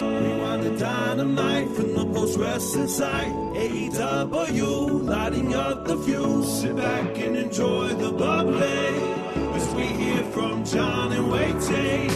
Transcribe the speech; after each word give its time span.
Rewind 0.00 0.62
the 0.64 0.76
dynamite 0.78 1.68
from 1.68 1.94
the 1.94 2.04
post 2.06 2.38
wrestling 2.38 2.88
site. 2.88 3.32
AEW, 3.54 5.04
lighting 5.04 5.54
up 5.54 5.84
the 5.84 5.96
fuse. 5.98 6.60
Sit 6.60 6.76
back 6.76 7.18
and 7.18 7.36
enjoy 7.36 7.88
the 7.88 8.10
bubbly. 8.10 8.58
As 9.54 9.74
we 9.74 9.82
hear 9.82 10.24
from 10.24 10.64
John 10.64 11.12
and 11.12 11.30
Wai 11.30 11.52
Ting. 11.60 12.10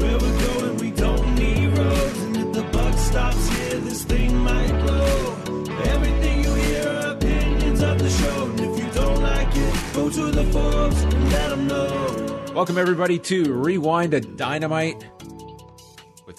Where 0.00 0.18
we're 0.18 0.46
going, 0.48 0.76
we 0.78 0.90
don't 0.90 1.34
need 1.36 1.78
roads. 1.78 2.22
And 2.22 2.36
if 2.36 2.52
the 2.52 2.62
buck 2.64 2.98
stops 2.98 3.48
here, 3.50 3.78
this 3.80 4.02
thing 4.04 4.36
might 4.38 4.72
blow. 4.82 5.36
Everything 5.84 6.42
you 6.44 6.54
hear 6.54 6.88
are 6.88 7.12
opinions 7.12 7.82
of 7.82 7.98
the 7.98 8.10
show. 8.10 8.50
And 8.50 8.60
if 8.60 8.78
you 8.78 8.90
don't 8.92 9.22
like 9.22 9.54
it, 9.54 9.94
go 9.94 10.10
to 10.10 10.30
the 10.32 10.44
forums 10.52 11.00
and 11.02 11.32
let 11.32 11.50
them 11.50 11.66
know. 11.68 12.42
Welcome, 12.52 12.78
everybody, 12.78 13.18
to 13.20 13.52
Rewind 13.52 14.12
a 14.12 14.20
Dynamite 14.20 15.04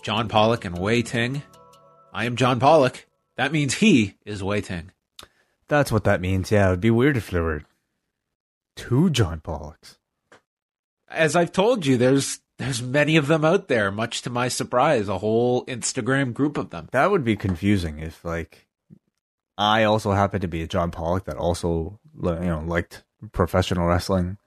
John 0.07 0.29
Pollock 0.29 0.63
and 0.63 0.77
Wai 0.77 1.01
Ting. 1.01 1.43
I 2.13 2.23
am 2.23 2.37
John 2.37 2.61
Pollock. 2.61 3.05
That 3.35 3.51
means 3.51 3.73
he 3.73 4.13
is 4.25 4.41
Wai 4.41 4.61
Ting. 4.61 4.91
That's 5.67 5.91
what 5.91 6.05
that 6.05 6.21
means. 6.21 6.49
Yeah, 6.49 6.67
it 6.67 6.69
would 6.69 6.79
be 6.79 6.91
weird 6.91 7.17
if 7.17 7.29
there 7.29 7.43
were 7.43 7.63
two 8.77 9.09
John 9.09 9.41
Pollocks. 9.41 9.97
As 11.09 11.35
I've 11.35 11.51
told 11.51 11.85
you, 11.85 11.97
there's 11.97 12.39
there's 12.57 12.81
many 12.81 13.17
of 13.17 13.27
them 13.27 13.43
out 13.43 13.67
there, 13.67 13.91
much 13.91 14.21
to 14.21 14.29
my 14.29 14.47
surprise, 14.47 15.09
a 15.09 15.17
whole 15.17 15.65
Instagram 15.65 16.33
group 16.33 16.55
of 16.55 16.69
them. 16.69 16.87
That 16.93 17.11
would 17.11 17.25
be 17.25 17.35
confusing 17.35 17.99
if, 17.99 18.23
like, 18.23 18.65
I 19.57 19.83
also 19.83 20.13
happened 20.13 20.43
to 20.43 20.47
be 20.47 20.61
a 20.61 20.67
John 20.67 20.89
Pollock 20.89 21.25
that 21.25 21.35
also, 21.35 21.99
you 22.15 22.31
know, 22.31 22.63
liked 22.65 23.03
professional 23.33 23.87
wrestling, 23.87 24.37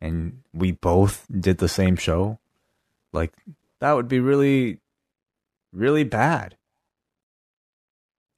and 0.00 0.42
we 0.54 0.70
both 0.70 1.26
did 1.28 1.58
the 1.58 1.66
same 1.66 1.96
show. 1.96 2.38
Like, 3.12 3.32
that 3.80 3.94
would 3.94 4.06
be 4.06 4.20
really, 4.20 4.78
really 5.72 6.04
bad. 6.04 6.56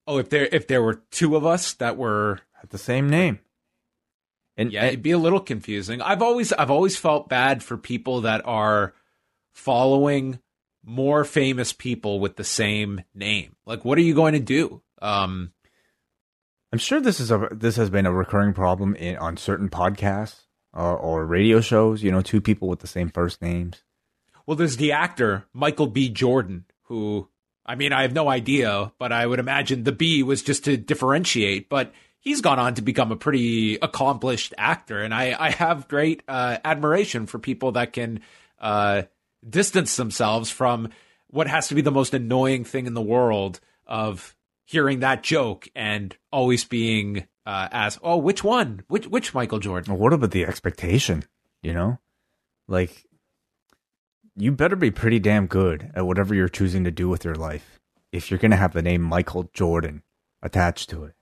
Oh, 0.06 0.18
if 0.18 0.28
there 0.28 0.48
if 0.52 0.66
there 0.66 0.82
were 0.82 1.02
two 1.10 1.36
of 1.36 1.46
us 1.46 1.72
that 1.74 1.96
were 1.96 2.40
Had 2.52 2.70
the 2.70 2.78
same 2.78 3.08
name. 3.08 3.40
And 4.56 4.70
yeah, 4.70 4.84
it'd 4.84 5.02
be 5.02 5.10
a 5.10 5.18
little 5.18 5.40
confusing. 5.40 6.00
I've 6.00 6.22
always 6.22 6.52
I've 6.52 6.70
always 6.70 6.96
felt 6.96 7.28
bad 7.28 7.62
for 7.62 7.76
people 7.76 8.22
that 8.22 8.42
are 8.44 8.94
following 9.52 10.38
more 10.84 11.24
famous 11.24 11.72
people 11.72 12.20
with 12.20 12.36
the 12.36 12.44
same 12.44 13.02
name. 13.14 13.56
Like, 13.66 13.84
what 13.84 13.98
are 13.98 14.02
you 14.02 14.14
going 14.14 14.34
to 14.34 14.40
do? 14.40 14.82
Um, 15.00 15.52
I'm 16.72 16.78
sure 16.78 17.00
this 17.00 17.20
is 17.20 17.30
a 17.30 17.48
this 17.50 17.76
has 17.76 17.90
been 17.90 18.06
a 18.06 18.12
recurring 18.12 18.52
problem 18.52 18.94
in 18.94 19.16
on 19.16 19.36
certain 19.36 19.68
podcasts 19.68 20.42
or, 20.72 20.96
or 20.96 21.24
radio 21.24 21.60
shows. 21.60 22.02
You 22.02 22.12
know, 22.12 22.20
two 22.20 22.40
people 22.40 22.68
with 22.68 22.80
the 22.80 22.86
same 22.86 23.10
first 23.10 23.40
names. 23.40 23.82
Well, 24.46 24.56
there's 24.56 24.76
the 24.76 24.92
actor 24.92 25.46
Michael 25.52 25.86
B. 25.86 26.08
Jordan, 26.10 26.66
who 26.82 27.28
I 27.66 27.74
mean, 27.76 27.92
I 27.92 28.02
have 28.02 28.12
no 28.12 28.28
idea, 28.28 28.92
but 28.98 29.12
I 29.12 29.26
would 29.26 29.38
imagine 29.38 29.84
the 29.84 29.92
B 29.92 30.22
was 30.22 30.42
just 30.42 30.64
to 30.64 30.76
differentiate. 30.76 31.68
But 31.68 31.92
he's 32.20 32.40
gone 32.40 32.58
on 32.58 32.74
to 32.74 32.82
become 32.82 33.12
a 33.12 33.16
pretty 33.16 33.76
accomplished 33.76 34.54
actor, 34.58 35.00
and 35.00 35.14
I 35.14 35.36
I 35.38 35.50
have 35.50 35.88
great 35.88 36.22
uh, 36.28 36.58
admiration 36.64 37.26
for 37.26 37.38
people 37.38 37.72
that 37.72 37.92
can 37.92 38.20
uh, 38.60 39.02
distance 39.48 39.96
themselves 39.96 40.50
from 40.50 40.90
what 41.28 41.46
has 41.46 41.68
to 41.68 41.74
be 41.74 41.82
the 41.82 41.90
most 41.90 42.14
annoying 42.14 42.64
thing 42.64 42.86
in 42.86 42.94
the 42.94 43.02
world 43.02 43.60
of 43.86 44.36
hearing 44.64 45.00
that 45.00 45.22
joke 45.22 45.68
and 45.74 46.16
always 46.32 46.64
being 46.64 47.26
uh, 47.46 47.68
asked, 47.70 47.98
"Oh, 48.02 48.16
which 48.16 48.42
one? 48.42 48.82
Which 48.88 49.06
which 49.06 49.34
Michael 49.34 49.58
Jordan?" 49.58 49.92
Well, 49.92 50.02
what 50.02 50.12
about 50.12 50.30
the 50.32 50.46
expectation? 50.46 51.24
You 51.62 51.74
know, 51.74 51.98
like 52.68 53.06
you 54.36 54.52
better 54.52 54.76
be 54.76 54.90
pretty 54.90 55.18
damn 55.18 55.46
good 55.46 55.90
at 55.94 56.06
whatever 56.06 56.34
you're 56.34 56.48
choosing 56.48 56.84
to 56.84 56.90
do 56.90 57.08
with 57.08 57.24
your 57.24 57.34
life 57.34 57.80
if 58.12 58.30
you're 58.30 58.38
gonna 58.38 58.56
have 58.56 58.72
the 58.72 58.82
name 58.82 59.02
Michael 59.02 59.50
Jordan 59.52 60.02
attached 60.42 60.90
to 60.90 61.04
it. 61.04 61.14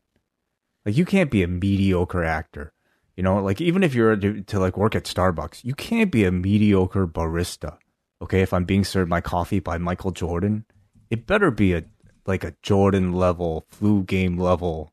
Like 0.85 0.97
you 0.97 1.05
can't 1.05 1.31
be 1.31 1.43
a 1.43 1.49
mediocre 1.49 2.25
actor. 2.25 2.73
You 3.17 3.23
know, 3.23 3.43
like 3.43 3.61
even 3.61 3.83
if 3.83 3.95
you're 3.95 4.17
to, 4.17 4.43
to 4.43 4.59
like 4.59 4.77
work 4.77 4.95
at 4.95 5.05
Starbucks, 5.05 5.65
you 5.65 5.75
can't 5.75 6.11
be 6.11 6.25
a 6.25 6.33
mediocre 6.33 7.07
barista. 7.07 7.79
Okay, 8.21 8.41
if 8.41 8.53
I'm 8.53 8.65
being 8.65 8.85
served 8.85 9.11
my 9.11 9.21
coffee 9.21 9.61
by 9.61 9.79
Michael 9.79 10.13
Jordan, 10.13 10.65
it 11.11 11.27
better 11.27 11.51
be 11.51 11.75
a 11.75 11.85
like 12.27 12.45
a 12.45 12.55
Jordan 12.63 13.13
level, 13.13 13.67
flu 13.69 14.05
game 14.05 14.39
level, 14.39 14.93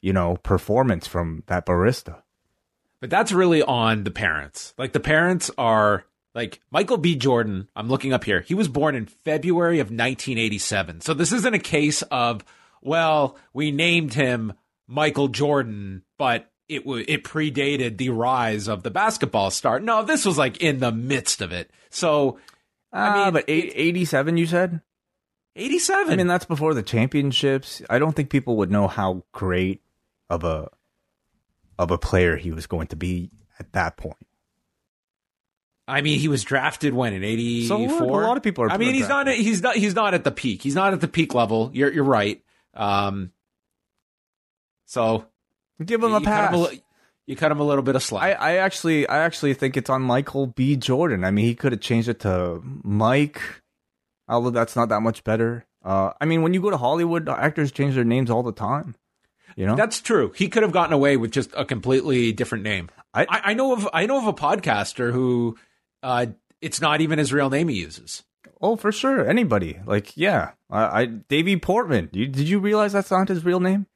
you 0.00 0.12
know, 0.12 0.36
performance 0.38 1.06
from 1.06 1.44
that 1.46 1.66
barista. 1.66 2.22
But 3.00 3.10
that's 3.10 3.32
really 3.32 3.62
on 3.62 4.04
the 4.04 4.10
parents. 4.10 4.74
Like 4.78 4.92
the 4.92 5.00
parents 5.00 5.50
are 5.58 6.06
like 6.36 6.60
Michael 6.70 6.98
B. 6.98 7.16
Jordan, 7.16 7.66
I'm 7.74 7.88
looking 7.88 8.12
up 8.12 8.22
here. 8.22 8.42
He 8.42 8.54
was 8.54 8.68
born 8.68 8.94
in 8.94 9.06
February 9.06 9.80
of 9.80 9.86
1987. 9.86 11.00
So 11.00 11.14
this 11.14 11.32
isn't 11.32 11.54
a 11.54 11.58
case 11.58 12.02
of, 12.02 12.44
well, 12.82 13.38
we 13.54 13.70
named 13.70 14.12
him 14.12 14.52
Michael 14.86 15.28
Jordan, 15.28 16.02
but 16.18 16.52
it 16.68 16.80
w- 16.80 17.06
it 17.08 17.24
predated 17.24 17.96
the 17.96 18.10
rise 18.10 18.68
of 18.68 18.82
the 18.82 18.90
basketball 18.90 19.50
star. 19.50 19.80
No, 19.80 20.04
this 20.04 20.26
was 20.26 20.36
like 20.36 20.58
in 20.58 20.78
the 20.78 20.92
midst 20.92 21.40
of 21.40 21.52
it. 21.52 21.70
So 21.88 22.38
I 22.92 23.08
ah, 23.08 23.24
mean, 23.24 23.32
but 23.32 23.44
eight, 23.48 23.72
87 23.74 24.36
you 24.36 24.46
said? 24.46 24.82
87. 25.56 26.12
I 26.12 26.16
mean, 26.16 26.26
that's 26.26 26.44
before 26.44 26.74
the 26.74 26.82
championships. 26.82 27.80
I 27.88 27.98
don't 27.98 28.12
think 28.14 28.28
people 28.28 28.58
would 28.58 28.70
know 28.70 28.88
how 28.88 29.24
great 29.32 29.80
of 30.28 30.44
a 30.44 30.68
of 31.78 31.90
a 31.90 31.96
player 31.96 32.36
he 32.36 32.52
was 32.52 32.66
going 32.66 32.88
to 32.88 32.96
be 32.96 33.30
at 33.58 33.72
that 33.72 33.96
point. 33.96 34.18
I 35.88 36.00
mean, 36.00 36.18
he 36.18 36.28
was 36.28 36.42
drafted 36.42 36.94
when 36.94 37.12
in 37.12 37.22
'84. 37.22 37.88
So 37.88 38.04
a 38.04 38.04
lot 38.04 38.36
of 38.36 38.42
people 38.42 38.64
are. 38.64 38.70
I 38.70 38.76
mean, 38.76 38.94
he's 38.94 39.08
not. 39.08 39.28
He's 39.28 39.62
not. 39.62 39.76
He's 39.76 39.94
not 39.94 40.14
at 40.14 40.24
the 40.24 40.32
peak. 40.32 40.62
He's 40.62 40.74
not 40.74 40.92
at 40.92 41.00
the 41.00 41.08
peak 41.08 41.34
level. 41.34 41.70
You're. 41.72 41.92
You're 41.92 42.04
right. 42.04 42.42
Um. 42.74 43.32
So 44.86 45.26
give 45.84 46.02
him 46.02 46.14
a 46.14 46.20
pass. 46.20 46.50
Cut 46.50 46.72
him 46.72 46.78
a, 46.78 46.82
you 47.26 47.34
cut 47.34 47.50
him 47.50 47.58
a 47.60 47.64
little 47.64 47.82
bit 47.82 47.96
of 47.96 48.02
slack. 48.02 48.38
I, 48.40 48.52
I 48.52 48.56
actually, 48.58 49.08
I 49.08 49.18
actually 49.18 49.54
think 49.54 49.76
it's 49.76 49.90
on 49.90 50.00
Michael 50.02 50.46
B. 50.46 50.76
Jordan. 50.76 51.24
I 51.24 51.32
mean, 51.32 51.44
he 51.44 51.56
could 51.56 51.72
have 51.72 51.80
changed 51.80 52.08
it 52.08 52.20
to 52.20 52.60
Mike, 52.62 53.40
although 54.28 54.50
that's 54.50 54.76
not 54.76 54.90
that 54.90 55.00
much 55.00 55.24
better. 55.24 55.66
Uh, 55.84 56.12
I 56.20 56.24
mean, 56.24 56.42
when 56.42 56.54
you 56.54 56.62
go 56.62 56.70
to 56.70 56.76
Hollywood, 56.76 57.28
actors 57.28 57.72
change 57.72 57.96
their 57.96 58.04
names 58.04 58.30
all 58.30 58.44
the 58.44 58.52
time. 58.52 58.94
You 59.56 59.66
know, 59.66 59.74
that's 59.74 60.00
true. 60.00 60.32
He 60.36 60.48
could 60.48 60.62
have 60.62 60.72
gotten 60.72 60.92
away 60.92 61.16
with 61.16 61.30
just 61.30 61.50
a 61.56 61.64
completely 61.64 62.32
different 62.32 62.62
name. 62.62 62.90
I, 63.14 63.26
I 63.30 63.54
know 63.54 63.72
of. 63.72 63.88
I 63.92 64.06
know 64.06 64.18
of 64.18 64.26
a 64.26 64.32
podcaster 64.32 65.10
who, 65.12 65.56
uh, 66.02 66.26
it's 66.60 66.80
not 66.80 67.00
even 67.00 67.18
his 67.18 67.32
real 67.32 67.50
name 67.50 67.68
he 67.68 67.76
uses. 67.76 68.24
Oh, 68.60 68.76
for 68.76 68.90
sure. 68.90 69.28
Anybody. 69.28 69.80
Like, 69.84 70.16
yeah. 70.16 70.52
I, 70.70 71.02
I 71.02 71.06
Davy 71.06 71.56
Portman. 71.56 72.08
You, 72.12 72.26
did 72.26 72.48
you 72.48 72.58
realize 72.58 72.92
that's 72.92 73.10
not 73.10 73.28
his 73.28 73.44
real 73.44 73.60
name? 73.60 73.86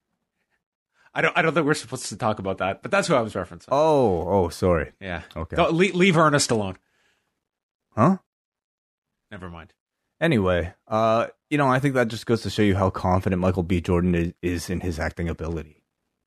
I 1.13 1.23
don't. 1.23 1.37
I 1.37 1.43
don't 1.43 1.55
think 1.55 1.67
we're 1.67 1.75
supposed 1.75 2.07
to 2.07 2.17
talk 2.17 2.39
about 2.39 2.59
that, 2.59 2.83
but 2.83 2.91
that's 2.91 3.09
who 3.09 3.15
I 3.15 3.21
was 3.21 3.35
referencing. 3.35 3.69
Oh, 3.73 4.29
oh, 4.29 4.49
sorry. 4.49 4.93
Yeah. 5.01 5.23
Okay. 5.35 5.57
Go, 5.57 5.69
leave, 5.71 5.95
leave 5.95 6.17
Ernest 6.17 6.53
alone. 6.53 6.77
Huh? 7.97 8.19
Never 9.31 9.51
mind. 9.51 9.73
Anyway, 10.21 10.73
uh, 10.87 11.27
you 11.49 11.59
know, 11.59 11.67
I 11.67 11.81
think 11.81 11.95
that 11.95 12.09
just 12.09 12.27
goes 12.27 12.43
to 12.43 12.51
show 12.51 12.63
you 12.63 12.77
how 12.77 12.91
confident 12.91 13.41
Michael 13.41 13.63
B. 13.63 13.81
Jordan 13.81 14.15
is, 14.15 14.33
is 14.43 14.71
in 14.71 14.81
his 14.81 15.01
acting 15.01 15.29
ability. 15.29 15.83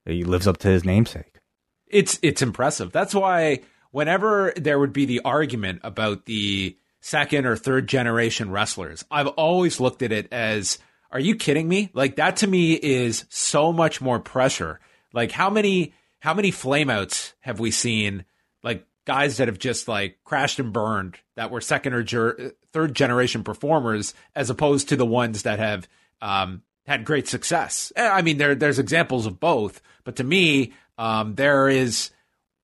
He 0.06 0.24
lives 0.24 0.48
up 0.48 0.58
to 0.60 0.68
his 0.68 0.84
namesake. 0.84 1.40
It's 1.88 2.20
it's 2.22 2.42
impressive. 2.42 2.92
That's 2.92 3.14
why 3.14 3.62
whenever 3.94 4.52
there 4.58 4.80
would 4.80 4.92
be 4.92 5.06
the 5.06 5.22
argument 5.24 5.80
about 5.84 6.26
the 6.26 6.76
second 7.00 7.46
or 7.46 7.56
third 7.56 7.88
generation 7.88 8.50
wrestlers, 8.50 9.06
I've 9.10 9.28
always 9.28 9.80
looked 9.80 10.02
at 10.02 10.12
it 10.12 10.28
as 10.34 10.80
are 11.12 11.20
you 11.20 11.36
kidding 11.36 11.70
me? 11.70 11.92
Like 11.94 12.16
that 12.16 12.38
to 12.38 12.48
me 12.48 12.74
is 12.74 13.26
so 13.30 13.72
much 13.72 14.02
more 14.02 14.20
pressure. 14.20 14.80
Like 15.14 15.32
how 15.32 15.52
many 15.52 15.94
how 16.20 16.34
many 16.34 16.52
flameouts 16.52 17.34
have 17.42 17.60
we 17.60 17.70
seen 17.70 18.26
like 18.64 18.84
guys 19.06 19.38
that 19.38 19.48
have 19.48 19.60
just 19.60 19.88
like 19.88 20.18
crashed 20.24 20.60
and 20.60 20.74
burned 20.74 21.18
that 21.36 21.52
were 21.52 21.62
second 21.62 21.94
or 21.94 22.02
ger- 22.02 22.54
third 22.72 22.96
generation 22.96 23.44
performers, 23.44 24.16
as 24.36 24.50
opposed 24.50 24.90
to 24.90 24.96
the 24.96 25.06
ones 25.06 25.44
that 25.44 25.60
have 25.60 25.88
um, 26.20 26.64
had 26.88 27.06
great 27.06 27.28
success. 27.28 27.94
Eh, 27.96 28.08
I 28.08 28.24
mean, 28.24 28.38
there 28.38 28.56
there's 28.56 28.80
examples 28.80 29.28
of 29.28 29.40
both, 29.40 29.82
but 30.04 30.16
to 30.16 30.24
me, 30.24 30.74
um, 30.98 31.36
there 31.36 31.70
is 31.70 32.10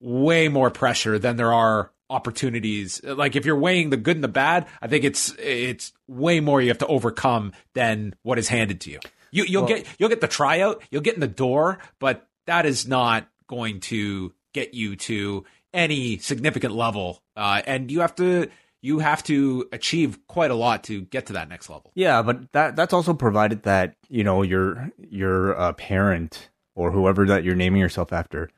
way 0.00 0.48
more 0.48 0.70
pressure 0.70 1.18
than 1.18 1.36
there 1.36 1.52
are 1.52 1.90
opportunities. 2.08 3.02
Like 3.04 3.36
if 3.36 3.46
you're 3.46 3.58
weighing 3.58 3.90
the 3.90 3.96
good 3.96 4.16
and 4.16 4.24
the 4.24 4.28
bad, 4.28 4.66
I 4.82 4.88
think 4.88 5.04
it's 5.04 5.34
it's 5.38 5.92
way 6.08 6.40
more 6.40 6.60
you 6.60 6.68
have 6.68 6.78
to 6.78 6.86
overcome 6.86 7.52
than 7.74 8.14
what 8.22 8.38
is 8.38 8.48
handed 8.48 8.80
to 8.82 8.90
you. 8.90 9.00
You 9.30 9.44
you'll 9.44 9.62
well, 9.62 9.76
get 9.76 9.86
you'll 9.98 10.08
get 10.08 10.20
the 10.20 10.28
tryout, 10.28 10.82
you'll 10.90 11.02
get 11.02 11.14
in 11.14 11.20
the 11.20 11.28
door, 11.28 11.78
but 11.98 12.26
that 12.46 12.66
is 12.66 12.86
not 12.86 13.28
going 13.46 13.80
to 13.80 14.32
get 14.52 14.74
you 14.74 14.96
to 14.96 15.44
any 15.72 16.18
significant 16.18 16.74
level. 16.74 17.22
Uh, 17.36 17.62
and 17.66 17.90
you 17.90 18.00
have 18.00 18.14
to 18.16 18.50
you 18.82 18.98
have 18.98 19.22
to 19.24 19.68
achieve 19.72 20.26
quite 20.26 20.50
a 20.50 20.54
lot 20.54 20.84
to 20.84 21.02
get 21.02 21.26
to 21.26 21.34
that 21.34 21.48
next 21.48 21.68
level. 21.68 21.92
Yeah, 21.94 22.22
but 22.22 22.50
that 22.52 22.76
that's 22.76 22.92
also 22.92 23.14
provided 23.14 23.62
that 23.64 23.94
you 24.08 24.24
know 24.24 24.42
your 24.42 24.90
your 24.98 25.58
uh, 25.58 25.72
parent 25.74 26.50
or 26.74 26.90
whoever 26.90 27.26
that 27.26 27.44
you're 27.44 27.54
naming 27.54 27.80
yourself 27.80 28.12
after 28.12 28.50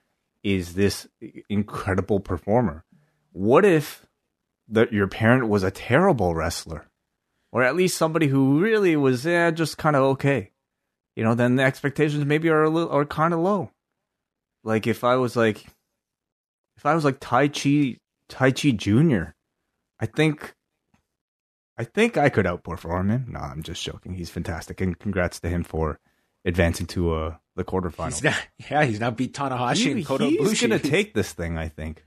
is 0.43 0.75
this 0.75 1.09
incredible 1.49 2.21
performer. 2.21 2.85
What 3.33 3.65
if 3.65 4.07
that 4.69 4.93
your 4.93 5.07
parent 5.07 5.49
was 5.49 5.63
a 5.63 5.71
terrible 5.71 6.35
wrestler, 6.35 6.87
or 7.51 7.63
at 7.63 7.77
least 7.77 7.97
somebody 7.97 8.27
who 8.29 8.61
really 8.61 8.97
was 8.97 9.27
eh, 9.27 9.51
just 9.51 9.79
kind 9.79 9.97
of 9.97 10.03
okay? 10.03 10.51
You 11.17 11.25
know, 11.25 11.35
then 11.35 11.57
the 11.57 11.63
expectations 11.63 12.25
maybe 12.25 12.49
are 12.49 12.65
a 12.65 12.71
little 12.71 12.91
are 12.91 13.05
kind 13.05 13.35
of 13.35 13.41
low. 13.41 13.71
Like 14.65 14.87
if 14.87 15.05
I 15.05 15.17
was 15.17 15.37
like, 15.37 15.67
if 16.77 16.87
I 16.87 16.95
was 16.95 17.05
like 17.05 17.21
Taichi 17.21 17.99
Tai 18.29 18.51
Chi 18.53 18.71
Junior, 18.71 19.35
I 20.01 20.07
think, 20.07 20.55
I 21.77 21.85
think 21.85 22.17
I 22.17 22.29
could 22.29 22.47
outperform 22.47 23.11
him. 23.11 23.27
No, 23.29 23.41
I'm 23.41 23.63
just 23.63 23.83
joking. 23.83 24.15
He's 24.15 24.31
fantastic, 24.31 24.81
and 24.81 24.99
congrats 24.99 25.41
to 25.41 25.49
him 25.49 25.63
for 25.65 26.01
advancing 26.45 26.87
to 26.89 27.15
uh, 27.15 27.37
the 27.57 27.65
quarterfinals. 27.65 28.07
He's 28.07 28.23
not, 28.25 28.47
yeah, 28.71 28.85
he's 28.85 29.01
now 29.01 29.11
beat 29.11 29.35
Tanahashi 29.35 29.77
he, 29.77 29.91
and 29.93 30.07
Kota 30.07 30.25
He's 30.27 30.61
going 30.61 30.79
to 30.79 30.79
take 30.79 31.15
this 31.15 31.33
thing, 31.33 31.59
I 31.59 31.69
think. 31.69 32.05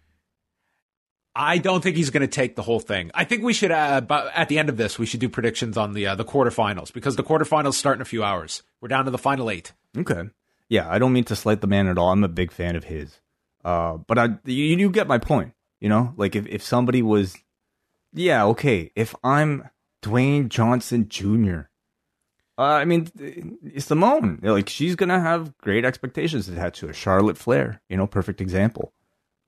I 1.37 1.57
don't 1.57 1.83
think 1.83 1.97
he's 1.97 2.11
going 2.11 2.21
to 2.21 2.27
take 2.27 2.55
the 2.55 2.61
whole 2.61 2.79
thing. 2.79 3.11
I 3.13 3.25
think 3.25 3.43
we 3.43 3.51
should, 3.51 3.71
uh, 3.71 4.01
at 4.33 4.47
the 4.47 4.57
end 4.57 4.69
of 4.69 4.77
this, 4.77 4.97
we 4.97 5.05
should 5.05 5.19
do 5.19 5.27
predictions 5.27 5.77
on 5.77 5.91
the 5.91 6.07
uh, 6.07 6.15
the 6.15 6.23
quarterfinals 6.23 6.93
because 6.93 7.17
the 7.17 7.23
quarterfinals 7.23 7.73
start 7.73 7.97
in 7.97 8.01
a 8.01 8.05
few 8.05 8.23
hours. 8.23 8.63
We're 8.79 8.87
down 8.87 9.03
to 9.03 9.11
the 9.11 9.17
final 9.17 9.49
eight. 9.49 9.73
Okay. 9.97 10.29
Yeah, 10.69 10.89
I 10.89 10.97
don't 10.97 11.11
mean 11.11 11.25
to 11.25 11.35
slight 11.35 11.59
the 11.59 11.67
man 11.67 11.87
at 11.87 11.97
all. 11.97 12.11
I'm 12.11 12.23
a 12.23 12.29
big 12.29 12.51
fan 12.51 12.77
of 12.77 12.85
his. 12.85 13.19
Uh, 13.65 13.97
but 13.97 14.17
I, 14.17 14.29
you, 14.45 14.77
you 14.77 14.89
get 14.89 15.07
my 15.07 15.17
point. 15.17 15.53
You 15.81 15.89
know, 15.89 16.13
like 16.15 16.35
if, 16.35 16.47
if 16.47 16.63
somebody 16.63 17.01
was, 17.01 17.35
yeah, 18.13 18.45
okay. 18.45 18.91
If 18.95 19.13
I'm 19.23 19.69
Dwayne 20.01 20.47
Johnson 20.47 21.09
Jr., 21.09 21.61
uh, 22.57 22.63
I 22.63 22.85
mean, 22.85 23.09
it's 23.63 23.85
Simone, 23.85 24.39
like 24.41 24.69
she's 24.69 24.95
gonna 24.95 25.19
have 25.19 25.57
great 25.57 25.85
expectations 25.85 26.47
attached 26.47 26.79
to 26.79 26.87
her. 26.87 26.93
Charlotte 26.93 27.37
Flair, 27.37 27.81
you 27.89 27.97
know, 27.97 28.07
perfect 28.07 28.41
example. 28.41 28.93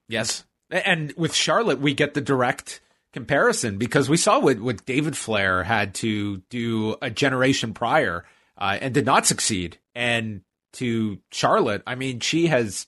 Yes, 0.10 0.46
and 0.70 1.14
with 1.18 1.34
Charlotte, 1.34 1.80
we 1.80 1.94
get 1.94 2.14
the 2.14 2.22
direct 2.22 2.82
comparison 3.14 3.78
because 3.78 4.10
we 4.10 4.18
saw 4.18 4.40
what, 4.40 4.60
what 4.60 4.86
David 4.86 5.16
Flair 5.16 5.64
had 5.64 5.96
to 5.96 6.38
do 6.50 6.96
a 7.02 7.10
generation 7.10 7.74
prior 7.74 8.26
uh, 8.58 8.78
and 8.80 8.94
did 8.94 9.06
not 9.06 9.26
succeed. 9.26 9.80
And 9.96 10.42
to 10.74 11.20
Charlotte, 11.32 11.84
I 11.88 11.96
mean, 11.96 12.20
she 12.20 12.48
has 12.48 12.88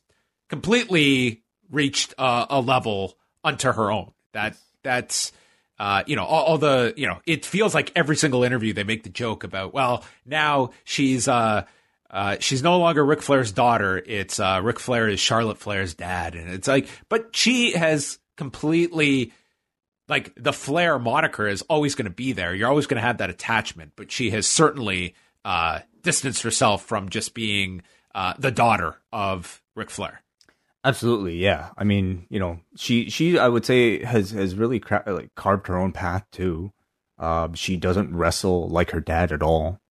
completely 0.50 1.44
reached 1.72 2.14
uh, 2.18 2.46
a 2.50 2.60
level 2.60 3.18
unto 3.44 3.72
her 3.72 3.92
own. 3.92 4.12
That 4.34 4.58
that's 4.84 5.32
uh, 5.80 6.04
you 6.06 6.16
know, 6.16 6.26
all, 6.26 6.44
all, 6.44 6.58
the, 6.58 6.94
you 6.98 7.08
know, 7.08 7.20
it 7.26 7.46
feels 7.46 7.74
like 7.74 7.92
every 7.96 8.18
single 8.18 8.44
interview 8.44 8.74
they 8.74 8.84
make 8.84 9.04
the 9.04 9.10
joke 9.10 9.46
about, 9.46 9.74
well, 9.74 10.04
now 10.26 10.72
she's, 10.84 11.28
uh, 11.28 11.66
uh, 12.12 12.36
she's 12.40 12.62
no 12.62 12.80
longer 12.80 13.06
Ric 13.06 13.22
Flair's 13.22 13.52
daughter. 13.54 13.98
It's, 14.06 14.40
uh, 14.40 14.60
Ric 14.62 14.80
Flair 14.80 15.08
is 15.08 15.20
Charlotte 15.20 15.58
Flair's 15.58 15.94
dad. 15.94 16.36
And 16.36 16.50
it's 16.50 16.68
like, 16.68 16.88
but 17.08 17.36
she 17.36 17.72
has 17.72 18.20
completely, 18.36 19.32
like, 20.10 20.34
the 20.36 20.54
Flair 20.54 21.00
moniker 21.00 21.48
is 21.48 21.62
always 21.64 21.96
going 21.96 22.08
to 22.08 22.12
be 22.12 22.34
there. 22.34 22.54
You're 22.54 22.70
always 22.70 22.88
going 22.88 23.02
to 23.02 23.08
have 23.08 23.20
that 23.20 23.30
attachment, 23.30 23.94
but 23.96 24.12
she 24.12 24.32
has 24.32 24.48
certainly, 24.48 25.16
uh, 25.46 25.80
distanced 26.02 26.44
herself 26.44 26.84
from 26.84 27.10
just 27.10 27.34
being, 27.34 27.84
uh, 28.14 28.34
the 28.38 28.52
daughter 28.52 28.98
of 29.14 29.62
Ric 29.76 29.90
Flair. 29.90 30.22
Absolutely, 30.84 31.36
yeah. 31.36 31.70
I 31.78 31.84
mean, 31.84 32.26
you 32.30 32.40
know, 32.40 32.60
she 32.76 33.10
she 33.10 33.38
I 33.38 33.50
would 33.50 33.66
say 33.66 34.04
has 34.04 34.32
has 34.32 34.56
really 34.56 34.80
cra- 34.80 35.04
like 35.06 35.36
carved 35.36 35.68
her 35.68 35.78
own 35.78 35.92
path 35.92 36.26
too. 36.32 36.72
Uh, 37.18 37.50
she 37.54 37.76
doesn't 37.76 38.16
wrestle 38.16 38.70
like 38.70 38.92
her 38.92 39.02
dad 39.02 39.32
at 39.34 39.44
all. 39.44 39.82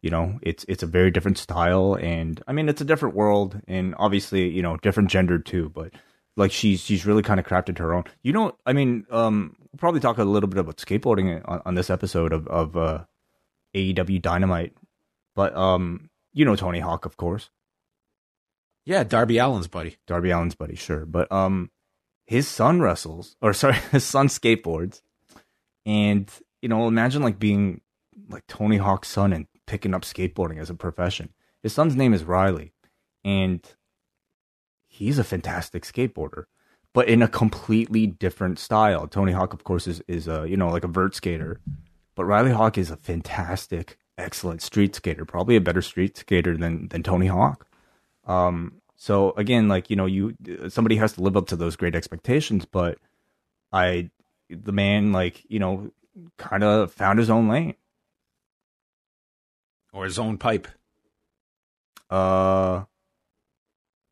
You 0.00 0.10
know, 0.10 0.38
it's 0.42 0.64
it's 0.68 0.82
a 0.82 0.86
very 0.86 1.10
different 1.10 1.38
style, 1.38 1.94
and 1.94 2.42
I 2.48 2.52
mean, 2.52 2.68
it's 2.68 2.80
a 2.80 2.84
different 2.86 3.14
world, 3.14 3.60
and 3.68 3.94
obviously, 3.98 4.48
you 4.48 4.62
know, 4.62 4.78
different 4.78 5.10
gender 5.10 5.38
too. 5.38 5.68
But 5.68 5.92
like 6.36 6.50
she's 6.50 6.80
she's 6.80 7.04
really 7.04 7.22
kind 7.22 7.38
of 7.38 7.46
crafted 7.46 7.78
her 7.78 7.92
own. 7.92 8.04
You 8.22 8.32
know, 8.32 8.56
I 8.64 8.72
mean, 8.72 9.06
um, 9.10 9.54
we'll 9.58 9.78
probably 9.78 10.00
talk 10.00 10.16
a 10.16 10.24
little 10.24 10.48
bit 10.48 10.58
about 10.58 10.78
skateboarding 10.78 11.42
on, 11.44 11.60
on 11.66 11.74
this 11.74 11.90
episode 11.90 12.32
of 12.32 12.48
of 12.48 12.76
uh, 12.76 13.04
AEW 13.74 14.22
Dynamite, 14.22 14.74
but 15.34 15.54
um, 15.54 16.08
you 16.32 16.46
know 16.46 16.56
Tony 16.56 16.80
Hawk, 16.80 17.04
of 17.04 17.18
course. 17.18 17.50
Yeah, 18.84 19.04
Darby 19.04 19.38
Allin's 19.38 19.68
buddy. 19.68 19.96
Darby 20.06 20.32
Allin's 20.32 20.54
buddy, 20.54 20.74
sure. 20.76 21.06
But 21.06 21.30
um 21.32 21.70
his 22.26 22.48
son 22.48 22.80
wrestles 22.80 23.36
or 23.40 23.52
sorry, 23.52 23.76
his 23.90 24.04
son 24.04 24.28
skateboards. 24.28 25.02
And, 25.84 26.30
you 26.60 26.68
know, 26.68 26.86
imagine 26.86 27.22
like 27.22 27.38
being 27.38 27.80
like 28.28 28.46
Tony 28.46 28.76
Hawk's 28.76 29.08
son 29.08 29.32
and 29.32 29.46
picking 29.66 29.94
up 29.94 30.02
skateboarding 30.02 30.60
as 30.60 30.70
a 30.70 30.74
profession. 30.74 31.30
His 31.62 31.72
son's 31.72 31.96
name 31.96 32.14
is 32.14 32.24
Riley. 32.24 32.72
And 33.24 33.64
he's 34.92 35.18
a 35.18 35.24
fantastic 35.24 35.84
skateboarder, 35.84 36.44
but 36.92 37.08
in 37.08 37.22
a 37.22 37.28
completely 37.28 38.06
different 38.06 38.58
style. 38.58 39.08
Tony 39.08 39.32
Hawk, 39.32 39.52
of 39.54 39.64
course, 39.64 39.86
is 39.86 40.02
is 40.06 40.28
a 40.28 40.46
you 40.48 40.56
know 40.56 40.68
like 40.68 40.84
a 40.84 40.88
vert 40.88 41.14
skater, 41.14 41.60
but 42.14 42.26
Riley 42.26 42.52
Hawk 42.52 42.76
is 42.76 42.90
a 42.90 42.96
fantastic, 42.96 43.98
excellent 44.18 44.60
street 44.62 44.94
skater. 44.94 45.24
Probably 45.24 45.56
a 45.56 45.60
better 45.60 45.82
street 45.82 46.16
skater 46.16 46.56
than 46.56 46.88
than 46.88 47.02
Tony 47.02 47.26
Hawk. 47.26 47.66
Um, 48.32 48.80
so 48.96 49.32
again, 49.32 49.68
like 49.68 49.90
you 49.90 49.96
know, 49.96 50.06
you 50.06 50.36
somebody 50.68 50.96
has 50.96 51.14
to 51.14 51.22
live 51.22 51.36
up 51.36 51.48
to 51.48 51.56
those 51.56 51.76
great 51.76 51.94
expectations, 51.94 52.64
but 52.64 52.98
I, 53.72 54.10
the 54.48 54.72
man, 54.72 55.12
like 55.12 55.44
you 55.48 55.58
know, 55.58 55.90
kind 56.38 56.62
of 56.62 56.92
found 56.92 57.18
his 57.18 57.30
own 57.30 57.48
lane 57.48 57.74
or 59.92 60.04
his 60.04 60.18
own 60.18 60.38
pipe. 60.38 60.68
Uh, 62.08 62.84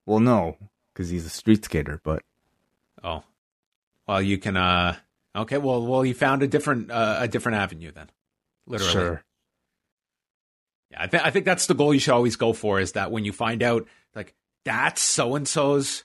well, 0.06 0.20
no, 0.20 0.56
because 0.92 1.10
he's 1.10 1.26
a 1.26 1.30
street 1.30 1.64
skater, 1.64 2.00
but 2.02 2.22
oh, 3.02 3.22
well, 4.06 4.20
you 4.20 4.38
can. 4.38 4.56
Uh, 4.56 4.96
okay, 5.36 5.58
well, 5.58 5.86
well, 5.86 6.04
you 6.04 6.14
found 6.14 6.42
a 6.42 6.48
different 6.48 6.90
uh, 6.90 7.18
a 7.20 7.28
different 7.28 7.58
avenue 7.58 7.92
then, 7.92 8.10
literally. 8.66 8.92
Sure. 8.92 9.24
Yeah, 10.90 11.02
I, 11.02 11.06
th- 11.06 11.22
I 11.22 11.30
think 11.30 11.44
that's 11.44 11.66
the 11.66 11.74
goal 11.74 11.94
you 11.94 12.00
should 12.00 12.14
always 12.14 12.34
go 12.34 12.52
for 12.52 12.80
is 12.80 12.92
that 12.92 13.12
when 13.12 13.24
you 13.24 13.32
find 13.32 13.62
out, 13.62 13.86
that's 14.64 15.00
so 15.00 15.36
and 15.36 15.46
so's 15.46 16.04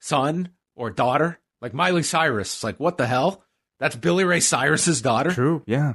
son 0.00 0.50
or 0.76 0.90
daughter, 0.90 1.40
like 1.60 1.74
Miley 1.74 2.02
Cyrus, 2.02 2.62
like, 2.64 2.78
what 2.78 2.98
the 2.98 3.06
hell? 3.06 3.42
That's 3.80 3.96
Billy 3.96 4.24
Ray 4.24 4.40
Cyrus's 4.40 5.02
daughter? 5.02 5.30
True, 5.30 5.62
yeah. 5.66 5.94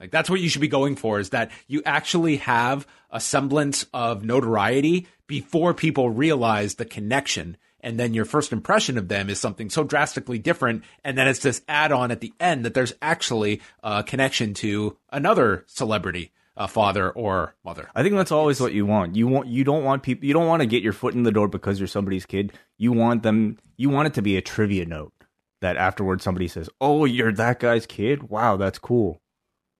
Like, 0.00 0.10
that's 0.10 0.30
what 0.30 0.40
you 0.40 0.48
should 0.48 0.60
be 0.60 0.68
going 0.68 0.96
for 0.96 1.18
is 1.18 1.30
that 1.30 1.50
you 1.66 1.82
actually 1.84 2.36
have 2.38 2.86
a 3.10 3.20
semblance 3.20 3.86
of 3.92 4.24
notoriety 4.24 5.08
before 5.26 5.74
people 5.74 6.10
realize 6.10 6.74
the 6.74 6.84
connection. 6.84 7.56
And 7.80 7.98
then 7.98 8.14
your 8.14 8.24
first 8.24 8.52
impression 8.52 8.98
of 8.98 9.08
them 9.08 9.28
is 9.28 9.40
something 9.40 9.70
so 9.70 9.84
drastically 9.84 10.38
different. 10.38 10.84
And 11.04 11.18
then 11.18 11.28
it's 11.28 11.40
this 11.40 11.62
add 11.68 11.92
on 11.92 12.10
at 12.10 12.20
the 12.20 12.32
end 12.38 12.64
that 12.64 12.74
there's 12.74 12.94
actually 13.02 13.60
a 13.82 14.02
connection 14.02 14.54
to 14.54 14.96
another 15.10 15.64
celebrity 15.66 16.32
a 16.58 16.66
father 16.66 17.08
or 17.08 17.54
mother. 17.64 17.88
I 17.94 18.02
think 18.02 18.16
that's 18.16 18.32
always 18.32 18.60
what 18.60 18.72
you 18.72 18.84
want. 18.84 19.14
You 19.14 19.28
want 19.28 19.46
you 19.46 19.62
don't 19.62 19.84
want 19.84 20.02
people 20.02 20.26
you 20.26 20.34
don't 20.34 20.48
want 20.48 20.60
to 20.60 20.66
get 20.66 20.82
your 20.82 20.92
foot 20.92 21.14
in 21.14 21.22
the 21.22 21.30
door 21.30 21.46
because 21.46 21.78
you're 21.78 21.86
somebody's 21.86 22.26
kid. 22.26 22.52
You 22.76 22.92
want 22.92 23.22
them 23.22 23.58
you 23.76 23.88
want 23.88 24.08
it 24.08 24.14
to 24.14 24.22
be 24.22 24.36
a 24.36 24.42
trivia 24.42 24.84
note 24.84 25.12
that 25.60 25.76
afterwards 25.76 26.24
somebody 26.24 26.48
says, 26.48 26.68
"Oh, 26.80 27.04
you're 27.04 27.32
that 27.32 27.60
guy's 27.60 27.86
kid? 27.86 28.24
Wow, 28.24 28.56
that's 28.56 28.78
cool." 28.80 29.20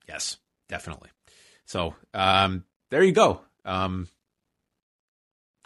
Yes, 0.08 0.37
definitely. 0.68 1.11
So, 1.66 1.97
um 2.14 2.64
there 2.90 3.02
you 3.02 3.12
go. 3.12 3.40
Um 3.64 4.08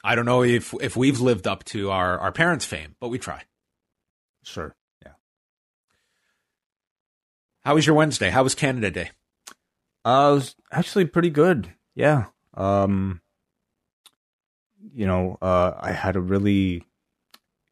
I 0.02 0.14
don't 0.14 0.26
know 0.26 0.42
if 0.42 0.74
if 0.80 0.96
we've 0.96 1.20
lived 1.20 1.46
up 1.46 1.62
to 1.66 1.90
our 1.90 2.18
our 2.18 2.32
parents' 2.32 2.64
fame, 2.64 2.96
but 3.00 3.08
we 3.08 3.18
try. 3.18 3.42
Sure. 4.44 4.74
Yeah. 5.04 5.12
How 7.64 7.74
was 7.74 7.86
your 7.86 7.96
Wednesday? 7.96 8.30
How 8.30 8.42
was 8.42 8.54
Canada 8.54 8.90
Day? 8.90 9.10
Uh, 10.04 10.30
it 10.32 10.34
was 10.34 10.56
actually 10.70 11.04
pretty 11.04 11.30
good. 11.30 11.72
Yeah. 11.94 12.26
Um, 12.54 13.20
you 14.94 15.06
know, 15.06 15.38
uh, 15.40 15.72
I 15.78 15.92
had 15.92 16.16
a 16.16 16.20
really, 16.20 16.84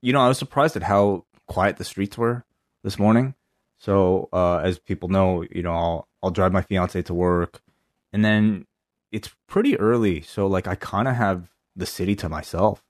you 0.01 0.13
know, 0.13 0.21
I 0.21 0.29
was 0.29 0.39
surprised 0.39 0.77
at 0.77 0.83
how 0.85 1.25
quiet 1.47 1.77
the 1.77 1.85
streets 1.85 2.17
were 2.17 2.45
this 2.85 2.99
morning. 2.99 3.35
So 3.79 4.29
uh, 4.33 4.59
as 4.59 4.79
people 4.79 5.09
know, 5.09 5.45
you 5.51 5.63
know, 5.63 5.73
I'll 5.75 6.09
I'll 6.23 6.31
drive 6.31 6.53
my 6.53 6.61
fiance 6.63 7.01
to 7.03 7.15
work, 7.15 7.63
and 8.13 8.23
then 8.25 8.67
it's 9.11 9.31
pretty 9.49 9.79
early. 9.79 10.21
So 10.21 10.47
like 10.47 10.67
I 10.67 10.75
kind 10.75 11.09
of 11.09 11.17
have 11.17 11.51
the 11.75 11.87
city 11.87 12.15
to 12.17 12.29
myself. 12.29 12.83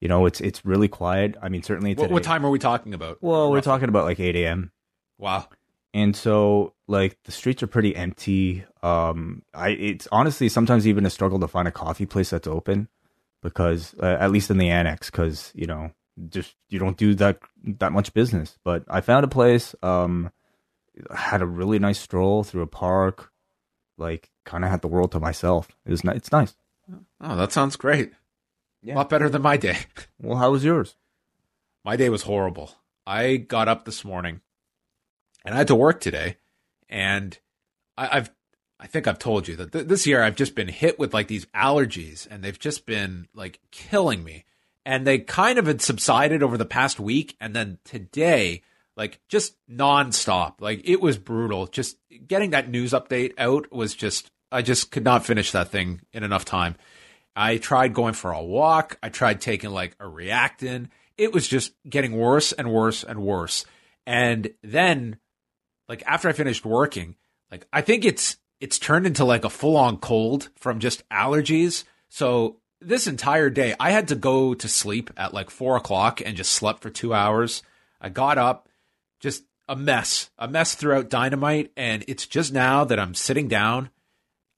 You 0.00 0.08
know, 0.08 0.26
it's 0.26 0.40
it's 0.40 0.64
really 0.64 0.88
quiet. 0.88 1.36
I 1.40 1.48
mean, 1.48 1.62
certainly 1.62 1.94
What, 1.94 2.02
today. 2.04 2.12
what 2.12 2.22
time 2.24 2.44
are 2.44 2.50
we 2.50 2.58
talking 2.58 2.92
about? 2.92 3.18
Well, 3.22 3.52
we're 3.52 3.60
talking 3.60 3.88
about 3.88 4.04
like 4.04 4.18
eight 4.18 4.34
a.m. 4.34 4.72
Wow. 5.16 5.46
And 5.94 6.14
so 6.16 6.72
like 6.88 7.18
the 7.24 7.32
streets 7.32 7.62
are 7.62 7.66
pretty 7.66 7.94
empty 7.94 8.64
um 8.82 9.42
i 9.54 9.68
it's 9.70 10.08
honestly 10.12 10.48
sometimes 10.48 10.86
even 10.86 11.04
a 11.06 11.10
struggle 11.10 11.38
to 11.40 11.48
find 11.48 11.68
a 11.68 11.72
coffee 11.72 12.06
place 12.06 12.30
that's 12.30 12.48
open 12.48 12.88
because 13.42 13.94
uh, 14.00 14.16
at 14.20 14.30
least 14.30 14.50
in 14.50 14.58
the 14.58 14.68
annex 14.70 15.10
because 15.10 15.52
you 15.54 15.66
know 15.66 15.90
just 16.28 16.54
you 16.68 16.78
don't 16.78 16.96
do 16.96 17.14
that 17.14 17.38
that 17.64 17.92
much 17.92 18.12
business 18.14 18.58
but 18.64 18.84
i 18.88 19.00
found 19.00 19.24
a 19.24 19.28
place 19.28 19.74
um 19.82 20.30
had 21.14 21.40
a 21.42 21.46
really 21.46 21.78
nice 21.78 21.98
stroll 21.98 22.44
through 22.44 22.62
a 22.62 22.66
park 22.66 23.30
like 23.98 24.30
kind 24.44 24.64
of 24.64 24.70
had 24.70 24.82
the 24.82 24.88
world 24.88 25.10
to 25.12 25.20
myself 25.20 25.68
it 25.86 25.90
was 25.90 26.04
ni- 26.04 26.14
it's 26.14 26.32
nice 26.32 26.54
Oh, 27.20 27.36
that 27.36 27.52
sounds 27.52 27.76
great. 27.76 28.12
Yeah. 28.82 28.94
A 28.94 28.96
lot 28.96 29.08
better 29.08 29.30
than 29.30 29.40
my 29.40 29.56
day. 29.56 29.78
well 30.20 30.36
how 30.36 30.50
was 30.50 30.64
yours 30.64 30.96
My 31.84 31.94
day 31.96 32.08
was 32.10 32.22
horrible. 32.22 32.72
I 33.06 33.36
got 33.36 33.68
up 33.68 33.84
this 33.84 34.04
morning 34.04 34.40
and 35.44 35.54
I 35.54 35.58
had 35.58 35.68
to 35.68 35.74
work 35.74 36.00
today. 36.00 36.36
And 36.88 37.38
I, 37.96 38.18
I've, 38.18 38.30
I 38.78 38.86
think 38.86 39.06
I've 39.06 39.18
told 39.18 39.48
you 39.48 39.56
that 39.56 39.72
th- 39.72 39.86
this 39.86 40.06
year 40.06 40.22
I've 40.22 40.36
just 40.36 40.54
been 40.54 40.68
hit 40.68 40.98
with 40.98 41.14
like 41.14 41.28
these 41.28 41.46
allergies 41.46 42.26
and 42.30 42.42
they've 42.42 42.58
just 42.58 42.86
been 42.86 43.28
like 43.34 43.60
killing 43.70 44.24
me. 44.24 44.44
And 44.84 45.06
they 45.06 45.18
kind 45.18 45.58
of 45.58 45.66
had 45.66 45.80
subsided 45.80 46.42
over 46.42 46.58
the 46.58 46.64
past 46.64 46.98
week. 46.98 47.36
And 47.40 47.54
then 47.54 47.78
today, 47.84 48.62
like 48.96 49.20
just 49.28 49.56
nonstop, 49.70 50.60
like 50.60 50.80
it 50.84 51.00
was 51.00 51.18
brutal. 51.18 51.66
Just 51.66 51.96
getting 52.26 52.50
that 52.50 52.68
news 52.68 52.92
update 52.92 53.32
out 53.38 53.72
was 53.72 53.94
just, 53.94 54.30
I 54.50 54.62
just 54.62 54.90
could 54.90 55.04
not 55.04 55.24
finish 55.24 55.52
that 55.52 55.68
thing 55.68 56.00
in 56.12 56.24
enough 56.24 56.44
time. 56.44 56.74
I 57.34 57.56
tried 57.56 57.94
going 57.94 58.14
for 58.14 58.32
a 58.32 58.42
walk. 58.42 58.98
I 59.02 59.08
tried 59.08 59.40
taking 59.40 59.70
like 59.70 59.96
a 59.98 60.04
Reactine. 60.04 60.88
It 61.16 61.32
was 61.32 61.48
just 61.48 61.72
getting 61.88 62.16
worse 62.16 62.52
and 62.52 62.70
worse 62.70 63.04
and 63.04 63.22
worse. 63.22 63.64
And 64.06 64.52
then, 64.62 65.18
like 65.92 66.02
after 66.06 66.26
I 66.26 66.32
finished 66.32 66.64
working, 66.64 67.16
like 67.50 67.66
I 67.70 67.82
think 67.82 68.06
it's 68.06 68.38
it's 68.60 68.78
turned 68.78 69.06
into 69.06 69.26
like 69.26 69.44
a 69.44 69.50
full 69.50 69.76
on 69.76 69.98
cold 69.98 70.48
from 70.56 70.80
just 70.80 71.06
allergies. 71.10 71.84
So 72.08 72.56
this 72.80 73.06
entire 73.06 73.50
day, 73.50 73.74
I 73.78 73.90
had 73.90 74.08
to 74.08 74.14
go 74.14 74.54
to 74.54 74.68
sleep 74.68 75.10
at 75.18 75.34
like 75.34 75.50
four 75.50 75.76
o'clock 75.76 76.22
and 76.24 76.34
just 76.34 76.52
slept 76.52 76.80
for 76.80 76.88
two 76.88 77.12
hours. 77.12 77.62
I 78.00 78.08
got 78.08 78.38
up, 78.38 78.70
just 79.20 79.44
a 79.68 79.76
mess, 79.76 80.30
a 80.38 80.48
mess 80.48 80.74
throughout 80.74 81.10
Dynamite, 81.10 81.72
and 81.76 82.02
it's 82.08 82.26
just 82.26 82.54
now 82.54 82.84
that 82.84 82.98
I'm 82.98 83.14
sitting 83.14 83.48
down 83.48 83.90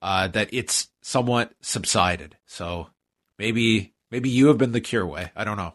uh, 0.01 0.29
that 0.29 0.53
it's 0.53 0.87
somewhat 1.01 1.53
subsided. 1.59 2.37
So 2.45 2.87
maybe 3.37 3.93
maybe 4.09 4.29
you 4.29 4.47
have 4.47 4.57
been 4.57 4.71
the 4.71 4.79
cure 4.79 5.05
Wai. 5.05 5.33
I 5.35 5.43
don't 5.43 5.57
know. 5.57 5.73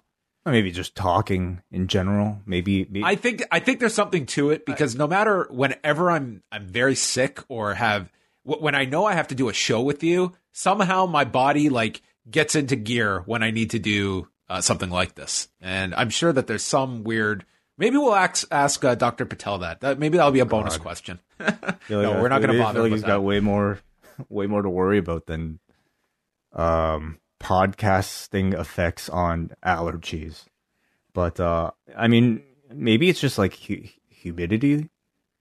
Or 0.51 0.53
maybe 0.53 0.73
just 0.73 0.97
talking 0.97 1.63
in 1.71 1.87
general 1.87 2.41
maybe, 2.45 2.85
maybe 2.91 3.05
I 3.05 3.15
think 3.15 3.45
I 3.53 3.61
think 3.61 3.79
there's 3.79 3.95
something 3.95 4.27
to 4.27 4.51
it 4.51 4.67
because 4.67 4.97
no 4.97 5.07
matter 5.07 5.47
whenever 5.49 6.11
I'm 6.11 6.43
I'm 6.51 6.67
very 6.67 6.97
sick 6.97 7.39
or 7.49 7.75
have 7.75 8.11
wh- 8.43 8.61
when 8.61 8.75
I 8.75 8.85
know 8.85 9.05
I 9.05 9.15
have 9.15 9.29
to 9.29 9.37
do 9.37 9.49
a 9.49 9.53
show 9.53 9.81
with 9.81 10.03
you, 10.03 10.33
somehow 10.51 11.07
my 11.07 11.23
body 11.23 11.69
like 11.69 12.03
gets 12.29 12.57
into 12.57 12.75
gear 12.75 13.23
when 13.27 13.45
I 13.45 13.53
need 13.53 13.71
to 13.71 13.79
do 13.79 14.27
uh, 14.49 14.61
something 14.61 14.91
like 14.91 15.15
this, 15.15 15.49
and 15.61 15.95
I'm 15.95 16.11
sure 16.11 16.33
that 16.33 16.49
there's 16.49 16.65
some 16.65 17.05
weird. 17.05 17.47
Maybe 17.79 17.97
we'll 17.97 18.17
ask 18.17 18.45
ask 18.51 18.85
uh, 18.85 18.97
Dr. 18.97 19.27
Patel 19.27 19.59
that. 19.59 19.83
that. 19.83 20.01
Maybe 20.01 20.19
that'll 20.19 20.33
be 20.33 20.41
a 20.41 20.47
bonus 20.47 20.79
question. 20.79 21.21
feel 21.83 22.03
No, 22.03 22.21
we're 22.21 22.29
not 22.29 22.41
gonna 22.41 22.55
I 22.55 22.59
bother 22.59 22.79
Feel 22.79 22.83
like 22.83 22.93
he's 22.93 23.03
got 23.05 23.23
way 23.23 23.39
more, 23.39 23.79
way 24.29 24.49
more 24.49 24.63
to 24.63 24.69
worry 24.69 24.99
about 24.99 25.27
than 25.27 25.61
um, 26.53 27.19
podcasting 27.41 28.59
effects 28.59 29.09
on 29.09 29.51
allergies. 29.65 30.45
But 31.13 31.41
uh, 31.41 31.73
I 31.97 32.09
mean, 32.09 32.43
maybe 32.73 33.09
it's 33.09 33.21
just 33.21 33.39
like 33.39 33.55
hu- 33.55 33.89
humidity. 34.09 34.89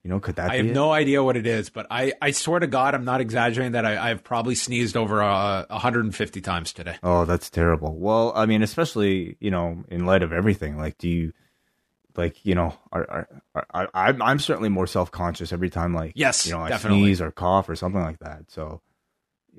You 0.04 0.10
know, 0.10 0.20
could 0.22 0.38
that 0.38 0.50
I 0.50 0.56
have 0.56 0.68
it? 0.68 0.74
no 0.74 0.92
idea 0.94 1.22
what 1.22 1.36
it 1.36 1.46
is, 1.46 1.70
but 1.70 1.86
I, 1.92 2.14
I 2.22 2.32
swear 2.32 2.62
to 2.62 2.68
God, 2.68 2.96
I'm 2.96 3.04
not 3.04 3.20
exaggerating 3.20 3.74
that 3.74 3.86
I, 3.86 4.12
I've 4.12 4.24
probably 4.24 4.56
sneezed 4.56 4.96
over 4.96 5.22
uh, 5.22 5.66
150 5.68 6.40
times 6.42 6.72
today. 6.72 6.96
Oh, 7.04 7.26
that's 7.26 7.50
terrible. 7.50 7.94
Well, 7.98 8.32
I 8.34 8.46
mean, 8.46 8.64
especially 8.64 9.36
you 9.42 9.52
know, 9.52 9.84
in 9.90 10.06
light 10.06 10.24
of 10.24 10.32
everything. 10.32 10.78
Like, 10.78 10.98
do 10.98 11.10
you 11.10 11.34
like 12.16 12.46
you 12.46 12.56
know? 12.56 12.74
Are, 12.94 13.10
are, 13.12 13.28
are, 13.54 13.68
are 13.72 13.90
I'm 13.94 14.22
I'm 14.22 14.40
certainly 14.40 14.70
more 14.70 14.88
self 14.88 15.12
conscious 15.12 15.52
every 15.52 15.70
time 15.70 15.94
like 15.94 16.14
Yes, 16.16 16.48
you 16.48 16.54
know 16.54 16.62
I 16.62 16.70
definitely. 16.70 17.02
sneeze 17.02 17.22
or 17.22 17.32
cough 17.32 17.68
or 17.68 17.76
something 17.76 18.02
like 18.02 18.20
that. 18.20 18.50
So. 18.50 18.82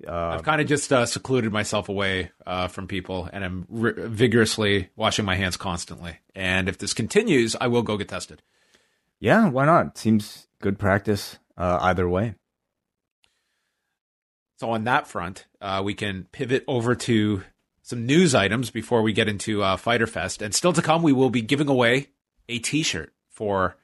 Uh, 0.07 0.13
I've 0.13 0.43
kind 0.43 0.61
of 0.61 0.67
just 0.67 0.93
uh, 0.93 1.05
secluded 1.07 1.53
myself 1.53 1.89
away 1.89 2.33
uh, 2.47 2.69
from 2.69 2.87
people, 2.87 3.29
and 3.33 3.45
I'm 3.45 3.67
r- 3.71 3.95
vigorously 3.97 4.91
washing 4.97 5.25
my 5.25 5.37
hands 5.37 5.57
constantly. 5.57 6.19
And 6.35 6.69
if 6.69 6.79
this 6.79 6.95
continues, 6.95 7.55
I 7.61 7.67
will 7.67 7.83
go 7.83 7.97
get 7.97 8.09
tested. 8.09 8.43
Yeah, 9.19 9.51
why 9.51 9.67
not? 9.67 9.99
Seems 9.99 10.49
good 10.61 10.79
practice 10.79 11.39
uh, 11.57 11.79
either 11.83 12.09
way. 12.09 12.35
So 14.59 14.71
on 14.71 14.85
that 14.85 15.07
front, 15.07 15.47
uh, 15.61 15.83
we 15.85 15.95
can 15.95 16.29
pivot 16.33 16.65
over 16.67 16.95
to 16.95 17.43
some 17.83 18.07
news 18.07 18.35
items 18.35 18.71
before 18.71 19.03
we 19.03 19.13
get 19.13 19.29
into 19.29 19.63
uh, 19.63 19.77
Fighter 19.77 20.07
Fest. 20.07 20.43
And 20.43 20.55
still 20.55 20.73
to 20.73 20.83
come, 20.83 21.03
we 21.03 21.13
will 21.13 21.31
be 21.31 21.43
giving 21.43 21.69
away 21.69 22.09
a 22.49 22.59
T-shirt 22.59 23.13
for 23.29 23.77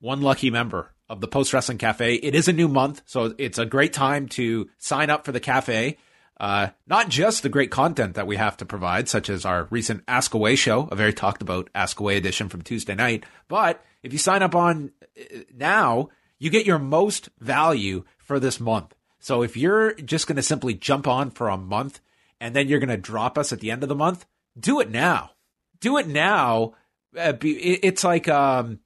one 0.00 0.20
lucky 0.20 0.50
member 0.50 0.91
of 1.08 1.20
the 1.20 1.28
Post 1.28 1.52
Wrestling 1.52 1.78
Cafe. 1.78 2.14
It 2.14 2.34
is 2.34 2.48
a 2.48 2.52
new 2.52 2.68
month, 2.68 3.02
so 3.06 3.34
it's 3.38 3.58
a 3.58 3.66
great 3.66 3.92
time 3.92 4.28
to 4.30 4.68
sign 4.78 5.10
up 5.10 5.24
for 5.24 5.32
the 5.32 5.40
cafe. 5.40 5.98
Uh, 6.40 6.68
not 6.86 7.08
just 7.08 7.42
the 7.42 7.48
great 7.48 7.70
content 7.70 8.14
that 8.14 8.26
we 8.26 8.36
have 8.36 8.56
to 8.56 8.64
provide, 8.64 9.08
such 9.08 9.28
as 9.28 9.44
our 9.44 9.68
recent 9.70 10.02
Ask 10.08 10.34
Away 10.34 10.56
show, 10.56 10.88
a 10.90 10.96
very 10.96 11.12
talked 11.12 11.42
about 11.42 11.70
Ask 11.74 12.00
Away 12.00 12.16
edition 12.16 12.48
from 12.48 12.62
Tuesday 12.62 12.94
night, 12.94 13.24
but 13.48 13.84
if 14.02 14.12
you 14.12 14.18
sign 14.18 14.42
up 14.42 14.54
on 14.54 14.90
uh, 15.20 15.38
now, 15.54 16.08
you 16.38 16.50
get 16.50 16.66
your 16.66 16.78
most 16.78 17.28
value 17.38 18.04
for 18.18 18.40
this 18.40 18.58
month. 18.58 18.94
So 19.20 19.42
if 19.42 19.56
you're 19.56 19.94
just 19.94 20.26
going 20.26 20.36
to 20.36 20.42
simply 20.42 20.74
jump 20.74 21.06
on 21.06 21.30
for 21.30 21.48
a 21.48 21.56
month 21.56 22.00
and 22.40 22.56
then 22.56 22.66
you're 22.66 22.80
going 22.80 22.88
to 22.88 22.96
drop 22.96 23.38
us 23.38 23.52
at 23.52 23.60
the 23.60 23.70
end 23.70 23.84
of 23.84 23.88
the 23.88 23.94
month, 23.94 24.26
do 24.58 24.80
it 24.80 24.90
now. 24.90 25.30
Do 25.78 25.98
it 25.98 26.08
now. 26.08 26.74
Uh, 27.16 27.34
it's 27.40 28.02
like, 28.02 28.28
um, 28.28 28.80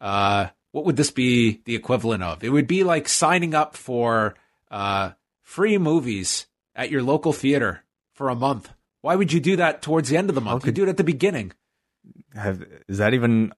uh, 0.00 0.48
what 0.72 0.84
would 0.84 0.96
this 0.96 1.10
be 1.10 1.60
the 1.64 1.74
equivalent 1.74 2.22
of? 2.22 2.44
It 2.44 2.50
would 2.50 2.66
be 2.66 2.84
like 2.84 3.08
signing 3.08 3.54
up 3.54 3.76
for 3.76 4.34
uh, 4.70 5.10
free 5.42 5.78
movies 5.78 6.46
at 6.76 6.90
your 6.90 7.02
local 7.02 7.32
theater 7.32 7.82
for 8.12 8.28
a 8.28 8.34
month. 8.34 8.70
Why 9.02 9.16
would 9.16 9.32
you 9.32 9.40
do 9.40 9.56
that 9.56 9.82
towards 9.82 10.08
the 10.08 10.16
end 10.16 10.28
of 10.28 10.34
the 10.34 10.40
month? 10.40 10.62
You 10.62 10.66
could- 10.66 10.74
do 10.74 10.82
it 10.84 10.88
at 10.88 10.96
the 10.96 11.04
beginning. 11.04 11.52
Have 12.34 12.64
is 12.88 12.98
that 12.98 13.12
even? 13.14 13.52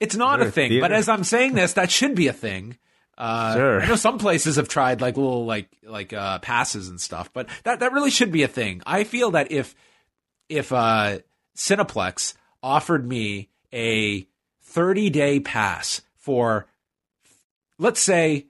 It's 0.00 0.16
not 0.16 0.40
a 0.40 0.46
a 0.46 0.50
thing, 0.50 0.80
but 0.80 0.90
as 0.92 1.08
I'm 1.08 1.22
saying 1.24 1.54
this, 1.54 1.74
that 1.74 1.90
should 1.90 2.14
be 2.16 2.26
a 2.26 2.32
thing. 2.32 2.76
Uh, 3.16 3.54
Sure. 3.54 3.80
I 3.82 3.86
know 3.86 3.94
some 3.96 4.18
places 4.18 4.56
have 4.56 4.68
tried 4.68 5.00
like 5.00 5.16
little 5.16 5.46
like 5.46 5.68
like 5.84 6.12
uh, 6.12 6.40
passes 6.40 6.88
and 6.88 7.00
stuff, 7.00 7.32
but 7.32 7.48
that 7.62 7.78
that 7.80 7.92
really 7.92 8.10
should 8.10 8.32
be 8.32 8.42
a 8.42 8.48
thing. 8.48 8.82
I 8.84 9.04
feel 9.04 9.30
that 9.32 9.52
if 9.52 9.76
if 10.48 10.72
uh, 10.72 11.18
Cineplex 11.56 12.34
offered 12.62 13.06
me 13.06 13.50
a 13.72 14.26
30 14.62 15.10
day 15.10 15.38
pass 15.40 16.00
for 16.22 16.66
let's 17.78 18.00
say 18.00 18.46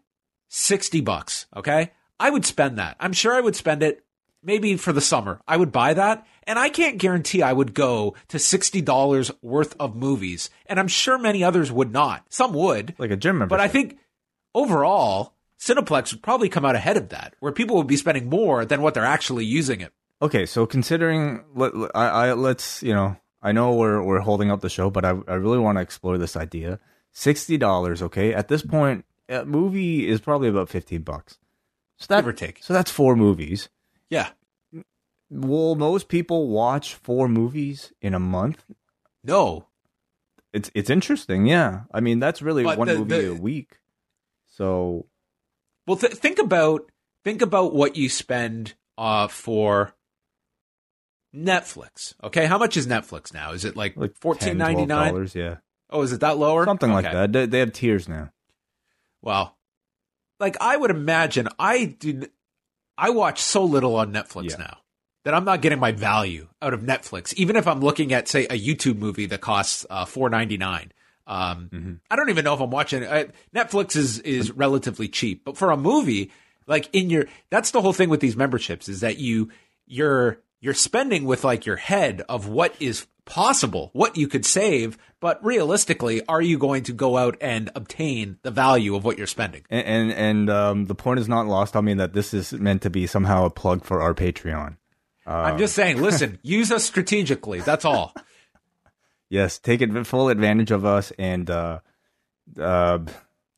60 0.49 1.01
bucks, 1.01 1.47
okay? 1.57 1.91
I 2.21 2.31
would 2.31 2.47
spend 2.47 2.79
that. 2.79 2.97
I'm 3.01 3.13
sure 3.13 3.35
I 3.35 3.41
would 3.41 3.57
spend 3.57 3.83
it 3.83 4.05
maybe 4.43 4.77
for 4.77 4.93
the 4.93 5.01
summer. 5.01 5.41
I 5.49 5.57
would 5.57 5.73
buy 5.73 5.95
that. 5.95 6.27
And 6.45 6.59
I 6.59 6.69
can't 6.69 6.99
guarantee 6.99 7.43
I 7.43 7.53
would 7.53 7.75
go 7.75 8.15
to 8.29 8.37
$60 8.37 9.31
worth 9.43 9.75
of 9.81 9.97
movies. 9.97 10.51
And 10.67 10.79
I'm 10.79 10.89
sure 10.89 11.17
many 11.19 11.43
others 11.43 11.73
would 11.73 11.93
not. 11.93 12.25
Some 12.29 12.53
would. 12.53 12.95
Like 12.99 13.11
a 13.11 13.17
gym 13.17 13.39
membership. 13.39 13.59
But 13.59 13.61
I 13.61 13.69
think 13.69 13.99
overall, 14.55 15.35
Cineplex 15.59 16.13
would 16.13 16.23
probably 16.23 16.49
come 16.49 16.65
out 16.65 16.75
ahead 16.75 16.97
of 16.97 17.09
that, 17.11 17.35
where 17.41 17.53
people 17.53 17.77
would 17.77 17.87
be 17.87 17.97
spending 17.97 18.29
more 18.29 18.65
than 18.65 18.83
what 18.83 18.95
they're 18.95 19.05
actually 19.05 19.45
using 19.45 19.81
it. 19.81 19.93
Okay, 20.21 20.47
so 20.47 20.67
considering, 20.67 21.45
let, 21.55 21.77
let- 21.77 21.91
I, 21.95 22.07
I 22.09 22.33
let's 22.35 22.83
you 22.83 22.93
know, 22.95 23.17
I 23.43 23.53
know 23.53 23.75
we're 23.75 24.03
we're 24.03 24.21
holding 24.21 24.51
up 24.51 24.61
the 24.61 24.69
show, 24.69 24.91
but 24.91 25.05
I 25.05 25.11
I 25.27 25.35
really 25.35 25.59
want 25.59 25.79
to 25.79 25.83
explore 25.83 26.19
this 26.19 26.37
idea. 26.37 26.79
Sixty 27.13 27.57
dollars, 27.59 28.03
okay. 28.03 28.33
At 28.33 28.49
this 28.49 28.63
point, 28.63 29.05
a 29.29 29.45
movie 29.45 30.09
is 30.09 30.21
probably 30.21 30.49
about 30.49 30.69
fifteen 30.69 31.03
bucks. 31.03 31.39
So 31.99 32.07
that 32.09 32.23
Give 32.23 32.29
or 32.29 32.33
take. 32.33 32.59
So 32.63 32.73
that's 32.73 32.91
four 32.91 33.15
movies. 33.17 33.69
Yeah. 34.11 34.31
Will 35.31 35.75
most 35.77 36.09
people 36.09 36.49
watch 36.49 36.95
four 36.95 37.29
movies 37.29 37.93
in 38.01 38.15
a 38.15 38.19
month? 38.19 38.65
No. 39.25 39.67
It's 40.53 40.71
it's 40.75 40.91
interesting, 40.91 41.47
yeah. 41.47 41.83
I 41.93 42.01
mean, 42.01 42.19
that's 42.19 42.43
really 42.43 42.63
But 42.65 42.79
one 42.79 42.89
the- 42.89 42.99
movie 42.99 43.23
the- 43.23 43.33
a 43.33 43.35
week. 43.35 43.79
So 44.49 45.07
Well, 45.87 45.97
th- 45.97 46.13
think 46.15 46.39
about 46.39 46.91
think 47.25 47.41
about 47.43 47.75
what 47.75 47.97
you 47.97 48.09
spend 48.09 48.75
uh, 48.99 49.29
for 49.29 49.95
Netflix. 51.35 52.15
Okay, 52.23 52.47
how 52.47 52.59
much 52.59 52.77
is 52.77 52.87
Netflix 52.87 53.33
now? 53.33 53.53
Is 53.53 53.65
it 53.65 53.77
like 53.77 53.97
like 53.97 54.15
fourteen 54.19 54.59
ninety 54.59 54.85
nine? 54.87 55.29
yeah. 55.35 55.57
Oh, 55.93 56.03
is 56.03 56.13
it 56.13 56.21
that 56.21 56.39
lower? 56.39 56.65
Something 56.65 56.93
like 56.93 57.05
that. 57.05 57.33
They, 57.33 57.47
they 57.47 57.59
have 57.61 57.73
tiers 57.73 58.09
now. 58.09 58.31
Well, 59.21 59.57
like 60.41 60.57
I 60.61 60.77
would 60.77 60.91
imagine, 60.91 61.49
I 61.59 61.85
do. 61.85 62.23
I 62.99 63.11
watch 63.11 63.41
so 63.41 63.65
little 63.65 63.97
on 63.97 64.13
Netflix 64.13 64.51
Yeah. 64.51 64.57
now 64.59 64.79
that 65.25 65.35
I'm 65.35 65.45
not 65.45 65.63
getting 65.63 65.79
my 65.79 65.93
value 65.93 66.49
out 66.61 66.75
of 66.75 66.81
Netflix. 66.81 67.33
Even 67.35 67.57
if 67.57 67.67
I'm 67.69 67.81
looking 67.81 68.13
at, 68.13 68.27
say, 68.29 68.45
a 68.47 68.59
YouTube 68.59 68.99
movie 68.99 69.27
that 69.27 69.41
costs 69.41 69.87
uh, 69.89 70.05
four 70.05 70.29
ninety 70.31 70.57
nine. 70.57 70.93
Um, 71.27 71.71
Mm-hmm. 71.73 71.93
I 72.11 72.17
don't 72.17 72.31
even 72.31 72.45
know 72.45 72.55
if 72.55 72.61
I'm 72.61 72.71
watching. 72.71 73.07
I, 73.07 73.29
Netflix 73.55 73.95
is 73.97 74.19
is 74.21 74.51
relatively 74.51 75.07
cheap, 75.09 75.45
but 75.45 75.57
for 75.57 75.71
a 75.71 75.77
movie, 75.77 76.33
like 76.67 76.89
in 76.93 77.11
your, 77.11 77.27
that's 77.51 77.71
the 77.71 77.81
whole 77.81 77.93
thing 77.93 78.09
with 78.09 78.19
these 78.21 78.37
memberships 78.37 78.89
is 78.89 79.01
that 79.01 79.19
you 79.19 79.51
you're 79.87 80.39
you're 80.61 80.75
spending 80.75 81.25
with 81.25 81.45
like 81.45 81.65
your 81.65 81.77
head 81.77 82.23
of 82.29 82.49
what 82.49 82.75
is 82.81 83.07
possible, 83.25 83.91
what 83.93 84.17
you 84.17 84.29
could 84.29 84.45
save, 84.45 84.99
but 85.21 85.45
realistically, 85.45 86.25
are 86.27 86.43
you 86.43 86.59
going 86.59 86.83
to 86.85 86.93
go 86.93 87.17
out 87.17 87.37
and 87.41 87.71
obtain 87.75 88.39
the 88.43 88.51
value 88.51 88.95
of 88.95 89.05
what 89.05 89.19
you're 89.19 89.27
spending? 89.27 89.65
And 89.71 89.87
and, 89.87 90.13
and 90.13 90.51
um, 90.51 90.87
the 90.87 90.95
point 90.95 91.21
is 91.21 91.29
not 91.29 91.47
lost 91.47 91.77
on 91.77 91.85
me 91.85 91.95
that 91.95 92.13
this 92.13 92.35
is 92.35 92.53
meant 92.53 92.83
to 92.83 92.91
be 92.91 93.07
somehow 93.07 93.45
a 93.45 93.51
plug 93.51 93.85
for 93.85 94.03
our 94.03 94.15
Patreon. 94.15 94.77
I'm 95.25 95.59
just 95.59 95.75
saying, 95.75 96.03
listen, 96.03 96.39
use 96.43 96.73
us 96.73 96.85
strategically. 96.85 97.61
That's 97.61 97.85
all. 97.85 98.13
Yes, 99.29 99.59
take 99.59 99.81
full 100.05 100.29
advantage 100.29 100.71
of 100.71 100.85
us 100.85 101.13
and 101.19 101.49
uh, 101.49 101.79
uh, 102.61 102.99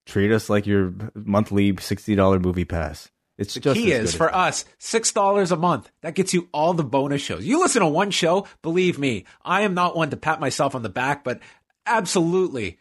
treat 0.06 0.30
us 0.30 0.49
like 0.50 0.66
your 0.66 0.94
monthly 1.14 1.76
sixty 1.78 2.14
dollar 2.14 2.38
movie 2.38 2.64
pass. 2.64 3.11
It's 3.36 3.54
just 3.54 3.74
Key 3.80 3.90
is 3.90 4.14
for 4.14 4.32
us 4.34 4.64
six 4.78 5.10
dollars 5.12 5.50
a 5.50 5.56
month. 5.56 5.90
That 6.02 6.14
gets 6.14 6.32
you 6.32 6.48
all 6.52 6.72
the 6.72 6.84
bonus 6.84 7.20
shows. 7.20 7.44
You 7.44 7.58
listen 7.60 7.80
to 7.82 7.88
one 7.88 8.10
show, 8.12 8.46
believe 8.62 8.98
me, 8.98 9.24
I 9.44 9.62
am 9.62 9.74
not 9.74 9.96
one 9.96 10.10
to 10.10 10.16
pat 10.16 10.38
myself 10.40 10.74
on 10.76 10.82
the 10.82 10.88
back, 10.88 11.24
but 11.24 11.40
absolutely, 11.84 12.78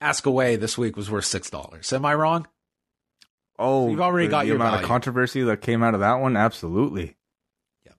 Ask 0.00 0.26
Away 0.26 0.56
this 0.56 0.76
week 0.76 0.96
was 0.96 1.10
worth 1.10 1.24
six 1.26 1.50
dollars. 1.50 1.92
Am 1.92 2.04
I 2.04 2.14
wrong? 2.14 2.48
Oh, 3.58 3.90
you've 3.90 4.00
already 4.00 4.26
the- 4.26 4.30
got 4.32 4.40
the 4.42 4.46
your 4.48 4.56
amount 4.56 4.72
value. 4.72 4.84
of 4.84 4.88
controversy 4.88 5.42
that 5.44 5.60
came 5.60 5.82
out 5.82 5.94
of 5.94 6.00
that 6.00 6.14
one. 6.14 6.36
Absolutely. 6.36 7.16
Yeah, 7.86 7.92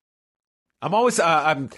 I'm 0.81 0.93
always 0.93 1.19
uh, 1.19 1.25
I'm 1.45 1.69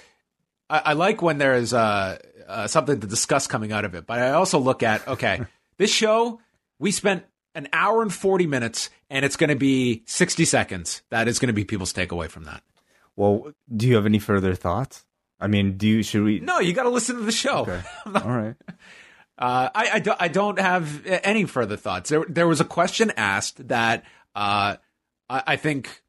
I, 0.69 0.79
I 0.85 0.93
like 0.93 1.21
when 1.21 1.38
there's 1.38 1.71
uh, 1.73 2.17
uh, 2.47 2.65
something 2.67 3.00
to 3.00 3.05
discuss 3.07 3.45
coming 3.45 3.71
out 3.71 3.85
of 3.85 3.93
it, 3.93 4.07
but 4.07 4.19
I 4.19 4.31
also 4.31 4.57
look 4.57 4.81
at 4.81 5.07
okay, 5.07 5.41
this 5.77 5.91
show 5.91 6.39
we 6.79 6.89
spent 6.91 7.25
an 7.55 7.67
hour 7.74 8.01
and 8.01 8.13
forty 8.13 8.48
minutes, 8.48 8.89
and 9.10 9.24
it's 9.25 9.36
going 9.36 9.50
to 9.50 9.55
be 9.55 10.03
sixty 10.05 10.45
seconds. 10.45 11.01
That 11.10 11.27
is 11.27 11.39
going 11.39 11.48
to 11.48 11.53
be 11.53 11.65
people's 11.65 11.93
takeaway 11.93 12.29
from 12.29 12.43
that. 12.45 12.63
Well, 13.15 13.53
do 13.75 13.88
you 13.88 13.95
have 13.95 14.05
any 14.05 14.19
further 14.19 14.55
thoughts? 14.55 15.05
I 15.39 15.48
mean, 15.48 15.77
do 15.77 15.88
you 15.88 16.03
should 16.03 16.24
we? 16.24 16.39
No, 16.39 16.60
you 16.60 16.74
got 16.74 16.83
to 16.83 16.89
listen 16.89 17.15
to 17.17 17.22
the 17.24 17.31
show. 17.31 17.60
Okay. 17.60 17.81
All 18.07 18.31
right. 18.31 18.55
Uh, 19.38 19.69
I, 19.74 19.89
I, 19.93 20.00
don't, 20.00 20.22
I 20.22 20.27
don't 20.27 20.60
have 20.60 21.05
any 21.05 21.45
further 21.45 21.75
thoughts. 21.75 22.10
There, 22.12 22.24
there 22.29 22.48
was 22.48 22.62
a 22.62 22.65
question 22.65 23.12
asked 23.17 23.67
that 23.69 24.03
uh, 24.36 24.77
I, 25.27 25.43
I 25.48 25.55
think 25.55 26.01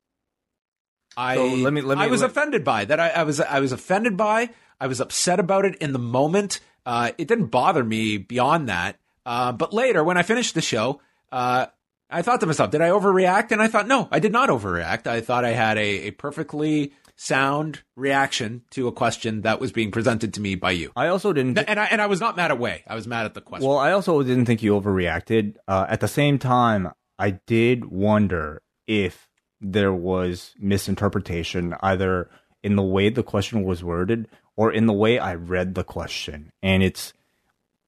I 1.16 1.36
So 1.36 1.46
let 1.46 1.72
me- 1.72 1.80
let 1.80 1.98
me- 1.98 2.04
I 2.04 2.08
was 2.08 2.20
let- 2.20 2.30
offended 2.30 2.64
by 2.64 2.84
that. 2.84 3.00
I, 3.00 3.08
I 3.10 3.22
was 3.24 3.40
I 3.40 3.60
was 3.60 3.72
offended 3.72 4.16
by. 4.16 4.50
I 4.80 4.86
was 4.88 5.00
upset 5.00 5.40
about 5.40 5.64
it 5.64 5.76
in 5.76 5.92
the 5.92 5.98
moment. 5.98 6.60
Uh, 6.84 7.12
it 7.16 7.28
didn't 7.28 7.46
bother 7.46 7.82
me 7.84 8.18
beyond 8.18 8.68
that. 8.68 8.98
Uh, 9.24 9.52
but 9.52 9.72
later, 9.72 10.04
when 10.04 10.18
I 10.18 10.22
finished 10.22 10.54
the 10.54 10.60
show, 10.60 11.00
uh, 11.33 11.66
I 12.11 12.23
thought 12.23 12.40
to 12.40 12.47
myself, 12.47 12.71
did 12.71 12.81
I 12.81 12.90
overreact? 12.90 13.50
And 13.50 13.61
I 13.61 13.69
thought, 13.69 13.88
no, 13.88 14.09
I 14.11 14.19
did 14.19 14.33
not 14.33 14.49
overreact. 14.49 15.07
I 15.07 15.21
thought 15.21 15.45
I 15.45 15.50
had 15.50 15.78
a, 15.78 16.09
a 16.09 16.11
perfectly 16.12 16.93
sound 17.16 17.83
reaction 17.97 18.62
to 18.71 18.88
a 18.88 18.93
question 18.93 19.43
that 19.43 19.61
was 19.61 19.73
being 19.73 19.90
presented 19.90 20.35
to 20.35 20.40
me 20.40 20.54
by 20.54 20.73
you. 20.73 20.90
I 20.97 21.09
also 21.09 21.33
didn't. 21.33 21.59
And 21.59 21.78
I 21.78 21.87
and 21.87 22.02
I 22.02 22.07
was 22.07 22.21
not 22.21 22.37
mad 22.37 22.50
at 22.50 22.59
Wai. 22.59 22.83
I 22.87 22.95
was 22.95 23.07
mad 23.07 23.25
at 23.25 23.35
the 23.35 23.40
question. 23.40 23.69
Well, 23.69 23.78
I 23.78 23.93
also 23.93 24.23
didn't 24.23 24.47
think 24.47 24.62
you 24.62 24.78
overreacted. 24.78 25.57
Uh, 25.66 25.87
at 25.88 26.00
the 26.00 26.09
same 26.09 26.38
time, 26.38 26.93
I 27.19 27.38
did 27.47 27.87
wonder 27.87 28.62
if 28.87 29.28
there 29.61 29.93
was 29.93 30.54
misinterpretation 30.58 31.75
either 31.80 32.28
in 32.63 32.76
the 32.76 32.82
way 32.82 33.08
the 33.08 33.23
question 33.23 33.63
was 33.63 33.82
worded 33.82 34.28
or 34.56 34.73
in 34.73 34.87
the 34.87 34.93
way 34.93 35.19
I 35.19 35.34
read 35.34 35.75
the 35.75 35.84
question. 35.84 36.52
And 36.63 36.82
it's 36.82 37.13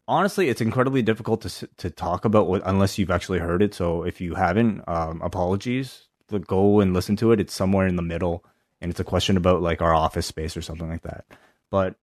honestly, 0.09 0.49
it's 0.49 0.61
incredibly 0.61 1.03
difficult 1.03 1.42
to 1.42 1.69
to 1.79 1.90
talk 1.90 2.25
about 2.25 2.49
what, 2.49 2.62
unless 2.64 2.99
you've 2.99 3.11
actually 3.11 3.38
heard 3.38 3.62
it. 3.62 3.75
So 3.75 4.03
if 4.03 4.21
you 4.21 4.35
haven't, 4.35 4.83
um, 4.88 5.21
apologies. 5.23 6.03
But 6.29 6.47
Go 6.47 6.81
and 6.81 6.92
listen 6.92 7.14
to 7.16 7.31
it. 7.31 7.38
It's 7.38 7.55
somewhere 7.55 7.87
in 7.87 7.95
the 7.95 8.03
middle, 8.03 8.45
and 8.81 8.90
it's 8.90 8.99
a 8.99 9.05
question 9.05 9.37
about 9.37 9.62
like 9.62 9.81
our 9.81 9.95
office 9.95 10.27
space 10.27 10.57
or 10.57 10.62
something 10.62 10.88
like 10.88 11.03
that. 11.03 11.25
But 11.71 11.95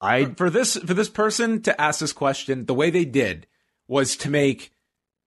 I 0.00 0.26
for 0.36 0.50
this 0.50 0.76
for 0.76 0.94
this 0.94 1.08
person 1.08 1.62
to 1.62 1.80
ask 1.80 2.00
this 2.00 2.12
question 2.12 2.66
the 2.66 2.74
way 2.74 2.90
they 2.90 3.04
did 3.04 3.46
was 3.86 4.16
to 4.18 4.30
make 4.30 4.72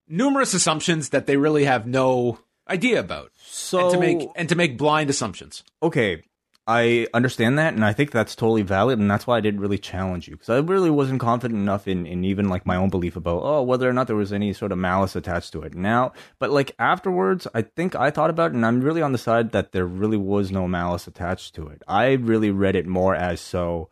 numerous 0.08 0.54
assumptions 0.54 1.10
that 1.10 1.26
they 1.26 1.36
really 1.36 1.64
have 1.64 1.86
no 1.86 2.40
idea 2.68 2.98
about 3.00 3.30
so 3.44 3.84
and 3.84 3.90
to 3.92 4.00
make 4.00 4.28
and 4.36 4.48
to 4.48 4.56
make 4.56 4.76
blind 4.76 5.10
assumptions 5.10 5.62
okay, 5.82 6.22
I 6.70 7.06
understand 7.14 7.58
that, 7.58 7.72
and 7.72 7.82
I 7.82 7.94
think 7.94 8.10
that's 8.10 8.36
totally 8.36 8.60
valid, 8.60 8.98
and 8.98 9.10
that's 9.10 9.26
why 9.26 9.38
I 9.38 9.40
didn't 9.40 9.60
really 9.60 9.78
challenge 9.78 10.28
you 10.28 10.34
because 10.34 10.50
I 10.50 10.58
really 10.58 10.90
wasn't 10.90 11.18
confident 11.18 11.58
enough 11.58 11.88
in, 11.88 12.04
in 12.04 12.24
even 12.24 12.50
like 12.50 12.66
my 12.66 12.76
own 12.76 12.90
belief 12.90 13.16
about 13.16 13.40
oh 13.42 13.62
whether 13.62 13.88
or 13.88 13.94
not 13.94 14.06
there 14.06 14.16
was 14.16 14.34
any 14.34 14.52
sort 14.52 14.70
of 14.70 14.76
malice 14.76 15.16
attached 15.16 15.52
to 15.52 15.62
it. 15.62 15.74
Now, 15.74 16.12
but 16.38 16.50
like 16.50 16.74
afterwards, 16.78 17.46
I 17.54 17.62
think 17.62 17.94
I 17.94 18.10
thought 18.10 18.28
about 18.28 18.50
it, 18.50 18.54
and 18.54 18.66
I'm 18.66 18.82
really 18.82 19.00
on 19.00 19.12
the 19.12 19.18
side 19.18 19.52
that 19.52 19.72
there 19.72 19.86
really 19.86 20.18
was 20.18 20.52
no 20.52 20.68
malice 20.68 21.06
attached 21.06 21.54
to 21.54 21.68
it. 21.68 21.82
I 21.88 22.12
really 22.12 22.50
read 22.50 22.76
it 22.76 22.86
more 22.86 23.14
as 23.14 23.40
so. 23.40 23.88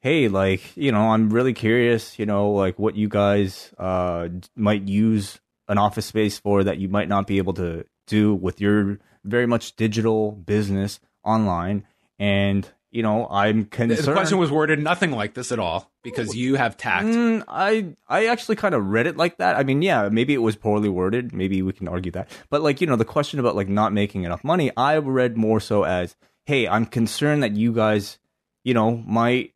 Hey, 0.00 0.26
like 0.26 0.76
you 0.76 0.90
know, 0.90 1.10
I'm 1.12 1.30
really 1.30 1.54
curious. 1.54 2.18
You 2.18 2.26
know, 2.26 2.50
like 2.50 2.80
what 2.80 2.96
you 2.96 3.08
guys 3.08 3.72
uh 3.78 4.28
might 4.56 4.88
use 4.88 5.38
an 5.68 5.78
office 5.78 6.06
space 6.06 6.36
for 6.36 6.64
that 6.64 6.78
you 6.78 6.88
might 6.88 7.08
not 7.08 7.28
be 7.28 7.38
able 7.38 7.54
to 7.54 7.84
do 8.08 8.34
with 8.34 8.60
your 8.60 8.98
very 9.22 9.46
much 9.46 9.76
digital 9.76 10.32
business 10.32 10.98
online 11.22 11.84
and 12.18 12.68
you 12.90 13.02
know 13.02 13.28
i'm 13.30 13.64
concerned 13.66 14.06
the 14.06 14.12
question 14.12 14.38
was 14.38 14.50
worded 14.50 14.78
nothing 14.78 15.10
like 15.10 15.34
this 15.34 15.52
at 15.52 15.58
all 15.58 15.90
because 16.02 16.34
you 16.34 16.54
have 16.54 16.76
tact. 16.76 17.06
Mm, 17.06 17.44
i 17.46 17.86
i 18.08 18.26
actually 18.26 18.56
kind 18.56 18.74
of 18.74 18.86
read 18.86 19.06
it 19.06 19.16
like 19.16 19.36
that. 19.38 19.56
I 19.56 19.62
mean 19.62 19.82
yeah 19.82 20.08
maybe 20.08 20.34
it 20.34 20.38
was 20.42 20.56
poorly 20.56 20.88
worded. 20.88 21.32
Maybe 21.34 21.60
we 21.62 21.72
can 21.72 21.88
argue 21.88 22.12
that. 22.12 22.30
But 22.50 22.62
like 22.62 22.80
you 22.80 22.86
know 22.86 22.96
the 22.96 23.04
question 23.04 23.38
about 23.40 23.56
like 23.56 23.68
not 23.68 23.92
making 23.92 24.24
enough 24.24 24.42
money 24.42 24.70
i 24.76 24.96
read 24.96 25.36
more 25.36 25.60
so 25.60 25.84
as 25.84 26.16
hey 26.46 26.66
i'm 26.66 26.86
concerned 26.86 27.42
that 27.42 27.52
you 27.52 27.72
guys 27.72 28.18
you 28.64 28.74
know 28.74 28.96
might 28.96 29.54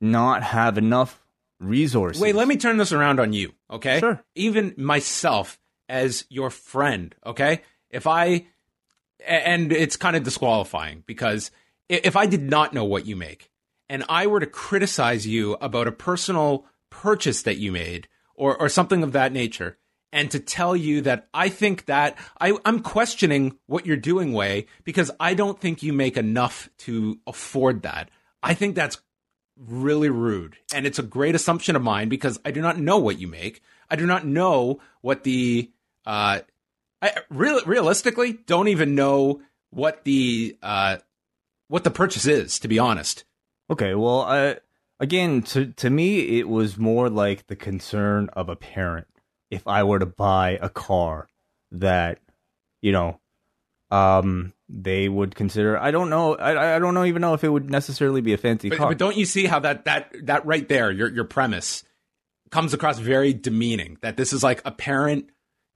not 0.00 0.42
have 0.42 0.78
enough 0.78 1.20
resources. 1.58 2.22
Wait 2.22 2.34
let 2.34 2.48
me 2.48 2.56
turn 2.56 2.76
this 2.76 2.92
around 2.92 3.20
on 3.20 3.32
you 3.32 3.52
okay? 3.70 3.98
Sure. 3.98 4.22
even 4.34 4.74
myself 4.76 5.58
as 5.88 6.24
your 6.28 6.50
friend 6.50 7.14
okay? 7.26 7.62
If 7.90 8.06
I 8.06 8.46
and 9.26 9.72
it's 9.72 9.96
kind 9.96 10.16
of 10.16 10.22
disqualifying 10.22 11.02
because 11.06 11.50
if 11.90 12.16
I 12.16 12.26
did 12.26 12.42
not 12.42 12.72
know 12.72 12.84
what 12.84 13.06
you 13.06 13.16
make 13.16 13.50
and 13.88 14.04
I 14.08 14.26
were 14.26 14.40
to 14.40 14.46
criticize 14.46 15.26
you 15.26 15.54
about 15.60 15.88
a 15.88 15.92
personal 15.92 16.66
purchase 16.88 17.42
that 17.42 17.58
you 17.58 17.72
made 17.72 18.08
or, 18.34 18.56
or 18.56 18.68
something 18.68 19.02
of 19.02 19.12
that 19.12 19.32
nature, 19.32 19.76
and 20.12 20.30
to 20.30 20.40
tell 20.40 20.74
you 20.74 21.02
that 21.02 21.28
I 21.34 21.48
think 21.48 21.86
that 21.86 22.16
I, 22.40 22.56
I'm 22.64 22.80
questioning 22.80 23.58
what 23.66 23.86
you're 23.86 23.96
doing, 23.96 24.32
Wai, 24.32 24.66
because 24.84 25.10
I 25.20 25.34
don't 25.34 25.60
think 25.60 25.82
you 25.82 25.92
make 25.92 26.16
enough 26.16 26.70
to 26.78 27.18
afford 27.26 27.82
that. 27.82 28.10
I 28.42 28.54
think 28.54 28.74
that's 28.74 28.98
really 29.56 30.08
rude. 30.08 30.56
And 30.72 30.86
it's 30.86 30.98
a 30.98 31.04
great 31.04 31.34
assumption 31.34 31.76
of 31.76 31.82
mine 31.82 32.08
because 32.08 32.40
I 32.44 32.50
do 32.50 32.60
not 32.60 32.78
know 32.78 32.98
what 32.98 33.20
you 33.20 33.28
make. 33.28 33.62
I 33.88 33.96
do 33.96 34.06
not 34.06 34.26
know 34.26 34.80
what 35.00 35.22
the 35.24 35.70
uh, 36.06 36.40
I 37.02 37.12
real, 37.28 37.60
realistically 37.64 38.32
don't 38.32 38.68
even 38.68 38.94
know 38.94 39.42
what 39.70 40.04
the 40.04 40.56
uh, 40.62 40.96
what 41.70 41.84
the 41.84 41.90
purchase 41.90 42.26
is. 42.26 42.58
To 42.58 42.68
be 42.68 42.78
honest, 42.78 43.24
Okay, 43.70 43.94
well, 43.94 44.22
I, 44.22 44.56
again, 44.98 45.42
to 45.42 45.66
to 45.66 45.88
me, 45.88 46.40
it 46.40 46.48
was 46.48 46.76
more 46.76 47.08
like 47.08 47.46
the 47.46 47.54
concern 47.54 48.28
of 48.32 48.48
a 48.48 48.56
parent. 48.56 49.06
If 49.48 49.66
I 49.68 49.84
were 49.84 50.00
to 50.00 50.06
buy 50.06 50.58
a 50.60 50.68
car 50.68 51.28
that, 51.70 52.18
you 52.82 52.90
know, 52.90 53.20
um, 53.92 54.52
they 54.68 55.08
would 55.08 55.36
consider. 55.36 55.78
I 55.78 55.92
don't 55.92 56.10
know. 56.10 56.34
I 56.34 56.76
I 56.76 56.78
don't 56.80 56.94
know 56.94 57.04
even 57.04 57.22
know 57.22 57.34
if 57.34 57.44
it 57.44 57.48
would 57.48 57.70
necessarily 57.70 58.20
be 58.20 58.32
a 58.32 58.38
fancy 58.38 58.70
but, 58.70 58.78
car. 58.78 58.88
but 58.88 58.98
don't 58.98 59.16
you 59.16 59.24
see 59.24 59.46
how 59.46 59.60
that 59.60 59.84
that 59.84 60.12
that 60.24 60.44
right 60.44 60.68
there, 60.68 60.90
your 60.90 61.08
your 61.08 61.24
premise 61.24 61.84
comes 62.50 62.74
across 62.74 62.98
very 62.98 63.32
demeaning. 63.32 63.98
That 64.00 64.16
this 64.16 64.32
is 64.32 64.42
like 64.42 64.62
a 64.64 64.72
parent 64.72 65.30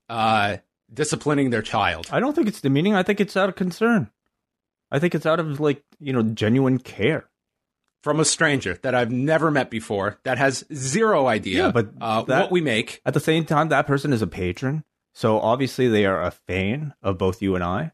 uh, 0.09 0.57
disciplining 0.93 1.49
their 1.49 1.61
child. 1.61 2.09
I 2.11 2.19
don't 2.19 2.33
think 2.35 2.49
it's 2.49 2.59
demeaning. 2.59 2.93
I 2.93 3.03
think 3.03 3.21
it's 3.21 3.37
out 3.37 3.47
of 3.47 3.55
concern. 3.55 4.09
I 4.91 4.99
think 4.99 5.15
it's 5.15 5.25
out 5.25 5.39
of 5.39 5.59
like 5.59 5.83
you 5.99 6.13
know 6.13 6.23
genuine 6.23 6.77
care. 6.79 7.29
From 8.03 8.19
a 8.19 8.25
stranger 8.25 8.77
that 8.83 8.93
I've 8.93 9.09
never 9.11 9.49
met 9.49 9.71
before, 9.71 10.19
that 10.25 10.37
has 10.37 10.63
zero 10.71 11.25
idea 11.25 11.63
Yeah, 11.65 11.71
but 11.71 11.89
uh, 11.99 12.21
that- 12.23 12.41
what 12.43 12.51
we 12.51 12.61
make. 12.61 13.01
At 13.03 13.15
the 13.15 13.19
same 13.19 13.45
time, 13.45 13.69
that 13.69 13.87
person 13.87 14.13
is 14.13 14.21
a 14.21 14.27
patron, 14.27 14.83
so 15.13 15.39
obviously 15.39 15.87
they 15.87 16.05
are 16.05 16.21
a 16.21 16.29
fan 16.29 16.93
of 17.01 17.17
both 17.17 17.41
you 17.41 17.55
and 17.55 17.63
I. 17.63 17.91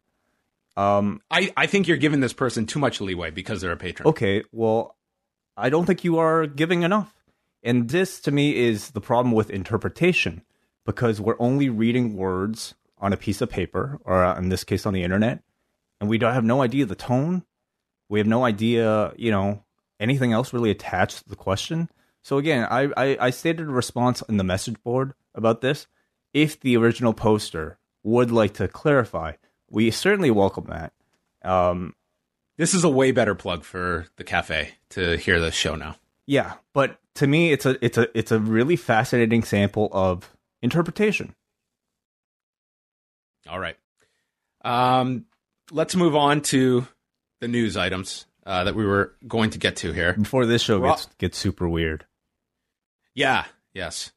Um, 0.76 1.22
I, 1.32 1.54
I 1.56 1.66
think 1.66 1.88
you're 1.88 1.96
giving 1.98 2.20
this 2.20 2.34
person 2.34 2.66
too 2.66 2.80
much 2.80 3.00
leeway 3.00 3.32
because 3.32 3.62
they're 3.62 3.72
a 3.72 3.78
patron. 3.78 4.08
Okay, 4.10 4.44
well, 4.52 4.98
I 5.56 5.70
don't 5.70 5.86
think 5.86 6.04
you 6.04 6.18
are 6.18 6.46
giving 6.46 6.84
enough. 6.84 7.14
And 7.64 7.90
this 7.90 8.20
to 8.22 8.32
me 8.32 8.58
is 8.58 8.92
the 8.92 9.02
problem 9.02 9.34
with 9.34 9.50
interpretation 9.50 10.42
because 10.86 11.22
we're 11.22 11.36
only 11.40 11.70
reading 11.70 12.16
words 12.18 12.74
on 12.98 13.14
a 13.14 13.18
piece 13.18 13.40
of 13.42 13.50
paper 13.50 14.00
or 14.04 14.24
uh, 14.24 14.38
in 14.38 14.50
this 14.50 14.64
case 14.64 14.86
on 14.86 14.94
the 14.94 15.04
internet 15.04 15.44
and 16.02 16.10
we 16.10 16.18
don't 16.18 16.34
have 16.34 16.44
no 16.44 16.62
idea 16.62 16.86
the 16.86 16.96
tone. 16.96 17.44
We 18.10 18.20
have 18.20 18.28
no 18.28 18.44
idea, 18.44 19.14
you 19.16 19.32
know, 19.32 19.64
anything 20.00 20.34
else 20.34 20.52
really 20.52 20.72
attached 20.72 21.20
to 21.20 21.30
the 21.30 21.36
question. 21.36 21.90
So 22.24 22.38
again, 22.38 22.68
I, 22.70 22.90
I, 22.98 23.18
I 23.22 23.30
stated 23.30 23.68
a 23.68 23.72
response 23.72 24.22
in 24.24 24.38
the 24.38 24.44
message 24.44 24.82
board 24.84 25.14
about 25.36 25.62
this. 25.62 25.88
If 26.34 26.60
the 26.60 26.76
original 26.76 27.14
poster 27.14 27.78
would 28.04 28.32
like 28.32 28.56
to 28.56 28.68
clarify, 28.68 29.34
we 29.70 29.92
certainly 29.92 30.32
welcome 30.32 30.66
that. 30.70 30.92
Um, 31.44 31.96
this 32.58 32.74
is 32.74 32.84
a 32.84 32.90
way 32.90 33.12
better 33.12 33.36
plug 33.36 33.64
for 33.64 34.08
the 34.18 34.24
cafe 34.24 34.72
to 34.90 35.18
hear 35.18 35.40
this 35.40 35.56
show 35.56 35.76
now. 35.76 35.96
Yeah, 36.26 36.54
but 36.74 37.00
to 37.16 37.28
me, 37.28 37.52
it's 37.52 37.66
a 37.66 37.84
it's 37.84 37.98
a 37.98 38.08
it's 38.18 38.32
a 38.32 38.40
really 38.40 38.76
fascinating 38.76 39.44
sample 39.44 39.90
of 39.92 40.30
interpretation. 40.62 41.36
All 43.50 43.60
right, 43.60 43.76
um, 44.64 45.26
let's 45.72 45.96
move 45.96 46.16
on 46.16 46.42
to 46.42 46.88
the 47.40 47.48
news 47.48 47.78
items 47.78 48.26
uh, 48.46 48.66
that 48.66 48.76
we 48.76 48.86
were 48.86 49.16
going 49.28 49.50
to 49.52 49.58
get 49.58 49.78
to 49.78 49.92
here 49.92 50.14
before 50.14 50.46
this 50.46 50.62
show 50.62 50.78
Raw. 50.80 50.92
gets 50.92 51.08
gets 51.18 51.38
super 51.38 51.68
weird. 51.68 52.06
Yeah. 53.14 53.44
Yes. 53.74 54.14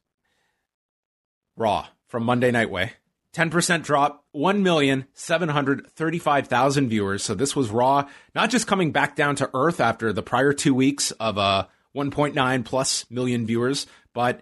Raw 1.55 1.87
from 2.07 2.23
Monday 2.23 2.51
Night 2.51 2.69
Wai. 2.69 2.93
10% 3.33 3.83
drop, 3.83 4.23
1,735,000 4.33 6.87
viewers. 6.87 7.21
So 7.21 7.35
this 7.35 7.53
was 7.53 7.69
Raw, 7.69 8.07
not 8.33 8.49
just 8.49 8.65
coming 8.65 8.93
back 8.93 9.17
down 9.17 9.35
to 9.35 9.49
earth 9.53 9.81
after 9.81 10.13
the 10.13 10.23
prior 10.23 10.53
two 10.53 10.73
weeks 10.73 11.11
of 11.11 11.37
uh, 11.37 11.67
1.9 11.93 12.63
plus 12.63 13.11
million 13.11 13.45
viewers, 13.45 13.87
but 14.13 14.39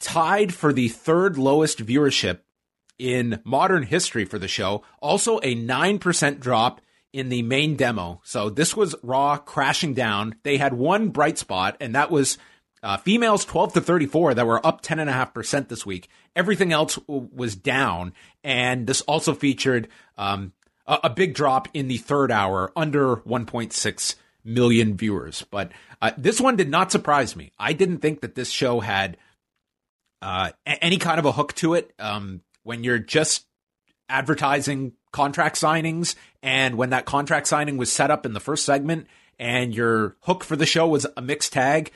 tied 0.00 0.54
for 0.54 0.72
the 0.72 0.88
third 0.88 1.36
lowest 1.36 1.84
viewership 1.84 2.38
in 2.98 3.40
modern 3.44 3.84
history 3.84 4.24
for 4.24 4.38
the 4.38 4.48
show. 4.48 4.82
Also 5.00 5.38
a 5.38 5.54
9% 5.54 6.40
drop 6.40 6.80
in 7.12 7.28
the 7.28 7.42
main 7.42 7.76
demo. 7.76 8.20
So 8.24 8.50
this 8.50 8.76
was 8.76 8.94
Raw 9.02 9.38
crashing 9.38 9.94
down. 9.94 10.36
They 10.42 10.58
had 10.58 10.74
one 10.74 11.08
bright 11.08 11.38
spot, 11.38 11.76
and 11.80 11.94
that 11.94 12.10
was 12.10 12.38
uh, 12.82 12.96
females 12.98 13.44
12 13.44 13.74
to 13.74 13.80
34 13.80 14.34
that 14.34 14.46
were 14.46 14.64
up 14.64 14.82
10.5% 14.82 15.68
this 15.68 15.84
week. 15.84 16.08
Everything 16.36 16.72
else 16.72 16.96
w- 16.96 17.28
was 17.32 17.56
down. 17.56 18.12
And 18.44 18.86
this 18.86 19.00
also 19.02 19.34
featured 19.34 19.88
um, 20.16 20.52
a-, 20.86 21.00
a, 21.04 21.10
big 21.10 21.34
drop 21.34 21.68
in 21.74 21.88
the 21.88 21.96
third 21.96 22.30
hour, 22.30 22.72
under 22.76 23.16
1.6 23.16 24.14
million 24.44 24.96
viewers. 24.96 25.44
But 25.50 25.72
uh, 26.00 26.12
this 26.16 26.40
one 26.40 26.56
did 26.56 26.68
not 26.68 26.92
surprise 26.92 27.34
me. 27.34 27.52
I 27.58 27.72
didn't 27.72 27.98
think 27.98 28.20
that 28.20 28.34
this 28.34 28.50
show 28.50 28.80
had 28.80 29.16
uh, 30.22 30.50
a- 30.66 30.84
any 30.84 30.98
kind 30.98 31.18
of 31.18 31.24
a 31.24 31.32
hook 31.32 31.54
to 31.54 31.74
it. 31.74 31.92
Um, 31.98 32.42
when 32.68 32.84
you're 32.84 32.98
just 32.98 33.46
advertising 34.08 34.92
contract 35.10 35.56
signings, 35.56 36.14
and 36.42 36.76
when 36.76 36.90
that 36.90 37.06
contract 37.06 37.48
signing 37.48 37.76
was 37.76 37.90
set 37.90 38.10
up 38.10 38.24
in 38.24 38.34
the 38.34 38.40
first 38.40 38.64
segment, 38.64 39.06
and 39.38 39.74
your 39.74 40.16
hook 40.20 40.44
for 40.44 40.54
the 40.54 40.66
show 40.66 40.86
was 40.86 41.06
a 41.16 41.22
mixed 41.22 41.52
tag 41.52 41.90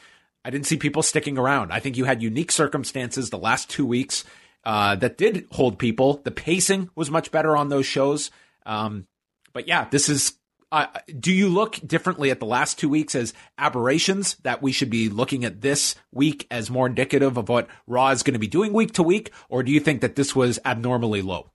I 0.45 0.51
didn't 0.51 0.67
see 0.67 0.77
people 0.77 1.03
sticking 1.03 1.39
around. 1.39 1.73
I 1.73 1.81
think 1.81 1.97
you 1.97 2.05
had 2.05 2.23
unique 2.23 2.51
circumstances 2.51 3.31
the 3.31 3.39
last 3.39 3.71
two 3.71 3.87
weeks 3.87 4.25
uh, 4.65 4.97
that 4.97 5.17
did 5.17 5.47
hold 5.53 5.79
people. 5.79 6.21
The 6.25 6.31
pacing 6.31 6.91
was 6.95 7.11
much 7.11 7.31
better 7.31 7.57
on 7.57 7.69
those 7.69 7.87
shows. 7.87 8.31
Um, 8.67 9.07
but 9.53 9.69
yeah, 9.69 9.89
this 9.91 10.09
is. 10.09 10.35
Uh, 10.73 10.87
do 11.21 11.31
you 11.31 11.51
look 11.51 11.79
differently 11.87 12.31
at 12.31 12.41
the 12.41 12.47
last 12.47 12.79
two 12.79 12.89
weeks 12.89 13.15
as 13.15 13.35
aberrations 13.59 14.37
that 14.43 14.63
we 14.63 14.73
should 14.73 14.89
be 14.89 15.11
looking 15.11 15.45
at 15.45 15.61
this 15.61 15.95
week 16.13 16.47
as 16.51 16.71
more 16.71 16.87
indicative 16.87 17.37
of 17.37 17.51
what 17.51 17.69
Raw 17.87 18.09
is 18.09 18.23
going 18.23 18.33
to 18.33 18.41
be 18.41 18.47
doing 18.47 18.73
week 18.73 18.93
to 18.93 19.03
week, 19.03 19.31
or 19.51 19.63
do 19.63 19.71
you 19.71 19.81
think 19.81 20.01
that 20.01 20.17
this 20.17 20.35
was 20.35 20.59
abnormally 20.65 21.21
low? 21.21 21.51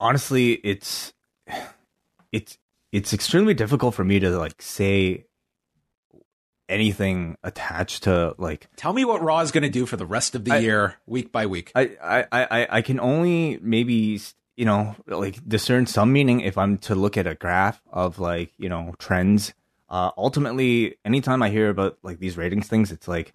Honestly, 0.00 0.54
it's 0.54 1.12
it's 2.32 2.58
it's 2.90 3.12
extremely 3.12 3.54
difficult 3.54 3.94
for 3.94 4.04
me 4.04 4.18
to 4.18 4.36
like 4.36 4.60
say 4.60 5.24
anything 6.68 7.36
attached 7.44 8.02
to 8.02 8.34
like 8.38 8.68
tell 8.76 8.92
me 8.92 9.04
what 9.04 9.22
raw 9.22 9.40
is 9.40 9.52
going 9.52 9.62
to 9.62 9.70
do 9.70 9.86
for 9.86 9.96
the 9.96 10.04
rest 10.04 10.34
of 10.34 10.44
the 10.44 10.52
I, 10.52 10.58
year 10.58 10.96
week 11.06 11.32
by 11.32 11.46
week 11.46 11.72
I, 11.74 11.96
I 12.02 12.26
i 12.30 12.66
i 12.70 12.82
can 12.82 13.00
only 13.00 13.58
maybe 13.62 14.20
you 14.58 14.64
know 14.64 14.96
like 15.06 15.46
discern 15.48 15.86
some 15.86 16.12
meaning 16.12 16.40
if 16.40 16.58
i'm 16.58 16.76
to 16.78 16.96
look 16.96 17.16
at 17.16 17.28
a 17.28 17.36
graph 17.36 17.80
of 17.92 18.18
like 18.18 18.52
you 18.58 18.68
know 18.68 18.92
trends 18.98 19.54
uh 19.88 20.10
ultimately 20.16 20.96
anytime 21.04 21.42
i 21.42 21.48
hear 21.48 21.70
about 21.70 21.96
like 22.02 22.18
these 22.18 22.36
ratings 22.36 22.66
things 22.66 22.90
it's 22.90 23.06
like 23.06 23.32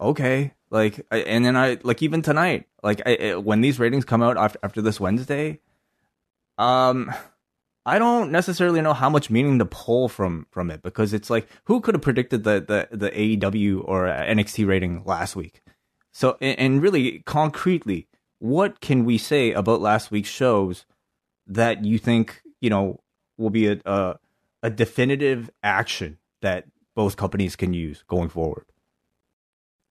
okay 0.00 0.54
like 0.70 1.04
I, 1.10 1.18
and 1.18 1.44
then 1.44 1.56
i 1.56 1.76
like 1.82 2.02
even 2.02 2.22
tonight 2.22 2.68
like 2.82 3.02
I, 3.04 3.36
when 3.36 3.60
these 3.60 3.78
ratings 3.78 4.06
come 4.06 4.22
out 4.22 4.38
after, 4.38 4.58
after 4.62 4.80
this 4.80 4.98
wednesday 4.98 5.60
um 6.56 7.12
I 7.84 7.98
don't 7.98 8.30
necessarily 8.30 8.80
know 8.80 8.92
how 8.92 9.10
much 9.10 9.28
meaning 9.28 9.58
to 9.58 9.64
pull 9.64 10.08
from 10.08 10.46
from 10.50 10.70
it 10.70 10.82
because 10.82 11.12
it's 11.12 11.28
like 11.28 11.48
who 11.64 11.80
could 11.80 11.96
have 11.96 12.02
predicted 12.02 12.44
the 12.44 12.60
the 12.60 12.96
the 12.96 13.10
AEW 13.10 13.82
or 13.84 14.04
NXT 14.04 14.68
rating 14.68 15.02
last 15.04 15.34
week? 15.34 15.62
So 16.12 16.36
and 16.40 16.80
really 16.80 17.24
concretely, 17.26 18.06
what 18.42 18.80
can 18.80 19.04
we 19.04 19.18
say 19.18 19.52
about 19.52 19.80
last 19.80 20.10
week's 20.10 20.28
shows 20.28 20.84
that 21.46 21.84
you 21.84 21.96
think 21.96 22.42
you 22.60 22.68
know 22.68 22.98
will 23.38 23.50
be 23.50 23.68
a 23.68 23.80
a, 23.84 24.18
a 24.64 24.70
definitive 24.70 25.48
action 25.62 26.18
that 26.40 26.64
both 26.96 27.16
companies 27.16 27.54
can 27.54 27.72
use 27.72 28.02
going 28.08 28.28
forward? 28.28 28.64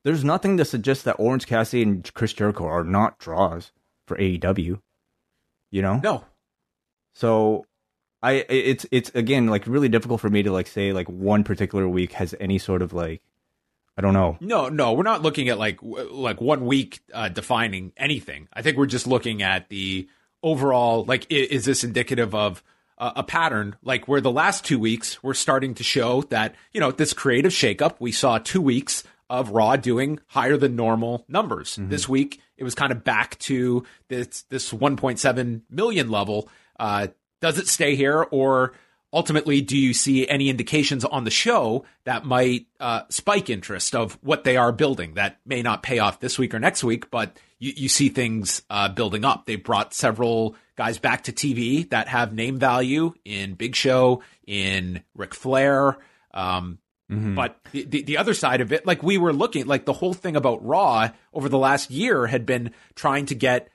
There's 0.03 0.25
nothing 0.25 0.57
to 0.57 0.65
suggest 0.65 1.05
that 1.05 1.15
Orange 1.17 1.47
Cassidy 1.47 1.83
and 1.83 2.13
Chris 2.13 2.33
Jericho 2.33 2.65
are 2.65 2.83
not 2.83 3.19
draws 3.19 3.71
for 4.05 4.17
AEW. 4.17 4.81
You 5.69 5.81
know? 5.81 6.01
No. 6.03 6.25
So 7.13 7.65
I 8.21 8.45
it's 8.49 8.85
it's 8.91 9.11
again 9.15 9.47
like 9.47 9.65
really 9.65 9.87
difficult 9.87 10.19
for 10.19 10.29
me 10.29 10.43
to 10.43 10.51
like 10.51 10.67
say 10.67 10.91
like 10.91 11.07
one 11.07 11.45
particular 11.45 11.87
week 11.87 12.11
has 12.13 12.35
any 12.37 12.57
sort 12.57 12.81
of 12.81 12.91
like 12.91 13.21
I 14.01 14.03
don't 14.03 14.13
know. 14.13 14.37
No, 14.39 14.67
no, 14.67 14.93
we're 14.93 15.03
not 15.03 15.21
looking 15.21 15.49
at 15.49 15.59
like 15.59 15.77
like 15.83 16.41
one 16.41 16.65
week 16.65 17.01
uh, 17.13 17.29
defining 17.29 17.93
anything. 17.95 18.47
I 18.51 18.63
think 18.63 18.75
we're 18.77 18.87
just 18.87 19.05
looking 19.05 19.43
at 19.43 19.69
the 19.69 20.09
overall 20.41 21.05
like 21.05 21.27
is, 21.31 21.49
is 21.49 21.65
this 21.65 21.83
indicative 21.83 22.33
of 22.33 22.63
uh, 22.97 23.11
a 23.17 23.21
pattern 23.21 23.75
like 23.83 24.07
where 24.07 24.19
the 24.19 24.31
last 24.31 24.65
2 24.65 24.79
weeks 24.79 25.21
we're 25.21 25.35
starting 25.35 25.75
to 25.75 25.83
show 25.83 26.23
that, 26.23 26.55
you 26.73 26.79
know, 26.79 26.89
this 26.89 27.13
creative 27.13 27.51
shakeup, 27.51 27.97
we 27.99 28.11
saw 28.11 28.39
2 28.39 28.59
weeks 28.59 29.03
of 29.29 29.51
Raw 29.51 29.75
doing 29.75 30.19
higher 30.25 30.57
than 30.57 30.75
normal 30.75 31.23
numbers. 31.27 31.77
Mm-hmm. 31.77 31.89
This 31.89 32.09
week 32.09 32.41
it 32.57 32.63
was 32.63 32.73
kind 32.73 32.91
of 32.91 33.03
back 33.03 33.37
to 33.39 33.85
this 34.07 34.45
this 34.49 34.71
1.7 34.71 35.61
million 35.69 36.09
level. 36.09 36.49
Uh, 36.79 37.07
does 37.39 37.59
it 37.59 37.67
stay 37.67 37.95
here 37.95 38.25
or 38.31 38.73
ultimately 39.13 39.61
do 39.61 39.77
you 39.77 39.93
see 39.93 40.27
any 40.27 40.49
indications 40.49 41.03
on 41.05 41.23
the 41.23 41.31
show 41.31 41.85
that 42.05 42.25
might 42.25 42.67
uh, 42.79 43.01
spike 43.09 43.49
interest 43.49 43.95
of 43.95 44.17
what 44.21 44.43
they 44.43 44.57
are 44.57 44.71
building 44.71 45.15
that 45.15 45.39
may 45.45 45.61
not 45.61 45.83
pay 45.83 45.99
off 45.99 46.19
this 46.19 46.37
week 46.39 46.53
or 46.53 46.59
next 46.59 46.83
week 46.83 47.09
but 47.11 47.37
you, 47.59 47.73
you 47.75 47.89
see 47.89 48.09
things 48.09 48.61
uh, 48.69 48.89
building 48.89 49.25
up 49.25 49.45
they 49.45 49.55
brought 49.55 49.93
several 49.93 50.55
guys 50.75 50.97
back 50.97 51.23
to 51.23 51.31
tv 51.31 51.89
that 51.89 52.07
have 52.07 52.33
name 52.33 52.57
value 52.57 53.13
in 53.25 53.53
big 53.53 53.75
show 53.75 54.21
in 54.47 55.03
Ric 55.15 55.33
flair 55.33 55.97
um, 56.33 56.79
mm-hmm. 57.11 57.35
but 57.35 57.59
the, 57.71 57.83
the, 57.83 58.03
the 58.03 58.17
other 58.17 58.33
side 58.33 58.61
of 58.61 58.71
it 58.71 58.85
like 58.85 59.03
we 59.03 59.17
were 59.17 59.33
looking 59.33 59.65
like 59.65 59.85
the 59.85 59.93
whole 59.93 60.13
thing 60.13 60.35
about 60.35 60.65
raw 60.65 61.09
over 61.33 61.49
the 61.49 61.57
last 61.57 61.91
year 61.91 62.27
had 62.27 62.45
been 62.45 62.71
trying 62.95 63.25
to 63.25 63.35
get 63.35 63.69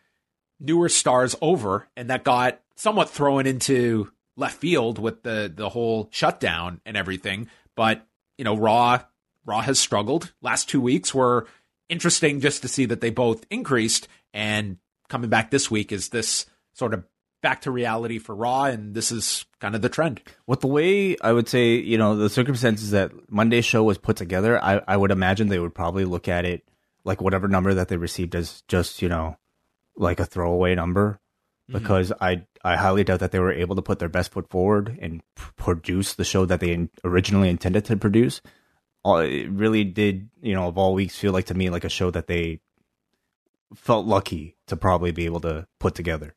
newer 0.59 0.89
stars 0.89 1.37
over 1.43 1.87
and 1.97 2.09
that 2.09 2.25
got 2.25 2.61
somewhat 2.77 3.11
thrown 3.11 3.47
into 3.47 4.11
left 4.37 4.59
field 4.59 4.99
with 4.99 5.23
the 5.23 5.53
the 5.55 5.69
whole 5.69 6.09
shutdown 6.13 6.81
and 6.85 6.97
everything. 6.97 7.49
But 7.75 8.07
you 8.39 8.45
know, 8.45 8.57
Raw 8.57 9.03
Raw 9.45 9.61
has 9.61 9.79
struggled. 9.79 10.33
Last 10.43 10.69
two 10.69 10.81
weeks 10.81 11.15
were 11.15 11.47
interesting 11.89 12.41
just 12.41 12.63
to 12.63 12.69
see 12.69 12.85
that 12.87 13.01
they 13.01 13.11
both 13.11 13.47
increased. 13.51 14.09
And 14.35 14.79
coming 15.09 15.31
back 15.31 15.51
this 15.51 15.71
week 15.71 15.93
is 15.93 16.09
this 16.09 16.47
sort 16.75 16.95
of 16.95 17.05
back 17.43 17.61
to 17.63 17.71
reality 17.71 18.19
for 18.19 18.35
Raw, 18.35 18.65
and 18.65 18.95
this 18.95 19.13
is 19.13 19.47
kind 19.61 19.75
of 19.75 19.83
the 19.83 19.89
trend. 19.89 20.21
With 20.47 20.61
the 20.61 20.67
way 20.67 21.17
I 21.23 21.33
would 21.33 21.49
say, 21.49 21.77
you 21.77 21.97
know, 21.97 22.17
the 22.17 22.29
circumstances 22.29 22.91
that 22.91 23.31
Monday's 23.31 23.65
show 23.65 23.85
was 23.85 23.99
put 23.99 24.17
together, 24.17 24.63
I, 24.63 24.83
I 24.89 24.97
would 24.97 25.13
imagine 25.13 25.49
they 25.49 25.61
would 25.61 25.75
probably 25.75 26.05
look 26.05 26.29
at 26.29 26.45
it 26.45 26.69
like 27.05 27.21
whatever 27.21 27.47
number 27.47 27.73
that 27.75 27.89
they 27.89 27.97
received 27.97 28.35
as 28.35 28.63
just, 28.67 29.01
you 29.01 29.09
know, 29.09 29.37
like 29.97 30.19
a 30.19 30.27
throwaway 30.27 30.75
number. 30.75 31.21
Mm-hmm. 31.69 31.79
Because 31.79 32.11
mm-hmm. 32.11 32.25
I 32.25 32.47
I 32.63 32.77
highly 32.77 33.05
doubt 33.05 33.21
that 33.21 33.33
they 33.33 33.39
were 33.39 33.53
able 33.53 33.77
to 33.77 33.83
put 33.83 33.99
their 33.99 34.09
best 34.09 34.33
foot 34.33 34.51
forward 34.51 34.99
and 35.01 35.23
p- 35.37 35.45
produce 35.57 36.15
the 36.15 36.25
show 36.25 36.45
that 36.47 36.61
they 36.61 36.89
originally 37.05 37.49
intended 37.49 37.85
to 37.87 37.97
produce. 37.97 38.41
It 39.05 39.51
really 39.51 39.85
did, 39.85 40.29
you 40.43 40.55
know, 40.55 40.67
of 40.67 40.77
all 40.77 40.95
weeks 40.95 41.17
feel 41.17 41.33
like 41.33 41.47
to 41.47 41.55
me 41.55 41.71
like 41.71 41.85
a 41.85 41.89
show 41.89 42.11
that 42.11 42.27
they 42.27 42.61
felt 43.75 44.07
lucky 44.07 44.57
to 44.67 44.77
probably 44.77 45.13
be 45.13 45.27
able 45.27 45.41
to 45.41 45.67
put 45.79 45.95
together. 45.95 46.35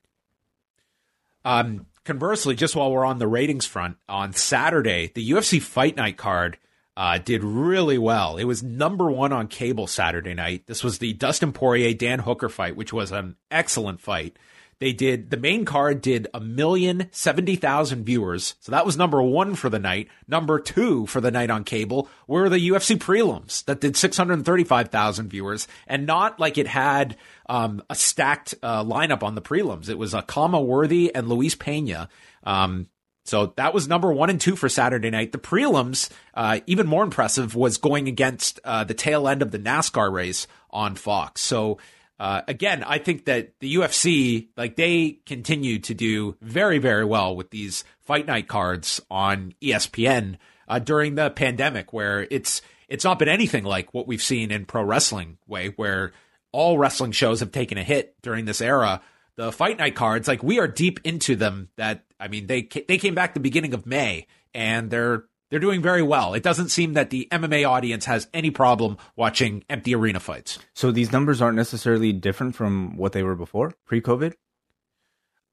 Um, 1.46 1.88
conversely, 2.04 2.56
just 2.56 2.76
while 2.76 2.92
we're 2.92 3.06
on 3.06 3.18
the 3.18 3.28
ratings 3.28 3.66
front, 3.66 3.98
on 4.08 4.34
Saturday, 4.34 5.12
the 5.14 5.32
UFC 5.32 5.62
Fight 5.62 5.96
Night 5.96 6.18
card 6.18 6.58
uh, 6.98 7.18
did 7.18 7.44
really 7.44 7.98
well. 7.98 8.38
It 8.38 8.44
was 8.44 8.62
number 8.62 9.10
one 9.10 9.32
on 9.32 9.48
cable 9.48 9.88
Saturday 9.88 10.34
night. 10.34 10.64
This 10.68 10.84
was 10.84 11.00
the 11.00 11.14
Dustin 11.14 11.54
Poirier 11.54 11.94
Dan 11.94 12.20
Hooker 12.20 12.50
fight, 12.50 12.76
which 12.76 12.92
was 12.92 13.12
an 13.12 13.36
excellent 13.50 14.02
fight. 14.02 14.38
They 14.80 14.94
did 14.94 15.30
the 15.30 15.38
main 15.38 15.66
card 15.66 16.02
did 16.02 16.28
a 16.34 16.40
million 16.40 17.10
seventy 17.12 17.58
thousand 17.58 18.06
viewers, 18.06 18.56
so 18.62 18.72
that 18.72 18.86
was 18.86 18.96
number 18.96 19.22
one 19.22 19.56
for 19.56 19.70
the 19.70 19.80
night. 19.80 20.08
Number 20.26 20.58
two 20.58 21.06
for 21.08 21.20
the 21.20 21.32
night 21.32 21.50
on 21.50 21.66
cable 21.66 22.08
were 22.28 22.48
the 22.48 22.70
UFC 22.70 22.98
prelims 22.98 23.66
that 23.66 23.82
did 23.82 23.98
six 23.98 24.16
hundred 24.16 24.46
thirty 24.46 24.64
five 24.64 24.88
thousand 24.88 25.30
viewers, 25.30 25.68
and 25.86 26.06
not 26.06 26.40
like 26.40 26.58
it 26.58 26.68
had 26.68 27.18
um, 27.50 27.84
a 27.90 27.96
stacked 27.96 28.56
uh, 28.64 28.84
lineup 28.84 29.22
on 29.22 29.36
the 29.36 29.42
prelims. 29.42 29.90
It 29.90 29.98
was 29.98 30.14
a 30.14 30.22
Khama 30.22 30.62
Worthy 30.62 31.14
and 31.14 31.28
Luis 31.28 31.56
Pena. 31.56 32.08
Um, 32.46 32.88
so 33.26 33.54
that 33.58 33.74
was 33.74 33.88
number 33.88 34.12
one 34.12 34.30
and 34.30 34.40
two 34.40 34.56
for 34.56 34.70
Saturday 34.70 35.10
night. 35.10 35.34
The 35.34 35.38
prelims, 35.38 36.10
uh, 36.34 36.62
even 36.66 36.88
more 36.88 37.04
impressive, 37.04 37.54
was 37.54 37.78
going 37.78 38.08
against 38.08 38.60
uh, 38.64 38.86
the 38.86 38.94
tail 38.94 39.28
end 39.28 39.42
of 39.42 39.52
the 39.52 39.60
NASCAR 39.60 40.12
race 40.12 40.48
on 40.72 40.96
Fox. 40.96 41.42
So 41.42 41.80
uh, 42.20 42.42
again, 42.48 42.84
I 42.84 42.98
think 42.98 43.26
that 43.26 43.54
the 43.60 43.76
UFC, 43.76 44.50
like 44.58 44.76
they 44.76 45.20
continue 45.26 45.80
to 45.80 45.94
do 45.94 46.36
very, 46.42 46.78
very 46.78 47.06
well 47.06 47.36
with 47.36 47.50
these 47.50 47.86
fight 48.02 48.26
night 48.26 48.48
cards 48.48 49.02
on 49.10 49.54
ESPN 49.62 50.38
uh, 50.68 50.80
during 50.80 51.16
the 51.16 51.30
pandemic, 51.30 51.94
where 51.94 52.28
it's 52.30 52.62
it's 52.90 53.06
not 53.06 53.20
been 53.20 53.30
anything 53.30 53.64
like 53.64 53.94
what 53.94 54.08
we've 54.08 54.22
seen 54.22 54.52
in 54.52 54.66
pro 54.66 54.84
wrestling 54.84 55.38
Wai, 55.48 55.68
where 55.78 56.12
all 56.52 56.78
wrestling 56.78 57.12
shows 57.12 57.40
have 57.40 57.52
taken 57.52 57.78
a 57.78 57.84
hit 57.84 58.16
during 58.22 58.46
this 58.46 58.62
era 58.62 59.02
the 59.40 59.54
fight 59.54 59.78
night 59.78 59.96
cards, 59.96 60.28
like 60.28 60.44
we 60.44 60.60
are 60.60 60.68
deep 60.68 61.00
into 61.06 61.38
them. 61.38 61.70
That 61.78 62.04
I 62.20 62.28
mean, 62.28 62.48
they 62.48 62.64
they 62.64 62.98
came 62.98 63.16
back 63.16 63.34
the 63.34 63.40
beginning 63.40 63.74
of 63.74 63.86
May, 63.86 64.28
and 64.54 64.92
they're 64.92 65.24
they're 65.50 65.60
doing 65.60 65.82
very 65.82 66.04
well. 66.04 66.34
It 66.34 66.44
doesn't 66.44 66.70
seem 66.70 66.94
that 66.94 67.10
the 67.10 67.28
MMA 67.32 67.68
audience 67.68 68.06
has 68.06 68.28
any 68.34 68.52
problem 68.52 68.98
watching 69.16 69.64
empty 69.70 69.96
arena 69.96 70.20
fights. 70.20 70.60
So 70.74 70.92
these 70.92 71.12
numbers 71.12 71.42
aren't 71.42 71.58
necessarily 71.58 72.14
different 72.14 72.56
from 72.56 72.98
what 72.98 73.14
they 73.14 73.24
were 73.24 73.36
before, 73.36 73.74
pre-COVID. 73.86 74.34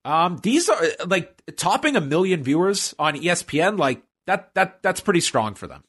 Um, 0.05 0.39
these 0.43 0.69
are 0.69 0.81
like 1.07 1.43
topping 1.57 1.97
a 1.97 2.01
million 2.01 2.43
viewers 2.43 2.95
on 2.99 3.17
ESPN. 3.17 3.77
Like 3.77 4.03
that 4.27 4.55
that 4.55 4.81
that's 4.81 5.01
pretty 5.01 5.21
strong 5.21 5.55
for 5.55 5.67
them. 5.67 5.83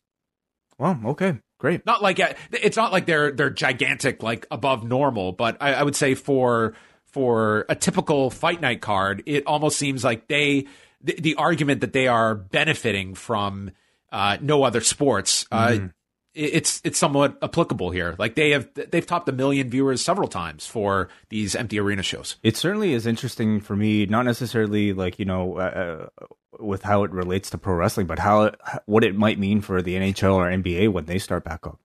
Well, 0.79 0.99
okay, 1.05 1.37
great. 1.59 1.85
Not 1.85 2.01
like 2.01 2.19
it's 2.51 2.77
not 2.77 2.91
like 2.91 3.05
they're 3.05 3.31
they're 3.31 3.51
gigantic, 3.51 4.23
like 4.23 4.47
above 4.49 4.83
normal, 4.83 5.33
but 5.33 5.57
I, 5.61 5.75
I 5.75 5.83
would 5.83 5.95
say 5.95 6.15
for 6.15 6.73
for 7.05 7.65
a 7.69 7.75
typical 7.75 8.31
fight 8.31 8.59
night 8.59 8.81
card, 8.81 9.21
it 9.27 9.45
almost 9.45 9.77
seems 9.77 10.03
like 10.03 10.27
they 10.27 10.65
the, 11.01 11.13
the 11.19 11.35
argument 11.35 11.81
that 11.81 11.93
they 11.93 12.07
are 12.07 12.33
benefiting 12.33 13.13
from 13.13 13.69
uh, 14.11 14.37
no 14.41 14.63
other 14.63 14.81
sports. 14.81 15.45
Uh, 15.51 15.67
mm-hmm. 15.67 15.87
it's 16.33 16.81
it's 16.83 16.97
somewhat 16.97 17.37
applicable 17.41 17.91
here. 17.91 18.15
Like 18.17 18.35
they 18.35 18.51
have 18.51 18.69
they've 18.73 19.05
topped 19.05 19.29
a 19.29 19.31
million 19.31 19.69
viewers 19.69 20.03
several 20.03 20.27
times 20.27 20.65
for 20.65 21.09
these 21.29 21.55
empty 21.55 21.79
arena 21.79 22.03
shows. 22.03 22.37
It 22.43 22.57
certainly 22.57 22.93
is 22.93 23.05
interesting 23.05 23.59
for 23.59 23.75
me, 23.75 24.05
not 24.05 24.25
necessarily 24.25 24.93
like 24.93 25.19
you 25.19 25.25
know 25.25 25.57
uh, 25.57 26.09
uh 26.21 26.25
with 26.59 26.83
how 26.83 27.03
it 27.03 27.11
relates 27.11 27.49
to 27.51 27.57
pro 27.57 27.75
wrestling, 27.75 28.07
but 28.07 28.19
how 28.19 28.51
what 28.85 29.03
it 29.03 29.15
might 29.15 29.39
mean 29.39 29.61
for 29.61 29.81
the 29.81 29.95
NHL 29.95 30.35
or 30.35 30.49
NBA 30.49 30.91
when 30.91 31.05
they 31.05 31.19
start 31.19 31.43
back 31.43 31.67
up. 31.67 31.79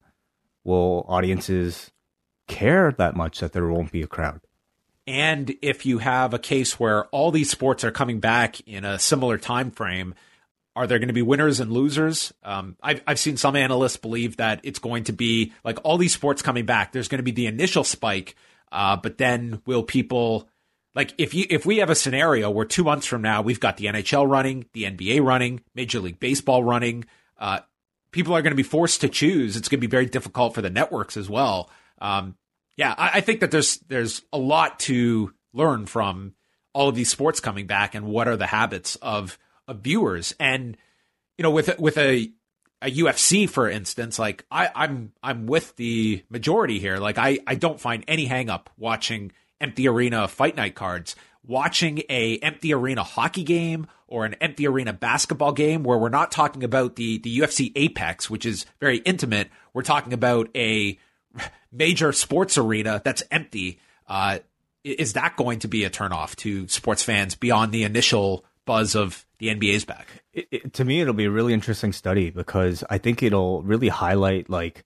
Will 0.65 1.05
audiences 1.09 1.91
care 2.47 2.93
that 2.93 3.17
much 3.17 3.41
that 3.41 3.53
there 3.53 3.67
won't 3.67 3.91
be 3.91 4.03
a 4.03 4.07
crowd? 4.07 4.41
and 5.07 5.55
if 5.63 5.85
you 5.85 5.99
have 5.99 6.33
a 6.33 6.39
case 6.39 6.79
where 6.79 7.07
all 7.07 7.31
these 7.31 7.51
sports 7.51 7.85
are 7.85 7.91
coming 7.91 8.21
back 8.21 8.61
in 8.69 8.85
a 8.85 8.99
similar 8.99 9.37
time 9.37 9.71
frame 9.71 10.15
are 10.75 10.87
there 10.87 10.99
going 10.99 11.09
to 11.09 11.15
be 11.15 11.23
winners 11.23 11.61
and 11.61 11.73
losers? 11.73 12.33
Um, 12.43 12.77
I've, 12.83 13.03
I've 13.07 13.19
seen 13.19 13.37
some 13.37 13.57
analysts 13.57 13.97
believe 13.97 14.39
that 14.39 14.61
it's 14.63 14.79
going 14.79 15.05
to 15.05 15.13
be 15.13 15.53
like 15.65 15.79
all 15.85 15.99
these 15.99 16.15
sports 16.15 16.43
coming 16.43 16.67
back 16.67 16.93
there's 16.93 17.09
going 17.09 17.19
to 17.19 17.23
be 17.25 17.31
the 17.31 17.47
initial 17.47 17.85
spike 17.85 18.37
uh, 18.71 18.97
but 18.97 19.19
then 19.19 19.61
will 19.67 19.83
people 19.83 20.49
like 20.95 21.15
if 21.19 21.35
you 21.35 21.47
if 21.51 21.67
we 21.67 21.79
have 21.79 21.91
a 21.91 21.95
scenario 21.95 22.51
where 22.51 22.65
two 22.65 22.85
months 22.85 23.07
from 23.07 23.23
now 23.23 23.43
we've 23.43 23.61
got 23.61 23.77
the 23.77 23.87
nhl 23.87 24.29
running 24.29 24.65
the 24.73 24.85
nba 24.85 25.23
running 25.23 25.61
major 25.75 26.01
league 26.01 26.19
baseball 26.21 26.65
running 26.65 27.05
uh, 27.39 27.61
people 28.13 28.35
are 28.35 28.43
going 28.43 28.53
to 28.53 28.57
be 28.57 28.63
forced 28.63 29.01
to 29.01 29.09
choose. 29.09 29.57
It's 29.57 29.69
going 29.69 29.81
to 29.81 29.87
be 29.87 29.91
very 29.91 30.07
difficult 30.07 30.55
for 30.55 30.63
the 30.63 30.71
networks 30.71 31.17
as 31.17 31.29
well. 31.29 31.71
Um, 32.01 32.37
yeah, 32.77 32.95
I, 32.97 33.11
I 33.15 33.21
think 33.21 33.41
that 33.41 33.51
there's 33.51 33.79
there's 33.89 34.23
a 34.33 34.39
lot 34.39 34.79
to 34.81 35.33
learn 35.53 35.87
from 35.87 36.35
all 36.73 36.89
of 36.89 36.95
these 36.95 37.11
sports 37.11 37.41
coming 37.41 37.67
back 37.67 37.95
and 37.95 38.07
what 38.07 38.29
are 38.29 38.37
the 38.37 38.47
habits 38.47 38.97
of, 38.97 39.39
of 39.68 39.81
viewers. 39.81 40.35
And 40.38 40.77
you 41.38 41.42
know, 41.42 41.51
with 41.51 41.79
with 41.79 41.98
a 41.98 42.33
a 42.83 42.90
UFC, 42.90 43.48
for 43.48 43.68
instance, 43.70 44.18
like 44.18 44.44
I, 44.51 44.70
I'm 44.75 45.12
I'm 45.22 45.46
with 45.46 45.77
the 45.77 46.25
majority 46.29 46.79
here. 46.79 46.98
Like 46.98 47.16
I, 47.16 47.38
I 47.46 47.55
don't 47.55 47.81
find 47.81 48.05
any 48.09 48.29
hangup 48.29 48.66
watching 48.77 49.33
empty 49.61 49.88
arena 49.88 50.29
fight 50.29 50.57
night 50.57 50.75
cards. 50.75 51.16
Watching 51.44 52.03
a 52.09 52.38
empty 52.38 52.72
arena 52.72 53.03
hockey 53.03 53.42
game 53.42 53.88
or 54.07 54.25
an 54.25 54.35
empty 54.35 54.68
arena 54.68 54.92
basketball 54.92 55.53
game 55.53 55.83
where 55.83 55.98
we're 55.98 56.09
not 56.09 56.31
talking 56.31 56.62
about 56.62 56.94
the 56.94 57.18
the 57.18 57.38
UFC 57.38 57.72
Apex, 57.75 58.31
which 58.31 58.46
is 58.46 58.66
very 58.81 58.98
intimate. 58.98 59.48
We're 59.75 59.83
talking 59.83 60.12
about 60.12 60.48
a 60.55 60.98
major 61.72 62.12
sports 62.12 62.59
arena 62.59 63.03
that's 63.05 63.22
empty, 63.31 63.81
uh, 64.07 64.38
is 64.85 65.14
that 65.14 65.37
going 65.37 65.61
to 65.61 65.68
be 65.68 65.85
a 65.85 65.90
turnoff 65.90 66.37
to 66.37 66.68
sports 66.68 67.03
fans 67.03 67.35
beyond 67.35 67.72
the 67.72 67.85
initial 67.85 68.44
buzz 68.64 68.94
of 68.94 69.25
the 69.42 69.48
NBA's 69.48 69.85
back? 69.85 70.07
It, 70.33 70.46
it, 70.52 70.72
to 70.74 70.85
me, 70.85 71.00
it'll 71.00 71.14
be 71.14 71.24
a 71.24 71.31
really 71.31 71.52
interesting 71.52 71.92
study 71.92 72.31
because 72.31 72.85
I 72.88 72.98
think 72.98 73.22
it'll 73.22 73.62
really 73.62 73.88
highlight 73.88 74.48
like 74.48 74.85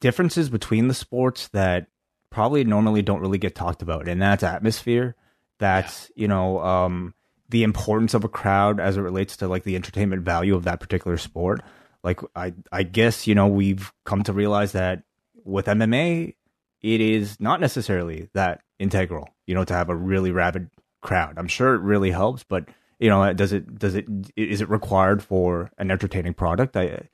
differences 0.00 0.48
between 0.48 0.86
the 0.86 0.94
sports 0.94 1.48
that 1.48 1.88
probably 2.30 2.62
normally 2.62 3.02
don't 3.02 3.20
really 3.20 3.38
get 3.38 3.56
talked 3.56 3.82
about, 3.82 4.06
and 4.06 4.22
that's 4.22 4.44
atmosphere. 4.44 5.16
That's 5.58 6.12
yeah. 6.14 6.22
you 6.22 6.28
know 6.28 6.60
um, 6.60 7.14
the 7.48 7.64
importance 7.64 8.14
of 8.14 8.22
a 8.22 8.28
crowd 8.28 8.78
as 8.78 8.96
it 8.96 9.00
relates 9.00 9.36
to 9.38 9.48
like 9.48 9.64
the 9.64 9.74
entertainment 9.74 10.22
value 10.22 10.54
of 10.54 10.64
that 10.64 10.78
particular 10.78 11.16
sport. 11.16 11.60
Like 12.04 12.20
I, 12.36 12.54
I 12.70 12.84
guess 12.84 13.26
you 13.26 13.34
know 13.34 13.48
we've 13.48 13.92
come 14.04 14.22
to 14.22 14.32
realize 14.32 14.72
that 14.72 15.02
with 15.44 15.66
MMA, 15.66 16.36
it 16.82 17.00
is 17.00 17.40
not 17.40 17.60
necessarily 17.60 18.28
that 18.34 18.60
integral, 18.78 19.28
you 19.44 19.56
know, 19.56 19.64
to 19.64 19.74
have 19.74 19.88
a 19.88 19.96
really 19.96 20.30
rabid 20.30 20.70
crowd. 21.02 21.34
I'm 21.36 21.48
sure 21.48 21.74
it 21.74 21.80
really 21.80 22.12
helps, 22.12 22.44
but 22.44 22.68
you 22.98 23.08
know, 23.08 23.32
does 23.32 23.52
it 23.52 23.78
does 23.78 23.94
it 23.94 24.06
is 24.36 24.60
it 24.60 24.68
required 24.68 25.22
for 25.22 25.70
an 25.78 25.90
entertaining 25.90 26.34
product? 26.34 26.76
I, 26.76 27.08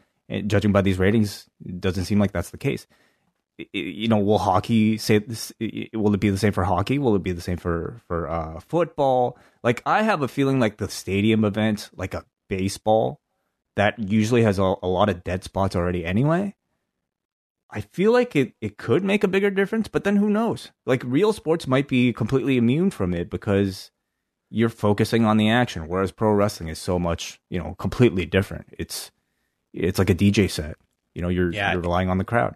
judging 0.46 0.72
by 0.72 0.82
these 0.82 0.98
ratings, 0.98 1.48
it 1.64 1.80
doesn't 1.80 2.06
seem 2.06 2.18
like 2.18 2.32
that's 2.32 2.50
the 2.50 2.58
case. 2.58 2.86
You 3.72 4.08
know, 4.08 4.18
will 4.18 4.38
hockey 4.38 4.98
say 4.98 5.18
this? 5.18 5.52
Will 5.92 6.14
it 6.14 6.20
be 6.20 6.30
the 6.30 6.38
same 6.38 6.52
for 6.52 6.64
hockey? 6.64 6.98
Will 6.98 7.14
it 7.14 7.22
be 7.22 7.32
the 7.32 7.40
same 7.40 7.58
for 7.58 8.00
for 8.08 8.28
uh, 8.28 8.60
football? 8.60 9.38
Like, 9.62 9.82
I 9.86 10.02
have 10.02 10.22
a 10.22 10.28
feeling 10.28 10.58
like 10.58 10.78
the 10.78 10.88
stadium 10.88 11.44
event, 11.44 11.90
like 11.94 12.14
a 12.14 12.24
baseball, 12.48 13.20
that 13.76 13.98
usually 13.98 14.42
has 14.42 14.58
a, 14.58 14.74
a 14.82 14.88
lot 14.88 15.08
of 15.08 15.22
dead 15.22 15.44
spots 15.44 15.76
already 15.76 16.04
anyway. 16.04 16.56
I 17.70 17.80
feel 17.80 18.12
like 18.12 18.36
it, 18.36 18.54
it 18.60 18.76
could 18.76 19.02
make 19.04 19.24
a 19.24 19.28
bigger 19.28 19.50
difference, 19.50 19.88
but 19.88 20.04
then 20.04 20.16
who 20.16 20.30
knows? 20.30 20.70
Like 20.86 21.02
real 21.04 21.32
sports 21.32 21.66
might 21.66 21.88
be 21.88 22.12
completely 22.12 22.56
immune 22.56 22.90
from 22.90 23.12
it 23.12 23.30
because 23.30 23.90
you're 24.54 24.68
focusing 24.68 25.24
on 25.24 25.36
the 25.36 25.50
action, 25.50 25.88
whereas 25.88 26.12
pro 26.12 26.30
wrestling 26.30 26.68
is 26.68 26.78
so 26.78 26.96
much, 26.96 27.40
you 27.50 27.58
know, 27.58 27.74
completely 27.74 28.24
different. 28.24 28.66
It's 28.78 29.10
it's 29.72 29.98
like 29.98 30.10
a 30.10 30.14
DJ 30.14 30.48
set. 30.48 30.76
You 31.14 31.22
know, 31.22 31.28
you're 31.28 31.52
yeah. 31.52 31.72
you're 31.72 31.82
relying 31.82 32.08
on 32.08 32.18
the 32.18 32.24
crowd. 32.24 32.54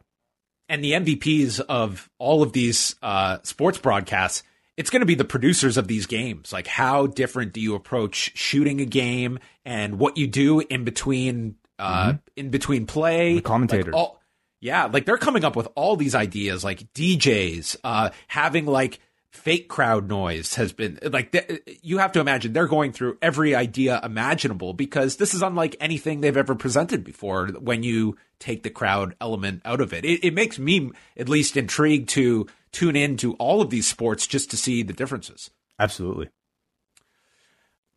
And 0.68 0.84
the 0.84 0.92
MVPs 0.92 1.60
of 1.60 2.08
all 2.18 2.42
of 2.42 2.52
these 2.52 2.94
uh, 3.02 3.38
sports 3.42 3.78
broadcasts, 3.78 4.44
it's 4.76 4.90
going 4.90 5.00
to 5.00 5.06
be 5.06 5.16
the 5.16 5.24
producers 5.24 5.76
of 5.76 5.88
these 5.88 6.06
games. 6.06 6.52
Like, 6.52 6.66
how 6.66 7.06
different 7.06 7.52
do 7.52 7.60
you 7.60 7.74
approach 7.74 8.36
shooting 8.36 8.80
a 8.80 8.84
game 8.84 9.40
and 9.64 9.98
what 9.98 10.18
you 10.18 10.26
do 10.28 10.60
in 10.60 10.84
between 10.84 11.56
uh, 11.80 12.10
mm-hmm. 12.10 12.16
in 12.36 12.50
between 12.50 12.86
play? 12.86 13.34
The 13.34 13.40
commentators. 13.40 13.86
Like 13.86 13.94
all, 13.94 14.20
yeah, 14.60 14.84
like 14.84 15.04
they're 15.04 15.18
coming 15.18 15.44
up 15.44 15.56
with 15.56 15.66
all 15.74 15.96
these 15.96 16.14
ideas, 16.14 16.62
like 16.62 16.92
DJs, 16.92 17.76
uh, 17.82 18.10
having 18.28 18.66
like 18.66 19.00
fake 19.30 19.68
crowd 19.68 20.08
noise 20.08 20.54
has 20.54 20.72
been 20.72 20.98
like 21.02 21.32
th- 21.32 21.60
you 21.82 21.98
have 21.98 22.12
to 22.12 22.20
imagine 22.20 22.52
they're 22.52 22.66
going 22.66 22.92
through 22.92 23.18
every 23.20 23.54
idea 23.54 24.00
imaginable 24.02 24.72
because 24.72 25.16
this 25.16 25.34
is 25.34 25.42
unlike 25.42 25.76
anything 25.80 26.20
they've 26.20 26.36
ever 26.36 26.54
presented 26.54 27.04
before 27.04 27.48
when 27.48 27.82
you 27.82 28.16
take 28.38 28.62
the 28.62 28.70
crowd 28.70 29.14
element 29.20 29.60
out 29.64 29.80
of 29.80 29.92
it. 29.92 30.04
It, 30.04 30.24
it 30.24 30.34
makes 30.34 30.58
me 30.58 30.90
at 31.16 31.28
least 31.28 31.56
intrigued 31.56 32.08
to 32.10 32.46
tune 32.72 32.96
in 32.96 33.16
to 33.18 33.34
all 33.34 33.60
of 33.60 33.70
these 33.70 33.86
sports 33.86 34.26
just 34.26 34.50
to 34.50 34.56
see 34.56 34.82
the 34.82 34.92
differences. 34.92 35.50
Absolutely. 35.78 36.30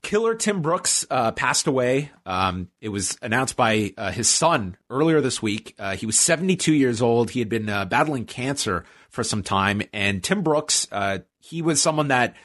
Killer 0.04 0.34
Tim 0.34 0.62
Brooks 0.62 1.06
uh, 1.12 1.32
passed 1.32 1.68
away. 1.68 2.12
Um, 2.26 2.70
it 2.82 2.90
was 2.90 3.18
announced 3.22 3.56
by 3.56 3.94
uh, 3.98 4.12
his 4.12 4.28
son 4.28 4.76
earlier 4.90 5.22
this 5.22 5.42
week. 5.42 5.76
Uh, 5.78 5.96
he 5.96 6.08
was 6.08 6.18
72 6.18 6.74
years 6.74 7.02
old. 7.02 7.30
He 7.30 7.40
had 7.40 7.50
been 7.50 7.70
uh, 7.70 7.86
battling 7.86 8.26
cancer 8.26 8.84
for 9.12 9.24
some 9.24 9.44
time. 9.44 9.82
And 9.94 10.24
Tim 10.24 10.42
Brooks, 10.42 10.88
uh, 10.92 11.20
he 11.40 11.62
was 11.62 11.82
someone 11.82 12.08
that 12.10 12.36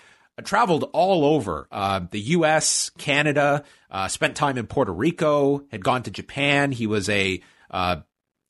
traveled 0.45 0.91
all 0.93 1.25
over 1.25 1.67
uh, 1.73 2.01
the 2.11 2.21
U.S., 2.21 2.91
Canada, 2.99 3.65
spent 4.09 4.37
time 4.37 4.59
in 4.59 4.67
Puerto 4.67 4.93
Rico, 4.93 5.65
had 5.71 5.83
gone 5.83 6.03
to 6.03 6.11
Japan. 6.11 6.73
He 6.73 6.87
was 6.87 7.09
a 7.09 7.41
uh, 7.71 7.97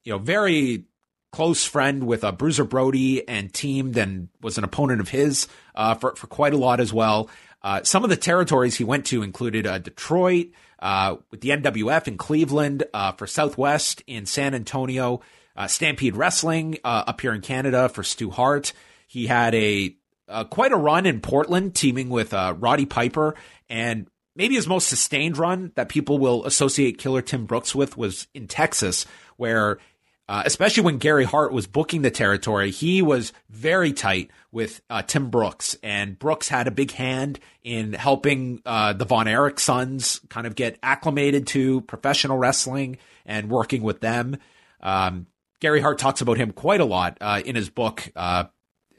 you 0.05 0.13
know, 0.13 0.19
very 0.19 0.85
close 1.33 1.65
friend 1.65 2.07
with 2.07 2.25
uh, 2.25 2.33
Bruiser 2.33 2.65
Brody 2.65 3.29
and 3.29 3.53
teamed 3.53 3.99
and 3.99 4.29
was 4.41 4.57
an 4.57 4.65
opponent 4.65 5.01
of 5.01 5.09
his 5.09 5.49
uh, 5.75 5.95
for, 5.95 6.15
for 6.15 6.29
quite 6.29 6.55
a 6.55 6.57
lot 6.57 6.81
as 6.81 6.93
well. 6.93 7.29
Uh, 7.63 7.83
some 7.83 8.05
of 8.05 8.11
the 8.11 8.17
territories 8.17 8.77
he 8.77 8.85
went 8.85 9.05
to 9.07 9.23
included 9.23 9.67
uh, 9.67 9.79
Detroit, 9.79 10.49
uh, 10.79 11.17
with 11.31 11.41
the 11.41 11.51
NWF 11.51 12.07
in 12.07 12.17
Cleveland, 12.17 12.85
uh, 12.95 13.13
for 13.13 13.27
Southwest 13.27 14.03
in 14.07 14.25
San 14.25 14.55
Antonio, 14.55 15.21
Stampede 15.67 16.17
Wrestling 16.17 16.79
up 16.85 17.21
here 17.21 17.33
in 17.33 17.41
Canada 17.41 17.89
for 17.89 18.03
Stu 18.03 18.31
Hart. 18.31 18.73
He 19.07 19.27
had 19.27 19.55
a 19.55 19.95
quite 20.51 20.73
a 20.73 20.77
run 20.77 21.07
in 21.07 21.21
Portland, 21.21 21.75
teaming 21.75 22.09
with 22.09 22.33
Roddy 22.33 22.87
Piper, 22.87 23.35
and 23.69 24.09
maybe 24.35 24.55
his 24.55 24.67
most 24.67 24.89
sustained 24.89 25.39
run 25.39 25.73
that 25.75 25.89
people 25.89 26.19
will 26.19 26.45
associate 26.45 26.99
Killer 26.99 27.23
Tim 27.23 27.47
Brooks 27.47 27.75
with 27.75 27.97
was 27.97 28.29
in 28.35 28.47
Texas, 28.47 29.07
where 29.37 29.79
uh, 30.29 30.43
especially 30.45 30.83
when 30.83 30.99
Gary 30.99 31.25
Hart 31.25 31.53
was 31.53 31.69
booking 31.69 32.03
the 32.03 32.11
territory, 32.11 32.73
he 32.73 33.01
was 33.01 33.33
very 33.49 33.93
tight 33.93 34.31
with 34.51 34.81
uh, 34.91 35.03
Tim 35.03 35.31
Brooks, 35.31 35.77
and 35.85 36.19
Brooks 36.19 36.49
had 36.49 36.67
a 36.67 36.73
big 36.73 36.91
hand 36.91 37.39
in 37.63 37.93
helping 37.93 38.61
uh, 38.67 38.93
the 38.93 39.05
Von 39.05 39.29
Erich 39.29 39.61
sons 39.61 40.21
kind 40.29 40.47
of 40.47 40.57
get 40.57 40.79
acclimated 40.83 41.47
to 41.49 41.81
professional 41.83 42.39
wrestling 42.39 42.99
and 43.25 43.49
working 43.49 43.83
with 43.83 44.01
them. 44.01 44.37
Um, 44.81 45.29
Gary 45.61 45.81
Hart 45.81 45.99
talks 45.99 46.21
about 46.21 46.37
him 46.37 46.53
quite 46.53 46.81
a 46.81 46.85
lot 46.85 47.19
uh, 47.21 47.43
in 47.45 47.57
his 47.57 47.71
book 47.71 48.11
uh, 48.15 48.45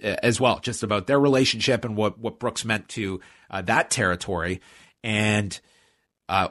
as 0.01 0.39
well, 0.39 0.59
just 0.59 0.83
about 0.83 1.07
their 1.07 1.19
relationship 1.19 1.85
and 1.85 1.95
what 1.95 2.19
what 2.19 2.39
Brooks 2.39 2.65
meant 2.65 2.87
to 2.89 3.19
uh, 3.49 3.61
that 3.63 3.89
territory. 3.89 4.61
And 5.03 5.59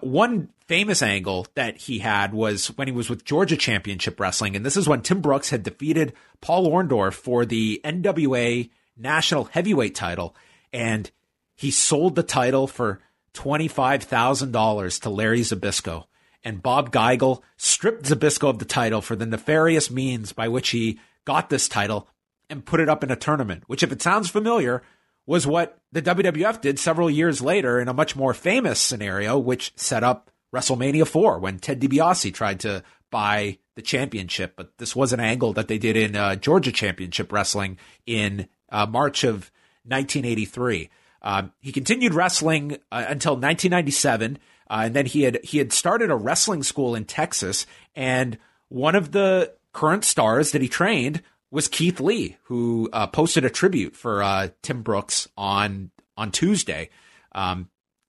one 0.00 0.48
famous 0.66 1.02
angle 1.02 1.46
that 1.54 1.76
he 1.76 1.98
had 1.98 2.32
was 2.32 2.68
when 2.76 2.88
he 2.88 2.92
was 2.92 3.08
with 3.08 3.24
Georgia 3.24 3.56
Championship 3.56 4.18
Wrestling. 4.18 4.56
And 4.56 4.64
this 4.64 4.76
is 4.76 4.88
when 4.88 5.02
Tim 5.02 5.20
Brooks 5.20 5.50
had 5.50 5.62
defeated 5.62 6.12
Paul 6.40 6.68
Orndorff 6.68 7.14
for 7.14 7.44
the 7.44 7.80
NWA 7.84 8.70
National 8.96 9.44
Heavyweight 9.44 9.94
title. 9.94 10.34
And 10.72 11.10
he 11.54 11.70
sold 11.70 12.14
the 12.14 12.22
title 12.22 12.66
for 12.66 13.00
$25,000 13.34 15.00
to 15.02 15.10
Larry 15.10 15.40
Zbyszko. 15.40 16.04
And 16.46 16.62
Bob 16.62 16.92
Geigel 16.92 17.42
stripped 17.56 18.04
Zbyszko 18.04 18.48
of 18.48 18.60
the 18.60 18.64
title 18.64 19.00
for 19.00 19.16
the 19.16 19.26
nefarious 19.26 19.90
means 19.90 20.32
by 20.32 20.46
which 20.46 20.68
he 20.68 21.00
got 21.24 21.50
this 21.50 21.68
title 21.68 22.06
and 22.48 22.64
put 22.64 22.78
it 22.78 22.88
up 22.88 23.02
in 23.02 23.10
a 23.10 23.16
tournament, 23.16 23.64
which, 23.66 23.82
if 23.82 23.90
it 23.90 24.00
sounds 24.00 24.30
familiar, 24.30 24.84
was 25.26 25.44
what 25.44 25.80
the 25.90 26.00
WWF 26.00 26.60
did 26.60 26.78
several 26.78 27.10
years 27.10 27.40
later 27.40 27.80
in 27.80 27.88
a 27.88 27.92
much 27.92 28.14
more 28.14 28.32
famous 28.32 28.78
scenario, 28.78 29.36
which 29.36 29.72
set 29.74 30.04
up 30.04 30.30
WrestleMania 30.54 31.04
4 31.04 31.40
when 31.40 31.58
Ted 31.58 31.80
DiBiase 31.80 32.32
tried 32.32 32.60
to 32.60 32.84
buy 33.10 33.58
the 33.74 33.82
championship. 33.82 34.54
But 34.54 34.78
this 34.78 34.94
was 34.94 35.12
an 35.12 35.18
angle 35.18 35.52
that 35.54 35.66
they 35.66 35.78
did 35.78 35.96
in 35.96 36.14
uh, 36.14 36.36
Georgia 36.36 36.70
Championship 36.70 37.32
Wrestling 37.32 37.76
in 38.06 38.46
uh, 38.70 38.86
March 38.86 39.24
of 39.24 39.50
1983. 39.82 40.90
Um, 41.22 41.52
he 41.58 41.72
continued 41.72 42.14
wrestling 42.14 42.74
uh, 42.92 43.04
until 43.08 43.32
1997, 43.32 44.38
uh, 44.68 44.82
and 44.84 44.94
then 44.94 45.06
he 45.06 45.22
had 45.22 45.40
he 45.44 45.58
had 45.58 45.72
started 45.72 46.10
a 46.10 46.16
wrestling 46.16 46.62
school 46.62 46.94
in 46.94 47.04
Texas. 47.04 47.66
And 47.94 48.38
one 48.68 48.94
of 48.94 49.12
the 49.12 49.54
current 49.72 50.04
stars 50.04 50.52
that 50.52 50.62
he 50.62 50.68
trained 50.68 51.22
was 51.50 51.68
Keith 51.68 52.00
Lee, 52.00 52.36
who 52.44 52.88
uh, 52.92 53.06
posted 53.06 53.44
a 53.44 53.50
tribute 53.50 53.94
for 53.94 54.22
uh, 54.22 54.48
Tim 54.62 54.82
Brooks 54.82 55.28
on 55.36 55.90
on 56.16 56.32
Tuesday. 56.32 56.90
Um, 57.32 57.68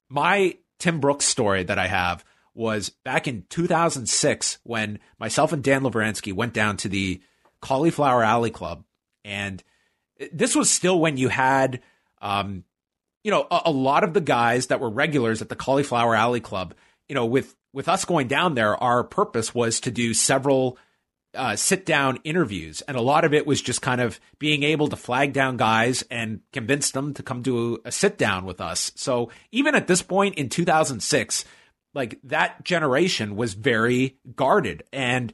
my 0.10 0.58
Tim 0.80 1.00
Brooks 1.00 1.26
story 1.26 1.64
that 1.64 1.80
I 1.80 1.88
have 1.88 2.24
was 2.54 2.90
back 2.90 3.28
in 3.28 3.46
2006 3.50 4.58
when 4.64 5.00
myself 5.20 5.54
and 5.54 5.64
Dan 5.64 5.84
Lovranski 5.84 6.34
went 6.34 6.54
down 6.54 6.78
to 6.78 6.90
the 6.90 7.22
Cauliflower 7.62 8.24
Alley 8.24 8.50
Club. 8.50 8.84
And 9.24 9.64
this 10.32 10.56
was 10.56 10.70
still 10.70 11.00
when 11.00 11.18
you 11.18 11.30
had, 11.30 11.82
um, 12.22 12.64
you 13.28 13.32
know, 13.32 13.46
a, 13.52 13.64
a, 13.66 13.72
lot 13.72 14.06
of 14.06 14.14
the 14.14 14.22
guys 14.22 14.68
that 14.68 14.80
were 14.80 14.90
regulars 14.90 15.42
at 15.42 15.50
the 15.50 15.56
Cauliflower 15.58 16.16
Alley 16.16 16.40
Club, 16.40 16.74
you 17.10 17.14
know, 17.14 17.26
with, 17.26 17.58
with 17.74 17.90
us 17.90 18.06
going 18.06 18.30
down 18.30 18.56
there, 18.56 18.82
our 18.82 19.04
purpose 19.04 19.54
was 19.54 19.82
to 19.82 19.92
do 19.92 20.14
several 20.14 20.78
uh, 21.34 21.58
sit 21.58 21.86
down 21.86 22.20
interviews. 22.24 22.80
And 22.88 22.96
a 22.96 23.02
lot 23.02 23.26
of 23.26 23.34
it 23.34 23.46
was 23.46 23.62
just 23.62 23.82
kind 23.82 24.00
of 24.00 24.18
being 24.40 24.64
able 24.64 24.88
to 24.88 24.96
flag 24.96 25.34
down 25.34 25.58
guys 25.58 26.06
and 26.10 26.40
convince 26.54 26.92
them 26.92 27.14
to 27.16 27.22
come 27.22 27.44
to 27.44 27.82
a, 27.84 27.90
a 27.90 27.92
sit 27.92 28.18
down 28.18 28.46
with 28.46 28.62
us. 28.62 28.94
So 28.96 29.30
even 29.52 29.76
at 29.76 29.88
this 29.88 30.02
point 30.02 30.36
in 30.36 30.48
2006, 30.48 31.44
like 31.94 32.20
that 32.24 32.64
generation 32.64 33.36
was 33.36 33.56
very 33.56 34.16
guarded. 34.38 34.84
And 34.94 35.34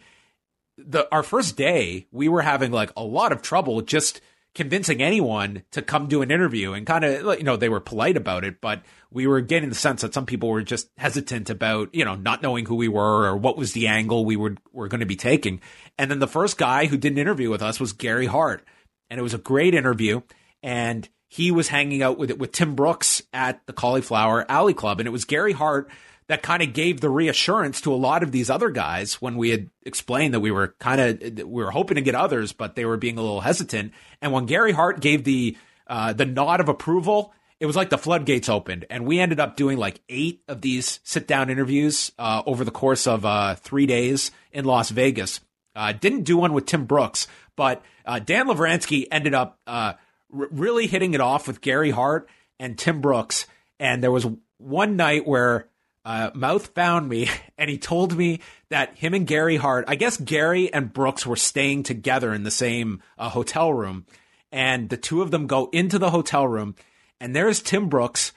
the, 0.80 1.08
our 1.14 1.22
first 1.22 1.58
day, 1.58 2.08
we 2.12 2.28
were 2.28 2.42
having 2.42 2.72
like 2.72 2.92
a 2.98 3.04
lot 3.04 3.32
of 3.32 3.44
trouble 3.44 3.84
just 3.84 4.20
convincing 4.56 5.02
anyone 5.02 5.64
to 5.72 5.82
come 5.82 6.08
do 6.08 6.22
an 6.22 6.32
interview 6.32 6.74
and 6.74 6.86
kind 6.86 7.04
of, 7.04 7.38
you 7.38 7.44
know, 7.44 7.58
they 7.58 7.70
were 7.70 7.80
polite 7.80 8.18
about 8.18 8.44
it, 8.44 8.62
but 8.62 8.84
we 9.12 9.26
were 9.26 9.42
getting 9.42 9.70
the 9.70 9.76
sense 9.76 10.02
that 10.02 10.14
some 10.14 10.26
people 10.26 10.50
were 10.50 10.62
just 10.62 10.90
hesitant 10.98 11.50
about, 11.50 11.94
you 11.94 12.06
know, 12.06 12.16
not 12.16 12.42
knowing 12.42 12.66
who 12.66 12.76
we 12.76 12.88
were 12.88 13.26
or 13.26 13.36
what 13.36 13.58
was 13.58 13.74
the 13.74 13.88
angle 13.88 14.26
we 14.26 14.36
were, 14.36 14.56
were 14.72 14.88
going 14.88 15.00
to 15.00 15.06
be 15.06 15.16
taking. 15.16 15.60
And 15.98 16.10
then 16.12 16.20
the 16.20 16.28
first 16.28 16.58
guy 16.58 16.86
who 16.86 16.98
did 16.98 17.14
an 17.14 17.18
interview 17.18 17.50
with 17.50 17.64
us 17.64 17.80
was 17.80 17.94
Gary 17.94 18.28
Hart. 18.28 18.64
And 19.10 19.20
it 19.20 19.24
was 19.24 19.34
a 19.34 19.40
great 19.40 19.74
interview. 19.74 20.22
And 20.62 21.08
he 21.30 21.52
was 21.52 21.68
hanging 21.68 22.04
out 22.04 22.20
with 22.20 22.30
it 22.30 22.38
with 22.38 22.52
Tim 22.52 22.76
Brooks 22.76 23.24
at 23.34 23.66
the 23.66 23.74
Cauliflower 23.74 24.46
Alley 24.50 24.76
Club. 24.76 25.00
And 25.00 25.08
it 25.08 25.12
was 25.12 25.26
Gary 25.26 25.54
Hart 25.54 25.90
that 26.28 26.42
kind 26.42 26.64
of 26.64 26.74
gave 26.74 27.02
the 27.02 27.10
reassurance 27.10 27.82
to 27.82 27.94
a 27.94 27.96
lot 27.96 28.24
of 28.24 28.32
these 28.32 28.50
other 28.50 28.70
guys 28.70 29.16
when 29.16 29.36
we 29.38 29.50
had 29.50 29.70
explained 29.86 30.34
that 30.34 30.40
we 30.40 30.52
were 30.52 30.76
kind 30.80 31.02
of 31.02 31.48
we 31.48 31.64
were 31.64 31.72
hoping 31.72 31.96
to 31.96 32.02
get 32.02 32.16
others, 32.16 32.54
but 32.54 32.76
they 32.76 32.86
were 32.86 32.98
being 32.98 33.18
a 33.18 33.22
little 33.22 33.42
hesitant. 33.42 33.94
And 34.22 34.32
when 34.32 34.46
Gary 34.46 34.72
Hart 34.72 35.00
gave 35.00 35.24
the 35.24 35.58
uh, 35.88 36.14
the 36.14 36.26
nod 36.26 36.60
of 36.60 36.70
approval, 36.70 37.34
it 37.60 37.66
was 37.66 37.76
like 37.76 37.90
the 37.90 37.98
floodgates 37.98 38.50
opened, 38.50 38.86
and 38.90 39.06
we 39.06 39.20
ended 39.20 39.40
up 39.40 39.56
doing 39.56 39.78
like 39.78 40.02
eight 40.10 40.42
of 40.48 40.62
these 40.62 41.00
sit 41.04 41.28
down 41.28 41.50
interviews 41.50 42.12
uh, 42.18 42.42
over 42.46 42.64
the 42.64 42.72
course 42.72 43.08
of 43.08 43.26
uh, 43.26 43.56
three 43.56 43.86
days 43.86 44.32
in 44.52 44.66
Las 44.66 44.90
Vegas. 44.90 45.40
Uh, 45.76 45.92
didn't 45.92 46.24
do 46.24 46.38
one 46.38 46.54
with 46.54 46.66
Tim 46.66 46.86
Brooks, 46.86 47.28
but 47.56 47.84
uh, 48.06 48.20
Dan 48.20 48.48
Lovranski 48.48 49.08
ended 49.12 49.34
up 49.34 49.60
uh, 49.66 49.94
r- 50.38 50.48
really 50.52 50.88
hitting 50.88 51.14
it 51.14 51.22
off 51.22 51.48
with 51.48 51.62
Gary 51.62 51.92
Hart 51.92 52.30
and 52.60 52.78
Tim 52.78 53.02
Brooks. 53.02 53.48
And 53.80 54.04
there 54.04 54.12
was 54.12 54.28
one 54.58 54.96
night 54.96 55.28
where 55.28 55.68
uh, 56.06 56.32
Mouth 56.34 56.68
found 56.68 57.10
me 57.10 57.30
and 57.58 57.70
he 57.70 57.78
told 57.78 58.18
me 58.18 58.40
that 58.70 58.98
him 58.98 59.14
and 59.14 59.28
Gary 59.28 59.58
Hart, 59.58 59.86
I 59.88 59.96
guess 59.96 60.18
Gary 60.18 60.72
and 60.74 60.92
Brooks 60.92 61.26
were 61.26 61.36
staying 61.36 61.84
together 61.84 62.34
in 62.34 62.44
the 62.44 62.52
same 62.52 63.02
uh, 63.18 63.30
hotel 63.30 63.74
room. 63.74 64.06
And 64.52 64.90
the 64.90 64.98
two 64.98 65.22
of 65.22 65.32
them 65.32 65.48
go 65.48 65.70
into 65.72 65.98
the 65.98 66.12
hotel 66.12 66.48
room 66.48 66.76
and 67.20 67.36
there's 67.36 67.62
Tim 67.62 67.90
Brooks 67.90 68.34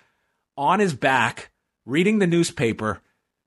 on 0.57 0.81
his 0.81 0.95
back 0.95 1.51
reading 1.85 2.19
the 2.19 2.27
newspaper 2.27 3.01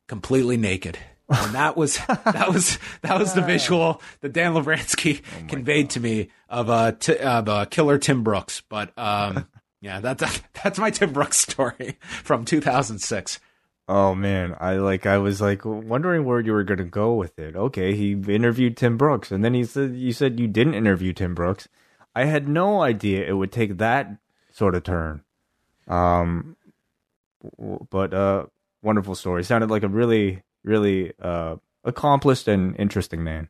completely 0.08 0.58
naked. 0.58 0.98
And 1.30 1.56
that 1.56 1.78
was 1.78 1.98
that 2.08 2.50
was 2.52 2.78
that 3.02 3.20
was 3.20 3.34
the 3.34 3.42
visual 3.42 4.02
that 4.22 4.34
Dan 4.34 4.54
Lovranski 4.54 5.22
oh 5.22 5.48
conveyed 5.48 5.86
God. 5.86 5.90
to 5.92 6.00
me 6.00 6.30
of 6.50 6.70
uh, 6.70 6.92
t- 6.94 7.18
of 7.18 7.48
uh, 7.48 7.66
killer 7.66 7.98
Tim 8.00 8.24
Brooks. 8.24 8.64
But 8.68 8.92
um, 8.98 9.48
yeah, 9.82 10.00
that's 10.00 10.42
that's 10.64 10.80
my 10.80 10.90
Tim 10.90 11.14
Brooks 11.14 11.38
story 11.38 11.98
from 12.02 12.46
2006. 12.46 13.40
Oh 13.90 14.14
man, 14.14 14.56
I 14.60 14.76
like 14.76 15.08
I 15.08 15.18
was 15.18 15.42
like 15.42 15.66
wondering 15.66 16.24
where 16.24 16.40
you 16.40 16.52
were 16.52 16.64
gonna 16.64 16.84
go 16.84 17.16
with 17.16 17.40
it. 17.40 17.56
Okay, 17.56 17.96
he 17.96 18.12
interviewed 18.12 18.78
Tim 18.78 18.98
Brooks, 18.98 19.32
and 19.32 19.44
then 19.44 19.56
he 19.56 19.64
said 19.64 19.96
you 19.96 20.14
said 20.14 20.40
you 20.40 20.48
didn't 20.48 20.76
interview 20.76 21.12
Tim 21.12 21.34
Brooks. 21.34 21.68
I 22.14 22.26
had 22.26 22.48
no 22.48 22.84
idea 22.84 23.28
it 23.28 23.34
would 23.34 23.52
take 23.52 23.80
that 23.80 24.18
sort 24.52 24.76
of 24.76 24.84
turn. 24.84 25.24
Um, 25.88 26.56
but 27.90 28.14
uh, 28.14 28.46
wonderful 28.84 29.16
story. 29.16 29.44
Sounded 29.44 29.72
like 29.72 29.82
a 29.82 29.88
really, 29.88 30.44
really 30.64 31.14
uh, 31.20 31.56
accomplished 31.84 32.48
and 32.48 32.76
interesting 32.80 33.24
man. 33.24 33.50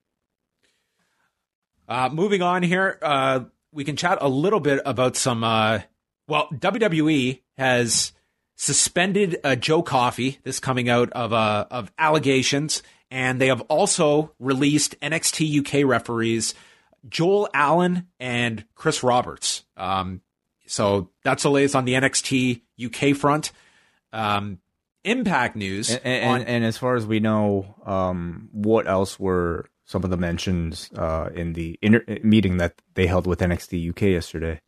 Uh, 1.90 2.08
moving 2.14 2.42
on 2.42 2.64
here, 2.64 2.98
uh, 3.02 3.42
we 3.74 3.84
can 3.84 3.98
chat 3.98 4.20
a 4.22 4.30
little 4.30 4.62
bit 4.62 4.82
about 4.86 5.18
some. 5.18 5.44
Uh, 5.44 5.82
well, 6.30 6.48
WWE 6.54 7.42
has 7.58 8.14
suspended 8.60 9.38
uh, 9.44 9.56
Joe 9.56 9.82
Coffey. 9.82 10.38
This 10.44 10.60
coming 10.60 10.90
out 10.90 11.10
of 11.14 11.34
uh, 11.34 11.66
of 11.72 11.92
allegations, 11.98 12.84
and 13.10 13.40
they 13.42 13.48
have 13.48 13.62
also 13.62 14.34
released 14.38 15.00
NXT 15.00 15.60
UK 15.62 15.90
referees 15.90 16.54
Joel 17.08 17.50
Allen 17.54 18.08
and 18.20 18.66
Chris 18.76 19.02
Roberts. 19.02 19.64
Um, 19.78 20.22
so 20.68 21.10
that's 21.24 21.44
the 21.44 21.50
latest 21.50 21.76
on 21.76 21.86
the 21.86 21.94
NXT 21.94 22.62
UK 22.86 23.16
front. 23.16 23.52
Um, 24.14 24.60
Impact 25.06 25.56
news, 25.56 25.90
and, 25.92 26.02
and, 26.04 26.30
on- 26.42 26.42
and, 26.42 26.66
as 26.66 26.78
far 26.78 26.96
as 26.96 27.08
we 27.08 27.22
know, 27.22 27.74
um, 27.86 28.50
what 28.52 28.86
else 28.86 29.18
were 29.18 29.70
some 29.86 30.04
of 30.04 30.10
the 30.10 30.18
mentions 30.18 30.90
uh, 30.94 31.30
in 31.34 31.54
the 31.54 31.80
inter- 31.82 32.04
meeting 32.22 32.58
that 32.58 32.74
they 32.96 33.08
held 33.08 33.26
with 33.26 33.40
NXT 33.40 33.90
UK 33.92 34.02
yesterday? 34.02 34.60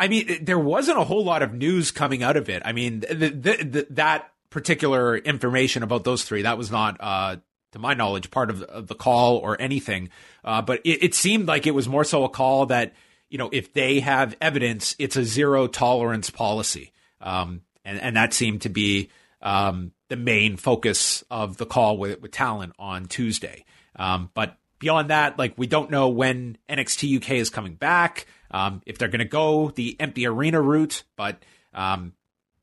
I 0.00 0.08
mean, 0.08 0.42
there 0.42 0.58
wasn't 0.58 0.98
a 0.98 1.04
whole 1.04 1.24
lot 1.24 1.42
of 1.42 1.52
news 1.52 1.90
coming 1.90 2.22
out 2.22 2.38
of 2.38 2.48
it. 2.48 2.62
I 2.64 2.72
mean, 2.72 3.00
the, 3.00 3.28
the, 3.28 3.64
the, 3.64 3.86
that 3.90 4.32
particular 4.48 5.18
information 5.18 5.82
about 5.82 6.04
those 6.04 6.24
three 6.24 6.40
that 6.42 6.56
was 6.56 6.70
not 6.70 6.96
uh, 7.00 7.36
to 7.72 7.78
my 7.78 7.92
knowledge, 7.92 8.30
part 8.30 8.48
of, 8.48 8.62
of 8.62 8.86
the 8.86 8.94
call 8.94 9.36
or 9.36 9.60
anything. 9.60 10.08
Uh, 10.42 10.62
but 10.62 10.80
it, 10.86 11.04
it 11.04 11.14
seemed 11.14 11.46
like 11.46 11.66
it 11.66 11.74
was 11.74 11.86
more 11.86 12.02
so 12.02 12.24
a 12.24 12.30
call 12.30 12.64
that 12.66 12.94
you 13.28 13.36
know 13.36 13.50
if 13.52 13.74
they 13.74 14.00
have 14.00 14.34
evidence, 14.40 14.96
it's 14.98 15.16
a 15.16 15.24
zero 15.24 15.66
tolerance 15.66 16.30
policy, 16.30 16.92
um, 17.20 17.60
and 17.84 18.00
and 18.00 18.16
that 18.16 18.32
seemed 18.32 18.62
to 18.62 18.70
be 18.70 19.10
um, 19.42 19.92
the 20.08 20.16
main 20.16 20.56
focus 20.56 21.22
of 21.30 21.58
the 21.58 21.66
call 21.66 21.98
with 21.98 22.22
with 22.22 22.30
Talon 22.30 22.72
on 22.78 23.04
Tuesday. 23.04 23.66
Um, 23.96 24.30
but 24.32 24.56
beyond 24.78 25.10
that, 25.10 25.38
like 25.38 25.52
we 25.58 25.66
don't 25.66 25.90
know 25.90 26.08
when 26.08 26.56
NXT 26.70 27.18
UK 27.18 27.32
is 27.32 27.50
coming 27.50 27.74
back, 27.74 28.26
um, 28.50 28.82
if 28.86 28.98
they're 28.98 29.08
going 29.08 29.20
to 29.20 29.24
go 29.24 29.70
the 29.70 29.96
empty 30.00 30.26
arena 30.26 30.60
route, 30.60 31.04
but 31.16 31.42
um, 31.74 32.12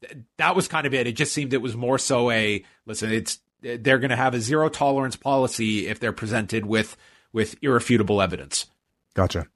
th- 0.02 0.24
that 0.38 0.56
was 0.56 0.68
kind 0.68 0.86
of 0.86 0.94
it. 0.94 1.08
It 1.08 1.14
just 1.14 1.34
seemed 1.34 1.54
it 1.54 1.62
was 1.62 1.76
more 1.76 1.98
so 1.98 2.30
a 2.32 2.64
listen. 2.86 3.12
It's 3.12 3.40
they're 3.62 4.00
going 4.00 4.10
to 4.10 4.16
have 4.16 4.34
a 4.34 4.40
zero 4.40 4.70
tolerance 4.70 5.16
policy 5.16 5.88
if 5.88 6.00
they're 6.00 6.14
presented 6.14 6.66
with 6.66 6.98
with 7.34 7.56
irrefutable 7.62 8.22
evidence. 8.22 8.68
Gotcha. 9.14 9.48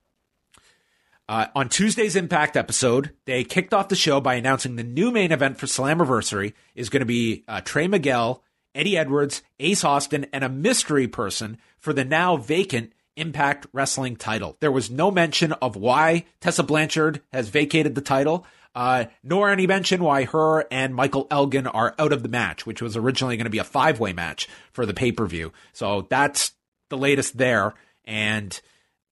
Uh, 1.29 1.47
on 1.55 1.69
Tuesday's 1.69 2.17
Impact 2.17 2.57
episode, 2.57 3.11
they 3.23 3.45
kicked 3.45 3.73
off 3.73 3.87
the 3.87 3.95
show 3.95 4.19
by 4.19 4.33
announcing 4.33 4.75
the 4.75 4.83
new 4.83 5.11
main 5.11 5.31
event 5.31 5.57
for 5.57 5.65
Slammiversary 5.65 6.53
is 6.75 6.89
going 6.89 6.99
to 6.99 7.05
be 7.05 7.45
uh, 7.47 7.61
Trey 7.61 7.87
Miguel, 7.87 8.43
Eddie 8.75 8.97
Edwards, 8.97 9.41
Ace 9.59 9.85
Austin, 9.85 10.25
and 10.33 10.43
a 10.43 10.49
mystery 10.49 11.07
person 11.07 11.57
for 11.77 11.93
the 11.93 12.03
now 12.03 12.35
vacant 12.35 12.91
Impact 13.21 13.67
Wrestling 13.71 14.15
title. 14.15 14.57
There 14.59 14.71
was 14.71 14.89
no 14.89 15.11
mention 15.11 15.53
of 15.53 15.75
why 15.75 16.25
Tessa 16.39 16.63
Blanchard 16.63 17.21
has 17.31 17.49
vacated 17.49 17.95
the 17.95 18.01
title, 18.01 18.45
uh, 18.73 19.05
nor 19.23 19.49
any 19.49 19.67
mention 19.67 20.03
why 20.03 20.25
her 20.25 20.65
and 20.71 20.95
Michael 20.95 21.27
Elgin 21.29 21.67
are 21.67 21.93
out 21.99 22.13
of 22.13 22.23
the 22.23 22.29
match, 22.29 22.65
which 22.65 22.81
was 22.81 22.97
originally 22.97 23.37
going 23.37 23.45
to 23.45 23.51
be 23.51 23.59
a 23.59 23.63
five 23.63 23.99
way 23.99 24.11
match 24.11 24.49
for 24.71 24.85
the 24.85 24.93
pay 24.93 25.11
per 25.11 25.25
view. 25.27 25.53
So 25.71 26.07
that's 26.09 26.53
the 26.89 26.97
latest 26.97 27.37
there. 27.37 27.75
And 28.05 28.59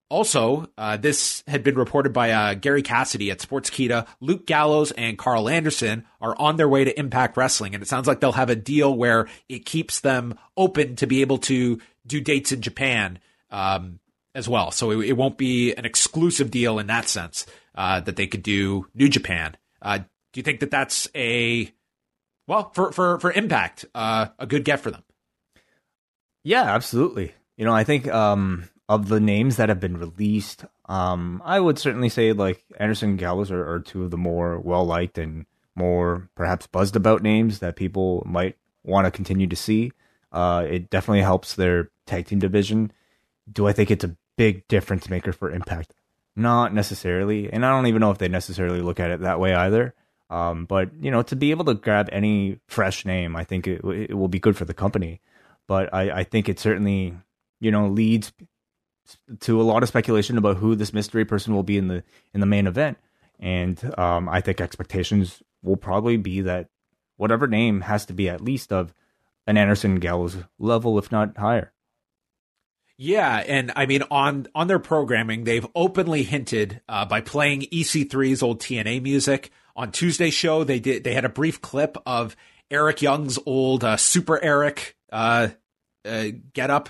also, 0.10 0.68
uh, 0.76 0.97
this 0.97 1.43
had 1.47 1.64
been 1.64 1.76
reported 1.76 2.12
by 2.12 2.32
uh, 2.32 2.53
Gary 2.55 2.82
Cassidy 2.82 3.30
at 3.30 3.39
Sportskeeda. 3.39 4.07
Luke 4.20 4.47
Gallows 4.47 4.91
and 4.91 5.20
Carl 5.20 5.47
Anderson 5.47 6.05
are 6.20 6.36
on 6.39 6.55
their 6.57 6.68
way 6.68 6.84
to 6.84 6.99
Impact 6.99 7.38
Wrestling, 7.38 7.76
and 7.76 7.84
it 7.84 7.88
sounds 7.88 8.07
like 8.07 8.20
they'll 8.20 8.32
have 8.32 8.49
a 8.49 8.55
deal 8.55 8.91
where 8.91 9.28
it 9.47 9.66
keeps 9.66 9.99
them 9.99 10.38
open 10.57 10.95
to 10.95 11.05
be 11.05 11.22
able 11.22 11.38
to 11.38 11.80
do 12.07 12.20
dates 12.22 12.51
in 12.51 12.62
Japan 12.62 13.20
um, 13.52 14.00
as 14.36 14.47
well. 14.47 14.72
So 14.72 14.91
it, 14.91 15.10
it, 15.10 15.14
won't 15.14 15.38
be 15.38 15.74
an 15.74 15.86
exclusive 15.86 16.52
deal 16.52 16.80
in 16.80 16.88
that 16.88 17.08
sense 17.08 17.45
uh, 17.76 18.00
that 18.02 18.16
they 18.16 18.28
could 18.28 18.43
do 18.43 18.88
New 18.93 19.10
Japan. 19.10 19.58
Uh, 19.82 20.00
do 20.00 20.39
you 20.39 20.43
think 20.43 20.60
that 20.60 20.72
that's 20.72 21.08
a 21.16 21.72
well 22.47 22.72
for 22.74 22.91
for 22.91 23.20
for 23.20 23.32
Impact 23.32 23.86
uh, 23.95 24.28
a 24.38 24.45
good 24.45 24.64
get 24.64 24.80
for 24.80 24.91
them? 24.91 25.04
Yeah, 26.43 26.64
absolutely. 26.64 27.34
You 27.58 27.66
know, 27.66 27.74
I 27.74 27.84
think 27.84 28.08
um, 28.08 28.70
of 28.88 29.10
the 29.10 29.20
names 29.20 29.58
that 29.58 29.70
have 29.70 29.80
been 29.80 29.97
released, 29.97 30.66
um, 30.86 31.41
I 31.43 31.60
would 31.60 31.78
certainly 31.78 32.10
say 32.10 32.34
like 32.34 32.64
Anderson 32.78 33.12
and 33.12 33.20
Gallows 33.20 33.52
are, 33.52 33.74
are 33.74 33.80
two 33.80 34.04
of 34.04 34.12
the 34.12 34.18
more 34.18 34.60
well 34.60 34.86
liked 34.86 35.18
and 35.18 35.45
more 35.76 36.30
perhaps 36.36 36.68
buzzed 36.68 36.95
about 36.95 37.24
names 37.24 37.60
that 37.60 37.76
people 37.76 38.24
might 38.26 38.58
want 38.84 39.06
to 39.06 39.12
continue 39.12 39.47
to 39.47 39.56
see. 39.56 39.91
Uh, 40.32 40.66
it 40.70 40.89
definitely 40.89 41.22
helps 41.22 41.56
their 41.56 41.89
tag 42.06 42.28
team 42.28 42.39
division. 42.39 42.91
Do 43.52 43.68
I 43.68 43.74
think 43.74 43.91
it's 43.91 44.04
a 44.04 44.16
big 44.38 44.68
difference 44.68 45.10
maker 45.10 45.32
for 45.32 45.52
Impact? 45.52 45.93
Not 46.36 46.74
necessarily, 46.74 47.52
and 47.52 47.66
I 47.66 47.72
don't 47.72 47.88
even 47.88 48.00
know 48.00 48.12
if 48.12 48.18
they 48.18 48.28
necessarily 48.28 48.82
look 48.82 49.00
at 49.00 49.12
it 49.12 49.22
that 49.22 49.39
way 49.39 49.54
either. 49.54 49.93
Um, 50.30 50.66
but 50.66 50.91
you 51.02 51.12
know, 51.12 51.24
to 51.24 51.36
be 51.36 51.52
able 51.52 51.66
to 51.66 51.74
grab 51.74 52.10
any 52.12 52.60
fresh 52.68 53.06
name, 53.06 53.36
I 53.36 53.43
think 53.43 53.68
it, 53.68 53.84
it 53.84 54.14
will 54.14 54.28
be 54.28 54.39
good 54.39 54.56
for 54.56 54.66
the 54.66 54.74
company. 54.74 55.22
But 55.68 55.93
I, 55.93 56.20
I 56.20 56.24
think 56.24 56.47
it 56.47 56.60
certainly, 56.60 57.16
you 57.60 57.72
know, 57.72 57.88
leads 57.88 58.32
to 59.39 59.60
a 59.60 59.64
lot 59.64 59.84
of 59.84 59.89
speculation 59.89 60.38
about 60.38 60.58
who 60.58 60.76
this 60.76 60.93
mystery 60.93 61.26
person 61.26 61.54
will 61.54 61.64
be 61.64 61.78
in 61.78 61.88
the 61.88 62.04
in 62.34 62.39
the 62.39 62.45
main 62.45 62.68
event. 62.68 62.97
And 63.39 63.93
um, 63.97 64.30
I 64.30 64.41
think 64.41 64.62
expectations 64.62 65.41
will 65.64 65.78
probably 65.78 66.18
be 66.18 66.41
that 66.41 66.68
whatever 67.18 67.47
name 67.47 67.82
has 67.82 68.06
to 68.06 68.14
be 68.14 68.30
at 68.30 68.41
least 68.41 68.72
of 68.72 68.93
an 69.47 69.58
Anderson 69.58 69.95
Gallows 69.95 70.38
level, 70.58 70.97
if 71.00 71.12
not 71.12 71.38
higher. 71.38 71.72
Yeah, 73.02 73.38
and 73.38 73.72
I 73.78 73.86
mean 73.86 74.04
on 74.12 74.47
on 74.54 74.68
their 74.68 74.78
programming, 74.78 75.45
they've 75.45 75.66
openly 75.74 76.24
hinted 76.24 76.82
uh, 76.89 77.06
by 77.06 77.22
playing 77.22 77.62
EC3's 77.62 78.43
old 78.43 78.60
TNA 78.60 79.02
music 79.02 79.52
on 79.74 79.91
Tuesday 79.91 80.30
show. 80.30 80.66
They 80.66 80.82
did 80.82 81.06
they 81.06 81.14
had 81.14 81.24
a 81.24 81.30
brief 81.30 81.62
clip 81.62 81.97
of 82.06 82.36
Eric 82.70 83.02
Young's 83.02 83.39
old 83.45 83.86
uh, 83.86 83.95
Super 83.95 84.43
Eric 84.43 84.97
uh, 85.12 85.47
uh 86.04 86.26
get 86.54 86.70
up 86.70 86.89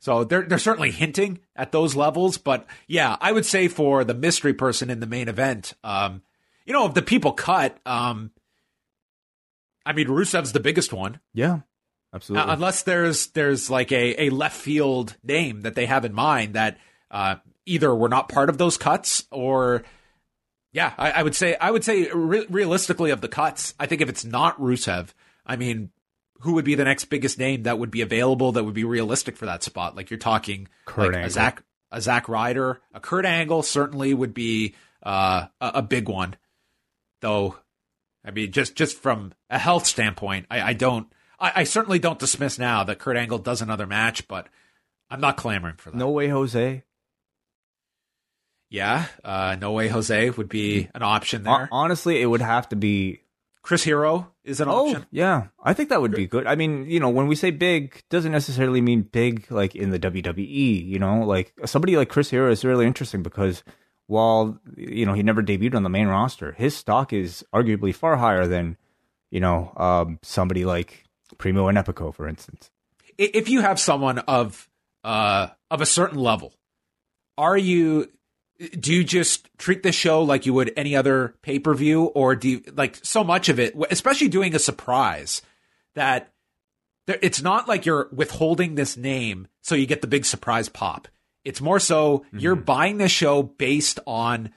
so 0.00 0.24
they're 0.24 0.42
they're 0.42 0.58
certainly 0.58 0.90
hinting 0.90 1.40
at 1.54 1.72
those 1.72 1.94
levels, 1.94 2.38
but 2.38 2.66
yeah, 2.86 3.16
I 3.20 3.32
would 3.32 3.44
say 3.44 3.68
for 3.68 4.02
the 4.02 4.14
mystery 4.14 4.54
person 4.54 4.88
in 4.88 5.00
the 5.00 5.06
main 5.06 5.28
event, 5.28 5.74
um, 5.84 6.22
you 6.64 6.72
know, 6.72 6.86
if 6.86 6.94
the 6.94 7.02
people 7.02 7.32
cut, 7.32 7.78
um, 7.84 8.30
I 9.84 9.92
mean, 9.92 10.08
Rusev's 10.08 10.52
the 10.52 10.60
biggest 10.60 10.92
one. 10.92 11.20
Yeah, 11.34 11.60
absolutely. 12.14 12.50
Uh, 12.50 12.54
unless 12.54 12.82
there's 12.82 13.28
there's 13.28 13.70
like 13.70 13.92
a, 13.92 14.24
a 14.24 14.30
left 14.30 14.56
field 14.56 15.16
name 15.22 15.62
that 15.62 15.74
they 15.74 15.86
have 15.86 16.04
in 16.04 16.12
mind 16.12 16.54
that 16.54 16.78
uh, 17.10 17.36
either 17.66 17.94
were 17.94 18.08
not 18.08 18.28
part 18.28 18.48
of 18.48 18.58
those 18.58 18.76
cuts 18.76 19.24
or, 19.30 19.82
yeah, 20.72 20.92
I, 20.98 21.10
I 21.12 21.22
would 21.22 21.34
say 21.34 21.56
I 21.60 21.70
would 21.70 21.84
say 21.84 22.10
re- 22.12 22.46
realistically 22.48 23.10
of 23.10 23.20
the 23.20 23.28
cuts, 23.28 23.74
I 23.78 23.86
think 23.86 24.00
if 24.00 24.08
it's 24.08 24.24
not 24.24 24.60
Rusev, 24.60 25.08
I 25.46 25.56
mean, 25.56 25.90
who 26.40 26.54
would 26.54 26.64
be 26.64 26.74
the 26.74 26.84
next 26.84 27.06
biggest 27.06 27.38
name 27.38 27.64
that 27.64 27.78
would 27.78 27.90
be 27.90 28.00
available 28.00 28.52
that 28.52 28.64
would 28.64 28.74
be 28.74 28.84
realistic 28.84 29.36
for 29.36 29.46
that 29.46 29.62
spot? 29.62 29.96
Like 29.96 30.10
you're 30.10 30.18
talking 30.18 30.68
Kurt 30.86 31.12
like 31.12 31.26
a 31.26 31.30
Zach 31.30 31.62
a 31.92 32.00
Zack 32.00 32.28
Ryder, 32.28 32.80
a 32.94 33.00
Kurt 33.00 33.26
Angle 33.26 33.62
certainly 33.62 34.14
would 34.14 34.32
be 34.34 34.74
uh, 35.02 35.46
a, 35.60 35.70
a, 35.76 35.82
big 35.82 36.08
one. 36.08 36.36
Though, 37.20 37.56
I 38.24 38.30
mean, 38.30 38.52
just 38.52 38.76
just 38.76 38.98
from 38.98 39.32
a 39.48 39.58
health 39.58 39.86
standpoint, 39.86 40.46
I, 40.50 40.60
I 40.60 40.72
don't, 40.72 41.12
I, 41.40 41.52
I, 41.56 41.64
certainly 41.64 41.98
don't 41.98 42.18
dismiss 42.18 42.58
now 42.58 42.84
that 42.84 42.98
Kurt 42.98 43.16
Angle 43.16 43.38
does 43.38 43.62
another 43.62 43.86
match, 43.86 44.28
but 44.28 44.48
I'm 45.08 45.20
not 45.20 45.36
clamoring 45.36 45.76
for 45.76 45.90
that. 45.90 45.96
No 45.96 46.10
way, 46.10 46.28
Jose. 46.28 46.82
Yeah, 48.68 49.06
uh, 49.24 49.56
no 49.60 49.72
way, 49.72 49.88
Jose 49.88 50.30
would 50.30 50.48
be 50.48 50.88
an 50.94 51.02
option 51.02 51.42
there. 51.42 51.68
Honestly, 51.72 52.22
it 52.22 52.26
would 52.26 52.40
have 52.40 52.68
to 52.68 52.76
be 52.76 53.22
Chris 53.62 53.82
Hero 53.82 54.32
is 54.44 54.60
an 54.60 54.68
oh, 54.68 54.86
option. 54.86 55.06
Yeah, 55.10 55.48
I 55.62 55.74
think 55.74 55.88
that 55.88 56.00
would 56.00 56.12
be 56.12 56.26
good. 56.26 56.46
I 56.46 56.54
mean, 56.54 56.88
you 56.88 57.00
know, 57.00 57.10
when 57.10 57.26
we 57.26 57.34
say 57.34 57.50
big, 57.50 58.02
doesn't 58.10 58.32
necessarily 58.32 58.80
mean 58.80 59.02
big 59.02 59.50
like 59.50 59.74
in 59.74 59.90
the 59.90 59.98
WWE. 59.98 60.86
You 60.86 60.98
know, 60.98 61.24
like 61.24 61.52
somebody 61.66 61.96
like 61.96 62.08
Chris 62.08 62.30
Hero 62.30 62.50
is 62.50 62.64
really 62.64 62.86
interesting 62.86 63.22
because 63.22 63.64
while 64.06 64.58
you 64.76 65.04
know 65.04 65.14
he 65.14 65.22
never 65.22 65.42
debuted 65.42 65.74
on 65.74 65.82
the 65.82 65.90
main 65.90 66.08
roster, 66.08 66.52
his 66.52 66.76
stock 66.76 67.12
is 67.12 67.44
arguably 67.52 67.94
far 67.94 68.16
higher 68.16 68.46
than 68.46 68.76
you 69.30 69.40
know 69.40 69.72
um, 69.76 70.18
somebody 70.22 70.64
like 70.64 71.04
Primo 71.38 71.68
and 71.68 71.78
Epico, 71.78 72.14
for 72.14 72.28
instance. 72.28 72.70
If 73.18 73.48
you 73.48 73.60
have 73.60 73.78
someone 73.78 74.18
of 74.20 74.68
uh, 75.04 75.48
of 75.70 75.80
a 75.80 75.86
certain 75.86 76.18
level, 76.18 76.54
are 77.36 77.56
you 77.56 78.10
do 78.78 78.92
you 78.92 79.04
just 79.04 79.48
treat 79.58 79.82
the 79.82 79.92
show 79.92 80.22
like 80.22 80.44
you 80.44 80.52
would 80.54 80.72
any 80.76 80.94
other 80.94 81.34
pay 81.42 81.58
per 81.58 81.74
view, 81.74 82.04
or 82.04 82.36
do 82.36 82.48
you 82.48 82.62
like 82.74 82.98
so 83.02 83.24
much 83.24 83.48
of 83.48 83.58
it, 83.58 83.74
especially 83.90 84.28
doing 84.28 84.54
a 84.54 84.58
surprise, 84.58 85.42
that 85.94 86.32
there, 87.06 87.18
it's 87.22 87.42
not 87.42 87.68
like 87.68 87.86
you're 87.86 88.08
withholding 88.12 88.74
this 88.74 88.96
name 88.96 89.48
so 89.62 89.74
you 89.74 89.86
get 89.86 90.02
the 90.02 90.06
big 90.06 90.24
surprise 90.24 90.68
pop. 90.68 91.08
It's 91.44 91.60
more 91.60 91.80
so 91.80 92.18
mm-hmm. 92.18 92.38
you're 92.38 92.56
buying 92.56 92.98
the 92.98 93.08
show 93.08 93.42
based 93.42 93.98
on 94.06 94.50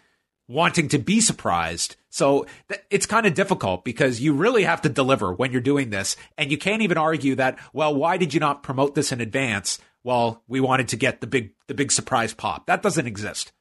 wanting 0.47 0.89
to 0.89 0.99
be 0.99 1.21
surprised. 1.21 1.95
So 2.09 2.45
th- 2.69 2.81
it's 2.89 3.05
kind 3.05 3.25
of 3.25 3.33
difficult 3.33 3.83
because 3.83 4.21
you 4.21 4.33
really 4.33 4.63
have 4.63 4.81
to 4.83 4.89
deliver 4.89 5.33
when 5.33 5.51
you're 5.51 5.61
doing 5.61 5.89
this. 5.89 6.15
And 6.37 6.51
you 6.51 6.57
can't 6.57 6.81
even 6.81 6.97
argue 6.97 7.35
that, 7.35 7.57
well, 7.73 7.95
why 7.95 8.17
did 8.17 8.33
you 8.33 8.39
not 8.39 8.63
promote 8.63 8.95
this 8.95 9.11
in 9.11 9.21
advance? 9.21 9.79
Well, 10.03 10.43
we 10.47 10.59
wanted 10.59 10.89
to 10.89 10.97
get 10.97 11.21
the 11.21 11.27
big, 11.27 11.53
the 11.67 11.73
big 11.73 11.91
surprise 11.91 12.33
pop. 12.33 12.65
That 12.65 12.83
doesn't 12.83 13.07
exist. 13.07 13.51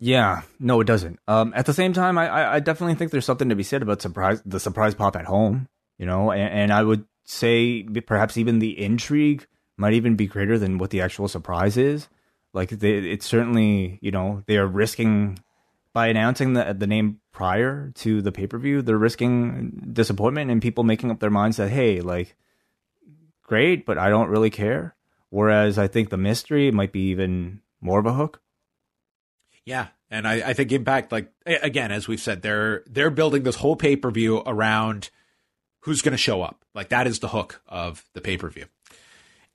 Yeah, 0.00 0.42
no, 0.58 0.80
it 0.80 0.86
doesn't. 0.86 1.18
Um, 1.26 1.52
at 1.56 1.66
the 1.66 1.74
same 1.74 1.92
time, 1.92 2.18
I, 2.18 2.54
I 2.54 2.60
definitely 2.60 2.94
think 2.94 3.10
there's 3.10 3.24
something 3.24 3.48
to 3.48 3.56
be 3.56 3.64
said 3.64 3.82
about 3.82 4.00
surprise, 4.00 4.40
the 4.46 4.60
surprise 4.60 4.94
pop 4.94 5.16
at 5.16 5.26
home. 5.26 5.68
You 5.98 6.06
know, 6.06 6.30
and, 6.30 6.52
and 6.52 6.72
I 6.72 6.82
would 6.84 7.04
say 7.24 7.82
perhaps 7.82 8.36
even 8.36 8.60
the 8.60 8.80
intrigue 8.80 9.46
might 9.76 9.94
even 9.94 10.14
be 10.14 10.26
greater 10.26 10.58
than 10.58 10.78
what 10.78 10.90
the 10.90 11.00
actual 11.00 11.28
surprise 11.28 11.76
is. 11.76 12.08
Like 12.54 12.70
they, 12.70 12.98
it's 12.98 13.26
certainly, 13.26 13.98
you 14.00 14.10
know, 14.10 14.42
they 14.46 14.56
are 14.56 14.66
risking 14.66 15.38
by 15.98 16.06
announcing 16.06 16.52
the 16.52 16.76
the 16.78 16.86
name 16.86 17.18
prior 17.32 17.90
to 17.96 18.22
the 18.22 18.30
pay 18.30 18.46
per 18.46 18.56
view. 18.56 18.82
They're 18.82 18.96
risking 18.96 19.90
disappointment 19.92 20.48
and 20.48 20.62
people 20.62 20.84
making 20.84 21.10
up 21.10 21.18
their 21.18 21.28
minds 21.28 21.56
that 21.56 21.70
hey, 21.70 22.00
like, 22.00 22.36
great, 23.42 23.84
but 23.84 23.98
I 23.98 24.08
don't 24.08 24.28
really 24.28 24.48
care. 24.48 24.94
Whereas 25.30 25.76
I 25.76 25.88
think 25.88 26.10
the 26.10 26.16
mystery 26.16 26.70
might 26.70 26.92
be 26.92 27.08
even 27.08 27.62
more 27.80 27.98
of 27.98 28.06
a 28.06 28.12
hook. 28.12 28.40
Yeah, 29.64 29.88
and 30.08 30.28
I, 30.28 30.34
I 30.34 30.52
think 30.52 30.70
Impact, 30.70 31.10
like 31.10 31.32
again, 31.44 31.90
as 31.90 32.06
we've 32.06 32.20
said, 32.20 32.42
they're 32.42 32.84
they're 32.86 33.10
building 33.10 33.42
this 33.42 33.56
whole 33.56 33.74
pay 33.74 33.96
per 33.96 34.12
view 34.12 34.38
around 34.46 35.10
who's 35.80 36.00
going 36.00 36.12
to 36.12 36.16
show 36.16 36.42
up. 36.42 36.64
Like 36.76 36.90
that 36.90 37.08
is 37.08 37.18
the 37.18 37.26
hook 37.26 37.60
of 37.66 38.04
the 38.12 38.20
pay 38.20 38.36
per 38.36 38.48
view. 38.48 38.66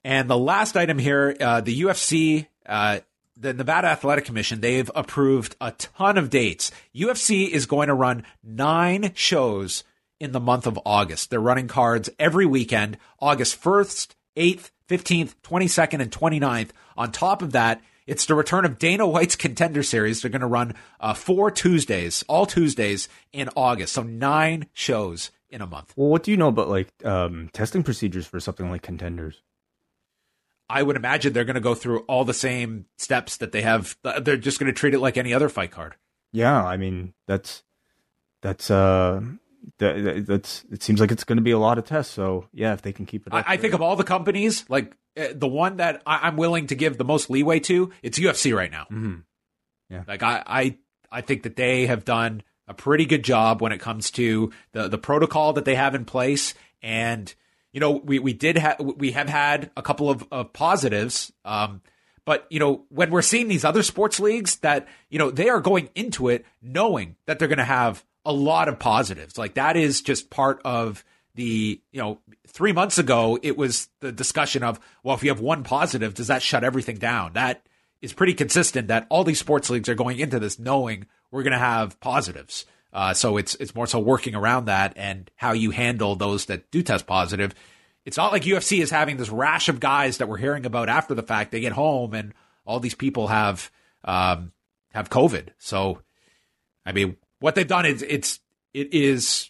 And 0.04 0.30
the 0.30 0.38
last 0.38 0.76
item 0.76 1.00
here, 1.00 1.38
uh, 1.39 1.62
the 1.62 1.84
UFC, 1.84 2.48
uh, 2.66 3.00
the 3.36 3.54
Nevada 3.54 3.88
Athletic 3.88 4.26
Commission, 4.26 4.62
they've 4.62 4.90
approved 4.96 5.56
a 5.60 5.72
ton 5.72 6.18
of 6.18 6.30
dates. 6.30 6.72
UFC 6.96 7.50
is 7.50 7.66
going 7.66 7.88
to 7.88 7.94
run 7.94 8.24
nine 8.44 9.12
shows 9.16 9.84
in 10.20 10.32
the 10.32 10.40
month 10.40 10.68
of 10.68 10.80
August. 10.86 11.30
They're 11.30 11.40
running 11.40 11.68
cards 11.68 12.10
every 12.20 12.46
weekend, 12.46 12.98
August 13.20 13.62
1st, 13.62 14.16
8th, 14.38 14.72
15th, 14.88 15.36
22nd, 15.44 16.02
and 16.02 16.12
29th. 16.12 16.70
On 16.96 17.12
top 17.12 17.42
of 17.42 17.52
that, 17.52 17.82
it's 18.06 18.26
the 18.26 18.36
return 18.36 18.66
of 18.66 18.78
Dana 18.78 19.08
White's 19.08 19.36
Contender 19.36 19.84
Series. 19.84 20.22
They're 20.22 20.32
going 20.32 20.42
to 20.42 20.48
run 20.48 20.76
uh, 21.00 21.14
four 21.14 21.52
Tuesdays, 21.52 22.24
all 22.28 22.46
Tuesdays 22.46 23.08
in 23.32 23.50
August. 23.56 23.94
So 23.94 24.04
nine 24.04 24.68
shows 24.74 25.32
in 25.50 25.62
a 25.62 25.68
month. 25.68 25.94
Well, 25.96 26.10
what 26.10 26.24
do 26.24 26.32
you 26.32 26.38
know 26.38 26.50
about 26.50 26.70
like 26.70 26.90
um, 27.06 27.50
testing 27.54 27.84
procedures 27.84 28.26
for 28.26 28.40
something 28.40 28.70
like 28.70 28.82
contenders? 28.82 29.42
I 30.74 30.82
would 30.82 30.95
imagine 30.95 31.34
they're 31.34 31.45
going 31.45 31.53
to 31.53 31.61
go 31.61 31.76
through 31.76 31.99
all 31.99 32.26
the 32.26 32.34
same 32.34 32.88
steps 32.97 33.38
that 33.38 33.51
they 33.51 33.61
have. 33.61 33.95
They're 34.21 34.38
just 34.38 34.59
going 34.59 34.74
to 34.74 34.78
treat 34.78 34.95
it 34.95 34.99
like 34.99 35.17
any 35.17 35.32
other 35.32 35.47
fight 35.47 35.69
card. 35.69 35.95
Yeah, 36.32 36.65
I 36.65 36.78
mean 36.78 37.13
that's 37.28 37.63
that's 38.41 38.71
uh 38.71 39.21
that, 39.78 40.26
that's 40.28 40.65
it 40.71 40.82
seems 40.82 40.99
like 40.99 41.11
it's 41.11 41.24
going 41.24 41.38
to 41.38 41.43
be 41.43 41.51
a 41.51 41.59
lot 41.59 41.78
of 41.78 41.86
tests. 41.86 42.11
So 42.11 42.47
yeah, 42.51 42.74
if 42.74 42.82
they 42.82 42.91
can 42.91 43.05
keep 43.05 43.28
it, 43.28 43.34
I, 43.34 43.43
I, 43.49 43.57
think 43.57 43.76
of 43.76 43.84
all 43.84 43.95
the 43.95 44.03
companies, 44.03 44.65
like 44.67 44.97
uh, 45.15 45.28
the 45.36 45.47
one 45.47 45.78
that 45.78 46.01
I, 46.07 46.28
am 46.28 46.38
willing 46.38 46.65
to 46.67 46.76
give 46.76 46.97
the 46.97 47.05
most 47.05 47.30
leeway 47.30 47.59
to, 47.61 47.91
it's 48.01 48.17
UFC 48.17 48.55
right 48.55 48.71
now. 48.71 48.86
Mm-hmm. 48.86 49.19
Yeah, 49.91 50.03
like 50.07 50.24
I, 50.24 50.43
I 50.45 50.78
I 51.11 51.21
think 51.21 51.43
that 51.43 51.55
they 51.55 51.86
have 51.86 52.03
done 52.03 52.41
a 52.67 52.74
pretty 52.74 53.05
good 53.05 53.24
job 53.24 53.61
when 53.61 53.71
it 53.71 53.80
comes 53.80 54.09
to 54.11 54.51
the 54.71 54.88
the 54.88 54.97
protocol 54.97 55.53
that 55.53 55.65
they 55.65 55.76
have 55.76 55.93
in 55.93 56.03
place 56.03 56.55
and 56.82 57.34
you 57.74 57.80
know, 57.80 57.91
we, 57.91 58.19
we 58.19 58.34
did 58.34 58.57
have, 58.57 58.80
we 58.80 59.11
have 59.11 59.28
had 59.28 59.71
a 59.76 59.82
couple 59.82 60.09
of, 60.09 60.26
of 60.32 60.53
positives. 60.53 61.34
Um, 61.43 61.82
but, 62.24 62.47
you 62.49 62.59
know, 62.59 62.86
when 62.89 63.11
we're 63.11 63.21
seeing 63.21 63.49
these 63.49 63.65
other 63.65 63.84
sports 63.84 64.19
leagues 64.19 64.57
that, 64.57 64.88
you 65.09 65.19
know, 65.19 65.30
they 65.30 65.49
are 65.49 65.59
going 65.59 65.89
into 65.95 66.30
it 66.30 66.45
knowing 66.61 67.17
that 67.26 67.39
they're 67.39 67.49
going 67.49 67.57
to 67.57 67.65
have 67.65 68.05
a 68.24 68.32
lot 68.32 68.69
of 68.69 68.80
positives. 68.80 69.38
Like 69.38 69.55
that 69.55 69.76
is 69.76 70.01
just 70.01 70.30
part 70.30 70.61
of 70.63 71.03
the, 71.36 71.82
you 71.91 71.99
know, 71.99 72.19
three 72.47 72.71
months 72.71 72.99
ago, 72.99 73.39
it 73.41 73.57
was 73.57 73.89
the 73.99 74.11
discussion 74.11 74.63
of, 74.63 74.80
well, 75.03 75.15
if 75.15 75.24
you 75.24 75.32
have 75.32 75.39
one 75.39 75.63
positive, 75.63 76.13
does 76.13 76.28
that 76.28 76.43
shut 76.43 76.63
everything 76.63 76.97
down? 76.97 77.34
That 77.34 77.65
is 78.01 78.13
pretty 78.13 78.36
consistent 78.36 78.89
that 78.89 79.07
all 79.09 79.24
these 79.24 79.39
sports 79.39 79.69
leagues 79.69 79.89
are 79.89 79.95
going 79.95 80.19
into 80.19 80.39
this 80.39 80.59
knowing 80.59 81.07
we're 81.32 81.43
going 81.43 81.53
to 81.53 81.57
have 81.57 81.99
positives. 81.99 82.65
Uh, 82.94 83.14
so 83.14 83.38
it's 83.38 83.56
it's 83.56 83.74
more 83.74 83.88
so 83.88 84.00
working 84.00 84.36
around 84.36 84.66
that 84.66 84.94
and 84.96 85.30
how 85.36 85.52
you 85.52 85.72
handle 85.72 86.16
those 86.16 86.46
that 86.46 86.70
do 86.70 86.84
test 86.84 87.08
positive. 87.08 87.56
It's 88.06 88.18
not 88.18 88.32
like 88.32 88.44
UFC 88.44 88.82
is 88.82 88.91
having 88.91 89.18
this 89.18 89.30
rash 89.30 89.68
of 89.68 89.80
guys 89.80 90.18
that 90.18 90.28
we're 90.28 90.38
hearing 90.38 90.66
about 90.66 90.89
after 90.89 91.16
the 91.16 91.24
fact. 91.24 91.52
They 91.52 91.62
get 91.62 91.72
home 91.72 92.14
and 92.14 92.34
all 92.66 92.80
these 92.80 92.94
people 92.94 93.28
have 93.28 93.72
um, 94.04 94.52
have 94.91 95.10
COVID. 95.10 95.50
So, 95.58 96.02
I 96.86 96.91
mean, 96.91 97.18
what 97.39 97.56
they've 97.56 97.68
done 97.68 97.86
is 97.86 98.04
it's 98.04 98.39
it 98.74 98.94
is 98.94 99.50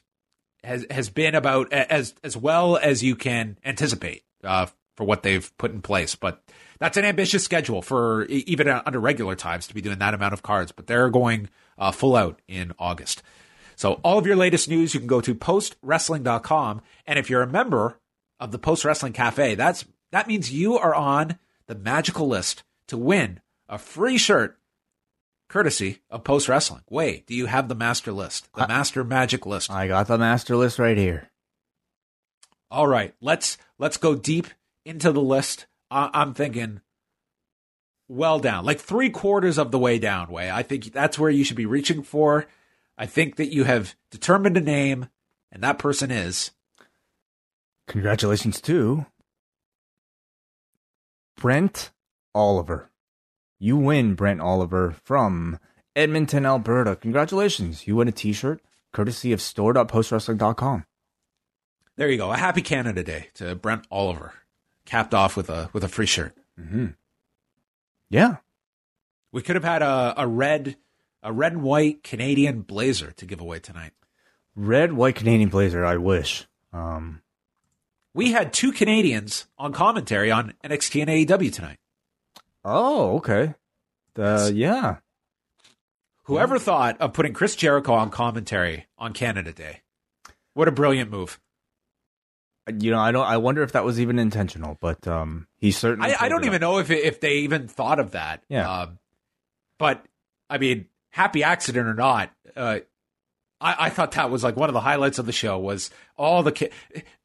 has 0.63 0.85
has 0.89 1.09
been 1.09 1.35
about 1.35 1.73
as 1.73 2.15
as 2.23 2.37
well 2.37 2.77
as 2.77 3.03
you 3.03 3.15
can 3.17 3.57
anticipate 3.65 4.23
uh, 4.43 4.67
for 4.95 5.03
what 5.03 5.23
they've 5.23 5.55
put 5.57 5.71
in 5.71 5.81
place. 5.81 6.15
But 6.15 6.41
that's 6.79 6.95
an 6.95 7.03
ambitious 7.05 7.43
schedule 7.43 7.81
for 7.81 8.23
even 8.25 8.69
under 8.69 8.99
regular 8.99 9.35
times 9.35 9.67
to 9.67 9.73
be 9.73 9.81
doing 9.81 9.99
that 9.99 10.13
amount 10.13 10.33
of 10.33 10.43
cards. 10.43 10.71
But 10.71 10.87
they're 10.87 11.09
going 11.09 11.49
uh, 11.77 11.91
full 11.91 12.15
out 12.15 12.41
in 12.47 12.73
August. 12.79 13.23
So 13.75 13.93
all 14.03 14.17
of 14.17 14.27
your 14.27 14.35
latest 14.35 14.69
news, 14.69 14.93
you 14.93 14.99
can 14.99 15.07
go 15.07 15.21
to 15.21 15.35
postwrestling.com. 15.35 16.81
And 17.05 17.19
if 17.19 17.29
you're 17.29 17.41
a 17.41 17.47
member 17.47 17.99
of 18.39 18.51
the 18.51 18.59
Post 18.59 18.85
Wrestling 18.85 19.13
Cafe, 19.13 19.55
that's 19.55 19.85
that 20.11 20.27
means 20.27 20.53
you 20.53 20.77
are 20.77 20.93
on 20.93 21.39
the 21.67 21.75
magical 21.75 22.27
list 22.27 22.63
to 22.87 22.97
win 22.97 23.41
a 23.67 23.77
free 23.77 24.17
shirt 24.17 24.57
courtesy 25.49 25.99
of 26.09 26.23
Post 26.23 26.47
Wrestling. 26.47 26.81
Wait, 26.89 27.25
do 27.27 27.35
you 27.35 27.47
have 27.47 27.67
the 27.67 27.75
master 27.75 28.11
list? 28.11 28.49
The 28.55 28.63
I, 28.63 28.67
master 28.67 29.03
magic 29.03 29.45
list. 29.45 29.71
I 29.71 29.87
got 29.87 30.07
the 30.07 30.17
master 30.17 30.55
list 30.55 30.79
right 30.79 30.97
here. 30.97 31.29
All 32.69 32.87
right, 32.87 33.13
let's 33.21 33.57
let's 33.77 33.97
go 33.97 34.15
deep 34.15 34.47
into 34.85 35.11
the 35.11 35.21
list. 35.21 35.67
I, 35.89 36.09
I'm 36.13 36.33
thinking 36.33 36.81
well 38.07 38.39
down, 38.39 38.65
like 38.65 38.79
three 38.79 39.09
quarters 39.09 39.57
of 39.57 39.71
the 39.71 39.79
way 39.79 39.99
down. 39.99 40.29
Way, 40.29 40.51
I 40.51 40.63
think 40.63 40.91
that's 40.91 41.17
where 41.19 41.29
you 41.29 41.43
should 41.43 41.57
be 41.57 41.65
reaching 41.65 42.03
for. 42.03 42.47
I 42.97 43.05
think 43.05 43.37
that 43.37 43.53
you 43.53 43.63
have 43.63 43.95
determined 44.11 44.57
a 44.57 44.61
name, 44.61 45.09
and 45.51 45.63
that 45.63 45.79
person 45.79 46.11
is. 46.11 46.51
Congratulations 47.87 48.61
to 48.61 49.05
Brent 51.35 51.91
Oliver. 52.33 52.89
You 53.59 53.77
win, 53.77 54.15
Brent 54.15 54.41
Oliver 54.41 54.91
from 55.03 55.59
Edmonton, 55.95 56.45
Alberta. 56.45 56.95
Congratulations. 56.95 57.87
You 57.87 57.95
win 57.95 58.07
a 58.07 58.11
t 58.11 58.33
shirt 58.33 58.61
courtesy 58.93 59.33
of 59.33 59.41
store.postwrestling.com. 59.41 60.85
There 61.95 62.09
you 62.09 62.17
go. 62.17 62.31
A 62.31 62.37
happy 62.37 62.61
Canada 62.61 63.03
Day 63.03 63.29
to 63.35 63.55
Brent 63.55 63.85
Oliver, 63.91 64.33
capped 64.85 65.13
off 65.13 65.35
with 65.35 65.49
a 65.49 65.69
with 65.73 65.83
a 65.83 65.87
free 65.87 66.05
shirt. 66.05 66.35
Mm-hmm. 66.59 66.87
Yeah, 68.13 68.37
we 69.31 69.41
could 69.41 69.55
have 69.55 69.63
had 69.63 69.81
a, 69.81 70.13
a 70.17 70.27
red 70.27 70.77
a 71.23 71.33
red 71.33 71.53
and 71.53 71.63
white 71.63 72.03
Canadian 72.03 72.61
blazer 72.61 73.11
to 73.13 73.25
give 73.25 73.41
away 73.41 73.59
tonight. 73.59 73.93
Red 74.55 74.93
white 74.93 75.15
Canadian 75.15 75.49
blazer. 75.49 75.83
I 75.83 75.97
wish. 75.97 76.45
Um, 76.71 77.21
we 78.13 78.31
had 78.31 78.53
two 78.53 78.71
Canadians 78.71 79.47
on 79.57 79.73
commentary 79.73 80.29
on 80.29 80.53
NXT 80.63 81.01
and 81.01 81.09
AEW 81.09 81.51
tonight. 81.51 81.79
Oh, 82.63 83.17
okay. 83.17 83.55
Uh, 84.15 84.51
yeah. 84.53 84.97
Whoever 86.25 86.55
yeah. 86.55 86.61
thought 86.61 87.01
of 87.01 87.13
putting 87.13 87.33
Chris 87.33 87.55
Jericho 87.55 87.93
on 87.93 88.11
commentary 88.11 88.85
on 88.97 89.13
Canada 89.13 89.51
Day? 89.51 89.81
What 90.53 90.67
a 90.67 90.71
brilliant 90.71 91.09
move. 91.09 91.39
You 92.79 92.91
know, 92.91 92.99
I 92.99 93.11
don't. 93.11 93.25
I 93.25 93.37
wonder 93.37 93.61
if 93.61 93.73
that 93.73 93.83
was 93.83 93.99
even 93.99 94.19
intentional, 94.19 94.77
but 94.79 95.05
um, 95.07 95.47
he 95.57 95.71
certainly. 95.71 96.13
I, 96.13 96.25
I 96.25 96.29
don't 96.29 96.45
even 96.45 96.55
up. 96.55 96.61
know 96.61 96.77
if 96.77 96.89
if 96.89 97.19
they 97.19 97.39
even 97.39 97.67
thought 97.67 97.99
of 97.99 98.11
that. 98.11 98.43
Yeah. 98.47 98.69
Um, 98.69 98.99
but 99.77 100.05
I 100.49 100.57
mean, 100.59 100.87
happy 101.09 101.43
accident 101.43 101.87
or 101.87 101.93
not, 101.93 102.31
uh, 102.55 102.79
I, 103.59 103.87
I, 103.87 103.89
thought 103.89 104.11
that 104.11 104.29
was 104.29 104.43
like 104.43 104.55
one 104.55 104.69
of 104.69 104.73
the 104.73 104.81
highlights 104.81 105.19
of 105.19 105.25
the 105.25 105.31
show 105.31 105.57
was 105.57 105.89
all 106.17 106.43
the 106.43 106.51
ki- 106.51 106.69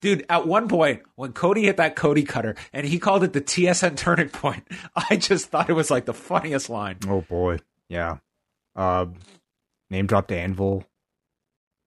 dude. 0.00 0.24
At 0.28 0.46
one 0.46 0.68
point, 0.68 1.02
when 1.16 1.32
Cody 1.32 1.64
hit 1.64 1.76
that 1.76 1.96
Cody 1.96 2.22
cutter 2.22 2.54
and 2.72 2.86
he 2.86 2.98
called 2.98 3.24
it 3.24 3.32
the 3.32 3.40
TSN 3.40 3.96
turning 3.96 4.28
point, 4.28 4.66
I 5.10 5.16
just 5.16 5.46
thought 5.46 5.70
it 5.70 5.74
was 5.74 5.90
like 5.90 6.04
the 6.04 6.14
funniest 6.14 6.70
line. 6.70 6.98
Oh 7.06 7.20
boy, 7.22 7.58
yeah. 7.88 8.18
Uh, 8.74 9.06
name 9.90 10.06
dropped 10.06 10.32
Anvil. 10.32 10.84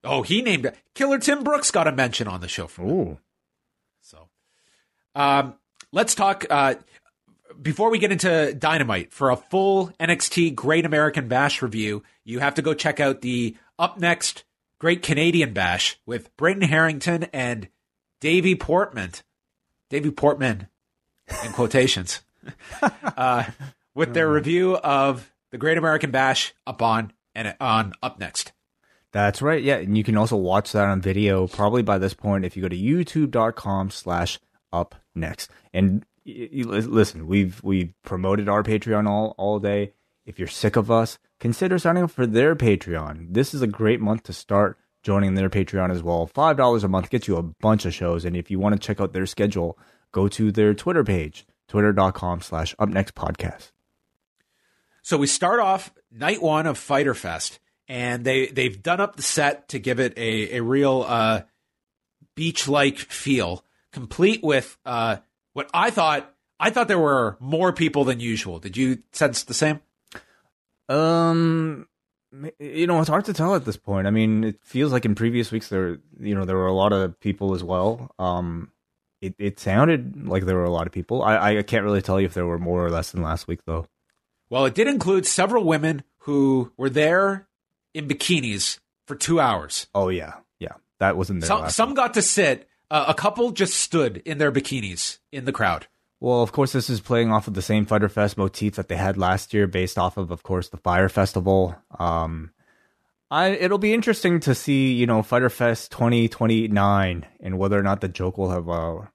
Oh, 0.03 0.21
he 0.23 0.41
named. 0.41 0.71
Killer 0.95 1.19
Tim 1.19 1.43
Brooks 1.43 1.71
got 1.71 1.87
a 1.87 1.91
mention 1.91 2.27
on 2.27 2.41
the 2.41 2.47
show. 2.47 2.67
For 2.67 2.83
Ooh. 2.83 3.17
Um, 5.15 5.55
let's 5.91 6.15
talk. 6.15 6.45
Uh, 6.49 6.75
before 7.61 7.91
we 7.91 7.99
get 7.99 8.11
into 8.11 8.53
Dynamite, 8.53 9.13
for 9.13 9.29
a 9.29 9.35
full 9.35 9.91
NXT 9.99 10.55
Great 10.55 10.85
American 10.85 11.27
Bash 11.27 11.61
review, 11.61 12.03
you 12.23 12.39
have 12.39 12.55
to 12.55 12.61
go 12.61 12.73
check 12.73 12.99
out 12.99 13.21
the 13.21 13.55
up 13.77 13.99
next 13.99 14.43
Great 14.79 15.03
Canadian 15.03 15.53
Bash 15.53 15.99
with 16.05 16.35
Britton 16.37 16.63
Harrington 16.63 17.25
and 17.33 17.67
Davie 18.19 18.55
Portman. 18.55 19.11
Davie 19.89 20.11
Portman, 20.11 20.67
in 21.43 21.51
quotations, 21.51 22.21
uh, 23.17 23.43
with 23.93 24.13
their 24.13 24.31
review 24.31 24.77
of 24.77 25.31
the 25.51 25.57
Great 25.57 25.77
American 25.77 26.11
Bash 26.11 26.53
up 26.65 26.81
on 26.81 27.11
and 27.35 27.55
on 27.59 27.93
up 28.01 28.19
next. 28.19 28.53
That's 29.11 29.41
right. 29.41 29.61
Yeah, 29.61 29.75
and 29.75 29.97
you 29.97 30.03
can 30.03 30.15
also 30.15 30.37
watch 30.37 30.71
that 30.71 30.87
on 30.87 31.01
video 31.01 31.47
probably 31.47 31.81
by 31.81 31.97
this 31.97 32.13
point 32.13 32.45
if 32.45 32.55
you 32.55 32.61
go 32.61 32.69
to 32.69 32.77
youtube.com 32.77 33.89
slash 33.89 34.39
up 34.71 34.95
next. 35.15 35.49
And 35.73 36.05
listen, 36.25 37.27
we've 37.27 37.61
we've 37.63 37.93
promoted 38.03 38.47
our 38.49 38.63
Patreon 38.63 39.07
all 39.07 39.35
all 39.37 39.59
day. 39.59 39.93
If 40.25 40.37
you're 40.37 40.47
sick 40.47 40.75
of 40.75 40.91
us, 40.91 41.17
consider 41.39 41.79
signing 41.79 42.03
up 42.03 42.11
for 42.11 42.27
their 42.27 42.55
Patreon. 42.55 43.33
This 43.33 43.53
is 43.53 43.61
a 43.61 43.67
great 43.67 43.99
month 43.99 44.23
to 44.23 44.33
start 44.33 44.77
joining 45.03 45.33
their 45.33 45.49
Patreon 45.49 45.91
as 45.91 46.03
well. 46.03 46.27
Five 46.27 46.57
dollars 46.57 46.83
a 46.83 46.87
month 46.87 47.09
gets 47.09 47.27
you 47.27 47.37
a 47.37 47.43
bunch 47.43 47.85
of 47.85 47.93
shows, 47.93 48.25
and 48.25 48.35
if 48.35 48.51
you 48.51 48.59
want 48.59 48.73
to 48.73 48.79
check 48.79 49.01
out 49.01 49.13
their 49.13 49.25
schedule, 49.25 49.77
go 50.11 50.27
to 50.27 50.51
their 50.51 50.73
Twitter 50.73 51.03
page, 51.03 51.45
twitter.com 51.67 52.41
slash 52.41 52.75
up 52.77 52.89
next 52.89 53.15
podcast. 53.15 53.71
So 55.01 55.17
we 55.17 55.27
start 55.27 55.59
off 55.59 55.91
night 56.11 56.41
one 56.41 56.67
of 56.67 56.77
Fighter 56.77 57.15
Fest, 57.15 57.59
and 57.87 58.23
they 58.23 58.47
they've 58.47 58.81
done 58.81 59.01
up 59.01 59.15
the 59.15 59.23
set 59.23 59.69
to 59.69 59.79
give 59.79 59.99
it 59.99 60.13
a 60.17 60.57
a 60.57 60.63
real 60.63 61.03
uh, 61.07 61.41
beach 62.35 62.67
like 62.67 62.99
feel, 62.99 63.65
complete 63.91 64.43
with 64.43 64.77
uh, 64.85 65.17
what 65.53 65.69
I 65.73 65.89
thought 65.89 66.33
I 66.59 66.69
thought 66.69 66.87
there 66.87 66.99
were 66.99 67.37
more 67.39 67.73
people 67.73 68.03
than 68.03 68.19
usual. 68.19 68.59
Did 68.59 68.77
you 68.77 68.99
sense 69.11 69.43
the 69.43 69.53
same? 69.53 69.79
Um, 70.89 71.87
you 72.59 72.87
know, 72.87 72.99
it's 72.99 73.09
hard 73.09 73.25
to 73.25 73.33
tell 73.33 73.55
at 73.55 73.65
this 73.65 73.77
point. 73.77 74.07
I 74.07 74.11
mean, 74.11 74.43
it 74.43 74.59
feels 74.63 74.91
like 74.91 75.05
in 75.05 75.15
previous 75.15 75.51
weeks 75.51 75.69
there, 75.69 75.97
you 76.19 76.35
know, 76.35 76.45
there 76.45 76.57
were 76.57 76.67
a 76.67 76.73
lot 76.73 76.93
of 76.93 77.19
people 77.19 77.55
as 77.55 77.63
well. 77.63 78.13
Um, 78.19 78.71
it, 79.21 79.35
it 79.37 79.59
sounded 79.59 80.27
like 80.27 80.45
there 80.45 80.55
were 80.55 80.63
a 80.63 80.71
lot 80.71 80.87
of 80.87 80.93
people. 80.93 81.23
I, 81.23 81.57
I 81.57 81.61
can't 81.63 81.83
really 81.83 82.01
tell 82.01 82.19
you 82.19 82.25
if 82.25 82.33
there 82.33 82.45
were 82.45 82.59
more 82.59 82.85
or 82.85 82.89
less 82.89 83.11
than 83.11 83.21
last 83.21 83.47
week, 83.47 83.61
though. 83.65 83.87
Well, 84.49 84.65
it 84.65 84.75
did 84.75 84.87
include 84.87 85.25
several 85.25 85.63
women 85.63 86.03
who 86.19 86.71
were 86.77 86.89
there 86.89 87.47
in 87.93 88.07
bikinis 88.07 88.79
for 89.05 89.15
two 89.15 89.39
hours. 89.39 89.87
Oh 89.95 90.09
yeah, 90.09 90.35
yeah, 90.59 90.73
that 90.99 91.17
wasn't 91.17 91.41
there. 91.41 91.47
Some, 91.47 91.61
last 91.61 91.75
some 91.75 91.93
got 91.93 92.13
to 92.15 92.21
sit. 92.21 92.67
Uh, 92.91 93.05
a 93.07 93.13
couple 93.13 93.51
just 93.51 93.73
stood 93.73 94.17
in 94.25 94.37
their 94.37 94.51
bikinis 94.51 95.19
in 95.31 95.45
the 95.45 95.53
crowd. 95.53 95.87
Well, 96.19 96.43
of 96.43 96.51
course, 96.51 96.73
this 96.73 96.89
is 96.89 96.99
playing 96.99 97.31
off 97.31 97.47
of 97.47 97.53
the 97.53 97.61
same 97.61 97.85
Fighter 97.85 98.09
Fest 98.09 98.37
motif 98.37 98.75
that 98.75 98.89
they 98.89 98.97
had 98.97 99.17
last 99.17 99.53
year, 99.53 99.65
based 99.65 99.97
off 99.97 100.17
of, 100.17 100.29
of 100.29 100.43
course, 100.43 100.67
the 100.67 100.77
Fyre 100.77 101.09
Festival. 101.09 101.75
Um, 101.97 102.51
I 103.31 103.51
it'll 103.51 103.77
be 103.77 103.93
interesting 103.93 104.41
to 104.41 104.53
see, 104.53 104.91
you 104.91 105.07
know, 105.07 105.23
Fighter 105.23 105.49
Fest 105.49 105.89
twenty 105.91 106.27
twenty 106.27 106.67
nine 106.67 107.25
and 107.39 107.57
whether 107.57 107.79
or 107.79 107.81
not 107.81 108.01
the 108.01 108.09
joke 108.09 108.37
will 108.37 108.51
have. 108.51 108.69
Uh, 108.69 109.07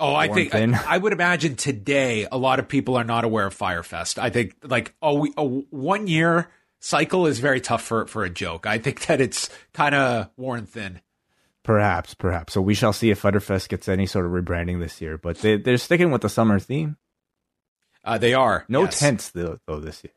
Oh, 0.00 0.14
I 0.14 0.26
think. 0.26 0.52
I, 0.52 0.96
I 0.96 0.98
would 0.98 1.12
imagine 1.12 1.54
today 1.54 2.26
a 2.30 2.36
lot 2.36 2.58
of 2.58 2.66
people 2.66 2.96
are 2.96 3.04
not 3.04 3.24
aware 3.24 3.46
of 3.46 3.56
Firefest. 3.56 4.18
I 4.18 4.28
think 4.28 4.56
like 4.64 4.92
a, 5.00 5.24
a 5.36 5.44
one 5.44 6.08
year 6.08 6.50
cycle 6.80 7.26
is 7.26 7.38
very 7.38 7.60
tough 7.60 7.82
for 7.82 8.06
for 8.06 8.24
a 8.24 8.28
joke. 8.28 8.66
I 8.66 8.78
think 8.78 9.06
that 9.06 9.20
it's 9.20 9.48
kind 9.72 9.94
of 9.94 10.30
worn 10.36 10.66
thin. 10.66 11.00
Perhaps, 11.64 12.14
perhaps. 12.14 12.52
So 12.52 12.60
we 12.60 12.74
shall 12.74 12.92
see 12.92 13.10
if 13.10 13.18
Fighter 13.18 13.40
Fest 13.40 13.68
gets 13.68 13.88
any 13.88 14.06
sort 14.06 14.24
of 14.26 14.30
rebranding 14.32 14.78
this 14.80 15.00
year. 15.00 15.18
But 15.18 15.38
they 15.38 15.56
they're 15.56 15.76
sticking 15.78 16.12
with 16.12 16.22
the 16.22 16.28
summer 16.28 16.60
theme. 16.60 16.96
Uh, 18.04 18.18
they 18.18 18.34
are 18.34 18.64
No 18.68 18.84
yes. 18.84 19.00
tents 19.00 19.30
though, 19.30 19.58
though 19.66 19.80
this 19.80 20.04
year. 20.04 20.12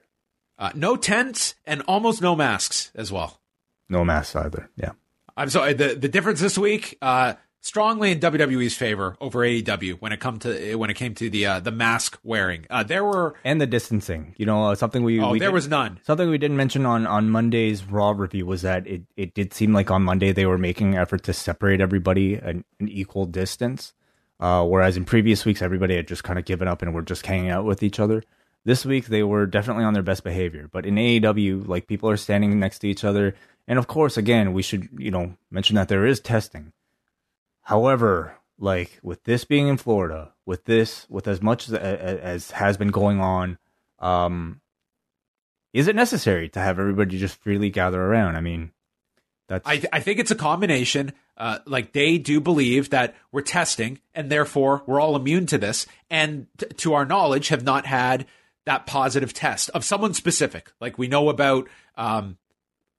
uh, 0.59 0.71
no 0.75 0.95
tents, 0.97 1.55
and 1.65 1.81
almost 1.87 2.21
no 2.21 2.35
masks 2.35 2.91
as 2.93 3.11
well. 3.11 3.41
No 3.89 4.03
masks 4.05 4.35
either. 4.35 4.69
Yeah. 4.75 4.91
I'm 5.35 5.49
sorry. 5.49 5.73
The 5.73 5.95
the 5.95 6.09
difference 6.09 6.39
this 6.41 6.57
week, 6.57 6.97
uh, 7.01 7.33
strongly 7.67 8.11
in 8.11 8.19
WWE's 8.19 8.75
favor 8.75 9.17
over 9.19 9.39
AEW 9.39 9.99
when 9.99 10.13
it 10.13 10.19
come 10.19 10.39
to 10.39 10.75
when 10.75 10.89
it 10.89 10.95
came 10.95 11.13
to 11.15 11.29
the 11.29 11.45
uh, 11.45 11.59
the 11.59 11.71
mask 11.71 12.17
wearing. 12.23 12.65
Uh, 12.69 12.83
there 12.83 13.03
were 13.03 13.35
And 13.43 13.59
the 13.59 13.67
distancing. 13.67 14.33
You 14.37 14.45
know, 14.45 14.67
uh, 14.67 14.75
something 14.75 15.03
we 15.03 15.19
oh 15.19 15.31
we 15.31 15.39
there 15.39 15.51
was 15.51 15.67
none. 15.67 15.99
Something 16.03 16.29
we 16.29 16.37
didn't 16.37 16.57
mention 16.57 16.85
on, 16.85 17.05
on 17.05 17.29
Monday's 17.29 17.83
Raw 17.83 18.11
review 18.11 18.45
was 18.45 18.61
that 18.61 18.87
it, 18.87 19.03
it 19.15 19.33
did 19.33 19.53
seem 19.53 19.73
like 19.73 19.91
on 19.91 20.03
Monday 20.03 20.31
they 20.31 20.45
were 20.45 20.57
making 20.57 20.95
an 20.95 21.01
effort 21.01 21.23
to 21.23 21.33
separate 21.33 21.81
everybody 21.81 22.35
an, 22.35 22.63
an 22.79 22.87
equal 22.87 23.25
distance. 23.25 23.93
Uh, 24.39 24.63
whereas 24.63 24.97
in 24.97 25.03
previous 25.03 25.45
weeks, 25.45 25.61
everybody 25.61 25.95
had 25.95 26.07
just 26.07 26.23
kind 26.23 26.37
of 26.37 26.45
given 26.45 26.67
up 26.67 26.81
and 26.81 26.93
were 26.93 27.01
just 27.01 27.25
hanging 27.25 27.49
out 27.49 27.65
with 27.65 27.81
each 27.81 27.99
other. 27.99 28.23
This 28.65 28.85
week, 28.85 29.07
they 29.07 29.23
were 29.23 29.45
definitely 29.45 29.83
on 29.83 29.93
their 29.93 30.03
best 30.03 30.23
behavior. 30.23 30.69
But 30.71 30.85
in 30.85 30.95
AEW, 30.95 31.67
like 31.67 31.87
people 31.87 32.09
are 32.09 32.17
standing 32.17 32.59
next 32.59 32.79
to 32.79 32.87
each 32.87 33.03
other. 33.03 33.33
And 33.67 33.79
of 33.79 33.87
course, 33.87 34.15
again, 34.15 34.53
we 34.53 34.61
should, 34.61 34.89
you 34.97 35.09
know, 35.09 35.35
mention 35.49 35.75
that 35.75 35.87
there 35.87 36.05
is 36.05 36.19
testing. 36.19 36.71
However, 37.67 38.37
like 38.57 38.97
with 39.03 39.25
this 39.25 39.43
being 39.43 39.67
in 39.67 39.75
Florida, 39.75 40.31
with 40.45 40.63
this, 40.63 41.05
with 41.09 41.27
as 41.27 41.41
much 41.41 41.67
as, 41.67 41.73
as 41.73 42.51
has 42.51 42.77
been 42.77 42.91
going 42.91 43.19
on, 43.19 43.57
um, 43.99 44.61
is 45.73 45.89
it 45.89 45.95
necessary 45.97 46.47
to 46.47 46.61
have 46.61 46.79
everybody 46.79 47.17
just 47.17 47.35
freely 47.41 47.69
gather 47.69 48.01
around? 48.01 48.37
I 48.37 48.39
mean, 48.39 48.71
that's 49.49 49.67
I, 49.67 49.81
I 49.91 49.99
think 49.99 50.19
it's 50.19 50.31
a 50.31 50.35
combination. 50.35 51.11
Uh, 51.35 51.59
like 51.65 51.91
they 51.91 52.17
do 52.17 52.39
believe 52.39 52.91
that 52.91 53.17
we're 53.33 53.41
testing 53.41 53.99
and 54.15 54.29
therefore 54.29 54.81
we're 54.87 55.01
all 55.01 55.17
immune 55.17 55.45
to 55.47 55.57
this. 55.57 55.87
And 56.09 56.47
t- 56.57 56.67
to 56.67 56.93
our 56.93 57.03
knowledge, 57.03 57.49
have 57.49 57.65
not 57.65 57.85
had 57.85 58.27
that 58.65 58.85
positive 58.85 59.33
test 59.33 59.71
of 59.71 59.83
someone 59.83 60.13
specific. 60.13 60.71
Like 60.79 60.97
we 60.97 61.09
know 61.09 61.27
about, 61.27 61.67
um, 61.97 62.37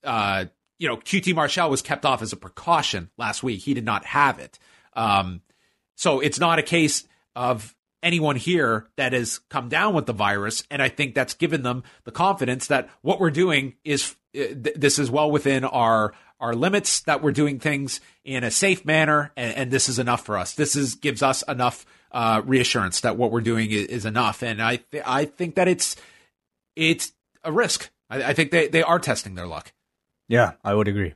uh, 0.05 0.45
you 0.79 0.89
know, 0.89 0.97
QT 0.97 1.35
Marshall 1.35 1.71
was 1.71 1.83
kept 1.83 2.05
off 2.05 2.23
as 2.23 2.33
a 2.33 2.37
precaution 2.37 3.11
last 3.19 3.43
week. 3.43 3.61
He 3.61 3.75
did 3.75 3.85
not 3.85 4.05
have 4.05 4.39
it. 4.39 4.59
Um, 4.95 5.43
so 5.97 6.21
it's 6.21 6.39
not 6.39 6.59
a 6.59 6.63
case 6.63 7.05
of 7.35 7.75
anyone 8.03 8.37
here 8.37 8.87
that 8.97 9.13
has 9.13 9.41
come 9.51 9.69
down 9.69 9.95
with 9.95 10.07
the 10.07 10.13
virus. 10.13 10.63
And 10.71 10.81
I 10.81 10.89
think 10.89 11.15
that's 11.15 11.35
given 11.35 11.63
them 11.63 11.83
the 12.05 12.13
confidence 12.13 12.69
that 12.69 12.89
what 13.03 13.21
we're 13.21 13.31
doing 13.31 13.75
is 13.85 14.15
uh, 14.37 14.55
th- 14.55 14.77
this 14.77 14.99
is 14.99 15.11
well 15.11 15.31
within 15.31 15.65
our 15.65 16.15
our 16.41 16.55
limits 16.55 17.01
that 17.01 17.21
we're 17.21 17.33
doing 17.33 17.59
things 17.59 18.01
in 18.25 18.45
a 18.45 18.51
safe 18.51 18.85
manner 18.85 19.33
and, 19.37 19.57
and 19.57 19.71
this 19.71 19.89
is 19.89 19.99
enough 19.99 20.25
for 20.25 20.37
us 20.37 20.55
this 20.55 20.77
is 20.77 20.95
gives 20.95 21.23
us 21.23 21.43
enough 21.49 21.85
uh, 22.13 22.43
reassurance 22.45 23.01
that 23.01 23.17
what 23.17 23.33
we're 23.33 23.41
doing 23.41 23.71
is, 23.71 23.87
is 23.87 24.05
enough 24.05 24.43
and 24.43 24.63
i 24.63 24.77
th- 24.77 25.03
i 25.07 25.25
think 25.25 25.57
that 25.57 25.67
it's 25.67 25.97
it's 26.77 27.13
a 27.43 27.51
risk 27.51 27.91
I, 28.11 28.23
I 28.23 28.33
think 28.35 28.51
they, 28.51 28.69
they 28.69 28.83
are 28.83 28.99
testing 28.99 29.35
their 29.35 29.47
luck 29.47 29.73
yeah, 30.29 30.53
I 30.63 30.75
would 30.75 30.89
agree. 30.89 31.15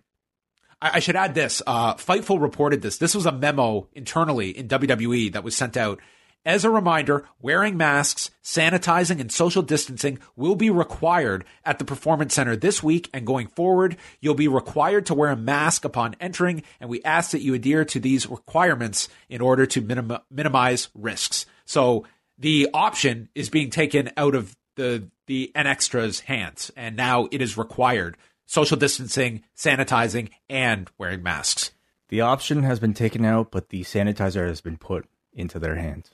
I, 0.81 0.91
I 0.95 0.99
should 0.99 1.17
add 1.17 1.35
this. 1.35 1.63
Uh, 1.67 1.95
Fightful 1.95 2.41
reported 2.41 2.83
this. 2.83 2.99
This 2.99 3.15
was 3.15 3.27
a 3.27 3.33
memo 3.33 3.89
internally 3.93 4.51
in 4.51 4.69
WWE 4.69 5.33
that 5.33 5.45
was 5.45 5.57
sent 5.57 5.77
out. 5.77 6.01
As 6.45 6.65
a 6.65 6.71
reminder, 6.71 7.25
wearing 7.41 7.77
masks, 7.77 8.33
sanitizing, 8.43 9.21
and 9.21 9.31
social 9.31 9.63
distancing 9.63 10.19
will 10.35 10.57
be 10.57 10.71
required 10.71 11.45
at 11.65 11.79
the 11.79 11.85
Performance 11.85 12.35
Center 12.35 12.57
this 12.57 12.83
week 12.83 13.09
and 13.15 13.25
going 13.25 13.47
forward. 13.47 13.97
You'll 14.21 14.35
be 14.35 14.49
required 14.49 15.07
to 15.07 15.15
wear 15.15 15.31
a 15.31 15.37
mask 15.37 15.85
upon 15.85 16.17
entering, 16.19 16.65
and 16.81 16.91
we 16.91 17.01
ask 17.05 17.31
that 17.31 17.43
you 17.43 17.55
adhere 17.55 17.85
to 17.85 18.01
these 18.01 18.29
requirements 18.29 19.09
in 19.29 19.41
order 19.41 19.67
to 19.67 19.81
minim- 19.81 20.19
minimize 20.33 20.89
risks. 20.97 21.47
So 21.65 22.07
the 22.39 22.71
option 22.75 23.29
is 23.37 23.49
being 23.49 23.71
taken 23.71 24.11
out 24.17 24.35
of 24.35 24.57
the 24.75 25.09
the 25.29 25.53
NXtra's 25.55 26.21
hands, 26.21 26.73
and 26.77 26.97
now 26.97 27.29
it 27.31 27.41
is 27.41 27.57
required 27.57 28.17
social 28.47 28.77
distancing, 28.77 29.43
sanitizing, 29.57 30.31
and 30.49 30.91
wearing 30.99 31.23
masks. 31.23 31.71
The 32.09 32.21
option 32.21 32.63
has 32.65 32.79
been 32.81 32.95
taken 32.95 33.25
out, 33.25 33.51
but 33.51 33.71
the 33.71 33.83
sanitizer 33.83 34.47
has 34.47 34.61
been 34.61 34.77
put 34.77 35.07
into 35.33 35.59
their 35.59 35.77
hands. 35.77 36.11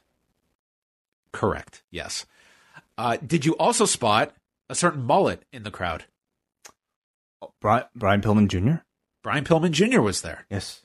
Correct. 1.33 1.83
Yes. 1.91 2.27
Uh, 2.97 3.17
did 3.25 3.45
you 3.45 3.57
also 3.57 3.85
spot 3.85 4.35
a 4.69 4.75
certain 4.75 5.03
mullet 5.05 5.45
in 5.53 5.63
the 5.63 5.71
crowd? 5.71 6.05
Brian, 7.61 7.85
Brian 7.95 8.21
Pillman 8.21 8.49
Jr. 8.49 8.83
Brian 9.23 9.45
Pillman 9.45 9.71
Jr. 9.73 10.01
was 10.01 10.23
there. 10.23 10.47
Yes, 10.51 10.83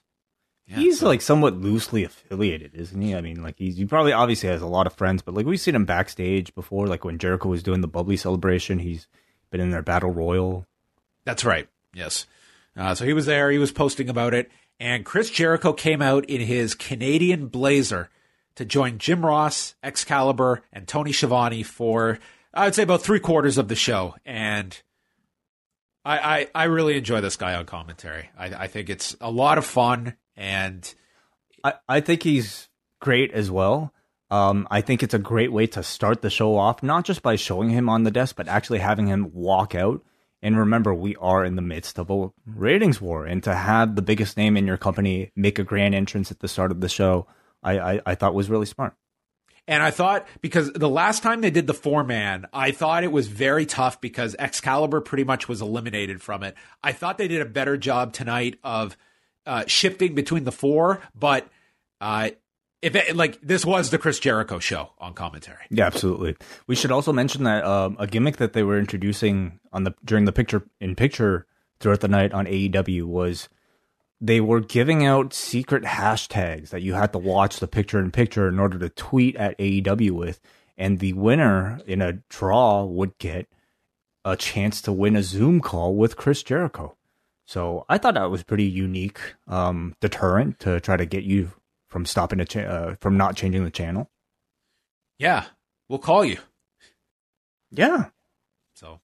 Yeah, 0.67 0.77
he's 0.77 0.99
so- 0.99 1.07
like 1.07 1.21
somewhat 1.21 1.55
loosely 1.57 2.03
affiliated, 2.03 2.73
isn't 2.75 2.99
he? 3.01 3.15
I 3.15 3.21
mean, 3.21 3.41
like 3.41 3.55
he's 3.57 3.77
he 3.77 3.85
probably 3.85 4.11
obviously 4.13 4.49
has 4.49 4.61
a 4.61 4.67
lot 4.67 4.87
of 4.87 4.93
friends, 4.93 5.21
but 5.21 5.33
like 5.33 5.45
we've 5.45 5.59
seen 5.59 5.75
him 5.75 5.85
backstage 5.85 6.53
before, 6.55 6.87
like 6.87 7.03
when 7.03 7.17
Jericho 7.17 7.49
was 7.49 7.63
doing 7.63 7.81
the 7.81 7.87
bubbly 7.87 8.17
celebration. 8.17 8.79
He's 8.79 9.07
been 9.51 9.61
in 9.61 9.71
their 9.71 9.81
battle 9.83 10.11
royal. 10.11 10.65
That's 11.25 11.45
right. 11.45 11.67
Yes. 11.93 12.25
Uh, 12.75 12.95
so 12.95 13.05
he 13.05 13.13
was 13.13 13.25
there. 13.25 13.51
He 13.51 13.57
was 13.57 13.71
posting 13.71 14.09
about 14.09 14.33
it. 14.33 14.51
And 14.79 15.05
Chris 15.05 15.29
Jericho 15.29 15.73
came 15.73 16.01
out 16.01 16.25
in 16.25 16.41
his 16.41 16.73
Canadian 16.73 17.47
blazer 17.47 18.09
to 18.55 18.65
join 18.65 18.97
Jim 18.97 19.25
Ross, 19.25 19.75
Excalibur, 19.83 20.63
and 20.71 20.87
Tony 20.87 21.11
Schiavone 21.11 21.63
for, 21.63 22.19
I 22.53 22.65
would 22.65 22.75
say, 22.75 22.83
about 22.83 23.01
three 23.01 23.19
quarters 23.19 23.57
of 23.57 23.67
the 23.67 23.75
show. 23.75 24.15
And 24.25 24.79
I, 26.03 26.17
I, 26.17 26.47
I 26.53 26.63
really 26.65 26.97
enjoy 26.97 27.21
this 27.21 27.37
guy 27.37 27.55
on 27.55 27.65
commentary. 27.65 28.29
I, 28.37 28.45
I 28.47 28.67
think 28.67 28.89
it's 28.89 29.15
a 29.21 29.31
lot 29.31 29.57
of 29.57 29.65
fun. 29.65 30.15
And 30.35 30.93
I, 31.63 31.73
I 31.87 32.01
think 32.01 32.23
he's 32.23 32.67
great 32.99 33.31
as 33.31 33.49
well. 33.49 33.93
Um, 34.29 34.67
I 34.71 34.81
think 34.81 35.03
it's 35.03 35.13
a 35.13 35.19
great 35.19 35.51
way 35.51 35.67
to 35.67 35.83
start 35.83 36.21
the 36.21 36.29
show 36.29 36.57
off, 36.57 36.81
not 36.81 37.05
just 37.05 37.21
by 37.21 37.35
showing 37.35 37.69
him 37.69 37.87
on 37.87 38.03
the 38.03 38.11
desk, 38.11 38.35
but 38.35 38.47
actually 38.47 38.79
having 38.79 39.05
him 39.07 39.29
walk 39.31 39.75
out. 39.75 40.03
And 40.43 40.57
remember, 40.57 40.93
we 40.93 41.15
are 41.15 41.45
in 41.45 41.55
the 41.55 41.61
midst 41.61 41.97
of 41.97 42.09
a 42.09 42.29
ratings 42.45 42.99
war, 42.99 43.25
and 43.25 43.41
to 43.43 43.55
have 43.55 43.95
the 43.95 44.01
biggest 44.01 44.35
name 44.35 44.57
in 44.57 44.67
your 44.67 44.77
company 44.77 45.31
make 45.37 45.57
a 45.57 45.63
grand 45.63 45.95
entrance 45.95 46.31
at 46.31 46.41
the 46.41 46.49
start 46.49 46.69
of 46.69 46.81
the 46.81 46.89
show, 46.89 47.27
I, 47.63 47.79
I, 47.79 48.01
I 48.07 48.15
thought 48.15 48.35
was 48.35 48.49
really 48.49 48.65
smart. 48.65 48.93
And 49.69 49.81
I 49.81 49.91
thought 49.91 50.27
because 50.41 50.69
the 50.73 50.89
last 50.89 51.23
time 51.23 51.39
they 51.39 51.49
did 51.49 51.65
the 51.65 51.73
four 51.73 52.03
man, 52.03 52.45
I 52.51 52.71
thought 52.71 53.05
it 53.05 53.11
was 53.13 53.29
very 53.29 53.65
tough 53.65 54.01
because 54.01 54.35
Excalibur 54.37 54.99
pretty 54.99 55.23
much 55.23 55.47
was 55.47 55.61
eliminated 55.61 56.21
from 56.21 56.43
it. 56.43 56.55
I 56.83 56.91
thought 56.91 57.17
they 57.17 57.29
did 57.29 57.41
a 57.41 57.45
better 57.45 57.77
job 57.77 58.11
tonight 58.11 58.59
of 58.65 58.97
uh, 59.45 59.63
shifting 59.67 60.13
between 60.13 60.43
the 60.43 60.51
four, 60.51 61.01
but 61.15 61.47
uh, 62.01 62.31
if 62.83 62.95
it, 62.95 63.15
like 63.15 63.39
this 63.41 63.65
was 63.65 63.89
the 63.89 63.97
Chris 63.97 64.19
Jericho 64.19 64.59
show 64.59 64.91
on 64.99 65.13
commentary. 65.13 65.65
Yeah, 65.69 65.85
absolutely. 65.85 66.35
We 66.67 66.75
should 66.75 66.91
also 66.91 67.13
mention 67.13 67.45
that 67.45 67.63
um, 67.63 67.95
a 67.97 68.05
gimmick 68.05 68.37
that 68.37 68.53
they 68.53 68.61
were 68.61 68.77
introducing 68.77 69.59
on 69.71 69.85
the 69.85 69.95
during 70.03 70.25
the 70.25 70.33
picture 70.33 70.63
in 70.81 70.95
picture 70.95 71.47
throughout 71.79 72.01
the 72.01 72.07
night 72.09 72.33
on 72.33 72.45
AEW 72.45 73.03
was 73.05 73.47
they 74.19 74.41
were 74.41 74.59
giving 74.59 75.05
out 75.05 75.33
secret 75.33 75.83
hashtags 75.83 76.69
that 76.69 76.81
you 76.81 76.93
had 76.93 77.13
to 77.13 77.19
watch 77.19 77.59
the 77.59 77.67
picture 77.67 77.99
in 77.99 78.11
picture 78.11 78.47
in 78.49 78.59
order 78.59 78.77
to 78.79 78.89
tweet 78.89 79.35
at 79.37 79.57
AEW 79.57 80.11
with, 80.11 80.41
and 80.77 80.99
the 80.99 81.13
winner 81.13 81.79
in 81.87 82.01
a 82.01 82.13
draw 82.29 82.83
would 82.83 83.17
get 83.17 83.47
a 84.25 84.35
chance 84.35 84.81
to 84.81 84.91
win 84.91 85.15
a 85.15 85.23
Zoom 85.23 85.61
call 85.61 85.95
with 85.95 86.17
Chris 86.17 86.43
Jericho. 86.43 86.95
So 87.45 87.85
I 87.89 87.97
thought 87.97 88.13
that 88.13 88.31
was 88.31 88.43
pretty 88.43 88.63
unique 88.63 89.19
um, 89.47 89.95
deterrent 89.99 90.59
to 90.61 90.79
try 90.79 90.97
to 90.97 91.05
get 91.05 91.23
you 91.23 91.51
from 91.93 92.05
stopping 92.05 92.41
a 92.41 92.45
cha- 92.45 92.59
uh, 92.61 92.95
from 92.99 93.15
not 93.15 93.37
changing 93.37 93.63
the 93.63 93.69
channel. 93.71 94.09
Yeah, 95.19 95.45
we'll 95.87 95.99
call 95.99 96.25
you. 96.25 96.39
Yeah, 97.71 98.09
So 98.75 98.99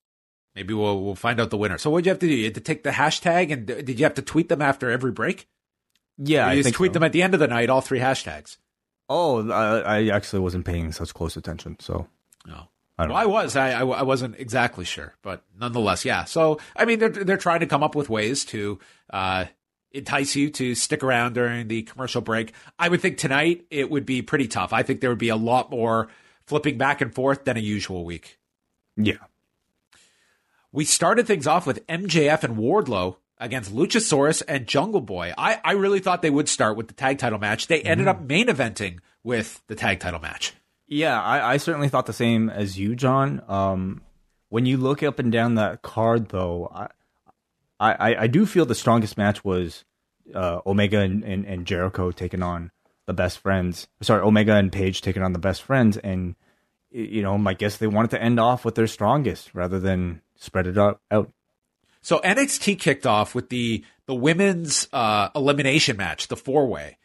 maybe 0.56 0.74
we'll 0.74 1.04
we'll 1.04 1.16
find 1.16 1.40
out 1.40 1.50
the 1.50 1.58
winner. 1.58 1.78
So 1.78 1.90
what'd 1.90 2.06
you 2.06 2.12
have 2.12 2.20
to 2.20 2.28
do? 2.28 2.34
You 2.34 2.46
had 2.46 2.56
to 2.56 2.62
take 2.62 2.84
the 2.84 2.92
hashtag, 2.92 3.52
and 3.52 3.66
did 3.66 4.00
you 4.00 4.06
have 4.06 4.14
to 4.16 4.22
tweet 4.22 4.50
them 4.50 4.62
after 4.62 4.92
every 4.92 5.12
break? 5.12 5.48
yeah. 6.18 6.48
I 6.48 6.54
you 6.54 6.64
just 6.64 6.76
tweet 6.76 6.90
so. 6.90 6.94
them 6.94 7.04
at 7.04 7.12
the 7.14 7.22
end 7.24 7.34
of 7.34 7.40
the 7.40 7.48
night, 7.48 7.70
all 7.70 7.82
three 7.82 8.00
hashtags. 8.00 8.58
Oh, 9.08 9.50
I, 9.50 9.80
I 9.80 10.08
actually 10.10 10.42
wasn't 10.42 10.66
paying 10.66 10.92
such 10.92 11.14
close 11.14 11.36
attention, 11.38 11.78
so 11.80 12.08
No. 12.46 12.68
I 12.98 13.08
Well, 13.08 13.16
I 13.16 13.26
was. 13.26 13.56
I, 13.56 13.72
I 13.72 13.86
I 13.86 14.02
wasn't 14.04 14.36
exactly 14.38 14.84
sure, 14.86 15.14
but 15.24 15.44
nonetheless, 15.58 16.04
yeah. 16.06 16.26
So 16.26 16.60
I 16.76 16.84
mean, 16.86 17.00
they're 17.00 17.10
they're 17.10 17.38
trying 17.38 17.62
to 17.62 17.66
come 17.66 17.82
up 17.82 17.96
with 17.96 18.10
ways 18.10 18.44
to 18.46 18.78
uh, 19.10 19.46
entice 19.92 20.36
you 20.36 20.50
to 20.52 20.76
stick 20.76 21.04
around 21.04 21.34
during 21.34 21.68
the 21.68 21.84
commercial 21.84 22.22
break. 22.22 22.54
I 22.78 22.90
would 22.90 23.02
think 23.02 23.18
tonight 23.18 23.66
it 23.70 23.90
would 23.90 24.06
be 24.06 24.22
pretty 24.22 24.48
tough. 24.48 24.74
I 24.74 24.84
think 24.84 25.02
there 25.02 25.10
would 25.10 25.20
be 25.20 25.30
a 25.30 25.36
lot 25.36 25.72
more 25.72 26.08
flipping 26.46 26.78
back 26.78 27.02
and 27.02 27.14
forth 27.14 27.46
than 27.46 27.58
a 27.58 27.62
usual 27.62 28.06
week. 28.06 28.38
yeah. 28.96 29.18
We 30.72 30.86
started 30.86 31.26
things 31.26 31.48
off 31.48 31.66
with 31.66 31.86
MJF 31.88 32.44
and 32.44 32.56
Wardlow 32.56 33.16
against 33.40 33.74
Luchasaurus 33.74 34.44
and 34.48 34.68
Jungle 34.68 35.02
Boy. 35.02 35.34
I, 35.36 35.60
I 35.64 35.72
really 35.72 36.00
thought 36.00 36.22
they 36.22 36.30
would 36.30 36.48
start 36.48 36.78
with 36.78 36.88
the 36.88 36.94
tag 36.94 37.18
title 37.18 37.40
match. 37.40 37.66
They 37.66 37.82
ended 37.82 38.08
up 38.08 38.22
main 38.22 38.48
eventing 38.48 39.00
with 39.24 39.64
the 39.66 39.74
tag 39.74 40.00
title 40.00 40.20
match. 40.20 40.54
Yeah, 40.88 41.20
I, 41.22 41.54
I 41.54 41.58
certainly 41.58 41.90
thought 41.90 42.06
the 42.06 42.14
same 42.14 42.50
as 42.50 42.78
you, 42.78 42.96
John. 42.96 43.42
Um, 43.48 44.02
when 44.50 44.66
you 44.66 44.78
look 44.78 45.02
up 45.02 45.20
and 45.20 45.32
down 45.32 45.56
that 45.56 45.82
card, 45.82 46.30
though, 46.30 46.70
I, 46.74 46.88
I, 47.80 48.16
I 48.24 48.28
do 48.28 48.46
feel 48.46 48.66
the 48.66 48.76
strongest 48.76 49.18
match 49.18 49.44
was 49.46 49.86
uh, 50.34 50.60
Omega 50.66 51.00
and, 51.00 51.24
and, 51.24 51.46
and 51.46 51.66
Jericho 51.66 52.12
taking 52.12 52.44
on 52.44 52.72
the 53.06 53.14
best 53.14 53.40
friends. 53.40 53.88
Sorry, 54.02 54.22
Omega 54.22 54.56
and 54.56 54.72
Page 54.72 55.02
taking 55.02 55.24
on 55.24 55.34
the 55.34 55.40
best 55.40 55.64
friends, 55.64 55.98
and 55.98 56.36
you 56.92 57.22
know, 57.22 57.42
I 57.48 57.54
guess 57.54 57.78
they 57.78 57.88
wanted 57.88 58.12
to 58.12 58.22
end 58.22 58.40
off 58.40 58.66
with 58.66 58.76
their 58.76 58.88
strongest 58.88 59.54
rather 59.54 59.80
than 59.80 60.22
spread 60.36 60.68
it 60.68 60.78
out. 60.78 61.02
out. 61.10 61.32
So 62.02 62.20
NXT 62.20 62.80
kicked 62.80 63.06
off 63.06 63.34
with 63.36 63.50
the 63.50 63.84
the 64.06 64.16
women's 64.16 64.88
uh, 64.92 65.30
elimination 65.36 65.98
match, 65.98 66.28
the 66.28 66.38
four 66.38 66.68
way. 66.68 66.98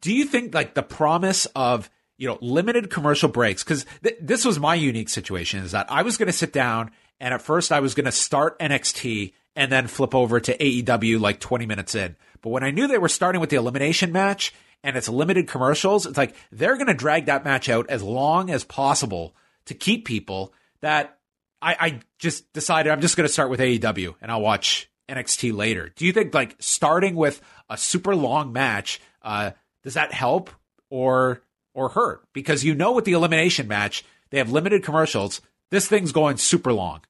Do 0.00 0.14
you 0.14 0.24
think 0.24 0.54
like 0.54 0.74
the 0.74 0.82
promise 0.82 1.46
of 1.56 1.90
you 2.16 2.28
know 2.28 2.38
limited 2.40 2.90
commercial 2.90 3.28
breaks? 3.28 3.64
Because 3.64 3.86
th- 4.02 4.18
this 4.20 4.44
was 4.44 4.58
my 4.60 4.74
unique 4.74 5.08
situation 5.08 5.64
is 5.64 5.72
that 5.72 5.90
I 5.90 6.02
was 6.02 6.16
going 6.16 6.28
to 6.28 6.32
sit 6.32 6.52
down 6.52 6.90
and 7.20 7.34
at 7.34 7.42
first 7.42 7.72
I 7.72 7.80
was 7.80 7.94
going 7.94 8.06
to 8.06 8.12
start 8.12 8.58
NXT 8.58 9.32
and 9.56 9.70
then 9.70 9.86
flip 9.86 10.14
over 10.14 10.40
to 10.40 10.56
AEW 10.56 11.20
like 11.20 11.40
20 11.40 11.66
minutes 11.66 11.94
in. 11.94 12.16
But 12.42 12.50
when 12.50 12.64
I 12.64 12.70
knew 12.70 12.86
they 12.86 12.98
were 12.98 13.08
starting 13.08 13.40
with 13.40 13.50
the 13.50 13.56
elimination 13.56 14.12
match 14.12 14.54
and 14.82 14.96
it's 14.96 15.08
limited 15.08 15.48
commercials, 15.48 16.06
it's 16.06 16.16
like 16.16 16.34
they're 16.50 16.76
going 16.76 16.86
to 16.86 16.94
drag 16.94 17.26
that 17.26 17.44
match 17.44 17.68
out 17.68 17.90
as 17.90 18.02
long 18.02 18.50
as 18.50 18.64
possible 18.64 19.34
to 19.66 19.74
keep 19.74 20.06
people 20.06 20.52
that 20.80 21.18
I, 21.60 21.76
I 21.78 22.00
just 22.18 22.52
decided 22.52 22.90
I'm 22.90 23.00
just 23.00 23.16
going 23.16 23.26
to 23.26 23.32
start 23.32 23.50
with 23.50 23.60
AEW 23.60 24.14
and 24.22 24.30
I'll 24.30 24.40
watch 24.40 24.90
NXT 25.08 25.54
later. 25.54 25.90
Do 25.94 26.06
you 26.06 26.12
think 26.12 26.32
like 26.32 26.56
starting 26.60 27.14
with 27.14 27.42
a 27.68 27.76
super 27.76 28.16
long 28.16 28.52
match, 28.52 29.00
uh, 29.22 29.50
does 29.82 29.94
that 29.94 30.12
help 30.12 30.50
or 30.88 31.42
or 31.74 31.90
hurt? 31.90 32.22
Because 32.32 32.64
you 32.64 32.74
know 32.74 32.92
with 32.92 33.04
the 33.04 33.12
elimination 33.12 33.68
match, 33.68 34.04
they 34.30 34.38
have 34.38 34.50
limited 34.50 34.84
commercials. 34.84 35.40
This 35.70 35.86
thing's 35.86 36.12
going 36.12 36.36
super 36.36 36.72
long. 36.72 37.02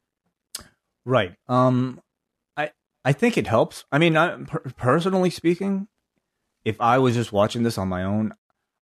Right. 1.05 1.34
Um, 1.49 2.01
I 3.05 3.12
think 3.12 3.38
it 3.38 3.46
helps. 3.46 3.84
I 3.90 3.98
mean, 3.98 4.16
I, 4.16 4.36
per- 4.44 4.72
personally 4.76 5.30
speaking, 5.30 5.88
if 6.64 6.80
I 6.80 6.98
was 6.98 7.14
just 7.14 7.32
watching 7.32 7.62
this 7.62 7.78
on 7.78 7.88
my 7.88 8.03
own, 8.05 8.34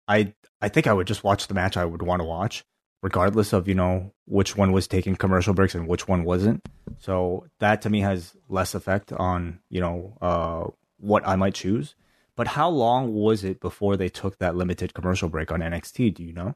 I 0.07 0.33
I 0.61 0.69
think 0.69 0.87
I 0.87 0.93
would 0.93 1.07
just 1.07 1.23
watch 1.23 1.47
the 1.47 1.53
match 1.53 1.77
I 1.77 1.85
would 1.85 2.01
want 2.01 2.21
to 2.21 2.25
watch, 2.25 2.65
regardless 3.01 3.53
of 3.53 3.67
you 3.67 3.75
know 3.75 4.13
which 4.25 4.57
one 4.57 4.71
was 4.71 4.87
taking 4.87 5.15
commercial 5.15 5.53
breaks 5.53 5.75
and 5.75 5.87
which 5.87 6.07
one 6.07 6.23
wasn't. 6.23 6.67
So 6.97 7.45
that 7.59 7.81
to 7.83 7.89
me 7.89 8.01
has 8.01 8.35
less 8.47 8.73
effect 8.73 9.11
on 9.13 9.59
you 9.69 9.81
know 9.81 10.17
uh 10.21 10.71
what 10.97 11.27
I 11.27 11.35
might 11.35 11.53
choose. 11.53 11.95
But 12.35 12.47
how 12.47 12.69
long 12.69 13.13
was 13.13 13.43
it 13.43 13.59
before 13.59 13.97
they 13.97 14.09
took 14.09 14.37
that 14.39 14.55
limited 14.55 14.93
commercial 14.93 15.29
break 15.29 15.51
on 15.51 15.59
NXT? 15.59 16.13
Do 16.15 16.23
you 16.23 16.33
know? 16.33 16.55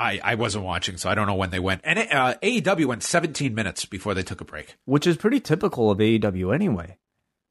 I, 0.00 0.20
I 0.24 0.34
wasn't 0.36 0.64
watching, 0.64 0.96
so 0.96 1.10
I 1.10 1.14
don't 1.14 1.26
know 1.26 1.34
when 1.34 1.50
they 1.50 1.58
went. 1.58 1.82
And 1.84 1.98
uh, 1.98 2.34
AEW 2.42 2.86
went 2.86 3.02
17 3.02 3.54
minutes 3.54 3.84
before 3.84 4.14
they 4.14 4.22
took 4.22 4.40
a 4.40 4.44
break. 4.44 4.76
which 4.86 5.06
is 5.06 5.16
pretty 5.16 5.40
typical 5.40 5.90
of 5.90 5.98
AEW 5.98 6.54
anyway. 6.54 6.96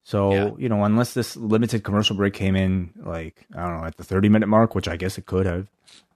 So, 0.03 0.31
Yeah. 0.33 0.49
you 0.57 0.67
know, 0.69 0.83
unless 0.83 1.13
this 1.13 1.37
limited 1.37 1.83
commercial 1.83 2.15
break 2.15 2.33
came 2.33 2.55
in 2.55 2.91
like, 2.95 3.45
I 3.55 3.61
don't 3.67 3.79
know, 3.81 3.85
at 3.85 3.97
the 3.97 4.03
30 4.03 4.29
minute 4.29 4.47
mark, 4.47 4.73
which 4.73 4.87
I 4.87 4.95
guess 4.97 5.17
it 5.19 5.27
could 5.27 5.45
have, 5.45 5.67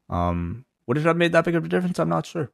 um, 0.10 0.66
would 0.88 0.98
it 0.98 1.04
have 1.04 1.18
made 1.18 1.34
that 1.34 1.46
big 1.46 1.56
of 1.56 1.66
a 1.66 1.68
difference? 1.68 2.00
I'm 2.00 2.10
not 2.10 2.26
sure. 2.26 2.50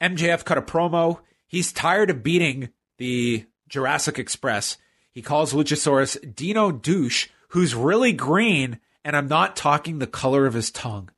MJF 0.00 0.44
cut 0.44 0.58
a 0.58 0.62
promo. 0.62 1.20
He's 1.46 1.72
tired 1.72 2.10
of 2.10 2.22
beating 2.24 2.70
the 2.98 3.46
Jurassic 3.68 4.18
Express. 4.18 4.78
He 5.12 5.22
calls 5.22 5.52
Luchasaurus 5.52 6.34
Dino 6.34 6.72
Douche, 6.72 7.28
who's 7.50 7.74
really 7.74 8.12
green, 8.12 8.80
and 9.04 9.16
I'm 9.16 9.28
not 9.28 9.54
talking 9.54 9.98
the 10.00 10.06
color 10.08 10.46
of 10.46 10.54
his 10.54 10.70
tongue. 10.72 11.10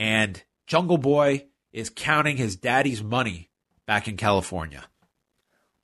And 0.00 0.42
Jungle 0.66 0.96
Boy 0.96 1.44
is 1.72 1.90
counting 1.90 2.38
his 2.38 2.56
daddy's 2.56 3.02
money 3.02 3.50
back 3.86 4.08
in 4.08 4.16
California. 4.16 4.86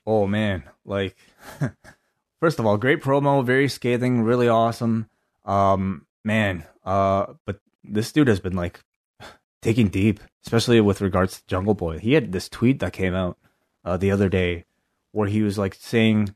Oh, 0.06 0.26
man. 0.26 0.62
Like, 0.86 1.14
first 2.40 2.58
of 2.58 2.64
all, 2.64 2.78
great 2.78 3.02
promo, 3.02 3.44
very 3.44 3.68
scathing, 3.68 4.22
really 4.22 4.48
awesome. 4.48 5.10
Um, 5.44 6.06
man, 6.24 6.64
uh, 6.82 7.34
but 7.44 7.60
this 7.84 8.10
dude 8.10 8.28
has 8.28 8.40
been 8.40 8.56
like 8.56 8.80
taking 9.60 9.88
deep, 9.88 10.20
especially 10.46 10.80
with 10.80 11.02
regards 11.02 11.36
to 11.36 11.46
Jungle 11.46 11.74
Boy. 11.74 11.98
He 11.98 12.14
had 12.14 12.32
this 12.32 12.48
tweet 12.48 12.78
that 12.78 12.94
came 12.94 13.14
out 13.14 13.36
uh, 13.84 13.98
the 13.98 14.10
other 14.10 14.30
day 14.30 14.64
where 15.12 15.28
he 15.28 15.42
was 15.42 15.58
like 15.58 15.74
saying 15.74 16.34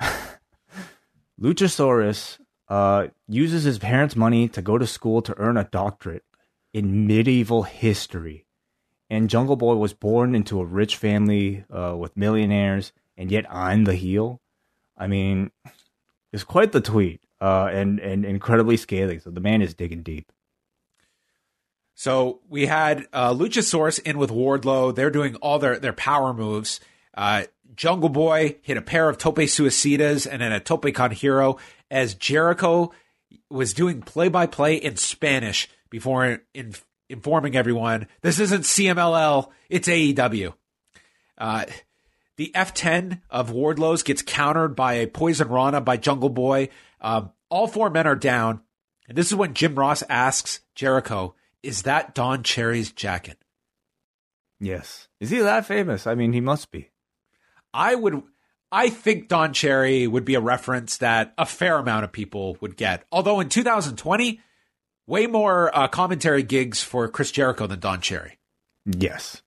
Luchasaurus 1.40 2.40
uh, 2.68 3.06
uses 3.28 3.62
his 3.62 3.78
parents' 3.78 4.16
money 4.16 4.48
to 4.48 4.60
go 4.60 4.78
to 4.78 4.86
school 4.86 5.22
to 5.22 5.38
earn 5.38 5.56
a 5.56 5.64
doctorate 5.64 6.24
in 6.72 7.06
medieval 7.06 7.62
history. 7.64 8.46
And 9.08 9.28
Jungle 9.28 9.56
Boy 9.56 9.74
was 9.74 9.92
born 9.92 10.34
into 10.34 10.60
a 10.60 10.64
rich 10.64 10.96
family 10.96 11.64
uh, 11.70 11.96
with 11.96 12.16
millionaires, 12.16 12.92
and 13.16 13.30
yet 13.30 13.44
I'm 13.50 13.84
the 13.84 13.94
heel. 13.94 14.40
I 14.96 15.08
mean, 15.08 15.50
it's 16.32 16.44
quite 16.44 16.72
the 16.72 16.80
tweet, 16.80 17.20
uh, 17.40 17.70
and 17.72 17.98
and 17.98 18.24
incredibly 18.24 18.76
scathing. 18.76 19.18
So 19.20 19.30
the 19.30 19.40
man 19.40 19.62
is 19.62 19.74
digging 19.74 20.02
deep. 20.02 20.30
So 22.00 22.40
we 22.48 22.64
had 22.64 23.06
uh, 23.12 23.34
Luchasaurus 23.34 24.00
in 24.00 24.16
with 24.16 24.30
Wardlow. 24.30 24.94
They're 24.94 25.10
doing 25.10 25.34
all 25.36 25.58
their, 25.58 25.78
their 25.78 25.92
power 25.92 26.32
moves. 26.32 26.80
Uh, 27.14 27.44
Jungle 27.74 28.08
Boy 28.08 28.56
hit 28.62 28.78
a 28.78 28.82
pair 28.82 29.10
of 29.10 29.18
Tope 29.18 29.36
Suicidas 29.36 30.26
and 30.26 30.40
then 30.40 30.50
a 30.50 30.60
Tope 30.60 30.94
Con 30.94 31.10
Hilo 31.10 31.58
as 31.90 32.14
Jericho 32.14 32.92
was 33.50 33.74
doing 33.74 34.00
play 34.00 34.28
by 34.28 34.46
play 34.46 34.76
in 34.76 34.96
Spanish 34.96 35.68
before 35.90 36.40
in, 36.54 36.74
informing 37.08 37.56
everyone 37.56 38.06
this 38.22 38.38
isn't 38.38 38.62
CMLL, 38.62 39.50
it's 39.68 39.88
AEW. 39.88 40.54
Uh, 41.36 41.64
the 42.36 42.52
F10 42.54 43.20
of 43.28 43.50
Wardlow's 43.50 44.02
gets 44.02 44.22
countered 44.22 44.74
by 44.74 44.94
a 44.94 45.06
Poison 45.06 45.48
Rana 45.48 45.80
by 45.80 45.96
Jungle 45.96 46.30
Boy. 46.30 46.70
Um, 47.00 47.32
all 47.50 47.66
four 47.66 47.90
men 47.90 48.06
are 48.06 48.16
down. 48.16 48.60
And 49.08 49.18
this 49.18 49.26
is 49.26 49.34
when 49.34 49.54
Jim 49.54 49.74
Ross 49.74 50.02
asks 50.08 50.60
Jericho, 50.74 51.34
is 51.62 51.82
that 51.82 52.14
Don 52.14 52.42
Cherry's 52.42 52.92
jacket? 52.92 53.36
Yes, 54.60 55.08
is 55.20 55.30
he 55.30 55.38
that 55.40 55.66
famous? 55.66 56.06
I 56.06 56.14
mean, 56.14 56.32
he 56.32 56.40
must 56.40 56.70
be. 56.70 56.90
I 57.74 57.94
would, 57.94 58.22
I 58.70 58.90
think 58.90 59.28
Don 59.28 59.52
Cherry 59.52 60.06
would 60.06 60.24
be 60.24 60.34
a 60.34 60.40
reference 60.40 60.98
that 60.98 61.34
a 61.36 61.46
fair 61.46 61.78
amount 61.78 62.04
of 62.04 62.12
people 62.12 62.56
would 62.60 62.76
get. 62.76 63.04
Although 63.10 63.40
in 63.40 63.48
2020, 63.48 64.40
way 65.10 65.26
more 65.26 65.76
uh, 65.76 65.88
commentary 65.88 66.44
gigs 66.44 66.82
for 66.82 67.08
Chris 67.08 67.32
Jericho 67.32 67.66
than 67.66 67.80
Don 67.80 68.00
Cherry. 68.00 68.38
Yes. 68.86 69.42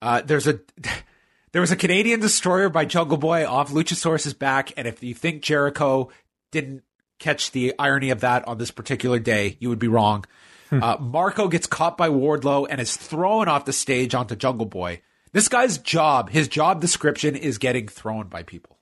Uh, 0.00 0.22
there's 0.22 0.48
a 0.48 0.60
there 1.52 1.60
was 1.60 1.70
a 1.70 1.76
Canadian 1.76 2.20
destroyer 2.20 2.68
by 2.68 2.86
Jungle 2.86 3.18
Boy 3.18 3.46
off 3.46 3.70
Luchasaurus's 3.70 4.34
back, 4.34 4.72
and 4.76 4.88
if 4.88 5.02
you 5.02 5.14
think 5.14 5.42
Jericho 5.42 6.10
didn't 6.50 6.82
catch 7.18 7.52
the 7.52 7.74
irony 7.78 8.10
of 8.10 8.20
that 8.20 8.48
on 8.48 8.58
this 8.58 8.70
particular 8.70 9.18
day, 9.18 9.56
you 9.60 9.68
would 9.68 9.78
be 9.78 9.88
wrong. 9.88 10.24
uh, 10.72 10.96
Marko 10.98 11.46
gets 11.46 11.66
caught 11.66 11.96
by 11.96 12.08
Wardlow 12.08 12.66
and 12.68 12.80
is 12.80 12.96
thrown 12.96 13.46
off 13.46 13.66
the 13.66 13.72
stage 13.72 14.14
onto 14.14 14.34
Jungle 14.34 14.66
Boy. 14.66 15.02
This 15.32 15.48
guy's 15.48 15.78
job, 15.78 16.30
his 16.30 16.48
job 16.48 16.80
description 16.80 17.36
is 17.36 17.58
getting 17.58 17.88
thrown 17.88 18.28
by 18.28 18.42
people. 18.42 18.78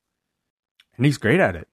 And 0.97 1.05
he's 1.05 1.18
great 1.18 1.40
at 1.40 1.57
it. 1.57 1.68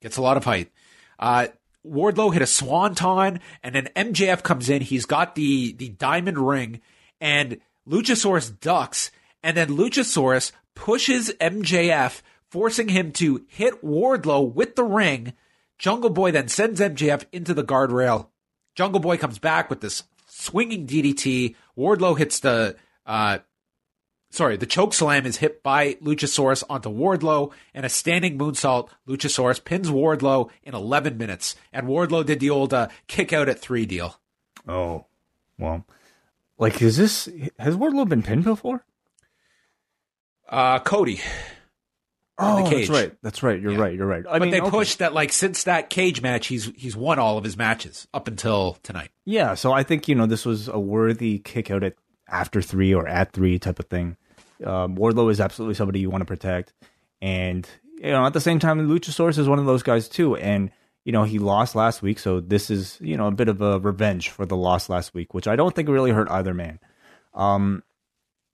Gets 0.00 0.16
a 0.16 0.22
lot 0.22 0.36
of 0.36 0.44
height. 0.44 0.70
Uh, 1.18 1.48
Wardlow 1.86 2.32
hit 2.32 2.42
a 2.42 2.46
swanton, 2.46 3.40
and 3.62 3.74
then 3.74 3.88
MJF 3.96 4.42
comes 4.42 4.70
in. 4.70 4.82
He's 4.82 5.04
got 5.04 5.34
the 5.34 5.72
the 5.72 5.88
diamond 5.88 6.38
ring, 6.38 6.80
and 7.20 7.58
Luchasaurus 7.88 8.58
ducks, 8.60 9.10
and 9.42 9.56
then 9.56 9.68
Luchasaurus 9.68 10.52
pushes 10.74 11.32
MJF, 11.40 12.22
forcing 12.50 12.88
him 12.88 13.12
to 13.12 13.44
hit 13.48 13.84
Wardlow 13.84 14.52
with 14.52 14.76
the 14.76 14.84
ring. 14.84 15.32
Jungle 15.78 16.10
Boy 16.10 16.30
then 16.30 16.48
sends 16.48 16.80
MJF 16.80 17.24
into 17.32 17.54
the 17.54 17.64
guardrail. 17.64 18.28
Jungle 18.74 19.00
Boy 19.00 19.16
comes 19.16 19.38
back 19.38 19.68
with 19.68 19.80
this 19.80 20.04
swinging 20.28 20.86
DDT. 20.86 21.56
Wardlow 21.76 22.16
hits 22.16 22.40
the 22.40 22.76
uh, 23.04 23.38
sorry, 24.32 24.56
the 24.56 24.66
choke 24.66 24.92
slam 24.94 25.24
is 25.26 25.36
hit 25.36 25.62
by 25.62 25.94
Luchasaurus 26.02 26.64
onto 26.68 26.88
Wardlow, 26.88 27.52
and 27.72 27.86
a 27.86 27.88
standing 27.88 28.36
moonsault. 28.36 28.88
Luchasaurus 29.06 29.62
pins 29.64 29.88
Wardlow 29.90 30.50
in 30.64 30.74
11 30.74 31.16
minutes, 31.16 31.54
and 31.72 31.86
Wardlow 31.86 32.26
did 32.26 32.40
the 32.40 32.50
old 32.50 32.74
uh, 32.74 32.88
kick 33.06 33.32
out 33.32 33.48
at 33.48 33.60
three 33.60 33.86
deal. 33.86 34.18
Oh, 34.66 35.06
well, 35.58 35.86
like 36.58 36.82
is 36.82 36.96
this 36.96 37.28
has 37.58 37.76
Wardlow 37.76 38.08
been 38.08 38.22
pinned 38.24 38.44
before? 38.44 38.84
Uh, 40.48 40.78
Cody. 40.80 41.20
Oh, 42.38 42.68
that's 42.68 42.88
right. 42.88 43.12
That's 43.22 43.42
right. 43.42 43.60
You're 43.60 43.72
Yeah. 43.72 43.78
right. 43.78 43.94
You're 43.94 44.06
right. 44.06 44.24
I 44.28 44.38
But 44.38 44.42
mean, 44.42 44.50
they 44.50 44.60
okay. 44.60 44.70
pushed 44.70 44.98
that 44.98 45.12
like 45.12 45.32
since 45.32 45.64
that 45.64 45.90
cage 45.90 46.22
match, 46.22 46.46
he's 46.48 46.72
he's 46.76 46.96
won 46.96 47.18
all 47.18 47.38
of 47.38 47.44
his 47.44 47.56
matches 47.56 48.08
up 48.12 48.26
until 48.26 48.78
tonight. 48.82 49.10
Yeah, 49.24 49.54
so 49.54 49.72
I 49.72 49.82
think 49.82 50.08
you 50.08 50.14
know 50.14 50.26
this 50.26 50.44
was 50.44 50.66
a 50.68 50.78
worthy 50.78 51.38
kick 51.38 51.70
out 51.70 51.82
at 51.84 51.94
after 52.28 52.60
three 52.62 52.92
or 52.94 53.06
at 53.06 53.32
three 53.32 53.58
type 53.58 53.78
of 53.78 53.86
thing. 53.86 54.16
Um, 54.64 54.96
Wardlow 54.96 55.30
is 55.30 55.40
absolutely 55.40 55.74
somebody 55.74 56.00
you 56.00 56.10
want 56.10 56.22
to 56.22 56.26
protect, 56.26 56.72
and 57.20 57.68
you 57.98 58.10
know 58.10 58.24
at 58.24 58.32
the 58.32 58.40
same 58.40 58.58
time, 58.58 58.88
Luchasaurus 58.88 59.38
is 59.38 59.48
one 59.48 59.58
of 59.58 59.66
those 59.66 59.82
guys 59.82 60.08
too. 60.08 60.36
And 60.36 60.70
you 61.04 61.12
know 61.12 61.24
he 61.24 61.38
lost 61.38 61.74
last 61.74 62.02
week, 62.02 62.18
so 62.18 62.40
this 62.40 62.70
is 62.70 62.98
you 63.00 63.16
know 63.16 63.26
a 63.26 63.32
bit 63.32 63.48
of 63.48 63.60
a 63.60 63.80
revenge 63.80 64.30
for 64.30 64.46
the 64.46 64.56
loss 64.56 64.88
last 64.88 65.14
week, 65.14 65.34
which 65.34 65.48
I 65.48 65.56
don't 65.56 65.74
think 65.74 65.88
really 65.88 66.12
hurt 66.12 66.30
either 66.30 66.54
man. 66.54 66.78
Um, 67.34 67.82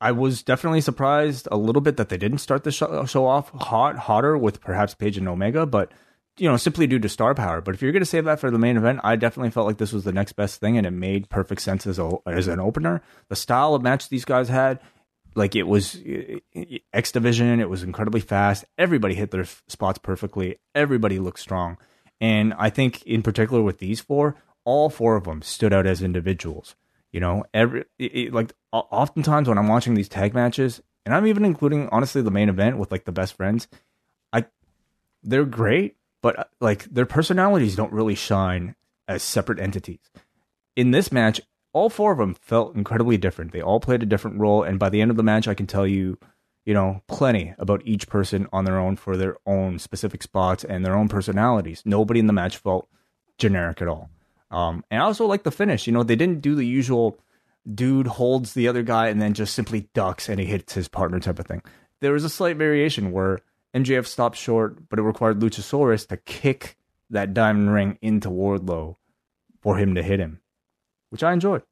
I 0.01 0.13
was 0.13 0.43
definitely 0.43 0.81
surprised 0.81 1.49
a 1.51 1.57
little 1.57 1.83
bit 1.83 1.97
that 1.97 2.09
they 2.09 2.17
didn't 2.17 2.39
start 2.39 2.65
the 2.65 2.71
show, 2.71 3.05
show 3.05 3.27
off 3.27 3.51
hot, 3.51 3.97
hotter 3.97 4.39
with 4.39 4.61
perhaps 4.61 4.95
Page 4.95 5.19
and 5.19 5.29
Omega, 5.29 5.67
but 5.67 5.93
you 6.39 6.49
know, 6.49 6.57
simply 6.57 6.87
due 6.87 7.01
to 7.01 7.09
star 7.09 7.35
power. 7.35 7.61
But 7.61 7.75
if 7.75 7.83
you're 7.83 7.93
going 7.93 8.03
to 8.03 8.07
save 8.07 8.25
that 8.25 8.39
for 8.39 8.51
the 8.51 8.59
main 8.59 8.77
event, 8.77 9.01
I 9.03 9.17
definitely 9.17 9.51
felt 9.51 9.67
like 9.67 9.79
this 9.79 9.93
was 9.93 10.05
the 10.05 10.13
next 10.13 10.33
best 10.35 10.61
thing, 10.61 10.79
and 10.79 10.87
it 10.87 10.93
made 10.93 11.29
perfect 11.29 11.61
sense 11.61 11.87
as 11.87 11.99
a 11.99 12.11
as 12.27 12.47
an 12.47 12.61
opener. 12.61 13.03
The 13.29 13.37
style 13.37 13.75
of 13.75 13.83
match 13.83 14.09
these 14.09 14.25
guys 14.25 14.49
had, 14.49 14.79
like 15.39 15.57
it 15.57 15.63
was 15.67 15.99
X 16.93 17.13
Division, 17.13 17.61
it 17.61 17.71
was 17.71 17.83
incredibly 17.83 18.21
fast. 18.21 18.65
Everybody 18.77 19.15
hit 19.15 19.31
their 19.31 19.45
spots 19.69 19.99
perfectly. 19.99 20.59
Everybody 20.75 21.19
looked 21.19 21.41
strong, 21.41 21.79
and 22.21 22.53
I 22.59 22.71
think 22.71 23.03
in 23.07 23.23
particular 23.23 23.63
with 23.63 23.79
these 23.79 24.01
four, 24.01 24.35
all 24.65 24.91
four 24.91 25.17
of 25.17 25.25
them 25.25 25.41
stood 25.43 25.73
out 25.73 25.87
as 25.87 26.03
individuals. 26.03 26.75
You 27.13 27.21
know, 27.21 27.45
every 27.55 27.85
it, 27.99 28.15
it- 28.15 28.33
like 28.35 28.53
oftentimes 28.73 29.49
when 29.49 29.57
I'm 29.59 29.69
watching 29.69 29.95
these 29.95 30.09
tag 30.09 30.35
matches, 30.35 30.83
and 31.07 31.15
I'm 31.15 31.27
even 31.27 31.45
including 31.45 31.89
honestly 31.91 32.21
the 32.21 32.31
main 32.31 32.49
event 32.49 32.77
with 32.77 32.93
like 32.93 33.05
the 33.05 33.13
best 33.13 33.35
friends, 33.35 33.69
I 34.33 34.45
they're 35.23 35.45
great, 35.47 35.97
but 36.23 36.39
uh, 36.39 36.45
like 36.61 36.85
their 36.85 37.07
personalities 37.07 37.77
don't 37.77 37.93
really 37.93 38.15
shine 38.15 38.75
as 39.07 39.23
separate 39.23 39.59
entities. 39.61 40.01
In 40.77 40.91
this 40.91 41.11
match, 41.11 41.41
all 41.79 41.91
four 41.91 42.13
of 42.13 42.19
them 42.19 42.35
felt 42.35 42.75
incredibly 42.75 43.17
different. 43.17 43.53
They 43.53 43.63
all 43.63 43.81
played 43.81 44.03
a 44.03 44.07
different 44.07 44.41
role, 44.41 44.63
and 44.63 44.79
by 44.79 44.89
the 44.89 45.01
end 45.01 45.11
of 45.11 45.17
the 45.17 45.23
match, 45.23 45.47
I 45.47 45.55
can 45.55 45.67
tell 45.67 45.87
you, 45.87 46.19
you 46.65 46.75
know, 46.75 47.03
plenty 47.07 47.55
about 47.59 47.83
each 47.85 48.09
person 48.09 48.49
on 48.53 48.65
their 48.65 48.79
own 48.79 48.97
for 48.97 49.17
their 49.17 49.37
own 49.47 49.79
specific 49.79 50.23
spots 50.23 50.65
and 50.65 50.85
their 50.85 50.97
own 50.97 51.09
personalities. 51.09 51.83
Nobody 51.85 52.21
in 52.21 52.27
the 52.27 52.33
match 52.33 52.57
felt 52.57 52.89
generic 53.39 53.81
at 53.81 53.89
all. 53.89 54.11
Um, 54.51 54.85
and 54.91 55.01
I 55.01 55.05
also 55.05 55.27
like 55.27 55.45
the 55.45 55.51
finish. 55.51 55.87
You 55.87 55.93
know, 55.93 56.03
they 56.03 56.17
didn't 56.17 56.43
do 56.43 56.55
the 56.55 56.67
usual 56.67 57.19
dude 57.75 58.07
holds 58.07 58.55
the 58.55 58.69
other 58.69 58.83
guy 58.83 59.09
and 59.09 59.21
then 59.21 59.35
just 59.35 59.55
simply 59.55 59.89
ducks 59.95 60.29
and 60.29 60.41
he 60.41 60.47
hits 60.47 60.73
his 60.73 60.89
partner 60.89 61.21
type 61.21 61.39
of 61.39 61.47
thing. 61.47 61.63
There 62.01 62.13
was 62.13 62.25
a 62.25 62.31
slight 62.31 62.57
variation 62.57 63.13
where 63.13 63.41
MJF 63.75 64.07
stopped 64.07 64.37
short, 64.37 64.89
but 64.89 64.99
it 64.99 65.03
required 65.03 65.41
Luchasaurus 65.41 66.07
to 66.09 66.17
kick 66.17 66.77
that 67.11 67.35
diamond 67.35 67.73
ring 67.73 67.99
into 68.01 68.31
Wardlow 68.31 68.97
for 69.61 69.77
him 69.77 69.95
to 69.95 70.03
hit 70.03 70.21
him, 70.21 70.41
which 71.11 71.23
I 71.23 71.33
enjoyed. 71.33 71.63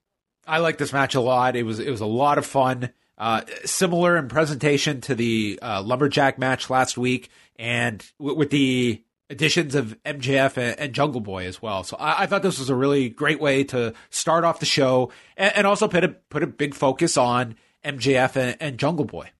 I 0.46 0.58
like 0.58 0.78
this 0.78 0.92
match 0.92 1.14
a 1.14 1.20
lot. 1.20 1.56
It 1.56 1.64
was 1.64 1.78
it 1.78 1.90
was 1.90 2.00
a 2.00 2.06
lot 2.06 2.38
of 2.38 2.46
fun. 2.46 2.90
Uh, 3.18 3.40
similar 3.64 4.16
in 4.18 4.28
presentation 4.28 5.00
to 5.00 5.14
the 5.14 5.58
uh, 5.62 5.82
lumberjack 5.82 6.38
match 6.38 6.68
last 6.68 6.98
week, 6.98 7.30
and 7.58 8.04
w- 8.18 8.36
with 8.36 8.50
the 8.50 9.02
additions 9.30 9.74
of 9.74 9.96
MJF 10.04 10.58
and, 10.58 10.78
and 10.78 10.92
Jungle 10.92 11.22
Boy 11.22 11.46
as 11.46 11.62
well. 11.62 11.82
So 11.82 11.96
I, 11.96 12.24
I 12.24 12.26
thought 12.26 12.42
this 12.42 12.58
was 12.58 12.68
a 12.68 12.74
really 12.74 13.08
great 13.08 13.40
way 13.40 13.64
to 13.64 13.94
start 14.10 14.44
off 14.44 14.60
the 14.60 14.66
show, 14.66 15.10
and, 15.36 15.56
and 15.56 15.66
also 15.66 15.88
put 15.88 16.04
a 16.04 16.08
put 16.08 16.42
a 16.42 16.46
big 16.46 16.74
focus 16.74 17.16
on 17.16 17.56
MJF 17.84 18.36
and, 18.36 18.56
and 18.60 18.78
Jungle 18.78 19.06
Boy. 19.06 19.30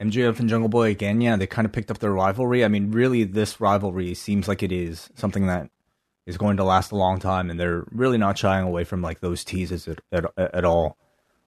MJF 0.00 0.40
and 0.40 0.48
Jungle 0.48 0.68
Boy 0.68 0.90
again, 0.90 1.20
yeah, 1.20 1.36
they 1.36 1.46
kind 1.46 1.66
of 1.66 1.72
picked 1.72 1.90
up 1.90 1.98
their 1.98 2.12
rivalry. 2.12 2.64
I 2.64 2.68
mean, 2.68 2.90
really, 2.90 3.24
this 3.24 3.60
rivalry 3.60 4.14
seems 4.14 4.48
like 4.48 4.62
it 4.62 4.72
is 4.72 5.10
something 5.14 5.46
that 5.46 5.70
is 6.26 6.36
going 6.36 6.58
to 6.58 6.64
last 6.64 6.92
a 6.92 6.96
long 6.96 7.18
time, 7.18 7.50
and 7.50 7.58
they're 7.58 7.84
really 7.90 8.18
not 8.18 8.38
shying 8.38 8.66
away 8.66 8.84
from 8.84 9.02
like 9.02 9.20
those 9.20 9.44
teases 9.44 9.88
at 9.88 10.00
at, 10.12 10.24
at 10.36 10.64
all. 10.64 10.96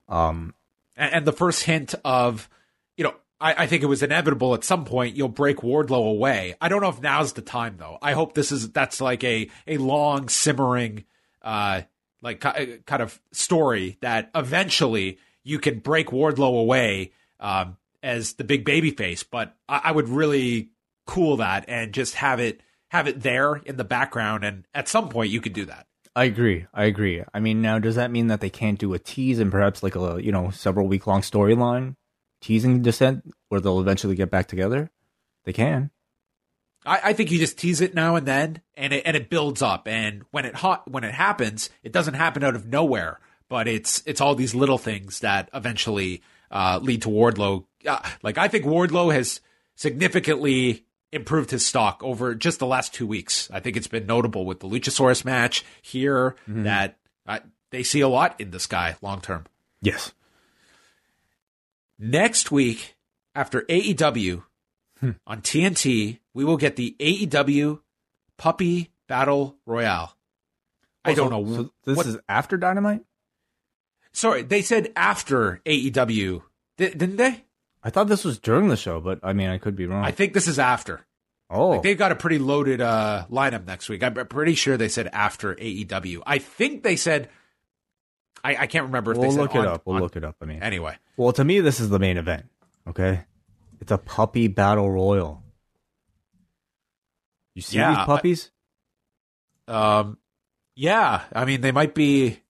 Um, 0.08 0.54
and, 0.96 1.14
and 1.14 1.26
the 1.26 1.32
first 1.32 1.64
hint 1.64 1.94
of, 2.04 2.48
you 2.96 3.04
know, 3.04 3.14
I, 3.40 3.64
I 3.64 3.66
think 3.66 3.82
it 3.82 3.86
was 3.86 4.02
inevitable 4.02 4.54
at 4.54 4.64
some 4.64 4.84
point 4.84 5.16
you'll 5.16 5.28
break 5.28 5.58
Wardlow 5.58 6.10
away. 6.10 6.54
I 6.60 6.68
don't 6.68 6.80
know 6.80 6.88
if 6.88 7.00
now's 7.00 7.32
the 7.32 7.42
time 7.42 7.76
though. 7.78 7.98
I 8.00 8.12
hope 8.12 8.34
this 8.34 8.52
is 8.52 8.70
that's 8.70 9.00
like 9.00 9.24
a 9.24 9.50
a 9.66 9.78
long 9.78 10.28
simmering, 10.28 11.04
uh, 11.42 11.82
like 12.22 12.40
kind 12.40 13.02
of 13.02 13.20
story 13.32 13.98
that 14.00 14.30
eventually 14.34 15.18
you 15.42 15.58
can 15.58 15.80
break 15.80 16.08
Wardlow 16.08 16.60
away 16.60 17.12
um, 17.40 17.76
as 18.02 18.34
the 18.34 18.44
big 18.44 18.64
baby 18.64 18.90
face. 18.90 19.22
But 19.22 19.54
I, 19.68 19.82
I 19.84 19.92
would 19.92 20.08
really 20.08 20.70
cool 21.06 21.36
that 21.38 21.66
and 21.68 21.92
just 21.92 22.14
have 22.14 22.40
it 22.40 22.62
have 22.94 23.08
it 23.08 23.22
there 23.22 23.56
in 23.56 23.76
the 23.76 23.84
background, 23.84 24.44
and 24.44 24.64
at 24.72 24.86
some 24.86 25.08
point 25.08 25.30
you 25.30 25.40
could 25.40 25.52
do 25.52 25.64
that. 25.64 25.88
I 26.14 26.24
agree. 26.24 26.66
I 26.72 26.84
agree. 26.84 27.24
I 27.34 27.40
mean, 27.40 27.60
now 27.60 27.80
does 27.80 27.96
that 27.96 28.12
mean 28.12 28.28
that 28.28 28.40
they 28.40 28.50
can't 28.50 28.78
do 28.78 28.94
a 28.94 29.00
tease 29.00 29.40
and 29.40 29.50
perhaps 29.50 29.82
like 29.82 29.96
a 29.96 30.22
you 30.22 30.30
know 30.30 30.50
several 30.50 30.86
week 30.86 31.06
long 31.08 31.20
storyline 31.20 31.96
teasing 32.40 32.82
dissent 32.82 33.34
where 33.48 33.60
they'll 33.60 33.80
eventually 33.80 34.14
get 34.14 34.30
back 34.30 34.46
together? 34.46 34.92
They 35.44 35.52
can. 35.52 35.90
I, 36.86 37.00
I 37.06 37.12
think 37.14 37.32
you 37.32 37.38
just 37.38 37.58
tease 37.58 37.80
it 37.80 37.94
now 37.94 38.14
and 38.14 38.26
then, 38.26 38.60
and 38.76 38.92
it 38.92 39.02
and 39.04 39.16
it 39.16 39.28
builds 39.28 39.60
up. 39.60 39.88
And 39.88 40.22
when 40.30 40.44
it 40.44 40.54
hot 40.54 40.88
when 40.88 41.02
it 41.02 41.14
happens, 41.14 41.70
it 41.82 41.90
doesn't 41.90 42.14
happen 42.14 42.44
out 42.44 42.54
of 42.54 42.68
nowhere, 42.68 43.18
but 43.48 43.66
it's 43.66 44.04
it's 44.06 44.20
all 44.20 44.36
these 44.36 44.54
little 44.54 44.78
things 44.78 45.18
that 45.18 45.50
eventually 45.52 46.22
uh, 46.48 46.78
lead 46.80 47.02
to 47.02 47.08
Wardlow. 47.08 47.64
Uh, 47.84 48.08
like 48.22 48.38
I 48.38 48.46
think 48.46 48.64
Wardlow 48.64 49.12
has 49.12 49.40
significantly 49.74 50.84
improved 51.14 51.50
his 51.50 51.64
stock 51.64 52.02
over 52.02 52.34
just 52.34 52.58
the 52.58 52.66
last 52.66 52.92
two 52.92 53.06
weeks. 53.06 53.48
I 53.52 53.60
think 53.60 53.76
it's 53.76 53.86
been 53.86 54.06
notable 54.06 54.44
with 54.44 54.60
the 54.60 54.68
Luchasaurus 54.68 55.24
match 55.24 55.64
here 55.82 56.34
that 56.46 56.98
uh, 57.26 57.38
they 57.70 57.82
see 57.82 58.00
a 58.00 58.08
lot 58.08 58.40
in 58.40 58.50
this 58.50 58.66
guy 58.66 58.96
long 59.02 59.20
term. 59.20 59.44
Yes. 59.80 60.12
Next 61.98 62.50
week, 62.50 62.96
after 63.34 63.62
AEW 63.62 64.42
on 65.26 65.40
TNT, 65.42 66.18
we 66.34 66.44
will 66.44 66.56
get 66.56 66.76
the 66.76 66.96
AEW 66.98 67.80
Puppy 68.36 68.90
Battle 69.06 69.56
Royale. 69.66 70.16
I 71.04 71.14
don't 71.14 71.30
know. 71.30 71.44
So 71.56 71.70
this 71.84 71.96
what- 71.96 72.06
is 72.06 72.18
after 72.28 72.56
Dynamite. 72.56 73.02
Sorry, 74.12 74.42
they 74.42 74.62
said 74.62 74.92
after 74.94 75.60
AEW, 75.66 76.42
Di- 76.78 76.90
didn't 76.90 77.16
they? 77.16 77.44
I 77.84 77.90
thought 77.90 78.08
this 78.08 78.24
was 78.24 78.38
during 78.38 78.68
the 78.68 78.76
show, 78.76 79.00
but 79.00 79.20
I 79.22 79.34
mean, 79.34 79.50
I 79.50 79.58
could 79.58 79.76
be 79.76 79.86
wrong. 79.86 80.02
I 80.04 80.10
think 80.10 80.32
this 80.32 80.48
is 80.48 80.58
after. 80.58 81.04
oh, 81.50 81.68
Like 81.68 81.82
they've 81.82 81.98
got 81.98 82.12
a 82.12 82.16
pretty 82.16 82.38
loaded 82.38 82.80
uh, 82.80 83.26
lineup 83.30 83.66
next 83.66 83.88
week. 83.90 84.02
I'm 84.02 84.14
pretty 84.14 84.54
sure 84.54 84.76
they 84.78 84.88
said 84.88 85.08
after 85.12 85.54
AEW. 85.54 86.22
I 86.26 86.38
think 86.38 86.82
they 86.82 86.96
said. 86.96 87.28
I, 88.42 88.56
I 88.56 88.66
can't 88.66 88.86
remember 88.86 89.12
if 89.12 89.18
we'll 89.18 89.30
they 89.30 89.36
said 89.36 89.40
look 89.42 89.54
it 89.54 89.58
on- 89.58 89.66
up. 89.66 89.82
We'll 89.84 89.96
on- 89.96 90.02
look 90.02 90.16
it 90.16 90.24
up. 90.24 90.36
I 90.40 90.44
mean, 90.46 90.62
Anyway, 90.62 90.96
well, 91.16 91.32
to 91.32 91.44
me, 91.44 91.60
this 91.60 91.78
is 91.80 91.88
the 91.90 91.98
main 91.98 92.16
event. 92.16 92.46
Okay, 92.88 93.20
it's 93.80 93.92
a 93.92 93.98
puppy 93.98 94.48
battle 94.48 94.90
royal. 94.90 95.42
You 97.54 97.62
see 97.62 97.76
Yeah, 97.78 97.90
these 97.90 97.98
I- 97.98 98.04
puppies? 98.06 98.50
Um, 99.68 100.18
yeah, 100.74 101.22
I 101.32 101.44
mean 101.44 101.60
they 101.60 101.72
might 101.72 101.94
be. 101.94 102.40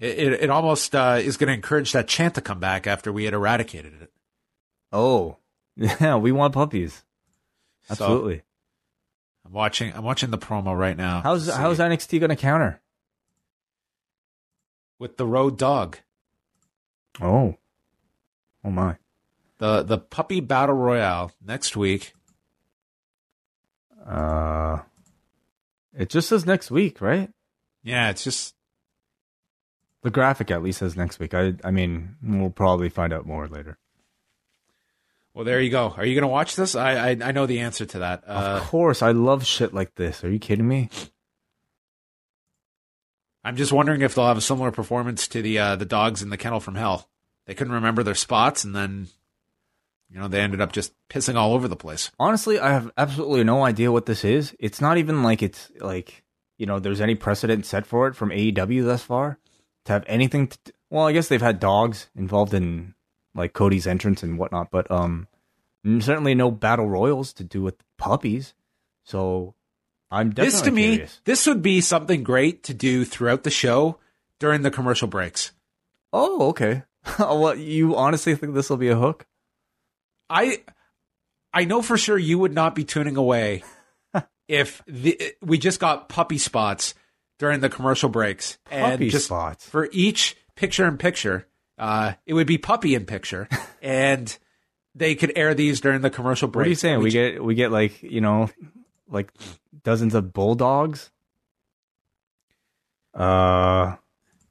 It 0.00 0.18
it, 0.18 0.32
it 0.44 0.50
almost 0.50 0.94
uh, 0.94 1.18
is 1.22 1.36
going 1.36 1.48
to 1.48 1.54
encourage 1.54 1.92
that 1.92 2.08
chant 2.08 2.34
to 2.34 2.40
come 2.40 2.58
back 2.58 2.86
after 2.86 3.12
we 3.12 3.24
had 3.24 3.34
eradicated 3.34 3.92
it. 4.02 4.10
Oh, 4.94 5.36
yeah, 5.76 6.16
we 6.16 6.32
want 6.32 6.54
puppies. 6.54 7.04
So, 7.88 7.92
Absolutely. 7.92 8.42
I'm 9.44 9.52
watching. 9.52 9.92
I'm 9.94 10.04
watching 10.04 10.30
the 10.30 10.38
promo 10.38 10.78
right 10.78 10.96
now. 10.96 11.20
how's 11.20 11.48
how's. 11.48 11.78
NXT 11.78 12.20
going 12.20 12.30
to 12.30 12.36
counter? 12.36 12.80
with 14.98 15.16
the 15.16 15.26
Road 15.26 15.58
Dogg? 15.58 15.96
Oh, 17.20 17.56
oh 18.64 18.70
my. 18.70 18.96
The 19.58 19.82
the 19.82 19.98
puppy 19.98 20.40
battle 20.40 20.74
royale 20.74 21.30
next 21.44 21.76
week. 21.76 22.14
Uh, 24.06 24.78
it 25.96 26.08
just 26.08 26.28
says 26.28 26.46
next 26.46 26.70
week, 26.70 27.00
right? 27.00 27.30
Yeah, 27.82 28.10
it's 28.10 28.24
just 28.24 28.54
The 30.02 30.10
graphic 30.10 30.50
at 30.50 30.62
least 30.62 30.78
says 30.78 30.96
next 30.96 31.18
week. 31.18 31.34
I 31.34 31.54
I 31.62 31.70
mean, 31.70 32.16
we'll 32.22 32.50
probably 32.50 32.88
find 32.88 33.12
out 33.12 33.26
more 33.26 33.46
later. 33.46 33.78
Well. 35.34 35.44
There 35.44 35.60
you 35.60 35.70
go. 35.70 35.92
Are 35.96 36.06
you 36.06 36.14
going 36.14 36.22
to 36.22 36.28
watch 36.28 36.56
this? 36.56 36.74
I, 36.74 37.10
I 37.10 37.16
I 37.20 37.32
know 37.32 37.46
the 37.46 37.60
answer 37.60 37.84
to 37.86 37.98
that. 38.00 38.24
of 38.24 38.62
Uh, 38.62 38.64
course, 38.64 39.02
I 39.02 39.10
love 39.12 39.44
shit 39.44 39.74
like 39.74 39.94
this. 39.96 40.22
Are 40.24 40.30
you 40.30 40.38
kidding 40.38 40.66
me? 40.68 40.88
I'm 43.44 43.56
just 43.56 43.72
wondering 43.72 44.00
if 44.02 44.14
they'll 44.14 44.26
have 44.26 44.38
a 44.38 44.42
similar 44.42 44.70
performance 44.70 45.28
to 45.28 45.42
the 45.42 45.58
uh, 45.58 45.76
the 45.76 45.84
dogs 45.84 46.22
in 46.22 46.30
the 46.30 46.36
kennel 46.38 46.60
from 46.60 46.76
hell. 46.76 47.08
they 47.46 47.54
couldn't 47.54 47.74
remember 47.74 48.02
their 48.02 48.14
spots, 48.14 48.64
and 48.64 48.74
then 48.74 49.08
you 50.08 50.18
know 50.18 50.28
they 50.28 50.40
ended 50.40 50.60
up 50.62 50.72
just 50.72 50.94
pissing 51.10 51.34
all 51.36 51.52
over 51.52 51.68
the 51.68 51.76
place. 51.76 52.10
Honestly, 52.18 52.58
I 52.58 52.70
have 52.70 52.90
absolutely 52.96 53.44
no 53.44 53.62
idea 53.64 53.92
what 53.92 54.06
this 54.06 54.24
is. 54.24 54.56
It's 54.58 54.80
not 54.80 54.96
even 54.96 55.22
like 55.22 55.42
it's 55.42 55.70
like 55.78 56.24
you 56.56 56.64
know 56.66 56.78
there's 56.78 57.02
any 57.02 57.14
precedent 57.14 57.66
set 57.66 57.86
for 57.86 58.06
it 58.08 58.16
from 58.16 58.30
AEW 58.30 58.84
thus 58.86 59.02
far 59.02 59.38
to 59.84 59.92
have 59.92 60.04
anything. 60.06 60.48
To, 60.48 60.58
well, 60.88 61.06
I 61.06 61.12
guess 61.12 61.28
they've 61.28 61.42
had 61.42 61.60
dogs 61.60 62.08
involved 62.16 62.54
in 62.54 62.94
like 63.34 63.52
Cody's 63.52 63.86
entrance 63.86 64.22
and 64.22 64.38
whatnot, 64.38 64.70
but 64.70 64.90
um, 64.90 65.28
certainly 65.84 66.34
no 66.34 66.50
battle 66.50 66.88
royals 66.88 67.32
to 67.34 67.44
do 67.44 67.62
with 67.62 67.76
puppies. 67.98 68.54
So 69.04 69.54
I'm 70.10 70.30
definitely 70.30 70.50
this 70.50 70.62
to 70.62 70.70
me, 70.70 71.04
this 71.24 71.46
would 71.46 71.62
be 71.62 71.80
something 71.80 72.22
great 72.22 72.62
to 72.64 72.74
do 72.74 73.04
throughout 73.04 73.42
the 73.42 73.50
show 73.50 73.98
during 74.38 74.62
the 74.62 74.70
commercial 74.70 75.08
breaks. 75.08 75.52
Oh, 76.12 76.48
okay. 76.50 76.84
well, 77.18 77.56
you 77.56 77.96
honestly 77.96 78.34
think 78.34 78.54
this 78.54 78.70
will 78.70 78.76
be 78.76 78.88
a 78.88 78.96
hook? 78.96 79.26
I 80.30 80.62
I 81.52 81.64
know 81.64 81.82
for 81.82 81.96
sure 81.96 82.18
you 82.18 82.38
would 82.38 82.52
not 82.52 82.74
be 82.74 82.84
tuning 82.84 83.16
away 83.16 83.62
if 84.48 84.82
the, 84.86 85.34
we 85.42 85.58
just 85.58 85.80
got 85.80 86.08
puppy 86.08 86.38
spots 86.38 86.94
during 87.38 87.60
the 87.60 87.68
commercial 87.68 88.08
breaks 88.08 88.58
and 88.70 88.92
Puppy 88.92 89.10
just 89.10 89.26
spots. 89.26 89.68
for 89.68 89.88
each 89.92 90.36
picture 90.54 90.86
in 90.86 90.96
picture, 90.96 91.46
uh, 91.78 92.12
it 92.26 92.34
would 92.34 92.46
be 92.46 92.58
puppy 92.58 92.94
in 92.94 93.04
picture, 93.06 93.48
and 93.82 94.36
they 94.94 95.14
could 95.14 95.32
air 95.36 95.54
these 95.54 95.80
during 95.80 96.00
the 96.00 96.10
commercial 96.10 96.48
break. 96.48 96.62
What 96.62 96.66
are 96.66 96.70
you 96.70 96.76
saying? 96.76 97.00
We 97.00 97.10
get 97.10 97.42
we 97.42 97.54
get 97.54 97.70
like 97.70 98.02
you 98.02 98.20
know, 98.20 98.50
like 99.08 99.32
dozens 99.82 100.14
of 100.14 100.32
bulldogs. 100.32 101.10
Uh, 103.14 103.96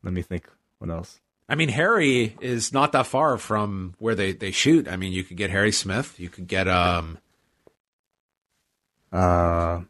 let 0.03 0.13
me 0.13 0.21
think. 0.21 0.47
What 0.79 0.89
else? 0.89 1.19
I 1.47 1.55
mean, 1.55 1.69
Harry 1.69 2.35
is 2.41 2.73
not 2.73 2.93
that 2.93 3.07
far 3.07 3.37
from 3.37 3.95
where 3.99 4.15
they, 4.15 4.31
they 4.31 4.51
shoot. 4.51 4.87
I 4.87 4.95
mean, 4.95 5.13
you 5.13 5.23
could 5.23 5.37
get 5.37 5.49
Harry 5.49 5.71
Smith. 5.71 6.19
You 6.19 6.29
could 6.29 6.47
get 6.47 6.67
um. 6.67 7.17
Uh, 9.11 9.81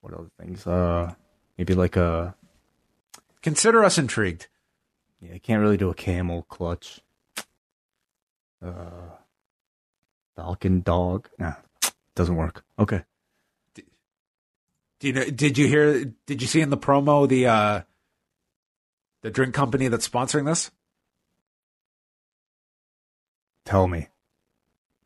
what 0.00 0.12
other 0.12 0.30
things? 0.38 0.66
Uh, 0.66 1.14
maybe 1.56 1.74
like 1.74 1.96
a 1.96 2.34
Consider 3.46 3.84
us 3.84 3.96
intrigued. 3.96 4.48
Yeah. 5.20 5.34
I 5.34 5.38
can't 5.38 5.60
really 5.60 5.76
do 5.76 5.90
a 5.90 5.94
camel 5.94 6.42
clutch. 6.42 7.00
Uh, 8.64 9.10
falcon 10.34 10.80
dog. 10.80 11.28
Nah, 11.38 11.54
doesn't 12.14 12.36
work. 12.36 12.64
Okay. 12.78 13.02
Do 13.74 15.08
you 15.08 15.12
know? 15.12 15.24
Did 15.24 15.58
you 15.58 15.66
hear? 15.66 16.04
Did 16.26 16.40
you 16.40 16.48
see 16.48 16.60
in 16.60 16.70
the 16.70 16.78
promo 16.78 17.28
the 17.28 17.46
uh, 17.46 17.80
the 19.22 19.30
drink 19.30 19.54
company 19.54 19.88
that's 19.88 20.08
sponsoring 20.08 20.46
this? 20.46 20.70
Tell 23.64 23.86
me. 23.86 24.08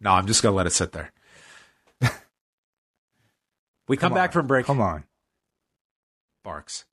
No, 0.00 0.12
I'm 0.12 0.26
just 0.26 0.42
gonna 0.42 0.54
let 0.54 0.66
it 0.66 0.72
sit 0.72 0.92
there. 0.92 1.12
we 3.88 3.96
come, 3.96 4.14
back 4.14 4.32
from 4.32 4.46
break. 4.46 4.66
Come 4.66 4.80
on. 4.80 5.04
Barks. 6.44 6.84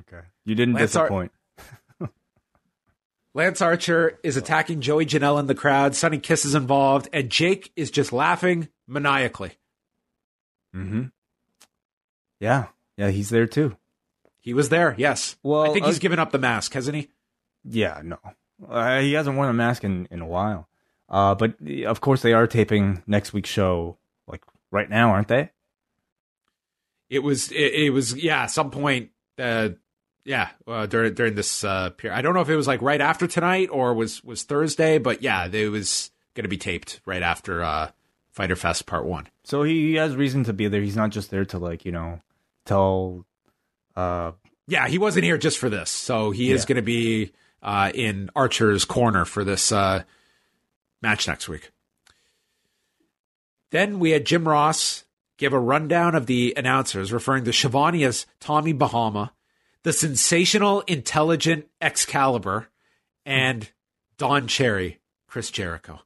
Okay. 0.00 0.26
You 0.44 0.54
didn't 0.54 0.74
Lance 0.74 0.96
Ar- 0.96 1.04
disappoint. 1.04 1.32
Lance 3.34 3.60
Archer 3.60 4.18
is 4.22 4.36
attacking 4.36 4.80
Joey 4.80 5.06
Janela 5.06 5.40
in 5.40 5.46
the 5.46 5.54
crowd. 5.54 5.94
Sonny 5.94 6.18
Kiss 6.18 6.44
is 6.44 6.54
involved, 6.54 7.08
and 7.12 7.30
Jake 7.30 7.72
is 7.76 7.90
just 7.90 8.12
laughing 8.12 8.68
maniacally. 8.86 9.52
mm-hmm. 10.74 11.04
Yeah. 12.40 12.66
Yeah. 12.96 13.08
He's 13.10 13.30
there 13.30 13.46
too. 13.46 13.76
He 14.40 14.52
was 14.52 14.68
there, 14.68 14.94
yes. 14.98 15.36
Well, 15.42 15.62
I 15.62 15.72
think 15.72 15.84
uh, 15.84 15.88
he's 15.88 15.98
given 15.98 16.18
up 16.18 16.30
the 16.30 16.38
mask, 16.38 16.74
hasn't 16.74 16.94
he? 16.96 17.08
Yeah, 17.64 18.02
no. 18.04 18.18
Uh, 18.68 19.00
he 19.00 19.14
hasn't 19.14 19.36
worn 19.36 19.48
a 19.48 19.54
mask 19.54 19.84
in, 19.84 20.06
in 20.10 20.20
a 20.20 20.26
while. 20.26 20.68
Uh, 21.08 21.34
but 21.34 21.54
of 21.86 22.02
course, 22.02 22.20
they 22.20 22.34
are 22.34 22.46
taping 22.46 23.02
next 23.06 23.32
week's 23.32 23.48
show, 23.48 23.96
like 24.26 24.42
right 24.70 24.90
now, 24.90 25.10
aren't 25.12 25.28
they? 25.28 25.50
It 27.08 27.20
was, 27.20 27.50
it, 27.52 27.72
it 27.74 27.90
was, 27.90 28.14
yeah, 28.22 28.42
at 28.42 28.50
some 28.50 28.70
point, 28.70 29.10
uh, 29.38 29.70
yeah, 30.24 30.50
uh, 30.66 30.86
during 30.86 31.14
during 31.14 31.34
this 31.34 31.64
uh, 31.64 31.90
period. 31.90 32.16
I 32.16 32.22
don't 32.22 32.34
know 32.34 32.40
if 32.40 32.48
it 32.48 32.56
was 32.56 32.66
like 32.66 32.82
right 32.82 33.00
after 33.00 33.26
tonight 33.26 33.68
or 33.70 33.94
was 33.94 34.22
was 34.24 34.42
Thursday, 34.42 34.98
but 34.98 35.22
yeah, 35.22 35.46
it 35.50 35.68
was 35.70 36.10
going 36.34 36.44
to 36.44 36.48
be 36.48 36.56
taped 36.56 37.00
right 37.04 37.22
after 37.22 37.62
uh, 37.62 37.90
Fyter 38.30 38.56
Fest 38.56 38.86
Part 38.86 39.04
One. 39.04 39.28
So 39.44 39.62
he 39.62 39.94
has 39.94 40.16
reason 40.16 40.44
to 40.44 40.52
be 40.52 40.68
there. 40.68 40.80
He's 40.80 40.96
not 40.96 41.10
just 41.10 41.30
there 41.30 41.44
to 41.46 41.58
like 41.58 41.84
you 41.84 41.92
know 41.92 42.20
tell. 42.64 43.24
Uh, 43.94 44.32
Yeah, 44.66 44.88
he 44.88 44.98
wasn't 44.98 45.24
here 45.24 45.38
just 45.38 45.58
for 45.58 45.68
this, 45.68 45.90
so 45.90 46.30
he 46.30 46.50
is 46.50 46.64
going 46.64 46.76
to 46.76 46.82
be 46.82 47.32
uh, 47.62 47.92
in 47.94 48.30
Archer's 48.34 48.84
corner 48.84 49.24
for 49.24 49.44
this 49.44 49.70
uh, 49.72 50.02
match 51.02 51.28
next 51.28 51.48
week. 51.48 51.70
Then 53.70 53.98
we 53.98 54.10
had 54.10 54.24
Jim 54.24 54.48
Ross 54.48 55.04
give 55.36 55.52
a 55.52 55.58
rundown 55.58 56.14
of 56.14 56.26
the 56.26 56.54
announcers, 56.56 57.12
referring 57.12 57.44
to 57.44 57.52
Schiavone 57.52 58.04
as 58.04 58.24
Tommy 58.40 58.72
Bahama, 58.72 59.32
the 59.84 59.92
sensational, 59.92 60.80
intelligent 60.82 61.66
Excalibur, 61.80 62.68
and 63.24 63.70
Don 64.18 64.48
Cherry, 64.48 65.00
Chris 65.28 65.50
Jericho. 65.50 66.00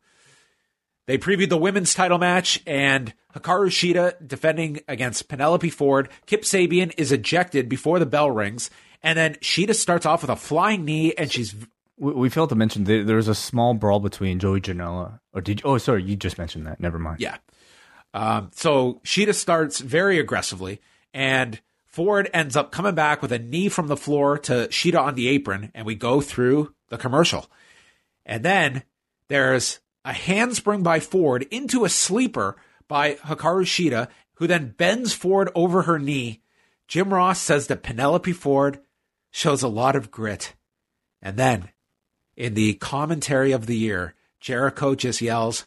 They 1.06 1.16
previewed 1.16 1.48
the 1.48 1.56
women's 1.56 1.94
title 1.94 2.18
match 2.18 2.60
and 2.66 3.14
Hikaru 3.34 3.68
Shida 3.68 4.14
defending 4.26 4.80
against 4.88 5.28
Penelope 5.28 5.70
Ford. 5.70 6.10
Kip 6.26 6.42
Sabian 6.42 6.92
is 6.98 7.12
ejected 7.12 7.68
before 7.68 7.98
the 7.98 8.04
bell 8.04 8.30
rings. 8.30 8.68
And 9.02 9.16
then 9.16 9.34
Shida 9.36 9.74
starts 9.74 10.04
off 10.04 10.20
with 10.22 10.30
a 10.30 10.36
flying 10.36 10.84
knee 10.84 11.14
and 11.16 11.32
she's 11.32 11.54
we, 11.98 12.12
we 12.12 12.28
failed 12.28 12.50
to 12.50 12.54
mention 12.54 12.84
there, 12.84 13.04
there 13.04 13.16
was 13.16 13.28
a 13.28 13.34
small 13.34 13.74
brawl 13.74 14.00
between 14.00 14.38
Joey 14.38 14.60
Janela. 14.60 15.20
Or 15.32 15.40
did 15.40 15.60
you? 15.60 15.68
Oh, 15.68 15.78
sorry, 15.78 16.02
you 16.02 16.16
just 16.16 16.38
mentioned 16.38 16.66
that. 16.66 16.80
Never 16.80 16.98
mind. 16.98 17.20
Yeah. 17.20 17.36
Um, 18.14 18.50
so 18.54 19.00
Shida 19.04 19.34
starts 19.34 19.80
very 19.80 20.18
aggressively, 20.18 20.80
and 21.12 21.60
Ford 21.88 22.30
ends 22.34 22.54
up 22.54 22.70
coming 22.70 22.94
back 22.94 23.22
with 23.22 23.32
a 23.32 23.38
knee 23.38 23.68
from 23.68 23.88
the 23.88 23.96
floor 23.96 24.38
to 24.38 24.68
Shida 24.68 25.00
on 25.00 25.14
the 25.14 25.28
apron, 25.28 25.72
and 25.74 25.86
we 25.86 25.94
go 25.94 26.20
through 26.20 26.74
the 26.90 26.98
commercial. 26.98 27.50
And 28.26 28.44
then 28.44 28.82
there's 29.28 29.80
a 30.04 30.12
handspring 30.12 30.82
by 30.82 31.00
Ford 31.00 31.46
into 31.50 31.84
a 31.84 31.88
sleeper 31.88 32.56
by 32.86 33.14
Hikaru 33.14 33.64
Shida, 33.64 34.08
who 34.34 34.46
then 34.46 34.74
bends 34.76 35.12
Ford 35.12 35.50
over 35.54 35.82
her 35.82 35.98
knee. 35.98 36.42
Jim 36.86 37.12
Ross 37.12 37.40
says 37.40 37.66
that 37.66 37.82
Penelope 37.82 38.32
Ford 38.32 38.80
shows 39.30 39.62
a 39.62 39.68
lot 39.68 39.96
of 39.96 40.10
grit. 40.10 40.54
And 41.20 41.36
then, 41.36 41.70
in 42.36 42.54
the 42.54 42.74
commentary 42.74 43.52
of 43.52 43.66
the 43.66 43.76
year, 43.76 44.14
Jericho 44.40 44.94
just 44.94 45.20
yells, 45.20 45.66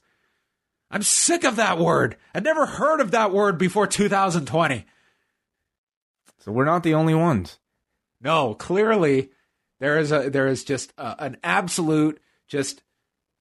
I'm 0.90 1.04
sick 1.04 1.44
of 1.44 1.56
that 1.56 1.80
word. 1.80 2.16
I'd 2.34 2.44
never 2.44 2.66
heard 2.66 3.02
of 3.02 3.12
that 3.12 3.32
word 3.32 3.58
before 3.58 3.88
2020. 3.88 4.86
So 6.44 6.52
we're 6.52 6.66
not 6.66 6.84
the 6.84 6.94
only 6.94 7.14
ones. 7.14 7.60
No, 8.20 8.54
clearly 8.54 9.30
there 9.80 9.98
is 9.98 10.12
a 10.12 10.30
there 10.30 10.48
is 10.48 10.64
just 10.64 10.94
a, 10.98 11.24
an 11.24 11.38
absolute 11.44 12.22
just 12.48 12.84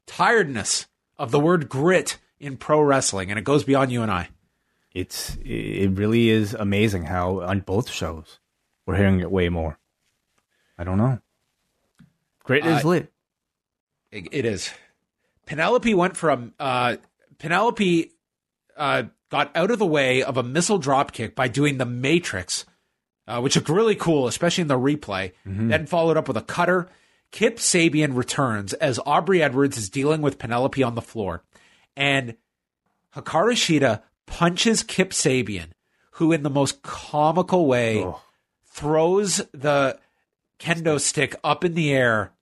tiredness 0.06 0.86
of 1.18 1.30
the 1.30 1.40
word 1.40 1.68
grit 1.68 2.18
in 2.38 2.56
pro 2.56 2.80
wrestling, 2.80 3.30
and 3.30 3.38
it 3.38 3.44
goes 3.44 3.64
beyond 3.64 3.92
you 3.92 4.02
and 4.02 4.10
I. 4.10 4.28
It's 4.92 5.36
it 5.44 5.90
really 5.92 6.30
is 6.30 6.54
amazing 6.54 7.04
how 7.04 7.40
on 7.40 7.60
both 7.60 7.90
shows 7.90 8.38
we're 8.86 8.96
hearing 8.96 9.20
it 9.20 9.30
way 9.30 9.48
more. 9.48 9.78
I 10.78 10.84
don't 10.84 10.98
know. 10.98 11.20
Great 12.44 12.64
is 12.64 12.84
Uh, 12.84 12.88
lit. 12.88 13.12
It, 14.10 14.28
it 14.32 14.44
is. 14.44 14.70
Penelope 15.46 15.94
went 15.94 16.16
from 16.16 16.54
uh, 16.58 16.96
Penelope 17.38 18.10
uh, 18.76 19.02
got 19.30 19.54
out 19.54 19.70
of 19.70 19.78
the 19.78 19.86
way 19.86 20.22
of 20.22 20.36
a 20.36 20.42
missile 20.42 20.80
dropkick 20.80 21.34
by 21.34 21.48
doing 21.48 21.78
the 21.78 21.86
Matrix, 21.86 22.64
uh, 23.30 23.40
which 23.40 23.56
looked 23.56 23.68
really 23.68 23.94
cool, 23.96 24.26
especially 24.26 24.62
in 24.62 24.68
the 24.68 24.78
replay. 24.78 25.32
Then 25.44 25.86
followed 25.86 26.16
up 26.16 26.28
with 26.28 26.36
a 26.36 26.42
cutter. 26.42 26.88
Kip 27.30 27.58
Sabian 27.58 28.16
returns 28.16 28.72
as 28.74 28.98
Aubrey 29.06 29.42
Edwards 29.42 29.78
is 29.78 29.88
dealing 29.88 30.20
with 30.20 30.38
Penelope 30.38 30.82
on 30.82 30.94
the 30.96 31.02
floor, 31.02 31.44
and 31.96 32.34
Hikaru 33.14 33.52
Shida 33.54 34.02
punches 34.26 34.82
Kip 34.82 35.10
Sabian, 35.10 35.68
who 36.12 36.32
in 36.32 36.42
the 36.42 36.50
most 36.50 36.82
comical 36.82 37.66
way 37.66 38.02
Oh. 38.02 38.20
throws 38.64 39.36
the 39.52 39.98
kendo 40.58 41.00
stick 41.00 41.34
up 41.44 41.64
in 41.64 41.74
the 41.74 41.92
air. 41.92 42.32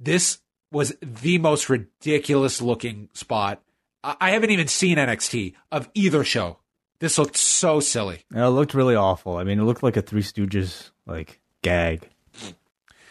This 0.00 0.38
was 0.72 0.94
the 1.00 1.38
most 1.38 1.68
ridiculous 1.68 2.60
looking 2.60 3.08
spot. 3.12 3.62
I 4.02 4.16
I 4.20 4.30
haven't 4.30 4.50
even 4.50 4.66
seen 4.68 4.96
NXT 4.98 5.54
of 5.70 5.88
either 5.94 6.24
show. 6.24 6.58
This 7.02 7.18
looked 7.18 7.36
so 7.36 7.80
silly. 7.80 8.22
It 8.32 8.40
looked 8.40 8.74
really 8.74 8.94
awful. 8.94 9.36
I 9.36 9.42
mean, 9.42 9.58
it 9.58 9.64
looked 9.64 9.82
like 9.82 9.96
a 9.96 10.02
Three 10.02 10.22
Stooges 10.22 10.92
like 11.04 11.40
gag. 11.60 12.08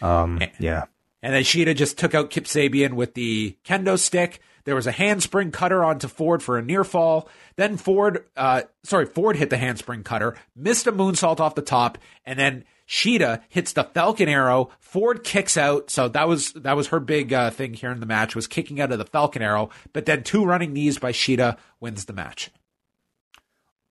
Um, 0.00 0.40
yeah. 0.58 0.86
And 1.22 1.34
then 1.34 1.42
Shida 1.42 1.76
just 1.76 1.98
took 1.98 2.14
out 2.14 2.30
Kip 2.30 2.44
Sabian 2.44 2.94
with 2.94 3.12
the 3.12 3.54
kendo 3.66 3.98
stick. 3.98 4.40
There 4.64 4.74
was 4.74 4.86
a 4.86 4.92
handspring 4.92 5.50
cutter 5.50 5.84
onto 5.84 6.08
Ford 6.08 6.42
for 6.42 6.56
a 6.56 6.62
near 6.62 6.84
fall. 6.84 7.28
Then 7.56 7.76
Ford, 7.76 8.24
uh, 8.34 8.62
sorry, 8.82 9.04
Ford 9.04 9.36
hit 9.36 9.50
the 9.50 9.58
handspring 9.58 10.04
cutter, 10.04 10.36
missed 10.56 10.86
a 10.86 10.92
moonsault 10.92 11.38
off 11.38 11.54
the 11.54 11.60
top, 11.60 11.98
and 12.24 12.38
then 12.38 12.64
Shida 12.88 13.42
hits 13.50 13.74
the 13.74 13.84
Falcon 13.84 14.30
Arrow. 14.30 14.70
Ford 14.80 15.22
kicks 15.22 15.58
out, 15.58 15.90
so 15.90 16.08
that 16.08 16.26
was 16.26 16.54
that 16.54 16.76
was 16.76 16.86
her 16.86 16.98
big 16.98 17.34
uh, 17.34 17.50
thing 17.50 17.74
here 17.74 17.92
in 17.92 18.00
the 18.00 18.06
match 18.06 18.34
was 18.34 18.46
kicking 18.46 18.80
out 18.80 18.90
of 18.90 18.96
the 18.96 19.04
Falcon 19.04 19.42
Arrow. 19.42 19.68
But 19.92 20.06
then 20.06 20.22
two 20.22 20.46
running 20.46 20.72
knees 20.72 20.96
by 20.96 21.12
Shida 21.12 21.58
wins 21.78 22.06
the 22.06 22.14
match. 22.14 22.50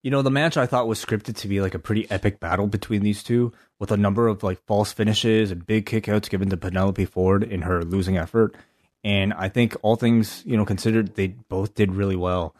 You 0.03 0.09
know, 0.09 0.21
the 0.23 0.31
match 0.31 0.57
I 0.57 0.65
thought 0.65 0.87
was 0.87 1.03
scripted 1.03 1.35
to 1.37 1.47
be 1.47 1.61
like 1.61 1.75
a 1.75 1.79
pretty 1.79 2.09
epic 2.09 2.39
battle 2.39 2.67
between 2.67 3.03
these 3.03 3.21
two, 3.23 3.53
with 3.77 3.91
a 3.91 3.97
number 3.97 4.27
of 4.27 4.41
like 4.41 4.65
false 4.65 4.91
finishes 4.91 5.51
and 5.51 5.65
big 5.65 5.85
kickouts 5.85 6.29
given 6.29 6.49
to 6.49 6.57
Penelope 6.57 7.05
Ford 7.05 7.43
in 7.43 7.61
her 7.61 7.83
losing 7.83 8.17
effort. 8.17 8.55
And 9.03 9.33
I 9.33 9.49
think 9.49 9.75
all 9.81 9.95
things, 9.95 10.43
you 10.45 10.57
know, 10.57 10.65
considered, 10.65 11.15
they 11.15 11.27
both 11.27 11.75
did 11.75 11.93
really 11.93 12.15
well. 12.15 12.55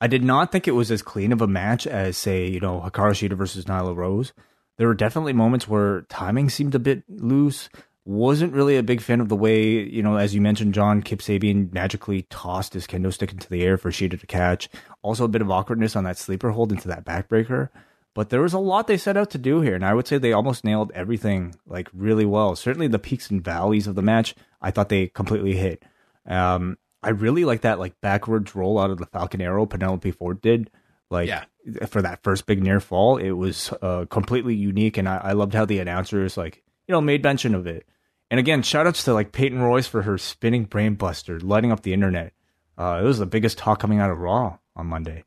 I 0.00 0.06
did 0.06 0.24
not 0.24 0.50
think 0.50 0.66
it 0.66 0.72
was 0.72 0.90
as 0.90 1.00
clean 1.00 1.32
of 1.32 1.40
a 1.40 1.46
match 1.46 1.86
as, 1.86 2.16
say, 2.16 2.48
you 2.48 2.60
know, 2.60 2.80
Hikaru 2.80 3.12
Shida 3.12 3.36
versus 3.36 3.66
Nyla 3.66 3.94
Rose. 3.94 4.32
There 4.76 4.88
were 4.88 4.94
definitely 4.94 5.32
moments 5.32 5.68
where 5.68 6.02
timing 6.02 6.50
seemed 6.50 6.74
a 6.74 6.78
bit 6.78 7.04
loose. 7.08 7.68
Wasn't 8.04 8.52
really 8.52 8.76
a 8.76 8.82
big 8.82 9.00
fan 9.00 9.20
of 9.20 9.28
the 9.28 9.36
way, 9.36 9.80
you 9.88 10.02
know, 10.02 10.16
as 10.16 10.34
you 10.34 10.40
mentioned, 10.40 10.74
John 10.74 11.02
Kip 11.02 11.20
Sabian 11.20 11.72
magically 11.72 12.22
tossed 12.30 12.74
his 12.74 12.86
kendo 12.88 13.12
stick 13.12 13.30
into 13.30 13.48
the 13.48 13.62
air 13.62 13.78
for 13.78 13.92
Shida 13.92 14.18
to 14.18 14.26
catch. 14.26 14.68
Also, 15.02 15.24
a 15.24 15.28
bit 15.28 15.40
of 15.42 15.50
awkwardness 15.52 15.94
on 15.94 16.02
that 16.04 16.18
sleeper 16.18 16.50
hold 16.50 16.72
into 16.72 16.88
that 16.88 17.04
backbreaker. 17.04 17.68
But 18.14 18.28
there 18.30 18.42
was 18.42 18.52
a 18.52 18.58
lot 18.58 18.88
they 18.88 18.96
set 18.98 19.16
out 19.16 19.30
to 19.30 19.38
do 19.38 19.60
here, 19.60 19.74
and 19.76 19.84
I 19.86 19.94
would 19.94 20.06
say 20.08 20.18
they 20.18 20.32
almost 20.32 20.64
nailed 20.64 20.90
everything 20.94 21.54
like 21.66 21.88
really 21.94 22.26
well. 22.26 22.56
Certainly, 22.56 22.88
the 22.88 22.98
peaks 22.98 23.30
and 23.30 23.42
valleys 23.42 23.86
of 23.86 23.94
the 23.94 24.02
match, 24.02 24.34
I 24.60 24.70
thought 24.72 24.88
they 24.88 25.06
completely 25.06 25.54
hit. 25.54 25.84
Um, 26.26 26.78
I 27.04 27.10
really 27.10 27.44
like 27.44 27.60
that 27.62 27.78
like 27.78 28.00
backwards 28.00 28.54
roll 28.54 28.78
out 28.80 28.90
of 28.90 28.98
the 28.98 29.06
Falcon 29.06 29.40
Arrow 29.40 29.64
Penelope 29.64 30.10
Ford 30.10 30.40
did. 30.42 30.70
Like 31.08 31.28
Yeah. 31.28 31.44
for 31.86 32.02
that 32.02 32.22
first 32.24 32.46
big 32.46 32.62
near 32.62 32.80
fall, 32.80 33.16
it 33.16 33.30
was 33.32 33.72
uh, 33.80 34.06
completely 34.10 34.56
unique, 34.56 34.98
and 34.98 35.08
I, 35.08 35.18
I 35.18 35.32
loved 35.32 35.54
how 35.54 35.64
the 35.64 35.78
announcers 35.78 36.36
like 36.36 36.62
you 36.86 36.92
know 36.92 37.00
made 37.00 37.22
mention 37.22 37.54
of 37.54 37.66
it. 37.66 37.86
And 38.30 38.40
again, 38.40 38.62
shout 38.62 38.86
outs 38.86 39.04
to 39.04 39.12
like 39.12 39.32
Peyton 39.32 39.60
Royce 39.60 39.86
for 39.86 40.02
her 40.02 40.16
spinning 40.16 40.64
brain 40.64 40.94
buster, 40.94 41.38
lighting 41.40 41.70
up 41.70 41.82
the 41.82 41.92
internet. 41.92 42.32
Uh, 42.78 43.00
it 43.02 43.06
was 43.06 43.18
the 43.18 43.26
biggest 43.26 43.58
talk 43.58 43.78
coming 43.78 44.00
out 44.00 44.10
of 44.10 44.18
Raw 44.18 44.58
on 44.74 44.86
Monday. 44.86 45.24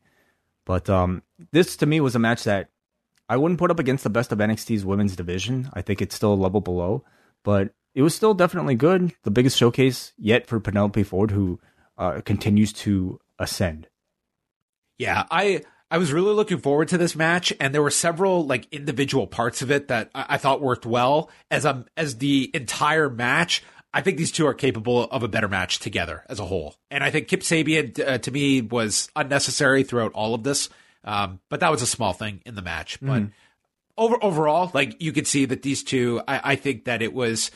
But 0.66 0.90
um, 0.90 1.22
this 1.52 1.78
to 1.78 1.86
me 1.86 2.02
was 2.02 2.16
a 2.16 2.20
match 2.20 2.44
that 2.46 2.70
I 3.30 3.38
wouldn't 3.38 3.60
put 3.60 3.72
up 3.72 3.80
against 3.80 4.04
the 4.04 4.10
best 4.10 4.32
of 4.32 4.40
NXT's 4.40 4.86
women's 4.86 5.16
division. 5.16 5.70
I 5.74 5.82
think 5.82 6.02
it's 6.02 6.16
still 6.16 6.34
a 6.34 6.36
level 6.36 6.62
below, 6.62 7.04
but 7.44 7.74
it 7.94 8.02
was 8.02 8.16
still 8.16 8.34
definitely 8.34 8.76
good. 8.76 9.14
The 9.24 9.32
biggest 9.32 9.58
showcase 9.58 10.14
yet 10.18 10.48
for 10.48 10.60
Penelope 10.60 11.04
Ford, 11.04 11.32
who 11.32 11.60
uh, 11.98 12.22
continues 12.22 12.74
to 12.74 13.20
ascend. 13.40 13.88
Yeah, 14.98 15.26
I 15.30 15.64
I 15.92 15.98
was 15.98 16.12
really 16.12 16.34
looking 16.34 16.58
forward 16.58 16.88
to 16.90 16.98
this 16.98 17.16
match, 17.16 17.54
and 17.60 17.74
there 17.74 17.82
were 17.82 17.92
several 17.92 18.46
like 18.46 18.68
individual 18.72 19.28
parts 19.28 19.62
of 19.62 19.72
it 19.72 19.88
that 19.90 20.10
I, 20.16 20.26
I 20.30 20.38
thought 20.38 20.62
worked 20.62 20.86
well. 20.86 21.30
As 21.52 21.66
um 21.66 21.86
as 21.96 22.18
the 22.18 22.50
entire 22.54 23.10
match, 23.10 23.64
I 23.94 24.02
think 24.02 24.18
these 24.18 24.32
two 24.32 24.48
are 24.48 24.54
capable 24.54 25.04
of 25.06 25.24
a 25.24 25.28
better 25.28 25.48
match 25.48 25.80
together 25.80 26.24
as 26.28 26.40
a 26.40 26.46
whole. 26.46 26.76
And 26.92 27.04
I 27.04 27.12
think 27.12 27.28
Kip 27.28 27.42
Sabian 27.42 27.98
uh, 28.06 28.18
to 28.18 28.32
me 28.32 28.62
was 28.62 29.10
unnecessary 29.16 29.84
throughout 29.84 30.12
all 30.14 30.34
of 30.34 30.44
this, 30.44 30.70
um, 31.04 31.40
but 31.50 31.62
that 31.62 31.72
was 31.72 31.82
a 31.82 31.88
small 31.88 32.14
thing 32.14 32.42
in 32.46 32.56
the 32.56 32.62
match. 32.62 33.00
But 33.00 33.24
over 33.98 34.18
overall, 34.24 34.72
like 34.74 35.02
you 35.02 35.14
could 35.14 35.28
see 35.28 35.46
that 35.46 35.62
these 35.62 35.84
two, 35.84 36.22
I, 36.28 36.42
I 36.52 36.56
think 36.56 36.86
that 36.86 37.02
it 37.02 37.14
was, 37.14 37.52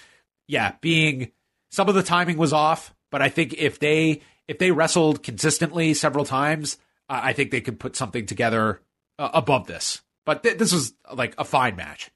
yeah, 0.47 0.73
being 0.81 1.31
some 1.71 1.89
of 1.89 1.95
the 1.95 2.03
timing 2.03 2.37
was 2.37 2.53
off, 2.53 2.93
but 3.11 3.21
I 3.21 3.29
think 3.29 3.55
if 3.57 3.79
they 3.79 4.21
if 4.47 4.59
they 4.59 4.71
wrestled 4.71 5.23
consistently 5.23 5.93
several 5.93 6.25
times, 6.25 6.77
I 7.09 7.33
think 7.33 7.51
they 7.51 7.61
could 7.61 7.79
put 7.79 7.95
something 7.95 8.25
together 8.25 8.81
uh, 9.17 9.29
above 9.33 9.65
this. 9.67 10.01
But 10.25 10.43
th- 10.43 10.57
this 10.57 10.71
was 10.71 10.93
like 11.13 11.33
a 11.37 11.43
fine 11.43 11.75
match. 11.75 12.11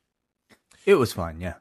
It 0.86 0.96
was 0.96 1.14
fine, 1.14 1.40
yeah. 1.42 1.56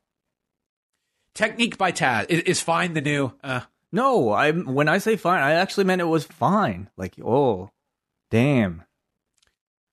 Technique 1.34 1.78
by 1.78 1.92
Taz 1.92 2.26
is, 2.28 2.40
is 2.42 2.60
fine. 2.60 2.92
The 2.92 3.00
new, 3.00 3.32
uh, 3.42 3.60
No, 3.90 4.30
I 4.30 4.50
when 4.52 4.88
I 4.88 4.98
say 4.98 5.16
fine, 5.16 5.42
I 5.42 5.52
actually 5.52 5.84
meant 5.84 6.00
it 6.02 6.04
was 6.04 6.24
fine. 6.24 6.90
Like, 6.96 7.14
oh, 7.24 7.70
damn, 8.30 8.82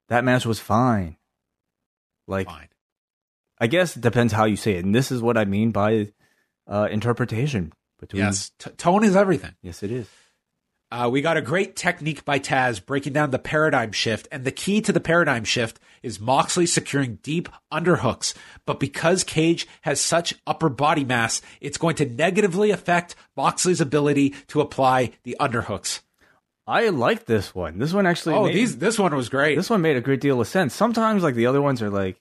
that 0.09 0.25
match 0.25 0.45
was 0.45 0.59
fine. 0.59 1.15
Like, 2.27 2.47
fine. 2.47 2.67
I 3.59 3.67
guess 3.67 3.95
it 3.95 4.01
depends 4.01 4.33
how 4.33 4.45
you 4.45 4.55
say 4.57 4.73
it, 4.75 4.85
and 4.85 4.93
this 4.93 5.11
is 5.11 5.21
what 5.21 5.37
I 5.37 5.45
mean 5.45 5.71
by 5.71 6.11
uh, 6.67 6.87
interpretation. 6.91 7.71
Between 7.99 8.23
Yes, 8.23 8.51
T- 8.59 8.69
tone 8.71 9.03
is 9.03 9.15
everything. 9.15 9.55
yes, 9.61 9.83
it 9.83 9.91
is. 9.91 10.07
Uh, 10.91 11.07
we 11.11 11.21
got 11.21 11.37
a 11.37 11.41
great 11.41 11.75
technique 11.75 12.25
by 12.25 12.39
Taz 12.39 12.83
breaking 12.83 13.13
down 13.13 13.29
the 13.29 13.37
paradigm 13.37 13.91
shift, 13.91 14.27
and 14.31 14.43
the 14.43 14.51
key 14.51 14.81
to 14.81 14.91
the 14.91 14.99
paradigm 14.99 15.43
shift 15.43 15.79
is 16.01 16.19
Moxley 16.19 16.65
securing 16.65 17.19
deep 17.21 17.47
underhooks. 17.71 18.33
But 18.65 18.79
because 18.79 19.23
Cage 19.23 19.67
has 19.81 20.01
such 20.01 20.33
upper 20.47 20.67
body 20.67 21.03
mass, 21.03 21.43
it's 21.61 21.77
going 21.77 21.95
to 21.97 22.05
negatively 22.05 22.71
affect 22.71 23.15
Moxley's 23.37 23.81
ability 23.81 24.31
to 24.47 24.61
apply 24.61 25.11
the 25.23 25.37
underhooks. 25.39 25.99
I 26.65 26.89
like 26.89 27.25
this 27.25 27.53
one. 27.53 27.77
This 27.77 27.93
one 27.93 28.07
actually. 28.07 28.35
Oh, 28.35 28.45
made, 28.45 28.55
these 28.55 28.77
this 28.77 28.97
one 28.97 29.15
was 29.15 29.29
great. 29.29 29.55
This 29.55 29.69
one 29.69 29.81
made 29.81 29.97
a 29.97 30.01
great 30.01 30.21
deal 30.21 30.41
of 30.41 30.47
sense. 30.47 30.73
Sometimes, 30.73 31.21
like 31.21 31.35
the 31.35 31.47
other 31.47 31.61
ones 31.61 31.81
are 31.81 31.89
like, 31.89 32.19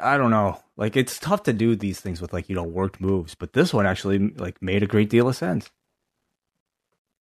I 0.00 0.18
don't 0.18 0.30
know. 0.30 0.60
Like 0.76 0.96
it's 0.96 1.18
tough 1.18 1.42
to 1.44 1.52
do 1.52 1.76
these 1.76 2.00
things 2.00 2.20
with 2.20 2.32
like 2.32 2.48
you 2.48 2.54
know 2.54 2.62
worked 2.62 3.00
moves, 3.00 3.34
but 3.34 3.54
this 3.54 3.72
one 3.72 3.86
actually 3.86 4.18
like 4.18 4.60
made 4.62 4.82
a 4.82 4.86
great 4.86 5.10
deal 5.10 5.28
of 5.28 5.36
sense. 5.36 5.70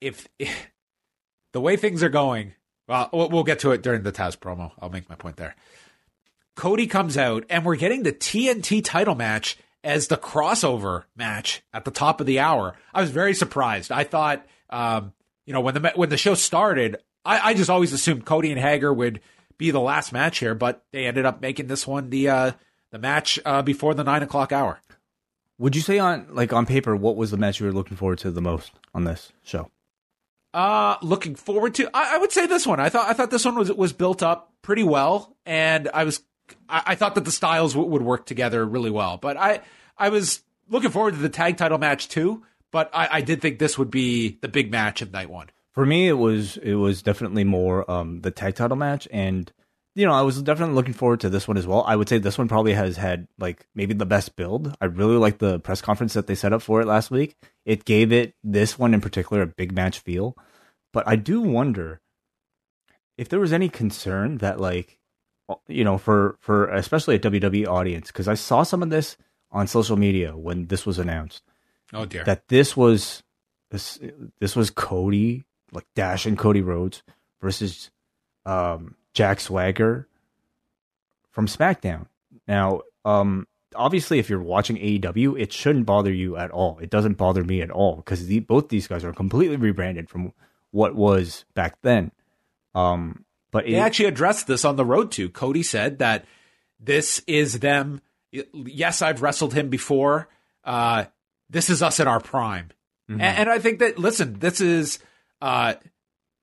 If, 0.02 0.28
if 0.38 0.68
the 1.54 1.62
way 1.62 1.76
things 1.76 2.04
are 2.04 2.10
going, 2.10 2.54
well, 2.88 3.10
we'll 3.12 3.43
get 3.43 3.60
to 3.60 3.72
it 3.72 3.84
during 3.84 4.04
the 4.04 4.12
Taz 4.12 4.38
promo. 4.38 4.72
I'll 4.82 4.89
make 4.89 5.10
my 5.10 5.16
point 5.16 5.38
there. 5.38 5.56
Cody 6.56 6.88
comes 6.88 7.18
out, 7.18 7.45
and 7.50 7.64
we're 7.64 7.76
getting 7.76 8.04
the 8.04 8.12
TNT 8.12 8.84
title 8.84 9.16
match 9.16 9.58
as 9.84 10.08
the 10.08 10.18
crossover 10.18 11.04
match 11.16 11.62
at 11.74 11.86
the 11.86 11.91
top 11.91 12.20
of 12.20 12.28
the 12.28 12.39
hour. 12.39 12.76
I 12.93 13.02
was 13.02 13.12
very 13.12 13.34
surprised. 13.34 13.91
I 13.91 14.04
thought, 14.04 14.45
um, 14.70 15.14
you 15.45 15.54
know, 15.54 15.62
when 15.62 15.76
the 15.76 15.91
when 15.95 16.10
the 16.10 16.18
show 16.18 16.34
started, 16.34 16.97
I, 17.24 17.52
I 17.52 17.54
just 17.54 17.70
always 17.70 17.93
assumed 17.93 18.26
Cody 18.26 18.52
and 18.52 18.60
Hager 18.60 18.93
would 18.93 19.22
be 19.58 19.72
the 19.72 19.80
last 19.80 20.12
match 20.12 20.39
here, 20.39 20.56
but 20.56 20.84
they 20.91 21.06
ended 21.06 21.26
up 21.26 21.41
making 21.41 21.68
this 21.68 21.88
one 21.88 22.10
the 22.10 22.30
uh, 22.30 22.52
the 22.91 23.00
match 23.00 23.39
uh, 23.45 23.62
before 23.62 23.93
the 23.93 24.04
nine 24.04 24.24
o'clock 24.24 24.52
hour. 24.52 24.80
Would 25.60 25.76
you 25.76 25.82
say 25.82 26.00
on 26.00 26.28
like 26.32 26.54
on 26.54 26.66
paper 26.66 26.95
what 26.95 27.16
was 27.16 27.32
the 27.32 27.38
match 27.38 27.60
you 27.60 27.66
were 27.66 27.74
looking 27.74 27.97
forward 27.97 28.20
to 28.20 28.32
the 28.32 28.41
most 28.41 28.72
on 28.93 29.04
this 29.04 29.32
show? 29.43 29.70
Uh 30.54 30.95
looking 31.02 31.36
forward 31.36 31.76
to. 31.76 31.89
I, 31.93 32.16
I 32.16 32.18
would 32.18 32.32
say 32.32 32.47
this 32.47 32.66
one. 32.66 32.80
I 32.80 32.89
thought 32.89 33.08
I 33.10 33.14
thought 33.14 33.30
this 33.32 33.45
one 33.45 33.56
was 33.56 33.72
was 33.72 33.93
built 33.93 34.24
up 34.24 34.54
pretty 34.62 34.84
well, 34.84 35.36
and 35.45 35.89
I 35.93 36.04
was 36.04 36.24
I, 36.68 36.84
I 36.88 36.95
thought 36.95 37.16
that 37.16 37.26
the 37.26 37.32
styles 37.32 37.74
w- 37.74 37.91
would 37.91 38.02
work 38.02 38.26
together 38.26 38.66
really 38.66 38.89
well. 38.89 39.18
But 39.18 39.38
I 39.38 39.62
I 39.97 40.10
was 40.10 40.41
looking 40.68 40.89
forward 40.89 41.14
to 41.14 41.20
the 41.20 41.30
tag 41.30 41.58
title 41.58 41.78
match 41.78 42.08
too. 42.08 42.43
But 42.72 42.89
I, 42.93 43.08
I 43.14 43.22
did 43.22 43.41
think 43.41 43.58
this 43.58 43.78
would 43.78 43.89
be 43.89 44.38
the 44.41 44.47
big 44.47 44.72
match 44.72 45.02
of 45.02 45.12
night 45.12 45.30
one. 45.30 45.47
For 45.72 45.86
me, 45.86 46.08
it 46.08 46.14
was 46.14 46.58
it 46.58 46.76
was 46.76 47.02
definitely 47.02 47.43
more 47.43 47.89
um, 47.89 48.21
the 48.21 48.32
tag 48.32 48.55
title 48.55 48.78
match, 48.78 49.08
and 49.12 49.51
you 50.00 50.05
know 50.05 50.13
I 50.13 50.21
was 50.21 50.42
definitely 50.42 50.76
looking 50.76 50.93
forward 50.93 51.20
to 51.21 51.30
this 51.30 51.46
one 51.46 51.58
as 51.58 51.67
well. 51.67 51.84
I 51.86 51.97
would 51.97 52.08
say 52.08 52.17
this 52.20 52.38
one 52.38 52.47
probably 52.47 52.74
has 52.74 52.96
had 52.96 53.28
like 53.38 53.66
maybe 53.76 53.93
the 53.93 54.05
best 54.05 54.38
build. 54.38 54.74
I 54.80 54.86
really 54.86 55.17
like 55.17 55.39
the 55.39 55.59
press 55.59 55.82
conference 55.82 56.13
that 56.13 56.26
they 56.26 56.36
set 56.36 56.54
up 56.54 56.62
for 56.62 56.80
it 56.80 56.88
last 56.88 57.12
week. 57.12 57.36
It 57.66 57.84
gave 57.84 58.13
it 58.13 58.34
this 58.42 58.80
one 58.80 58.93
in 58.93 59.01
particular 59.01 59.42
a 59.42 59.47
big 59.47 59.74
match 59.74 60.00
feel, 60.00 60.38
but 60.93 61.05
I 61.05 61.17
do 61.17 61.42
wonder 61.42 62.00
if 63.17 63.28
there 63.28 63.42
was 63.42 63.51
any 63.51 63.67
concern 63.67 64.38
that 64.38 64.59
like 64.62 65.00
you 65.67 65.84
know 65.84 65.97
for 65.97 66.38
for 66.39 66.70
especially 66.70 67.16
a 67.16 67.20
WWE 67.20 67.67
audience 67.67 68.08
because 68.08 68.30
I 68.30 68.36
saw 68.36 68.63
some 68.63 68.82
of 68.82 68.89
this 68.89 69.17
on 69.51 69.67
social 69.67 69.97
media 69.97 70.38
when 70.38 70.67
this 70.67 70.86
was 70.86 70.97
announced 70.97 71.43
Oh 71.92 72.05
dear. 72.05 72.24
that 72.24 72.47
this 72.47 72.78
was 72.78 73.21
this 73.71 74.00
this 74.39 74.55
was 74.55 74.70
Cody 74.70 75.43
like 75.74 75.88
Dash 75.93 76.26
and 76.26 76.38
Cody 76.38 76.62
Rhodes 76.62 77.04
versus 77.42 77.92
um, 78.46 78.96
Jack 79.14 79.40
Swagger 79.40 80.08
from 81.32 81.48
SmackDown. 81.48 82.08
Now, 82.48 82.82
um, 83.06 83.48
obviously, 83.76 84.20
if 84.20 84.30
you're 84.30 84.42
watching 84.42 84.78
AEW, 84.78 85.40
it 85.40 85.54
shouldn't 85.54 85.86
bother 85.86 86.12
you 86.12 86.38
at 86.38 86.52
all. 86.52 86.80
It 86.80 86.90
doesn't 86.90 87.18
bother 87.18 87.44
me 87.44 87.62
at 87.62 87.72
all 87.72 87.98
because 87.98 88.26
the, 88.28 88.40
both 88.40 88.70
these 88.70 88.88
guys 88.88 89.04
are 89.04 89.14
completely 89.14 89.58
rebranded 89.58 90.10
from 90.10 90.34
what 90.72 90.96
was 90.96 91.46
back 91.54 91.78
then. 91.82 92.12
Um, 92.76 93.26
but 93.52 93.66
They 93.66 93.76
it, 93.76 93.80
actually 93.80 94.06
addressed 94.06 94.48
this 94.48 94.66
on 94.66 94.76
the 94.76 94.86
road 94.86 95.12
to. 95.14 95.30
Cody 95.30 95.64
said 95.64 96.00
that 96.00 96.26
this 96.80 97.22
is 97.28 97.60
them. 97.60 98.02
Yes, 98.32 99.02
I've 99.02 99.22
wrestled 99.22 99.54
him 99.54 99.70
before. 99.70 100.30
Uh, 100.64 101.06
this 101.50 101.70
is 101.70 101.82
us 101.82 102.00
in 102.00 102.08
our 102.08 102.20
prime. 102.20 102.70
Mm-hmm. 103.10 103.22
And, 103.22 103.38
and 103.40 103.50
I 103.50 103.60
think 103.60 103.80
that, 103.80 103.98
listen, 103.98 104.38
this 104.40 104.62
is, 104.62 105.00
uh, 105.42 105.76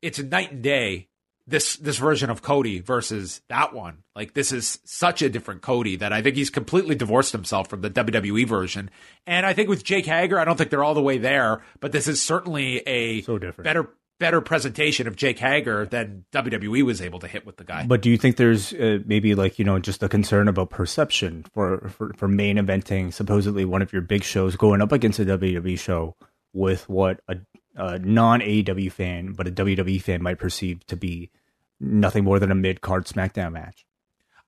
it's 0.02 0.18
night 0.18 0.52
and 0.52 0.62
day. 0.62 1.08
This, 1.46 1.76
this 1.76 1.98
version 1.98 2.28
of 2.28 2.42
Cody 2.42 2.80
versus 2.80 3.40
that 3.48 3.72
one. 3.72 3.98
Like, 4.16 4.34
this 4.34 4.50
is 4.50 4.80
such 4.84 5.22
a 5.22 5.28
different 5.28 5.62
Cody 5.62 5.96
that 5.96 6.12
I 6.12 6.20
think 6.20 6.34
he's 6.36 6.50
completely 6.50 6.94
divorced 6.96 7.32
himself 7.32 7.68
from 7.68 7.82
the 7.82 7.90
WWE 7.90 8.46
version. 8.48 8.90
And 9.26 9.46
I 9.46 9.52
think 9.52 9.68
with 9.68 9.84
Jake 9.84 10.06
Hager, 10.06 10.40
I 10.40 10.44
don't 10.44 10.56
think 10.56 10.70
they're 10.70 10.82
all 10.82 10.94
the 10.94 11.02
way 11.02 11.18
there, 11.18 11.62
but 11.80 11.92
this 11.92 12.08
is 12.08 12.20
certainly 12.20 12.78
a 12.86 13.22
So 13.22 13.38
different. 13.38 13.64
better 13.64 13.88
better 14.18 14.40
presentation 14.40 15.06
of 15.06 15.14
Jake 15.14 15.38
Hager 15.38 15.84
than 15.86 16.24
WWE 16.32 16.82
was 16.82 17.00
able 17.02 17.18
to 17.20 17.28
hit 17.28 17.44
with 17.44 17.58
the 17.58 17.64
guy. 17.64 17.84
But 17.86 18.02
do 18.02 18.10
you 18.10 18.16
think 18.16 18.36
there's 18.36 18.72
uh, 18.72 19.00
maybe 19.04 19.34
like 19.34 19.58
you 19.58 19.64
know 19.64 19.78
just 19.78 20.02
a 20.02 20.08
concern 20.08 20.48
about 20.48 20.70
perception 20.70 21.44
for, 21.52 21.88
for 21.90 22.12
for 22.14 22.26
main 22.28 22.56
eventing 22.56 23.12
supposedly 23.12 23.64
one 23.64 23.82
of 23.82 23.92
your 23.92 24.02
big 24.02 24.24
shows 24.24 24.56
going 24.56 24.80
up 24.80 24.92
against 24.92 25.18
a 25.18 25.24
WWE 25.24 25.78
show 25.78 26.16
with 26.54 26.88
what 26.88 27.20
a, 27.28 27.36
a 27.76 27.98
non 27.98 28.40
AEW 28.40 28.90
fan 28.90 29.32
but 29.32 29.46
a 29.46 29.52
WWE 29.52 30.02
fan 30.02 30.22
might 30.22 30.38
perceive 30.38 30.84
to 30.86 30.96
be 30.96 31.30
nothing 31.78 32.24
more 32.24 32.38
than 32.38 32.50
a 32.50 32.54
mid 32.54 32.80
card 32.80 33.06
SmackDown 33.06 33.52
match? 33.52 33.86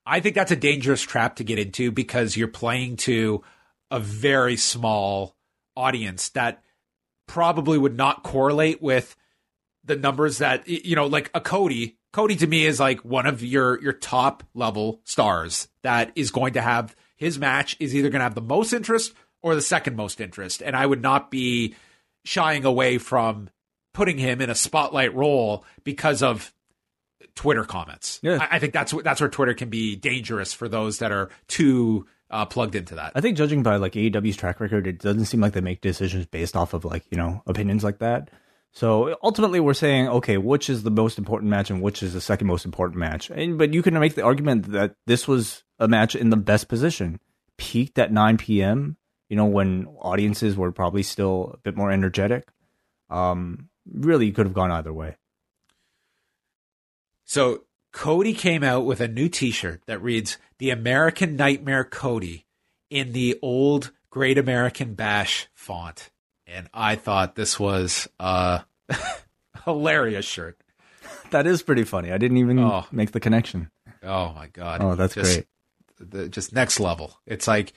I 0.05 0.19
think 0.19 0.35
that's 0.35 0.51
a 0.51 0.55
dangerous 0.55 1.01
trap 1.01 1.35
to 1.35 1.43
get 1.43 1.59
into 1.59 1.91
because 1.91 2.35
you're 2.35 2.47
playing 2.47 2.97
to 2.97 3.43
a 3.91 3.99
very 3.99 4.57
small 4.57 5.35
audience 5.75 6.29
that 6.29 6.63
probably 7.27 7.77
would 7.77 7.95
not 7.95 8.23
correlate 8.23 8.81
with 8.81 9.15
the 9.83 9.95
numbers 9.95 10.39
that 10.39 10.67
you 10.67 10.95
know 10.95 11.05
like 11.05 11.29
a 11.33 11.41
Cody 11.41 11.97
Cody 12.11 12.35
to 12.37 12.47
me 12.47 12.65
is 12.65 12.79
like 12.79 12.99
one 13.01 13.25
of 13.25 13.43
your 13.43 13.81
your 13.81 13.93
top 13.93 14.43
level 14.53 14.99
stars 15.03 15.67
that 15.83 16.11
is 16.15 16.31
going 16.31 16.53
to 16.53 16.61
have 16.61 16.95
his 17.15 17.37
match 17.37 17.77
is 17.79 17.95
either 17.95 18.09
going 18.09 18.19
to 18.19 18.23
have 18.23 18.35
the 18.35 18.41
most 18.41 18.73
interest 18.73 19.13
or 19.41 19.55
the 19.55 19.61
second 19.61 19.95
most 19.95 20.19
interest 20.19 20.61
and 20.61 20.75
I 20.75 20.85
would 20.85 21.01
not 21.01 21.31
be 21.31 21.75
shying 22.23 22.65
away 22.65 22.97
from 22.97 23.49
putting 23.93 24.17
him 24.17 24.41
in 24.41 24.49
a 24.49 24.55
spotlight 24.55 25.13
role 25.15 25.65
because 25.83 26.21
of 26.21 26.53
Twitter 27.35 27.63
comments. 27.63 28.19
Yeah. 28.21 28.39
I, 28.41 28.55
I 28.55 28.59
think 28.59 28.73
that's 28.73 28.93
that's 29.03 29.21
where 29.21 29.29
Twitter 29.29 29.53
can 29.53 29.69
be 29.69 29.95
dangerous 29.95 30.53
for 30.53 30.67
those 30.67 30.99
that 30.99 31.11
are 31.11 31.29
too 31.47 32.05
uh, 32.29 32.45
plugged 32.45 32.75
into 32.75 32.95
that. 32.95 33.13
I 33.15 33.21
think 33.21 33.37
judging 33.37 33.63
by 33.63 33.77
like 33.77 33.93
AEW's 33.93 34.37
track 34.37 34.59
record, 34.59 34.87
it 34.87 34.99
doesn't 34.99 35.25
seem 35.25 35.41
like 35.41 35.53
they 35.53 35.61
make 35.61 35.81
decisions 35.81 36.25
based 36.25 36.55
off 36.55 36.73
of 36.73 36.85
like 36.85 37.03
you 37.09 37.17
know 37.17 37.41
opinions 37.47 37.83
like 37.83 37.99
that. 37.99 38.29
So 38.71 39.17
ultimately, 39.23 39.59
we're 39.59 39.73
saying, 39.73 40.07
okay, 40.09 40.37
which 40.37 40.69
is 40.69 40.83
the 40.83 40.91
most 40.91 41.17
important 41.17 41.49
match 41.49 41.71
and 41.71 41.81
which 41.81 42.03
is 42.03 42.13
the 42.13 42.21
second 42.21 42.47
most 42.47 42.65
important 42.65 42.99
match? 42.99 43.31
And, 43.31 43.57
but 43.57 43.73
you 43.73 43.81
can 43.81 43.97
make 43.99 44.13
the 44.13 44.23
argument 44.23 44.71
that 44.71 44.95
this 45.07 45.27
was 45.27 45.63
a 45.79 45.87
match 45.87 46.15
in 46.15 46.29
the 46.29 46.37
best 46.37 46.67
position, 46.67 47.19
peaked 47.57 47.97
at 47.97 48.11
9 48.11 48.37
p.m. 48.37 48.97
You 49.29 49.35
know, 49.35 49.45
when 49.45 49.85
audiences 49.99 50.57
were 50.57 50.71
probably 50.71 51.03
still 51.03 51.51
a 51.53 51.57
bit 51.57 51.77
more 51.77 51.91
energetic. 51.91 52.47
Um, 53.09 53.69
really, 53.91 54.25
you 54.25 54.33
could 54.33 54.45
have 54.47 54.53
gone 54.53 54.71
either 54.71 54.91
way. 54.93 55.15
So 57.25 57.63
Cody 57.91 58.33
came 58.33 58.63
out 58.63 58.85
with 58.85 59.01
a 59.01 59.07
new 59.07 59.29
T-shirt 59.29 59.81
that 59.87 60.01
reads 60.01 60.37
"The 60.57 60.69
American 60.71 61.35
Nightmare 61.35 61.83
Cody" 61.83 62.45
in 62.89 63.11
the 63.13 63.37
old 63.41 63.91
Great 64.09 64.37
American 64.37 64.95
Bash 64.95 65.47
font, 65.53 66.09
and 66.47 66.67
I 66.73 66.95
thought 66.95 67.35
this 67.35 67.59
was 67.59 68.07
a 68.19 68.63
hilarious 69.65 70.25
shirt. 70.25 70.57
That 71.31 71.45
is 71.45 71.61
pretty 71.61 71.83
funny. 71.83 72.11
I 72.11 72.17
didn't 72.17 72.37
even 72.37 72.57
Oh. 72.57 72.87
make 72.91 73.11
the 73.11 73.19
connection. 73.19 73.69
Oh 74.01 74.33
my 74.33 74.47
god! 74.47 74.81
Oh, 74.81 74.95
that's 74.95 75.13
Just- 75.13 75.35
great. 75.35 75.47
the, 75.99 76.27
just 76.27 76.53
next 76.53 76.79
level. 76.79 77.19
It's 77.27 77.47
like, 77.47 77.73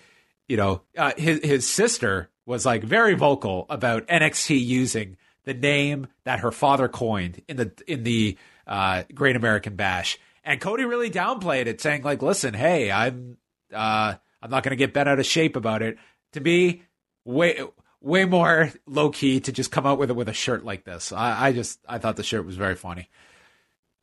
you 0.48 0.56
know, 0.56 0.82
uh, 0.96 1.12
his 1.16 1.40
his 1.42 1.68
sister 1.68 2.28
was 2.46 2.66
like 2.66 2.82
very 2.82 3.14
vocal 3.14 3.66
about 3.70 4.06
NXT 4.08 4.64
using 4.64 5.16
the 5.44 5.54
name 5.54 6.06
that 6.24 6.40
her 6.40 6.50
father 6.52 6.88
coined 6.88 7.42
in 7.48 7.56
the 7.56 7.72
in 7.86 8.02
the 8.04 8.36
uh, 8.66 9.02
Great 9.14 9.36
American 9.36 9.76
Bash, 9.76 10.18
and 10.44 10.60
Cody 10.60 10.84
really 10.84 11.10
downplayed 11.10 11.66
it, 11.66 11.80
saying 11.80 12.02
like, 12.02 12.22
"Listen, 12.22 12.54
hey, 12.54 12.90
I'm 12.90 13.36
uh, 13.72 14.14
I'm 14.42 14.50
not 14.50 14.62
going 14.62 14.70
to 14.70 14.76
get 14.76 14.92
bent 14.92 15.08
out 15.08 15.18
of 15.18 15.26
shape 15.26 15.56
about 15.56 15.82
it." 15.82 15.98
To 16.32 16.40
be 16.40 16.82
way 17.24 17.60
way 18.00 18.24
more 18.24 18.72
low 18.86 19.10
key 19.10 19.38
to 19.40 19.52
just 19.52 19.70
come 19.70 19.86
out 19.86 19.98
with 19.98 20.10
it 20.10 20.16
with 20.16 20.28
a 20.28 20.32
shirt 20.32 20.64
like 20.64 20.84
this. 20.84 21.12
I, 21.12 21.48
I 21.48 21.52
just 21.52 21.78
I 21.88 21.98
thought 21.98 22.16
the 22.16 22.22
shirt 22.24 22.44
was 22.44 22.56
very 22.56 22.74
funny. 22.74 23.08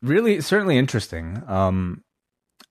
really 0.01 0.39
certainly 0.41 0.77
interesting 0.77 1.43
um 1.47 2.03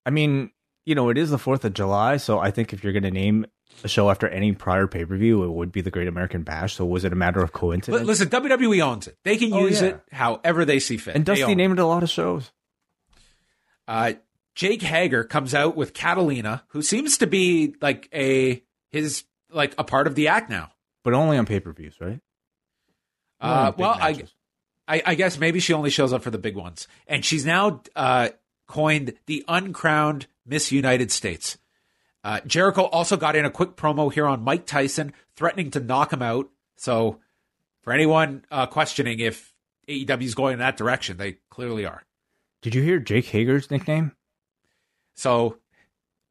i 0.07 0.11
mean 0.11 0.51
you 0.87 0.95
know 0.95 1.11
it 1.11 1.19
is 1.19 1.29
the 1.31 1.37
4th 1.37 1.65
of 1.65 1.75
july 1.75 2.17
so 2.17 2.39
i 2.39 2.51
think 2.51 2.73
if 2.73 2.83
you're 2.83 2.93
going 2.95 3.03
to 3.03 3.11
name 3.11 3.45
a 3.85 3.89
show 3.89 4.11
after 4.11 4.27
any 4.29 4.53
prior 4.53 4.87
pay-per-view 4.87 5.45
it 5.45 5.51
would 5.51 5.71
be 5.71 5.81
the 5.81 5.91
great 5.91 6.09
american 6.09 6.43
bash 6.43 6.75
so 6.75 6.85
was 6.85 7.05
it 7.05 7.13
a 7.13 7.17
matter 7.17 7.41
of 7.41 7.53
coincidence 7.53 8.07
Listen, 8.07 8.29
WWE 8.29 8.81
owns 8.83 9.07
it. 9.07 9.17
They 9.25 9.37
can 9.37 9.53
Oh, 9.53 9.67
use 9.67 9.81
yeah. 9.81 9.89
it 9.89 10.01
however 10.11 10.65
they 10.65 10.81
see 10.81 10.97
fit. 10.97 11.15
and 11.15 11.25
dusty 11.25 11.45
own 11.45 11.51
it. 11.53 11.57
named 11.57 11.79
a 11.79 11.87
lot 11.87 12.03
of 12.03 12.11
shows 12.11 12.51
Uh, 13.87 14.15
Jake 14.55 14.83
Hager 14.83 15.23
comes 15.25 15.55
out 15.55 15.77
with 15.77 15.95
Catalina, 15.95 16.65
who 16.69 16.83
seems 16.83 17.19
to 17.19 17.27
be 17.29 17.75
like 17.81 18.09
a 18.13 18.63
his 18.91 19.25
like 19.51 19.75
a 19.79 19.85
part 19.85 20.07
of 20.09 20.15
the 20.17 20.29
act 20.29 20.51
now. 20.51 20.71
but 21.05 21.15
only 21.15 21.39
on 21.39 21.47
pay-per-views 21.47 21.95
right 22.01 22.21
Uh, 23.41 23.73
well, 23.79 23.97
I. 24.01 24.25
I 24.91 25.03
I 25.05 25.15
guess 25.15 25.39
maybe 25.39 25.61
she 25.61 25.75
only 25.75 25.91
shows 25.91 26.13
up 26.15 26.23
for 26.23 26.31
the 26.31 26.39
big 26.39 26.57
ones, 26.57 26.89
and 27.07 27.23
she's 27.25 27.45
now 27.45 27.83
uh, 27.95 28.31
coined 28.67 29.13
the 29.27 29.45
uncrowned 29.47 30.27
Miss 30.47 30.73
United 30.73 31.13
States. 31.13 31.59
Uh, 32.25 32.41
Jericho 32.47 32.83
also 32.83 33.17
got 33.17 33.37
in 33.37 33.45
a 33.45 33.51
quick 33.51 33.77
promo 33.77 34.13
here 34.13 34.27
on 34.27 34.43
Mike 34.43 34.67
Tyson, 34.67 35.13
threatening 35.37 35.71
to 35.71 35.81
knock 35.81 36.13
him 36.13 36.23
out. 36.23 36.49
So, 36.77 37.21
for 37.83 37.93
anyone 37.93 38.45
uh, 38.51 38.67
questioning 38.67 39.21
if 39.21 39.55
AEW 39.89 40.23
is 40.23 40.35
going 40.35 40.55
in 40.55 40.59
that 40.59 40.77
direction, 40.77 41.17
they 41.17 41.39
clearly 41.51 41.87
are. 41.87 42.03
did 42.61 42.75
you 42.75 42.83
hear 42.83 42.99
jake 42.99 43.27
hager's 43.27 43.71
nickname 43.71 44.13
So 45.15 45.59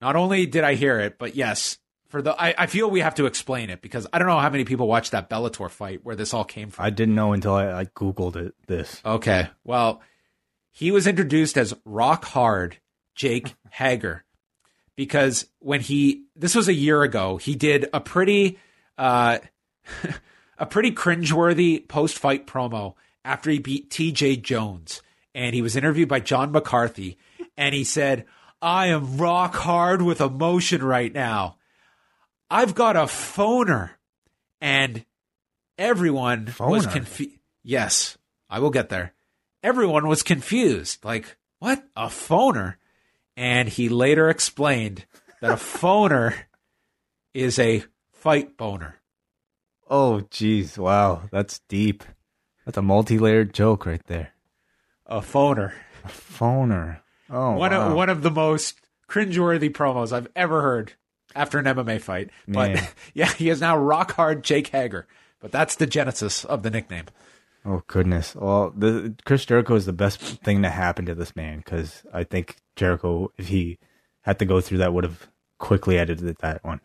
not 0.02 0.16
only 0.16 0.46
did 0.46 0.64
I 0.64 0.76
hear 0.76 1.00
it, 1.00 1.18
but 1.18 1.36
yes, 1.36 1.80
for 2.10 2.22
the 2.22 2.40
I, 2.40 2.54
I 2.58 2.68
feel 2.68 2.90
we 2.90 3.00
have 3.02 3.16
to 3.16 3.26
explain 3.26 3.70
it 3.70 3.82
because 3.82 4.06
I 4.14 4.20
don't 4.20 4.28
know 4.28 4.40
how 4.40 4.50
many 4.50 4.64
people 4.66 4.88
watched 4.88 5.12
that 5.14 5.30
Bellator 5.30 5.70
fight 5.70 6.02
where 6.04 6.16
this 6.16 6.34
all 6.34 6.44
came 6.46 6.70
from. 6.70 6.86
i 6.86 6.90
didn't 6.90 7.16
know 7.16 7.34
until 7.34 7.56
i, 7.56 7.80
I 7.82 7.86
googled 7.86 8.36
it 8.36 8.54
this 8.68 9.02
Okay. 9.06 9.48
Well, 9.64 10.02
he 10.72 10.92
was 10.92 11.08
introduced 11.08 11.58
as 11.58 11.74
Rock 11.86 12.24
Hard 12.26 12.78
Jake 13.16 13.56
Hager 13.72 14.24
because 14.98 15.46
when 15.60 15.80
he 15.80 16.26
this 16.36 16.56
was 16.56 16.68
a 16.68 16.74
year 16.74 17.04
ago, 17.04 17.38
he 17.38 17.56
did 17.56 17.88
a 17.94 18.02
pretty 18.02 18.60
uh 18.98 19.38
a 20.58 20.66
pretty 20.66 20.92
cringeworthy 20.92 21.88
post-fight 21.88 22.46
promo 22.46 22.96
after 23.24 23.50
he 23.50 23.60
beat 23.60 23.90
TJ 23.90 24.42
Jones 24.42 25.02
and 25.34 25.56
he 25.56 25.62
was 25.62 25.78
interviewed 25.78 26.10
by 26.10 26.20
John 26.20 26.52
McCarthy 26.52 27.18
and 27.56 27.74
he 27.74 27.86
said, 27.86 28.26
"I 28.62 28.88
am 28.88 29.18
rock 29.18 29.56
hard 29.56 30.02
with 30.02 30.20
emotion 30.20 30.84
right 30.84 31.14
now. 31.14 31.56
I've 32.50 32.76
got 32.76 32.98
a 32.98 33.04
phoner." 33.04 33.92
And 34.60 35.06
everyone 35.78 36.56
was 36.60 36.88
confused. 36.88 37.38
Yes, 37.64 38.18
I 38.50 38.60
will 38.60 38.72
get 38.72 38.90
there. 38.90 39.14
Everyone 39.62 40.08
was 40.08 40.24
confused. 40.24 41.06
Like, 41.06 41.38
what? 41.60 41.84
A 41.96 42.08
phoner? 42.08 42.76
And 43.38 43.70
he 43.70 43.88
later 43.88 44.30
explained 44.30 45.06
that 45.42 45.52
a 45.52 45.56
phoner 45.56 46.34
is 47.34 47.58
a 47.60 47.84
fight 48.12 48.58
boner. 48.58 49.00
oh 49.90 50.24
jeez 50.32 50.78
wow 50.78 51.22
that's 51.32 51.60
deep 51.70 52.04
that's 52.66 52.78
a 52.78 52.82
multi-layered 52.82 53.54
joke 53.54 53.86
right 53.86 54.04
there 54.08 54.34
A 55.06 55.20
phoner. 55.22 55.72
A 56.04 56.08
phoner 56.10 57.00
oh 57.30 57.52
one 57.52 57.72
wow. 57.72 57.88
of 57.88 57.94
one 57.94 58.10
of 58.10 58.22
the 58.24 58.32
most 58.32 58.82
cringeworthy 59.08 59.70
promos 59.72 60.12
I've 60.12 60.28
ever 60.36 60.62
heard 60.62 60.94
after 61.36 61.60
an 61.60 61.66
MMA 61.66 62.02
fight. 62.02 62.32
But 62.48 62.74
Man. 62.74 62.88
yeah, 63.14 63.32
he 63.32 63.50
is 63.50 63.62
now 63.62 63.78
rock 63.78 64.14
hard 64.14 64.44
Jake 64.44 64.68
Hager. 64.70 65.08
But 65.40 65.52
that's 65.52 65.76
the 65.76 65.86
genesis 65.86 66.44
of 66.44 66.64
the 66.64 66.72
nickname. 66.72 67.06
Oh 67.68 67.84
goodness! 67.88 68.34
Well, 68.34 68.72
the 68.76 69.14
Chris 69.26 69.44
Jericho 69.44 69.76
is 69.76 69.86
the 69.86 69.92
best 69.92 70.22
thing 70.22 70.62
to 70.62 70.70
happen 70.70 71.06
to 71.06 71.14
this 71.14 71.36
man 71.36 71.58
because 71.58 72.04
I 72.14 72.24
think 72.24 72.56
Jericho, 72.78 73.34
if 73.38 73.50
he 73.50 73.78
had 74.22 74.40
to 74.40 74.46
go 74.46 74.62
through 74.62 74.78
that, 74.78 74.94
would 74.94 75.04
have 75.04 75.28
quickly 75.58 76.00
edited 76.00 76.38
that 76.38 76.64
one. 76.64 76.80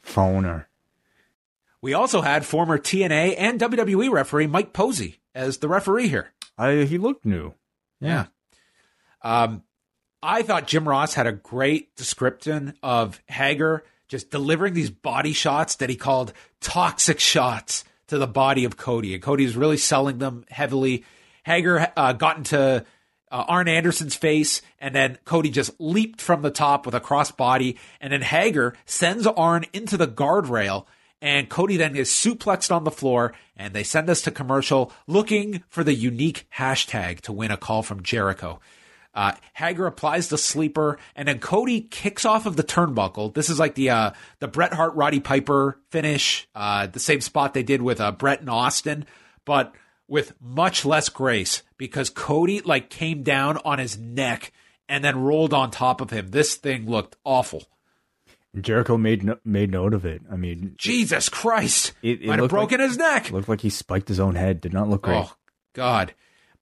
Phone 0.00 0.46
or. 0.46 0.68
We 1.82 1.92
also 1.92 2.22
had 2.22 2.46
former 2.46 2.78
TNA 2.78 3.34
and 3.36 3.60
WWE 3.60 4.10
referee 4.10 4.46
Mike 4.46 4.72
Posey 4.72 5.20
as 5.34 5.58
the 5.58 5.68
referee 5.68 6.08
here. 6.08 6.32
I 6.56 6.84
he 6.84 6.96
looked 6.96 7.26
new. 7.26 7.52
Yeah. 8.00 8.26
Um, 9.20 9.64
I 10.22 10.42
thought 10.42 10.66
Jim 10.66 10.88
Ross 10.88 11.12
had 11.12 11.26
a 11.26 11.32
great 11.32 11.94
description 11.94 12.74
of 12.82 13.20
Hager 13.26 13.84
just 14.08 14.30
delivering 14.30 14.72
these 14.72 14.90
body 14.90 15.34
shots 15.34 15.76
that 15.76 15.90
he 15.90 15.96
called 15.96 16.32
toxic 16.60 17.20
shots 17.20 17.84
to 18.12 18.18
the 18.18 18.26
body 18.26 18.66
of 18.66 18.76
Cody. 18.76 19.14
And 19.14 19.22
Cody 19.22 19.44
was 19.44 19.56
really 19.56 19.78
selling 19.78 20.18
them 20.18 20.44
heavily. 20.50 21.02
Hager 21.44 21.90
uh, 21.96 22.12
got 22.12 22.36
into 22.36 22.84
uh, 23.30 23.44
Arn 23.48 23.68
Anderson's 23.68 24.14
face, 24.14 24.60
and 24.78 24.94
then 24.94 25.16
Cody 25.24 25.48
just 25.48 25.72
leaped 25.80 26.20
from 26.20 26.42
the 26.42 26.50
top 26.50 26.84
with 26.84 26.94
a 26.94 27.00
crossbody. 27.00 27.78
And 28.02 28.12
then 28.12 28.20
Hager 28.20 28.76
sends 28.84 29.26
Arn 29.26 29.64
into 29.72 29.96
the 29.96 30.06
guardrail. 30.06 30.84
And 31.22 31.48
Cody 31.48 31.78
then 31.78 31.96
is 31.96 32.10
suplexed 32.10 32.70
on 32.70 32.84
the 32.84 32.90
floor, 32.90 33.32
and 33.56 33.72
they 33.72 33.82
send 33.82 34.10
us 34.10 34.20
to 34.22 34.30
commercial 34.30 34.92
looking 35.06 35.62
for 35.70 35.82
the 35.82 35.94
unique 35.94 36.46
hashtag 36.58 37.22
to 37.22 37.32
win 37.32 37.50
a 37.50 37.56
call 37.56 37.82
from 37.82 38.02
Jericho. 38.02 38.60
Uh, 39.14 39.32
Hager 39.54 39.86
applies 39.86 40.28
the 40.28 40.38
sleeper, 40.38 40.98
and 41.14 41.28
then 41.28 41.38
Cody 41.38 41.82
kicks 41.82 42.24
off 42.24 42.46
of 42.46 42.56
the 42.56 42.62
turnbuckle. 42.64 43.34
This 43.34 43.50
is 43.50 43.58
like 43.58 43.74
the 43.74 43.90
uh, 43.90 44.10
the 44.38 44.48
Bret 44.48 44.72
Hart 44.72 44.94
Roddy 44.94 45.20
Piper 45.20 45.78
finish, 45.90 46.48
uh, 46.54 46.86
the 46.86 46.98
same 47.00 47.20
spot 47.20 47.52
they 47.52 47.62
did 47.62 47.82
with 47.82 48.00
uh, 48.00 48.12
Bret 48.12 48.40
and 48.40 48.48
Austin, 48.48 49.04
but 49.44 49.74
with 50.08 50.32
much 50.40 50.84
less 50.86 51.08
grace 51.10 51.62
because 51.76 52.08
Cody 52.10 52.60
like 52.62 52.88
came 52.90 53.22
down 53.22 53.58
on 53.64 53.78
his 53.78 53.98
neck 53.98 54.52
and 54.88 55.04
then 55.04 55.20
rolled 55.20 55.52
on 55.54 55.70
top 55.70 56.00
of 56.00 56.10
him. 56.10 56.28
This 56.28 56.54
thing 56.56 56.88
looked 56.88 57.16
awful. 57.24 57.64
Jericho 58.60 58.98
made 58.98 59.22
no, 59.24 59.38
made 59.44 59.70
note 59.70 59.94
of 59.94 60.04
it. 60.04 60.22
I 60.30 60.36
mean, 60.36 60.74
Jesus 60.76 61.28
Christ! 61.28 61.92
It- 62.02 62.22
it 62.22 62.26
Might 62.28 62.38
have 62.38 62.50
broken 62.50 62.80
like- 62.80 62.88
his 62.88 62.98
neck. 62.98 63.30
looked 63.30 63.48
like 63.48 63.60
he 63.62 63.70
spiked 63.70 64.08
his 64.08 64.20
own 64.20 64.34
head. 64.34 64.60
Did 64.60 64.72
not 64.74 64.88
look 64.88 65.02
great. 65.02 65.16
Oh 65.24 65.34
God. 65.74 66.14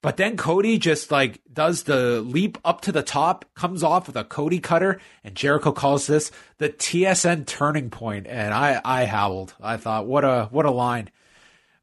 But 0.02 0.16
then 0.16 0.36
Cody 0.36 0.78
just 0.78 1.10
like 1.10 1.40
does 1.52 1.82
the 1.82 2.22
leap 2.22 2.56
up 2.64 2.80
to 2.82 2.92
the 2.92 3.02
top, 3.02 3.44
comes 3.54 3.82
off 3.82 4.06
with 4.06 4.16
a 4.16 4.24
Cody 4.24 4.58
cutter, 4.58 5.00
and 5.22 5.34
Jericho 5.34 5.72
calls 5.72 6.06
this 6.06 6.30
the 6.58 6.70
TSN 6.70 7.46
turning 7.46 7.90
point. 7.90 8.26
And 8.26 8.54
I, 8.54 8.80
I 8.84 9.04
howled. 9.04 9.54
I 9.60 9.76
thought, 9.76 10.06
what 10.06 10.24
a 10.24 10.48
what 10.50 10.64
a 10.64 10.70
line. 10.70 11.10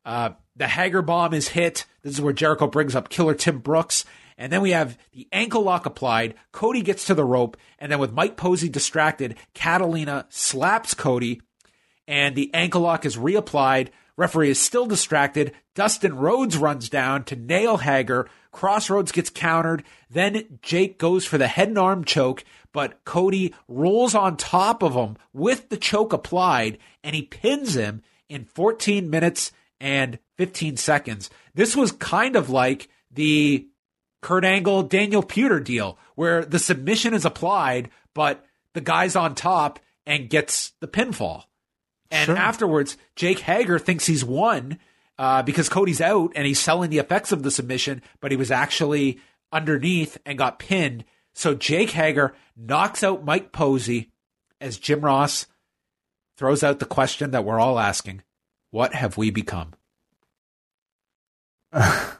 Uh, 0.03 0.31
the 0.56 0.68
Hager 0.68 1.02
bomb 1.02 1.34
is 1.34 1.49
hit. 1.49 1.85
This 2.02 2.14
is 2.14 2.22
where 2.22 2.34
Jericho 2.34 2.68
brings 2.68 2.95
up 2.95 3.10
Killer 3.10 3.35
Tim 3.35 3.60
Brooks. 3.60 4.06
And 4.39 4.52
then 4.52 4.61
we 4.61 4.72
have 4.72 4.98
the 5.14 5.27
ankle 5.31 5.64
lock 5.64 5.85
applied. 5.85 6.35
Cody 6.52 6.81
gets 6.81 7.06
to 7.06 7.15
the 7.15 7.26
rope. 7.26 7.57
And 7.80 7.91
then 7.91 7.99
with 7.99 8.14
Mike 8.14 8.38
Posey 8.38 8.69
distracted, 8.69 9.35
Catalina 9.53 10.26
slaps 10.30 10.94
Cody 10.94 11.41
and 12.07 12.35
the 12.35 12.53
ankle 12.53 12.81
lock 12.81 13.06
is 13.06 13.18
reapplied. 13.18 13.89
Referee 14.18 14.49
is 14.49 14.60
still 14.60 14.88
distracted. 14.88 15.53
Dustin 15.76 16.18
Rhodes 16.18 16.57
runs 16.57 16.89
down 16.89 17.23
to 17.26 17.35
nail 17.35 17.77
Hager. 17.77 18.27
Crossroads 18.52 19.11
gets 19.11 19.30
countered. 19.30 19.84
Then 20.10 20.60
Jake 20.64 20.98
goes 20.98 21.26
for 21.26 21.38
the 21.38 21.48
head 21.48 21.69
and 21.69 21.77
arm 21.77 22.03
choke, 22.03 22.44
but 22.73 23.06
Cody 23.06 23.53
rolls 23.68 24.15
on 24.15 24.35
top 24.35 24.81
of 24.81 24.95
him 24.95 25.18
with 25.34 25.69
the 25.69 25.77
choke 25.77 26.14
applied 26.14 26.80
and 27.03 27.15
he 27.15 27.22
pins 27.22 27.76
him 27.76 28.02
in 28.27 28.45
14 28.45 29.10
minutes 29.10 29.52
and 29.80 30.18
15 30.38 30.77
seconds. 30.77 31.30
This 31.53 31.76
was 31.76 31.91
kind 31.91 32.35
of 32.35 32.49
like 32.49 32.89
the 33.11 33.68
Kurt 34.22 34.44
Angle, 34.44 34.84
Daniel 34.84 35.23
Puder 35.23 35.64
deal, 35.64 35.98
where 36.15 36.44
the 36.44 36.60
submission 36.60 37.14
is 37.14 37.26
applied, 37.26 37.89
but 38.15 38.45
the 38.73 38.81
guy's 38.81 39.15
on 39.15 39.35
top 39.35 39.80
and 40.06 40.30
gets 40.30 40.73
the 40.80 40.88
pinfall. 40.88 41.44
And 42.12 42.26
Sure. 42.28 42.38
afterwards, 42.38 42.98
Jake 43.16 43.40
Hager 43.40 43.80
thinks 43.80 44.06
he's 44.06 44.24
won 44.26 44.80
uh, 45.18 45.44
because 45.44 45.68
Cody's 45.70 46.02
out 46.02 46.32
and 46.36 46.46
he's 46.46 46.60
selling 46.60 46.90
the 46.90 47.00
effects 47.00 47.32
of 47.32 47.44
the 47.44 47.52
submission, 47.52 48.02
but 48.22 48.32
he 48.32 48.38
was 48.38 48.52
actually 48.52 49.20
underneath 49.52 50.18
and 50.26 50.38
got 50.38 50.60
pinned. 50.60 51.04
So 51.34 51.54
Jake 51.54 51.92
Hager 51.92 52.34
knocks 52.56 53.04
out 53.04 53.26
Mike 53.26 53.52
Posey 53.52 54.12
as 54.62 54.78
Jim 54.78 55.02
Ross 55.02 55.48
throws 56.38 56.64
out 56.64 56.80
the 56.80 56.86
question 56.86 57.32
that 57.32 57.44
we're 57.46 57.60
all 57.60 57.80
asking 57.80 58.22
What 58.72 58.94
have 58.94 59.18
we 59.18 59.30
become? 59.32 59.74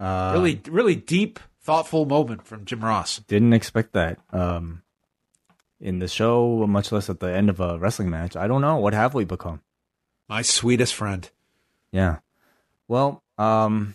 Uh, 0.00 0.32
really, 0.34 0.60
really 0.68 0.96
deep, 0.96 1.38
thoughtful 1.62 2.04
moment 2.04 2.44
from 2.44 2.64
Jim 2.64 2.84
Ross. 2.84 3.20
didn't 3.20 3.52
expect 3.52 3.92
that. 3.92 4.18
Um, 4.30 4.82
in 5.84 5.98
the 5.98 6.08
show, 6.08 6.66
much 6.66 6.90
less 6.90 7.10
at 7.10 7.20
the 7.20 7.30
end 7.30 7.50
of 7.50 7.60
a 7.60 7.78
wrestling 7.78 8.08
match. 8.08 8.34
I 8.34 8.48
don't 8.48 8.62
know. 8.62 8.78
What 8.78 8.94
have 8.94 9.12
we 9.12 9.26
become? 9.26 9.60
My 10.28 10.40
sweetest 10.40 10.94
friend. 10.94 11.30
Yeah. 11.92 12.20
Well, 12.88 13.22
um, 13.36 13.94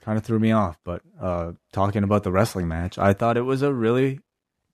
kind 0.00 0.16
of 0.16 0.24
threw 0.24 0.38
me 0.38 0.50
off, 0.50 0.78
but 0.84 1.02
uh, 1.20 1.52
talking 1.72 2.02
about 2.02 2.22
the 2.22 2.32
wrestling 2.32 2.68
match, 2.68 2.96
I 2.96 3.12
thought 3.12 3.36
it 3.36 3.42
was 3.42 3.60
a 3.60 3.72
really 3.72 4.20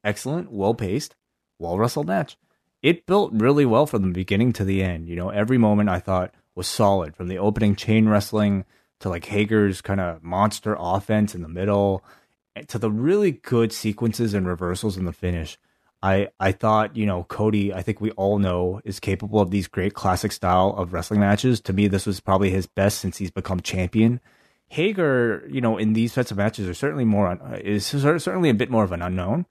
excellent, 0.05 0.53
well 0.53 0.73
paced, 0.73 1.17
well 1.59 1.77
wrestled 1.79 2.07
match. 2.07 2.37
It 2.81 3.07
built 3.07 3.33
really 3.35 3.67
well 3.67 3.87
from 3.87 4.03
the 4.03 4.13
beginning 4.13 4.53
to 4.55 4.65
the 4.65 4.85
end. 4.85 5.09
You 5.09 5.17
know, 5.17 5.31
every 5.31 5.59
moment 5.59 5.89
I 5.89 5.99
thought 5.99 6.33
was 6.55 6.69
solid 6.69 7.17
from 7.17 7.27
the 7.27 7.39
opening 7.39 7.75
chain 7.75 8.09
wrestling 8.09 8.65
to 9.01 9.09
like 9.09 9.25
Hager's 9.25 9.81
kind 9.81 10.01
of 10.01 10.23
monster 10.23 10.77
offense 10.79 11.35
in 11.35 11.43
the 11.43 11.49
middle 11.49 12.05
to 12.69 12.79
the 12.79 12.91
really 12.91 13.33
good 13.33 13.73
sequences 13.73 14.33
and 14.33 14.47
reversals 14.47 14.97
in 14.97 15.07
the 15.07 15.13
finish. 15.13 15.59
I, 16.05 16.29
I 16.39 16.53
thought, 16.53 16.99
you 16.99 17.07
know, 17.07 17.25
Cody, 17.25 17.73
I 17.73 17.81
think 17.81 17.99
we 17.99 18.11
all 18.11 18.39
know 18.39 18.79
is 18.85 19.01
capable 19.01 19.41
of 19.41 19.51
these 19.51 19.69
great 19.69 19.95
classic 19.95 20.33
style 20.33 20.75
of 20.77 20.93
wrestling 20.93 21.21
matches. 21.21 21.63
To 21.63 21.73
me, 21.73 21.89
this 21.89 22.05
was 22.05 22.21
probably 22.21 22.51
his 22.51 22.67
best 22.67 22.99
since 22.99 23.17
he's 23.17 23.31
become 23.31 23.61
champion. 23.61 24.21
Hager, 24.69 25.49
you 25.49 25.63
know, 25.63 25.79
in 25.79 25.95
these 25.95 26.13
types 26.13 26.31
of 26.31 26.37
matches 26.37 26.69
are 26.69 26.75
certainly 26.75 27.07
more, 27.07 27.29
un- 27.29 27.59
is 27.65 27.87
certainly 27.87 28.51
a 28.51 28.55
bit 28.55 28.69
more 28.69 28.85
of 28.85 28.93
an 28.93 29.01
unknown. 29.01 29.47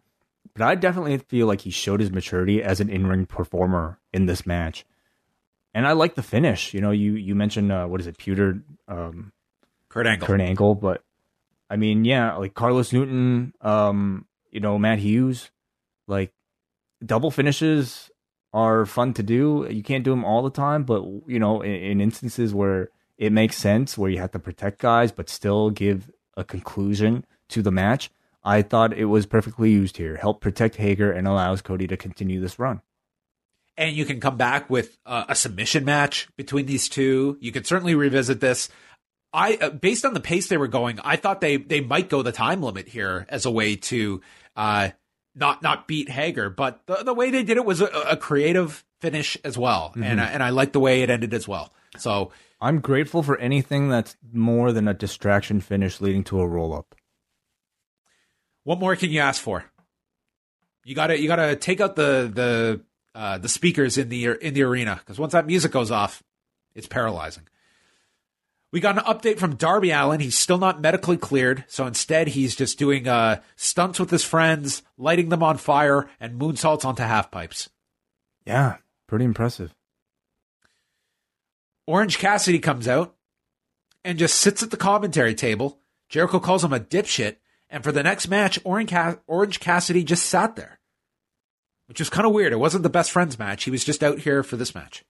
But 0.53 0.61
I 0.61 0.75
definitely 0.75 1.17
feel 1.17 1.47
like 1.47 1.61
he 1.61 1.71
showed 1.71 1.99
his 1.99 2.11
maturity 2.11 2.61
as 2.61 2.79
an 2.79 2.87
in-ring 2.87 3.25
performer 3.25 3.99
in 4.13 4.27
this 4.27 4.45
match. 4.45 4.85
And 5.73 5.87
I 5.87 5.93
like 5.93 6.13
the 6.13 6.21
finish. 6.21 6.71
You 6.71 6.81
know, 6.81 6.91
you, 6.91 7.13
you 7.13 7.33
mentioned, 7.33 7.71
uh, 7.71 7.87
what 7.87 7.99
is 7.99 8.05
it, 8.05 8.19
Puder, 8.19 8.61
um, 8.87 9.31
Kurt 9.89 10.05
Angle. 10.05 10.27
Kurt 10.27 10.41
Angle, 10.41 10.75
but 10.75 11.03
I 11.67 11.77
mean, 11.77 12.05
yeah, 12.05 12.35
like 12.35 12.53
Carlos 12.53 12.93
Newton, 12.93 13.55
um, 13.59 14.27
you 14.51 14.59
know, 14.59 14.77
Matt 14.77 14.99
Hughes, 14.99 15.49
like 16.07 16.31
double 17.05 17.31
finishes 17.31 18.09
are 18.53 18.85
fun 18.85 19.13
to 19.15 19.23
do. 19.23 19.67
You 19.69 19.83
can't 19.83 20.03
do 20.03 20.11
them 20.11 20.23
all 20.23 20.43
the 20.43 20.49
time, 20.49 20.83
but 20.83 21.03
you 21.27 21.39
know, 21.39 21.61
in, 21.61 21.71
in 21.71 22.01
instances 22.01 22.53
where 22.53 22.89
it 23.17 23.31
makes 23.31 23.57
sense, 23.57 23.97
where 23.97 24.09
you 24.09 24.19
have 24.19 24.31
to 24.31 24.39
protect 24.39 24.79
guys 24.79 25.11
but 25.11 25.29
still 25.29 25.69
give 25.69 26.11
a 26.37 26.43
conclusion 26.43 27.25
to 27.49 27.61
the 27.61 27.71
match, 27.71 28.09
I 28.43 28.61
thought 28.61 28.93
it 28.93 29.05
was 29.05 29.25
perfectly 29.25 29.71
used 29.71 29.97
here. 29.97 30.17
Help 30.17 30.41
protect 30.41 30.75
Hager 30.75 31.11
and 31.11 31.27
allows 31.27 31.61
Cody 31.61 31.87
to 31.87 31.97
continue 31.97 32.39
this 32.41 32.59
run. 32.59 32.81
and 33.77 33.95
you 33.95 34.05
can 34.05 34.19
come 34.19 34.37
back 34.37 34.69
with 34.69 34.97
uh, 35.05 35.25
a 35.29 35.35
submission 35.35 35.85
match 35.85 36.27
between 36.37 36.65
these 36.65 36.89
two. 36.89 37.37
You 37.41 37.51
could 37.51 37.65
certainly 37.65 37.95
revisit 37.95 38.39
this. 38.39 38.69
I, 39.33 39.55
uh, 39.55 39.69
based 39.71 40.05
on 40.05 40.13
the 40.13 40.19
pace 40.19 40.47
they 40.47 40.57
were 40.57 40.67
going, 40.67 40.99
I 41.03 41.15
thought 41.15 41.41
they 41.41 41.57
they 41.57 41.81
might 41.81 42.09
go 42.09 42.21
the 42.21 42.31
time 42.31 42.61
limit 42.61 42.87
here 42.87 43.25
as 43.29 43.45
a 43.45 43.51
way 43.51 43.75
to 43.77 44.21
uh, 44.55 44.89
not 45.35 45.61
not 45.61 45.87
beat 45.87 46.09
Hager. 46.09 46.49
But 46.49 46.81
the, 46.85 47.03
the 47.03 47.13
way 47.13 47.31
they 47.31 47.43
did 47.43 47.57
it 47.57 47.65
was 47.65 47.81
a, 47.81 47.85
a 47.85 48.17
creative 48.17 48.83
finish 48.99 49.37
as 49.43 49.57
well, 49.57 49.93
and 49.95 50.21
I, 50.21 50.25
and 50.27 50.41
I 50.41 50.49
like 50.49 50.71
the 50.71 50.79
way 50.79 51.01
it 51.01 51.09
ended 51.09 51.33
as 51.33 51.47
well. 51.47 51.73
So 51.97 52.31
I'm 52.61 52.79
grateful 52.79 53.23
for 53.23 53.37
anything 53.37 53.89
that's 53.89 54.15
more 54.31 54.71
than 54.71 54.87
a 54.87 54.93
distraction 54.93 55.59
finish 55.61 55.99
leading 56.01 56.23
to 56.25 56.39
a 56.39 56.47
roll 56.47 56.73
up. 56.73 56.95
what 58.63 58.79
more 58.79 58.95
can 58.95 59.09
you 59.11 59.19
ask 59.19 59.41
for? 59.41 59.65
You 60.85 60.95
gotta 60.95 61.19
you 61.19 61.27
gotta 61.27 61.55
take 61.55 61.81
out 61.81 61.95
the 61.95 62.31
the 62.33 62.81
uh, 63.15 63.37
the 63.37 63.49
speakers 63.49 63.97
in 63.97 64.09
the 64.09 64.25
in 64.45 64.53
the 64.53 64.63
arena 64.63 64.95
because 64.99 65.19
once 65.19 65.33
that 65.33 65.45
music 65.45 65.71
goes 65.71 65.91
off, 65.91 66.23
it's 66.75 66.87
paralyzing. 66.87 67.43
We 68.73 68.79
got 68.79 68.97
an 68.97 69.03
update 69.03 69.37
from 69.37 69.55
Darby 69.55 69.91
Allin. 69.91 70.19
He's 70.19 70.35
still 70.35 70.57
not 70.57 70.81
medically 70.81 71.15
cleared, 71.15 71.63
so 71.67 71.85
instead 71.85 72.29
he's 72.29 72.55
just 72.55 72.79
doing 72.79 73.07
uh, 73.07 73.39
stunts 73.55 73.99
with 73.99 74.09
his 74.09 74.23
friends, 74.23 74.81
lighting 74.97 75.29
them 75.29 75.43
on 75.43 75.57
fire, 75.57 76.09
and 76.19 76.41
moonsaults 76.41 76.83
onto 76.83 77.03
half 77.03 77.29
pipes. 77.29 77.69
Yeah, 78.47 78.77
pretty 79.07 79.25
impressive. 79.25 79.75
Orange 81.85 82.17
Cassidy 82.17 82.57
comes 82.57 82.87
out 82.87 83.15
and 84.03 84.17
just 84.17 84.39
sits 84.39 84.63
at 84.63 84.71
the 84.71 84.77
commentary 84.77 85.35
table. 85.35 85.79
Jericho 86.09 86.39
calls 86.39 86.63
him 86.63 86.73
a 86.73 86.79
dipshit, 86.79 87.35
and 87.69 87.83
for 87.83 87.91
the 87.91 88.01
next 88.01 88.27
match, 88.27 88.57
Orange, 88.63 88.91
Orange 89.27 89.59
Cassidy 89.59 90.03
just 90.03 90.25
sat 90.25 90.55
there, 90.55 90.79
which 91.85 91.99
was 91.99 92.09
kind 92.09 92.25
of 92.25 92.33
weird. 92.33 92.53
It 92.53 92.59
wasn't 92.59 92.81
the 92.81 92.89
best 92.89 93.11
friends 93.11 93.37
match. 93.37 93.65
He 93.65 93.71
was 93.71 93.85
just 93.85 94.03
out 94.03 94.17
here 94.17 94.41
for 94.41 94.57
this 94.57 94.73
match. 94.73 95.05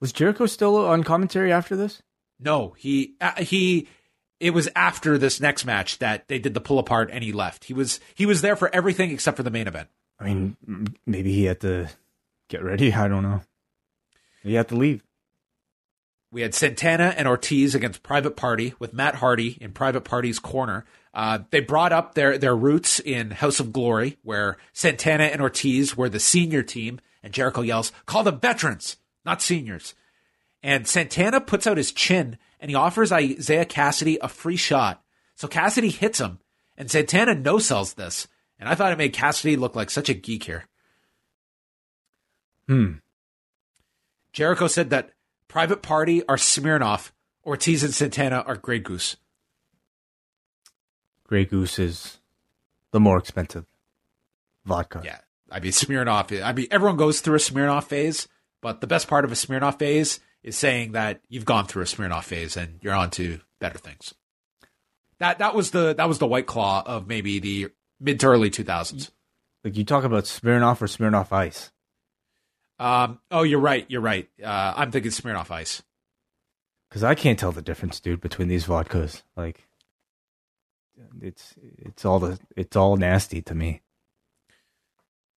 Was 0.00 0.12
Jericho 0.12 0.46
still 0.46 0.74
on 0.84 1.04
commentary 1.04 1.52
after 1.52 1.76
this? 1.76 2.02
No, 2.42 2.74
he 2.76 3.14
uh, 3.20 3.42
he. 3.42 3.88
It 4.40 4.52
was 4.52 4.68
after 4.74 5.18
this 5.18 5.40
next 5.40 5.64
match 5.64 5.98
that 5.98 6.26
they 6.26 6.40
did 6.40 6.52
the 6.52 6.60
pull 6.60 6.80
apart, 6.80 7.10
and 7.12 7.22
he 7.22 7.32
left. 7.32 7.64
He 7.64 7.74
was 7.74 8.00
he 8.14 8.26
was 8.26 8.42
there 8.42 8.56
for 8.56 8.74
everything 8.74 9.10
except 9.10 9.36
for 9.36 9.44
the 9.44 9.50
main 9.50 9.68
event. 9.68 9.88
I 10.18 10.24
mean, 10.24 10.56
maybe 11.06 11.32
he 11.32 11.44
had 11.44 11.60
to 11.60 11.88
get 12.48 12.62
ready. 12.62 12.92
I 12.92 13.08
don't 13.08 13.22
know. 13.22 13.42
He 14.42 14.54
had 14.54 14.68
to 14.68 14.76
leave. 14.76 15.02
We 16.32 16.40
had 16.40 16.54
Santana 16.54 17.14
and 17.16 17.28
Ortiz 17.28 17.74
against 17.74 18.02
Private 18.02 18.36
Party 18.36 18.72
with 18.78 18.94
Matt 18.94 19.16
Hardy 19.16 19.58
in 19.60 19.72
Private 19.72 20.00
Party's 20.00 20.38
corner. 20.38 20.86
Uh, 21.12 21.40
they 21.50 21.60
brought 21.60 21.92
up 21.92 22.14
their, 22.14 22.38
their 22.38 22.56
roots 22.56 23.00
in 23.00 23.32
House 23.32 23.60
of 23.60 23.70
Glory, 23.70 24.16
where 24.22 24.56
Santana 24.72 25.24
and 25.24 25.42
Ortiz 25.42 25.94
were 25.94 26.08
the 26.08 26.18
senior 26.18 26.62
team, 26.62 27.00
and 27.22 27.34
Jericho 27.34 27.60
yells, 27.60 27.92
Call 28.06 28.22
them 28.22 28.40
veterans, 28.40 28.96
not 29.26 29.42
seniors. 29.42 29.94
And 30.62 30.86
Santana 30.86 31.40
puts 31.40 31.66
out 31.66 31.76
his 31.76 31.92
chin 31.92 32.38
and 32.60 32.70
he 32.70 32.74
offers 32.76 33.10
Isiah 33.10 33.64
Kassidy 33.64 34.18
a 34.20 34.28
free 34.28 34.56
shot. 34.56 35.02
So 35.34 35.48
Kassidy 35.48 35.90
hits 35.90 36.20
him, 36.20 36.38
and 36.76 36.88
Santana 36.88 37.34
no 37.34 37.58
sells 37.58 37.94
this. 37.94 38.28
And 38.60 38.68
I 38.68 38.76
thought 38.76 38.92
it 38.92 38.98
made 38.98 39.14
Kassidy 39.14 39.58
look 39.58 39.74
like 39.74 39.90
such 39.90 40.08
a 40.08 40.14
geek 40.14 40.44
here. 40.44 40.66
Hmm. 42.68 42.92
Jericho 44.32 44.68
said 44.68 44.90
that 44.90 45.10
Private 45.48 45.82
Party 45.82 46.24
are 46.28 46.36
Smirnoff, 46.36 47.10
Ortiz 47.44 47.82
and 47.82 47.92
Santana 47.92 48.44
are 48.46 48.56
Grey 48.56 48.78
Goose. 48.78 49.16
Grey 51.26 51.44
Goose 51.44 51.78
is 51.80 52.18
the 52.92 53.00
more 53.00 53.18
expensive 53.18 53.66
vodka. 54.64 55.02
Yeah. 55.04 55.18
I 55.50 55.60
mean, 55.60 55.72
Smirnoff, 55.72 56.42
I 56.42 56.52
mean, 56.52 56.68
everyone 56.70 56.96
goes 56.96 57.20
through 57.20 57.34
a 57.34 57.38
Smirnoff 57.38 57.84
phase, 57.84 58.28
but 58.60 58.80
the 58.80 58.86
best 58.86 59.08
part 59.08 59.24
of 59.24 59.32
a 59.32 59.34
Smirnoff 59.34 59.78
phase 59.78 60.20
is 60.42 60.56
saying 60.56 60.92
that 60.92 61.20
you've 61.28 61.44
gone 61.44 61.66
through 61.66 61.82
a 61.82 61.86
Smirnoff 61.86 62.24
phase 62.24 62.56
and 62.56 62.78
you're 62.82 62.94
on 62.94 63.10
to 63.10 63.40
better 63.60 63.78
things. 63.78 64.14
That 65.18 65.38
that 65.38 65.54
was 65.54 65.70
the 65.70 65.94
that 65.94 66.08
was 66.08 66.18
the 66.18 66.26
white 66.26 66.46
claw 66.46 66.82
of 66.84 67.06
maybe 67.06 67.38
the 67.38 67.68
mid 68.00 68.18
to 68.20 68.26
early 68.26 68.50
2000s. 68.50 69.10
Like 69.64 69.76
you 69.76 69.84
talk 69.84 70.04
about 70.04 70.24
Smirnoff 70.24 70.82
or 70.82 70.86
Smirnoff 70.86 71.32
Ice. 71.32 71.70
Um, 72.78 73.20
oh, 73.30 73.44
you're 73.44 73.60
right. 73.60 73.86
You're 73.88 74.00
right. 74.00 74.28
Uh, 74.42 74.74
I'm 74.76 74.90
thinking 74.90 75.12
Smirnoff 75.12 75.52
Ice. 75.52 75.82
Because 76.88 77.04
I 77.04 77.14
can't 77.14 77.38
tell 77.38 77.52
the 77.52 77.62
difference, 77.62 78.00
dude, 78.00 78.20
between 78.20 78.48
these 78.48 78.66
vodkas. 78.66 79.22
Like, 79.36 79.66
it's 81.20 81.54
it's 81.78 82.04
all 82.04 82.18
the 82.18 82.38
it's 82.56 82.76
all 82.76 82.96
nasty 82.96 83.40
to 83.42 83.54
me. 83.54 83.82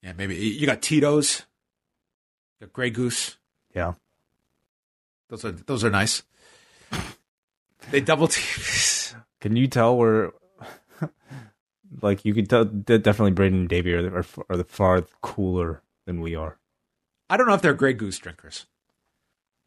Yeah, 0.01 0.13
maybe 0.17 0.35
you 0.35 0.65
got 0.65 0.81
Tito's, 0.81 1.43
you 2.59 2.67
got 2.67 2.73
Grey 2.73 2.89
Goose. 2.89 3.38
Yeah, 3.75 3.93
those 5.34 5.45
are 5.45 5.51
those 5.51 5.84
are 5.84 5.89
nice. 5.89 6.22
they 7.89 8.01
double 8.01 8.27
team. 8.27 9.19
Can 9.41 9.55
you 9.55 9.68
tell 9.68 9.97
where? 9.97 10.31
like 12.01 12.23
you 12.23 12.35
could 12.35 12.49
tell, 12.49 12.65
definitely 12.65 13.31
Braden 13.31 13.61
and 13.61 13.69
Davey 13.69 13.93
are, 13.93 14.19
are 14.19 14.26
are 14.47 14.57
the 14.57 14.64
far 14.64 15.01
cooler 15.22 15.81
than 16.05 16.22
we 16.22 16.35
are. 16.35 16.60
I 17.31 17.38
don't 17.38 17.47
know 17.47 17.55
if 17.55 17.64
they're 17.64 17.73
Grey 17.73 17.93
Goose 17.93 18.19
drinkers. 18.19 18.68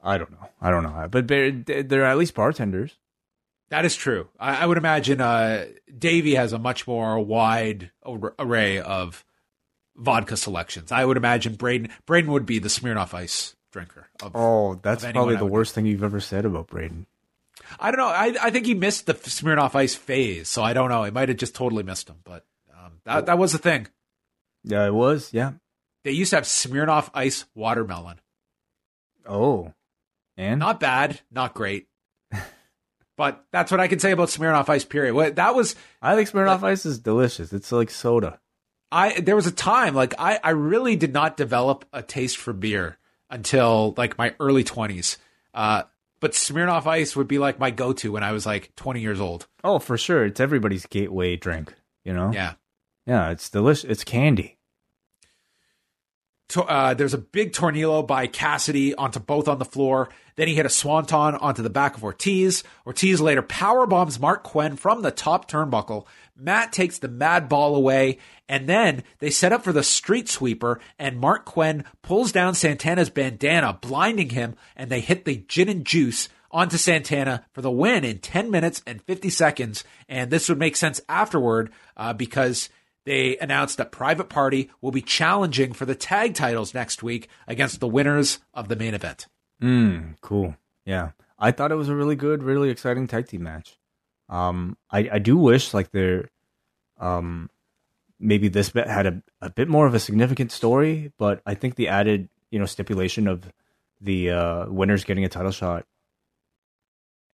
I 0.00 0.18
don't 0.18 0.30
know. 0.30 0.48
I 0.60 0.70
don't 0.70 0.84
know. 0.84 1.08
But 1.10 1.26
they're, 1.26 1.50
they're 1.50 2.04
at 2.04 2.18
least 2.18 2.34
bartenders. 2.34 2.96
That 3.70 3.84
is 3.84 3.96
true. 3.96 4.28
I, 4.38 4.58
I 4.58 4.66
would 4.66 4.78
imagine 4.78 5.20
uh, 5.20 5.66
Davey 5.98 6.36
has 6.36 6.52
a 6.52 6.60
much 6.60 6.86
more 6.86 7.18
wide 7.18 7.90
array 8.38 8.78
of 8.78 9.24
vodka 9.96 10.36
selections. 10.36 10.92
I 10.92 11.04
would 11.04 11.16
imagine 11.16 11.56
Braden 11.56 11.90
Braden 12.06 12.30
would 12.30 12.46
be 12.46 12.60
the 12.60 12.68
Smirnoff 12.68 13.14
Ice 13.14 13.55
drinker. 13.76 14.06
Of, 14.22 14.32
oh, 14.34 14.76
that's 14.76 15.04
probably 15.04 15.36
the 15.36 15.44
worst 15.44 15.74
thing 15.74 15.84
you've 15.84 16.02
ever 16.02 16.18
said 16.18 16.46
about 16.46 16.68
Braden. 16.68 17.04
I 17.78 17.90
don't 17.90 17.98
know. 17.98 18.06
I 18.06 18.34
I 18.40 18.50
think 18.50 18.64
he 18.64 18.72
missed 18.72 19.04
the 19.04 19.12
Smirnoff 19.12 19.74
Ice 19.74 19.94
phase, 19.94 20.48
so 20.48 20.62
I 20.62 20.72
don't 20.72 20.88
know. 20.88 21.04
He 21.04 21.10
might 21.10 21.28
have 21.28 21.36
just 21.36 21.54
totally 21.54 21.82
missed 21.82 22.08
him, 22.08 22.16
but 22.24 22.46
um, 22.72 22.92
that 23.04 23.26
that 23.26 23.38
was 23.38 23.52
the 23.52 23.58
thing. 23.58 23.88
Yeah, 24.64 24.86
it 24.86 24.94
was. 24.94 25.32
Yeah, 25.34 25.52
they 26.04 26.12
used 26.12 26.30
to 26.30 26.36
have 26.36 26.44
Smirnoff 26.44 27.10
Ice 27.12 27.44
watermelon. 27.54 28.18
Oh, 29.26 29.74
and 30.38 30.60
not 30.60 30.80
bad, 30.80 31.20
not 31.30 31.52
great. 31.52 31.86
but 33.18 33.44
that's 33.52 33.70
what 33.70 33.80
I 33.80 33.88
can 33.88 33.98
say 33.98 34.12
about 34.12 34.28
Smirnoff 34.28 34.70
Ice. 34.70 34.86
Period. 34.86 35.36
That 35.36 35.54
was. 35.54 35.76
I 36.00 36.16
think 36.16 36.30
Smirnoff 36.30 36.62
like, 36.62 36.72
Ice 36.72 36.86
is 36.86 36.98
delicious. 36.98 37.52
It's 37.52 37.72
like 37.72 37.90
soda. 37.90 38.40
I 38.90 39.20
there 39.20 39.36
was 39.36 39.46
a 39.46 39.52
time 39.52 39.94
like 39.94 40.14
I 40.18 40.38
I 40.42 40.50
really 40.50 40.96
did 40.96 41.12
not 41.12 41.36
develop 41.36 41.84
a 41.92 42.02
taste 42.02 42.38
for 42.38 42.54
beer 42.54 42.96
until 43.30 43.94
like 43.96 44.18
my 44.18 44.34
early 44.40 44.64
twenties. 44.64 45.18
Uh, 45.54 45.84
but 46.20 46.32
Smirnoff 46.32 46.86
Ice 46.86 47.14
would 47.14 47.28
be 47.28 47.38
like 47.38 47.58
my 47.58 47.70
go-to 47.70 48.12
when 48.12 48.22
I 48.22 48.32
was 48.32 48.46
like 48.46 48.74
20 48.76 49.00
years 49.00 49.20
old. 49.20 49.46
Oh, 49.62 49.78
for 49.78 49.98
sure, 49.98 50.24
it's 50.24 50.40
everybody's 50.40 50.86
gateway 50.86 51.36
drink. 51.36 51.74
You 52.04 52.14
know. 52.14 52.32
Yeah. 52.32 52.54
Yeah, 53.06 53.30
it's 53.30 53.50
delicious. 53.50 53.84
It's 53.84 54.04
candy 54.04 54.56
uh, 56.54 56.94
there's 56.94 57.14
a 57.14 57.18
big 57.18 57.52
tornillo 57.52 58.06
by 58.06 58.26
Kassidy 58.26 58.94
onto 58.96 59.18
both 59.18 59.48
on 59.48 59.58
the 59.58 59.64
floor. 59.64 60.08
Then 60.36 60.48
he 60.48 60.54
hit 60.54 60.66
a 60.66 60.70
swanton 60.70 61.34
onto 61.34 61.62
the 61.62 61.70
back 61.70 61.96
of 61.96 62.04
Ortiz. 62.04 62.62
Ortiz 62.86 63.20
later 63.20 63.42
power 63.42 63.86
bombs 63.86 64.18
Marq 64.18 64.42
Quen 64.42 64.76
from 64.76 65.02
the 65.02 65.10
top 65.10 65.50
turnbuckle. 65.50 66.06
Matt 66.38 66.72
takes 66.72 66.98
the 66.98 67.08
mad 67.08 67.48
ball 67.48 67.74
away, 67.74 68.18
and 68.48 68.68
then 68.68 69.02
they 69.18 69.30
set 69.30 69.52
up 69.52 69.64
for 69.64 69.72
the 69.72 69.82
street 69.82 70.28
sweeper, 70.28 70.80
and 70.98 71.20
Marq 71.20 71.44
Quen 71.44 71.84
pulls 72.02 72.32
down 72.32 72.54
Santana's 72.54 73.10
bandana, 73.10 73.78
blinding 73.80 74.30
him, 74.30 74.54
and 74.76 74.90
they 74.90 75.00
hit 75.00 75.24
the 75.24 75.44
gin 75.48 75.68
and 75.68 75.84
juice 75.84 76.28
onto 76.50 76.76
Santana 76.76 77.44
for 77.52 77.60
the 77.60 77.70
win 77.70 78.04
in 78.04 78.18
10 78.18 78.50
minutes 78.50 78.82
and 78.86 79.02
50 79.02 79.30
seconds. 79.30 79.84
And 80.08 80.30
this 80.30 80.48
would 80.48 80.58
make 80.58 80.76
sense 80.76 81.00
afterward 81.08 81.70
uh, 81.96 82.12
because 82.12 82.68
they 83.04 83.36
announced 83.38 83.78
that 83.78 83.92
Private 83.92 84.28
Party 84.28 84.70
will 84.80 84.90
be 84.90 85.02
challenging 85.02 85.72
for 85.72 85.86
the 85.86 85.94
tag 85.94 86.34
titles 86.34 86.74
next 86.74 87.02
week 87.02 87.28
against 87.46 87.80
the 87.80 87.88
winners 87.88 88.38
of 88.52 88.68
the 88.68 88.76
main 88.76 88.94
event. 88.94 89.26
Mm, 89.62 90.16
cool. 90.20 90.56
Yeah. 90.84 91.10
I 91.38 91.50
thought 91.50 91.72
it 91.72 91.76
was 91.76 91.88
a 91.88 91.94
really 91.94 92.16
good, 92.16 92.42
really 92.42 92.70
exciting 92.70 93.06
tag 93.06 93.28
team 93.28 93.42
match. 93.42 93.78
Um, 94.28 94.76
I, 94.90 95.08
I 95.12 95.18
do 95.18 95.36
wish 95.36 95.72
like 95.72 95.90
there, 95.90 96.30
um, 96.98 97.50
maybe 98.18 98.48
this 98.48 98.70
bit 98.70 98.86
had 98.86 99.06
a, 99.06 99.22
a 99.40 99.50
bit 99.50 99.68
more 99.68 99.86
of 99.86 99.94
a 99.94 100.00
significant 100.00 100.52
story, 100.52 101.12
but 101.18 101.42
I 101.46 101.54
think 101.54 101.76
the 101.76 101.88
added, 101.88 102.28
you 102.50 102.58
know, 102.58 102.66
stipulation 102.66 103.28
of 103.28 103.50
the 104.00 104.30
uh, 104.30 104.66
winners 104.68 105.04
getting 105.04 105.24
a 105.24 105.28
title 105.28 105.52
shot 105.52 105.86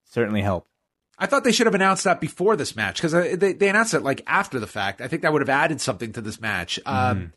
certainly 0.05 0.41
helped. 0.41 0.69
I 1.17 1.25
thought 1.25 1.43
they 1.43 1.51
should 1.51 1.67
have 1.67 1.75
announced 1.75 2.05
that 2.05 2.21
before 2.21 2.55
this 2.55 2.75
match 2.75 2.95
because 2.95 3.13
uh, 3.13 3.35
they, 3.37 3.53
they 3.53 3.67
announced 3.67 3.93
it 3.93 4.03
like 4.03 4.23
after 4.25 4.59
the 4.59 4.67
fact. 4.67 5.01
I 5.01 5.07
think 5.07 5.21
that 5.23 5.33
would 5.33 5.41
have 5.41 5.49
added 5.49 5.81
something 5.81 6.13
to 6.13 6.21
this 6.21 6.39
match. 6.39 6.79
Um, 6.85 7.19
mm. 7.19 7.31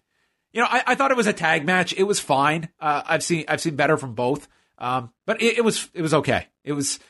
You 0.53 0.61
know, 0.61 0.69
I, 0.71 0.83
I, 0.89 0.95
thought 0.95 1.11
it 1.11 1.17
was 1.17 1.27
a 1.27 1.33
tag 1.33 1.67
match. 1.67 1.93
It 1.95 2.05
was 2.05 2.21
fine. 2.21 2.69
Uh, 2.79 3.03
I've 3.05 3.25
seen 3.25 3.45
I've 3.49 3.61
seen 3.61 3.75
better 3.75 3.97
from 3.97 4.15
both, 4.15 4.47
um, 4.79 5.11
but 5.27 5.43
it, 5.43 5.59
it, 5.59 5.65
was 5.65 5.89
it 5.95 6.03
was 6.03 6.15
okay. 6.15 6.47
It 6.63 6.75
was 6.75 7.01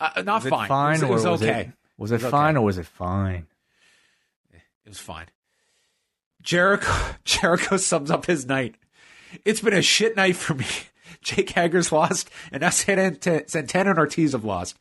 uh, 0.00 0.22
not 0.22 0.42
was 0.42 0.50
fine. 0.50 0.68
fine. 0.68 1.02
It 1.02 1.08
was, 1.08 1.24
it 1.24 1.30
was 1.30 1.42
okay. 1.42 1.60
It, 1.60 1.72
was 1.98 2.12
it, 2.12 2.16
it 2.16 2.22
was 2.22 2.30
fine 2.30 2.56
okay. 2.56 2.62
or 2.62 2.64
was 2.64 2.78
it 2.78 2.86
fine? 2.86 3.46
It 4.52 4.88
was 4.88 4.98
fine. 4.98 5.26
Jericho 6.42 6.92
Jericho 7.24 7.76
sums 7.76 8.10
up 8.10 8.26
his 8.26 8.46
night. 8.46 8.76
It's 9.44 9.60
been 9.60 9.74
a 9.74 9.82
shit 9.82 10.16
night 10.16 10.36
for 10.36 10.54
me. 10.54 10.64
Jake 11.20 11.50
Hager's 11.50 11.90
lost, 11.90 12.30
and 12.52 12.60
now 12.60 12.70
Santana 12.70 13.90
and 13.90 13.98
Ortiz 13.98 14.32
have 14.32 14.44
lost. 14.44 14.78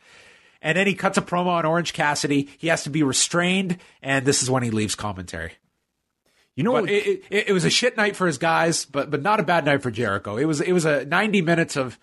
And 0.61 0.77
then 0.77 0.87
he 0.87 0.93
cuts 0.93 1.17
a 1.17 1.21
promo 1.21 1.47
on 1.47 1.65
Orange 1.65 1.93
Cassidy. 1.93 2.49
He 2.57 2.67
has 2.67 2.83
to 2.83 2.89
be 2.89 3.03
restrained, 3.03 3.79
and 4.01 4.25
this 4.25 4.41
is 4.41 4.49
when 4.49 4.63
he 4.63 4.69
leaves 4.69 4.95
commentary. 4.95 5.53
You 6.55 6.63
know, 6.63 6.71
what, 6.71 6.89
it, 6.89 7.23
it, 7.29 7.49
it, 7.49 7.53
was 7.53 7.65
a 7.65 7.69
shit 7.69 7.97
night 7.97 8.15
for 8.15 8.25
his 8.27 8.37
guys, 8.37 8.85
but 8.85 9.11
but 9.11 9.21
not 9.21 9.39
a 9.39 9.43
bad 9.43 9.65
night 9.65 9.83
for 9.83 9.91
Jericho. 9.91 10.37
It 10.37 10.45
was 10.45 10.59
it 10.61 10.71
was 10.71 10.85
a 10.85 11.05
ninety 11.05 11.41
minutes 11.41 11.75
of 11.75 11.99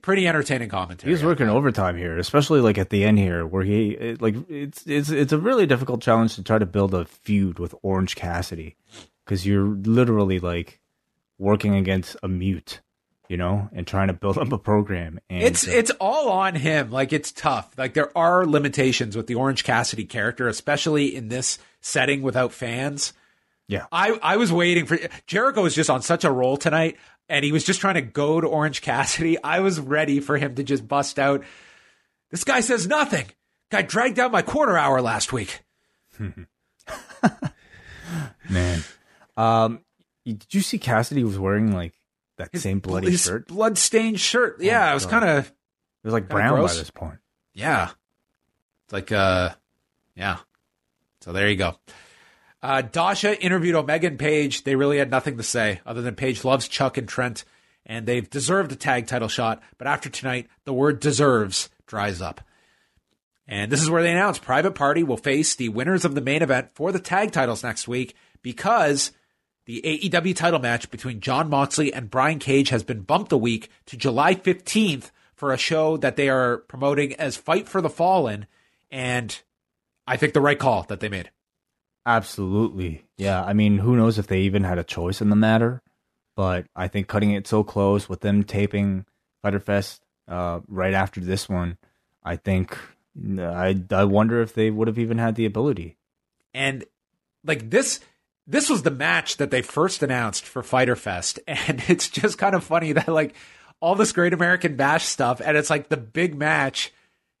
pretty 0.00 0.26
entertaining 0.26 0.68
commentary. 0.68 1.10
He 1.10 1.12
was 1.12 1.24
working 1.24 1.48
overtime 1.48 1.96
here, 1.96 2.18
especially 2.18 2.60
like 2.60 2.78
at 2.78 2.90
the 2.90 3.04
end 3.04 3.18
here, 3.18 3.46
where 3.46 3.64
he 3.64 3.90
it, 3.90 4.22
like 4.22 4.34
it's 4.48 4.86
it's 4.86 5.10
it's 5.10 5.32
a 5.32 5.38
really 5.38 5.66
difficult 5.66 6.02
challenge 6.02 6.34
to 6.36 6.42
try 6.42 6.58
to 6.58 6.66
build 6.66 6.94
a 6.94 7.04
feud 7.04 7.58
with 7.58 7.74
Orange 7.82 8.16
Cassidy 8.16 8.76
because 9.24 9.46
you're 9.46 9.66
literally 9.66 10.38
like 10.38 10.80
working 11.38 11.74
against 11.74 12.16
a 12.22 12.28
mute 12.28 12.80
you 13.28 13.38
know, 13.38 13.70
and 13.72 13.86
trying 13.86 14.08
to 14.08 14.12
build 14.12 14.36
up 14.42 14.52
a 14.52 14.58
program. 14.58 15.18
And 15.30 15.42
it's 15.42 15.66
uh, 15.66 15.70
it's 15.70 15.90
all 15.92 16.28
on 16.28 16.54
him. 16.54 16.90
Like 16.90 17.14
it's 17.14 17.32
tough. 17.32 17.72
Like 17.78 17.94
there 17.94 18.16
are 18.16 18.44
limitations 18.44 19.16
with 19.16 19.26
the 19.26 19.36
Orange 19.36 19.64
Cassidy 19.64 20.04
character, 20.04 20.48
especially 20.48 21.16
in 21.16 21.28
this 21.28 21.58
setting 21.80 22.20
without 22.20 22.52
fans. 22.52 23.14
Yeah, 23.68 23.86
I 23.90 24.18
I 24.22 24.36
was 24.36 24.52
waiting 24.52 24.84
for 24.84 24.98
Jericho 25.26 25.62
was 25.62 25.74
just 25.74 25.88
on 25.88 26.02
such 26.02 26.24
a 26.24 26.30
roll 26.30 26.58
tonight, 26.58 26.98
and 27.28 27.44
he 27.44 27.52
was 27.52 27.64
just 27.64 27.80
trying 27.80 27.94
to 27.94 28.02
go 28.02 28.40
to 28.40 28.46
Orange 28.46 28.82
Cassidy. 28.82 29.42
I 29.42 29.60
was 29.60 29.80
ready 29.80 30.20
for 30.20 30.36
him 30.36 30.54
to 30.56 30.62
just 30.62 30.86
bust 30.86 31.18
out. 31.18 31.44
This 32.30 32.44
guy 32.44 32.60
says 32.60 32.86
nothing. 32.86 33.26
Guy 33.70 33.82
dragged 33.82 34.18
out 34.18 34.32
my 34.32 34.42
quarter 34.42 34.76
hour 34.76 35.00
last 35.00 35.32
week. 35.32 35.62
Man, 38.50 38.84
um, 39.36 39.80
did 40.24 40.46
you 40.50 40.60
see 40.60 40.78
Cassidy 40.78 41.24
was 41.24 41.38
wearing 41.38 41.72
like 41.72 41.94
that 42.36 42.50
his, 42.52 42.62
same 42.62 42.80
bloody 42.80 43.10
his 43.10 43.22
shirt, 43.22 43.48
blood 43.48 43.78
stained 43.78 44.20
shirt. 44.20 44.56
Oh 44.60 44.62
yeah, 44.62 44.90
it 44.90 44.94
was 44.94 45.06
kind 45.06 45.24
of. 45.24 45.46
It 45.46 46.06
was 46.06 46.12
like 46.12 46.28
brown 46.28 46.54
gross. 46.54 46.74
by 46.74 46.78
this 46.78 46.90
point. 46.90 47.18
Yeah, 47.54 47.90
it's 48.84 48.92
like 48.92 49.12
uh, 49.12 49.50
yeah. 50.16 50.38
So 51.20 51.32
there 51.32 51.48
you 51.48 51.56
go. 51.56 51.76
Uh, 52.62 52.82
Dasha 52.82 53.40
interviewed 53.42 53.74
Omega 53.74 54.06
and 54.06 54.18
Page. 54.18 54.62
They 54.62 54.76
really 54.76 54.98
had 54.98 55.10
nothing 55.10 55.36
to 55.36 55.42
say 55.42 55.80
other 55.84 56.00
than 56.00 56.14
Page 56.14 56.44
loves 56.44 56.68
Chuck 56.68 56.96
and 56.96 57.08
Trent, 57.08 57.44
and 57.84 58.06
they've 58.06 58.28
deserved 58.28 58.70
a 58.70 58.76
tag 58.76 59.06
title 59.06 59.28
shot. 59.28 59.60
But 59.78 59.88
after 59.88 60.08
tonight, 60.08 60.48
the 60.64 60.72
word 60.72 61.00
deserves 61.00 61.70
dries 61.86 62.22
up. 62.22 62.40
And 63.48 63.70
this 63.70 63.82
is 63.82 63.90
where 63.90 64.02
they 64.02 64.12
announced 64.12 64.42
Private 64.42 64.74
Party 64.74 65.02
will 65.02 65.16
face 65.16 65.54
the 65.54 65.68
winners 65.70 66.04
of 66.04 66.14
the 66.14 66.20
main 66.20 66.42
event 66.42 66.70
for 66.74 66.92
the 66.92 67.00
tag 67.00 67.32
titles 67.32 67.64
next 67.64 67.88
week 67.88 68.14
because 68.40 69.10
the 69.66 69.82
AEW 69.84 70.34
title 70.34 70.60
match 70.60 70.90
between 70.90 71.20
Jon 71.20 71.50
Moxley 71.50 71.92
and 71.92 72.10
Brian 72.10 72.38
Cage 72.38 72.68
has 72.68 72.84
been 72.84 73.00
bumped 73.00 73.32
a 73.32 73.36
week 73.36 73.68
to 73.86 73.96
July 73.96 74.34
15th 74.36 75.10
for 75.34 75.52
a 75.52 75.58
show 75.58 75.96
that 75.96 76.14
they 76.16 76.28
are 76.28 76.58
promoting 76.58 77.14
as 77.14 77.36
Fight 77.36 77.68
for 77.68 77.80
the 77.80 77.90
Fallen. 77.90 78.46
And 78.90 79.36
I 80.06 80.16
think 80.16 80.34
the 80.34 80.40
right 80.40 80.58
call 80.58 80.84
that 80.84 81.00
they 81.00 81.08
made. 81.08 81.30
Absolutely. 82.04 83.04
Yeah. 83.16 83.42
I 83.42 83.52
mean, 83.52 83.78
who 83.78 83.96
knows 83.96 84.18
if 84.18 84.26
they 84.26 84.40
even 84.40 84.64
had 84.64 84.78
a 84.78 84.84
choice 84.84 85.20
in 85.20 85.30
the 85.30 85.36
matter? 85.36 85.82
But 86.34 86.66
I 86.74 86.88
think 86.88 87.08
cutting 87.08 87.32
it 87.32 87.46
so 87.46 87.62
close 87.62 88.08
with 88.08 88.20
them 88.20 88.42
taping 88.42 89.04
Fyter 89.42 89.60
Fest 89.60 90.02
uh, 90.28 90.60
right 90.66 90.94
after 90.94 91.20
this 91.20 91.48
one, 91.48 91.76
I 92.24 92.36
think 92.36 92.76
I, 93.38 93.80
I 93.90 94.04
wonder 94.04 94.40
if 94.40 94.54
they 94.54 94.70
would 94.70 94.88
have 94.88 94.98
even 94.98 95.18
had 95.18 95.34
the 95.34 95.46
ability. 95.46 95.96
And 96.54 96.84
like 97.44 97.70
this 97.70 98.00
this 98.46 98.68
was 98.68 98.82
the 98.82 98.90
match 98.90 99.36
that 99.36 99.50
they 99.50 99.62
first 99.62 100.02
announced 100.02 100.44
for 100.44 100.62
Fyter 100.62 100.96
Fest, 100.96 101.38
and 101.46 101.82
it's 101.88 102.08
just 102.08 102.38
kind 102.38 102.54
of 102.54 102.64
funny 102.64 102.92
that 102.92 103.08
like 103.08 103.34
all 103.80 103.94
this 103.94 104.12
Great 104.12 104.32
American 104.32 104.76
Bash 104.76 105.06
stuff, 105.06 105.40
and 105.44 105.56
it's 105.56 105.70
like 105.70 105.88
the 105.88 105.96
big 105.96 106.34
match 106.34 106.92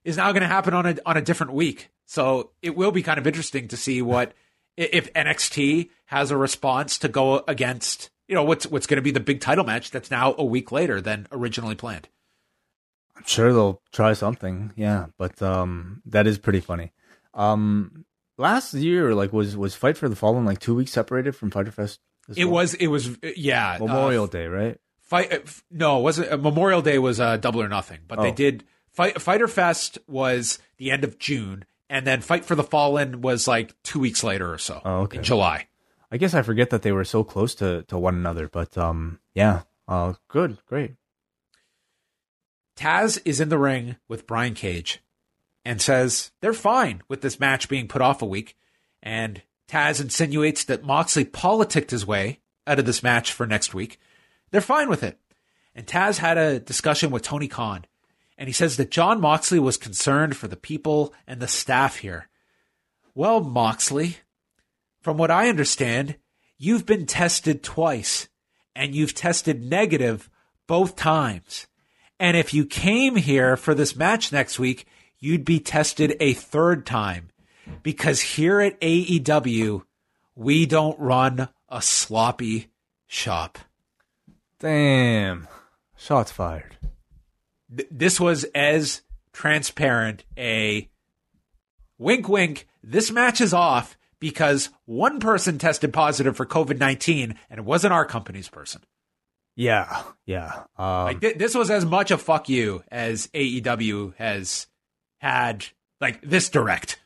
is 0.04 0.16
now 0.16 0.32
going 0.32 0.42
to 0.42 0.48
happen 0.48 0.74
on 0.74 0.86
a 0.86 0.96
on 1.06 1.16
a 1.16 1.22
different 1.22 1.52
week. 1.52 1.88
So 2.06 2.50
it 2.60 2.76
will 2.76 2.92
be 2.92 3.02
kind 3.02 3.18
of 3.18 3.26
interesting 3.26 3.68
to 3.68 3.76
see 3.76 4.02
what 4.02 4.34
if 4.76 5.12
NXT 5.14 5.90
has 6.06 6.30
a 6.30 6.36
response 6.36 6.98
to 6.98 7.08
go 7.08 7.44
against 7.48 8.10
you 8.28 8.34
know 8.34 8.44
what's 8.44 8.66
what's 8.66 8.86
going 8.86 8.96
to 8.96 9.02
be 9.02 9.10
the 9.10 9.20
big 9.20 9.40
title 9.40 9.64
match 9.64 9.90
that's 9.90 10.10
now 10.10 10.34
a 10.38 10.44
week 10.44 10.72
later 10.72 11.00
than 11.00 11.26
originally 11.32 11.74
planned. 11.74 12.08
I'm 13.16 13.24
sure 13.26 13.52
they'll 13.52 13.82
try 13.92 14.14
something, 14.14 14.72
yeah, 14.74 15.06
but 15.18 15.40
um, 15.42 16.02
that 16.06 16.26
is 16.26 16.38
pretty 16.38 16.60
funny. 16.60 16.92
Um, 17.34 18.04
last 18.38 18.74
year, 18.74 19.14
like 19.14 19.32
was 19.32 19.56
was 19.56 19.74
Fight 19.74 19.96
for 19.96 20.08
the 20.08 20.16
Fallen 20.16 20.44
like 20.44 20.60
two 20.60 20.74
weeks 20.74 20.92
separated 20.92 21.36
from 21.36 21.50
Fyter 21.50 21.70
Fest? 21.70 22.00
It 22.34 22.44
well? 22.44 22.54
was 22.54 22.74
it 22.74 22.86
was 22.86 23.18
yeah 23.36 23.76
Memorial 23.78 24.24
uh, 24.24 24.28
Day, 24.28 24.46
right? 24.46 24.78
Fight 25.02 25.32
uh, 25.32 25.38
no, 25.70 25.98
it 25.98 26.02
wasn't 26.02 26.32
uh, 26.32 26.36
Memorial 26.38 26.82
Day 26.82 26.98
was 26.98 27.20
uh, 27.20 27.36
double 27.36 27.62
or 27.62 27.68
nothing, 27.68 28.00
but 28.08 28.18
oh. 28.18 28.22
they 28.22 28.32
did 28.32 28.64
Fight 28.92 29.20
Fyter 29.20 29.48
Fest 29.48 29.98
was 30.06 30.58
the 30.78 30.90
end 30.90 31.04
of 31.04 31.18
June, 31.18 31.64
and 31.92 32.06
then 32.06 32.22
Fight 32.22 32.46
for 32.46 32.54
the 32.54 32.64
Fallen 32.64 33.20
was 33.20 33.46
like 33.46 33.74
two 33.82 34.00
weeks 34.00 34.24
later 34.24 34.50
or 34.50 34.56
so 34.56 34.80
oh, 34.82 35.00
okay. 35.00 35.18
in 35.18 35.24
July. 35.24 35.66
I 36.10 36.16
guess 36.16 36.32
I 36.32 36.40
forget 36.40 36.70
that 36.70 36.80
they 36.80 36.90
were 36.90 37.04
so 37.04 37.22
close 37.22 37.54
to, 37.56 37.82
to 37.82 37.98
one 37.98 38.14
another, 38.14 38.48
but 38.48 38.78
um, 38.78 39.20
yeah, 39.34 39.62
uh, 39.86 40.14
good, 40.28 40.56
great. 40.64 40.94
Taz 42.78 43.20
is 43.26 43.40
in 43.40 43.50
the 43.50 43.58
ring 43.58 43.96
with 44.08 44.26
Brian 44.26 44.54
Cage 44.54 45.02
and 45.66 45.82
says 45.82 46.32
they're 46.40 46.54
fine 46.54 47.02
with 47.08 47.20
this 47.20 47.38
match 47.38 47.68
being 47.68 47.88
put 47.88 48.00
off 48.00 48.22
a 48.22 48.26
week. 48.26 48.56
And 49.02 49.42
Taz 49.68 50.00
insinuates 50.00 50.64
that 50.64 50.84
Moxley 50.84 51.26
politicked 51.26 51.90
his 51.90 52.06
way 52.06 52.40
out 52.66 52.78
of 52.78 52.86
this 52.86 53.02
match 53.02 53.32
for 53.32 53.46
next 53.46 53.74
week. 53.74 54.00
They're 54.50 54.62
fine 54.62 54.88
with 54.88 55.02
it. 55.02 55.18
And 55.74 55.86
Taz 55.86 56.16
had 56.16 56.38
a 56.38 56.58
discussion 56.58 57.10
with 57.10 57.22
Tony 57.22 57.48
Khan, 57.48 57.84
and 58.42 58.48
he 58.48 58.52
says 58.52 58.76
that 58.76 58.90
Jon 58.90 59.20
Moxley 59.20 59.60
was 59.60 59.76
concerned 59.76 60.36
for 60.36 60.48
the 60.48 60.56
people 60.56 61.14
and 61.28 61.38
the 61.38 61.46
staff 61.46 61.98
here. 61.98 62.28
Well, 63.14 63.40
Moxley, 63.40 64.16
from 65.00 65.16
what 65.16 65.30
I 65.30 65.48
understand, 65.48 66.16
you've 66.58 66.84
been 66.84 67.06
tested 67.06 67.62
twice 67.62 68.28
and 68.74 68.96
you've 68.96 69.14
tested 69.14 69.62
negative 69.62 70.28
both 70.66 70.96
times. 70.96 71.68
And 72.18 72.36
if 72.36 72.52
you 72.52 72.66
came 72.66 73.14
here 73.14 73.56
for 73.56 73.76
this 73.76 73.94
match 73.94 74.32
next 74.32 74.58
week, 74.58 74.86
you'd 75.20 75.44
be 75.44 75.60
tested 75.60 76.16
a 76.18 76.32
third 76.32 76.84
time 76.84 77.28
because 77.84 78.20
here 78.22 78.60
at 78.60 78.80
AEW, 78.80 79.84
we 80.34 80.66
don't 80.66 80.98
run 80.98 81.48
a 81.68 81.80
sloppy 81.80 82.72
shop. 83.06 83.60
Damn. 84.58 85.46
Shots 85.96 86.32
fired. 86.32 86.76
Th- 87.74 87.88
this 87.90 88.20
was 88.20 88.44
as 88.54 89.02
transparent 89.32 90.24
a 90.36 90.88
wink 91.98 92.28
wink. 92.28 92.66
This 92.82 93.10
match 93.10 93.40
is 93.40 93.54
off 93.54 93.96
because 94.18 94.70
one 94.84 95.20
person 95.20 95.58
tested 95.58 95.92
positive 95.92 96.36
for 96.36 96.46
COVID 96.46 96.78
19 96.78 97.34
and 97.50 97.58
it 97.58 97.64
wasn't 97.64 97.92
our 97.92 98.04
company's 98.04 98.48
person. 98.48 98.82
Yeah, 99.54 100.02
yeah. 100.24 100.64
Um, 100.78 101.04
like 101.04 101.20
th- 101.20 101.36
this 101.36 101.54
was 101.54 101.70
as 101.70 101.84
much 101.84 102.10
a 102.10 102.18
fuck 102.18 102.48
you 102.48 102.82
as 102.90 103.26
AEW 103.28 104.14
has 104.16 104.66
had, 105.18 105.66
like 106.00 106.20
this 106.22 106.48
direct. 106.48 106.98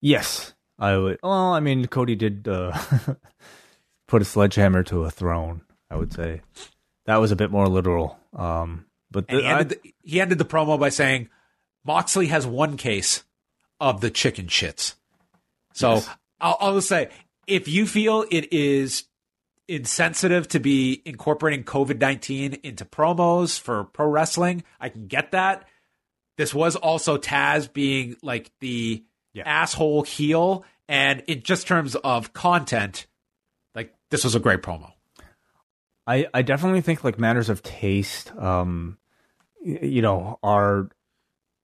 Yes, 0.00 0.54
I 0.78 0.96
would. 0.96 1.18
Well, 1.22 1.52
I 1.52 1.60
mean, 1.60 1.86
Cody 1.86 2.14
did 2.14 2.46
uh, 2.46 2.78
put 4.08 4.22
a 4.22 4.24
sledgehammer 4.24 4.82
to 4.84 5.04
a 5.04 5.10
throne. 5.10 5.62
I 5.90 5.96
would 5.96 6.12
say 6.12 6.42
that 7.06 7.16
was 7.16 7.32
a 7.32 7.36
bit 7.36 7.50
more 7.50 7.68
literal. 7.68 8.18
Um, 8.32 8.86
but 9.14 9.28
the, 9.28 9.36
he, 9.36 9.44
ended 9.46 9.66
I, 9.66 9.80
the, 9.82 9.94
he 10.02 10.20
ended 10.20 10.38
the 10.38 10.44
promo 10.44 10.78
by 10.78 10.88
saying 10.88 11.30
Moxley 11.84 12.26
has 12.26 12.46
one 12.46 12.76
case 12.76 13.22
of 13.80 14.00
the 14.00 14.10
chicken 14.10 14.46
shits. 14.46 14.94
So 15.72 15.94
yes. 15.94 16.10
I'll, 16.40 16.56
I'll 16.60 16.80
say 16.80 17.10
if 17.46 17.68
you 17.68 17.86
feel 17.86 18.24
it 18.30 18.52
is 18.52 19.04
insensitive 19.68 20.48
to 20.48 20.58
be 20.58 21.00
incorporating 21.04 21.64
COVID 21.64 22.00
19 22.00 22.58
into 22.64 22.84
promos 22.84 23.58
for 23.58 23.84
pro 23.84 24.06
wrestling, 24.08 24.64
I 24.80 24.88
can 24.88 25.06
get 25.06 25.30
that. 25.30 25.66
This 26.36 26.52
was 26.52 26.74
also 26.74 27.16
Taz 27.16 27.72
being 27.72 28.16
like 28.20 28.50
the 28.60 29.04
yeah. 29.32 29.44
asshole 29.46 30.02
heel. 30.02 30.64
And 30.88 31.20
in 31.28 31.42
just 31.42 31.68
terms 31.68 31.94
of 31.94 32.32
content, 32.32 33.06
like 33.76 33.94
this 34.10 34.24
was 34.24 34.34
a 34.34 34.40
great 34.40 34.60
promo. 34.60 34.92
I, 36.06 36.26
I 36.34 36.42
definitely 36.42 36.82
think 36.82 37.04
like 37.04 37.18
matters 37.18 37.48
of 37.48 37.62
taste, 37.62 38.34
um, 38.36 38.98
you 39.64 40.02
know, 40.02 40.38
are 40.42 40.88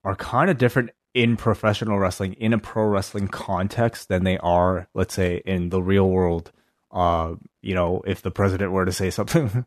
are 0.04 0.16
kind 0.16 0.50
of 0.50 0.58
different 0.58 0.90
in 1.12 1.36
professional 1.36 1.98
wrestling 1.98 2.32
in 2.34 2.52
a 2.52 2.58
pro 2.58 2.84
wrestling 2.84 3.28
context 3.28 4.08
than 4.08 4.24
they 4.24 4.38
are, 4.38 4.88
let's 4.94 5.14
say, 5.14 5.42
in 5.44 5.68
the 5.68 5.82
real 5.82 6.08
world. 6.08 6.52
Uh, 6.90 7.34
you 7.62 7.74
know, 7.74 8.02
if 8.06 8.22
the 8.22 8.30
president 8.30 8.72
were 8.72 8.84
to 8.84 8.92
say 8.92 9.10
something, 9.10 9.66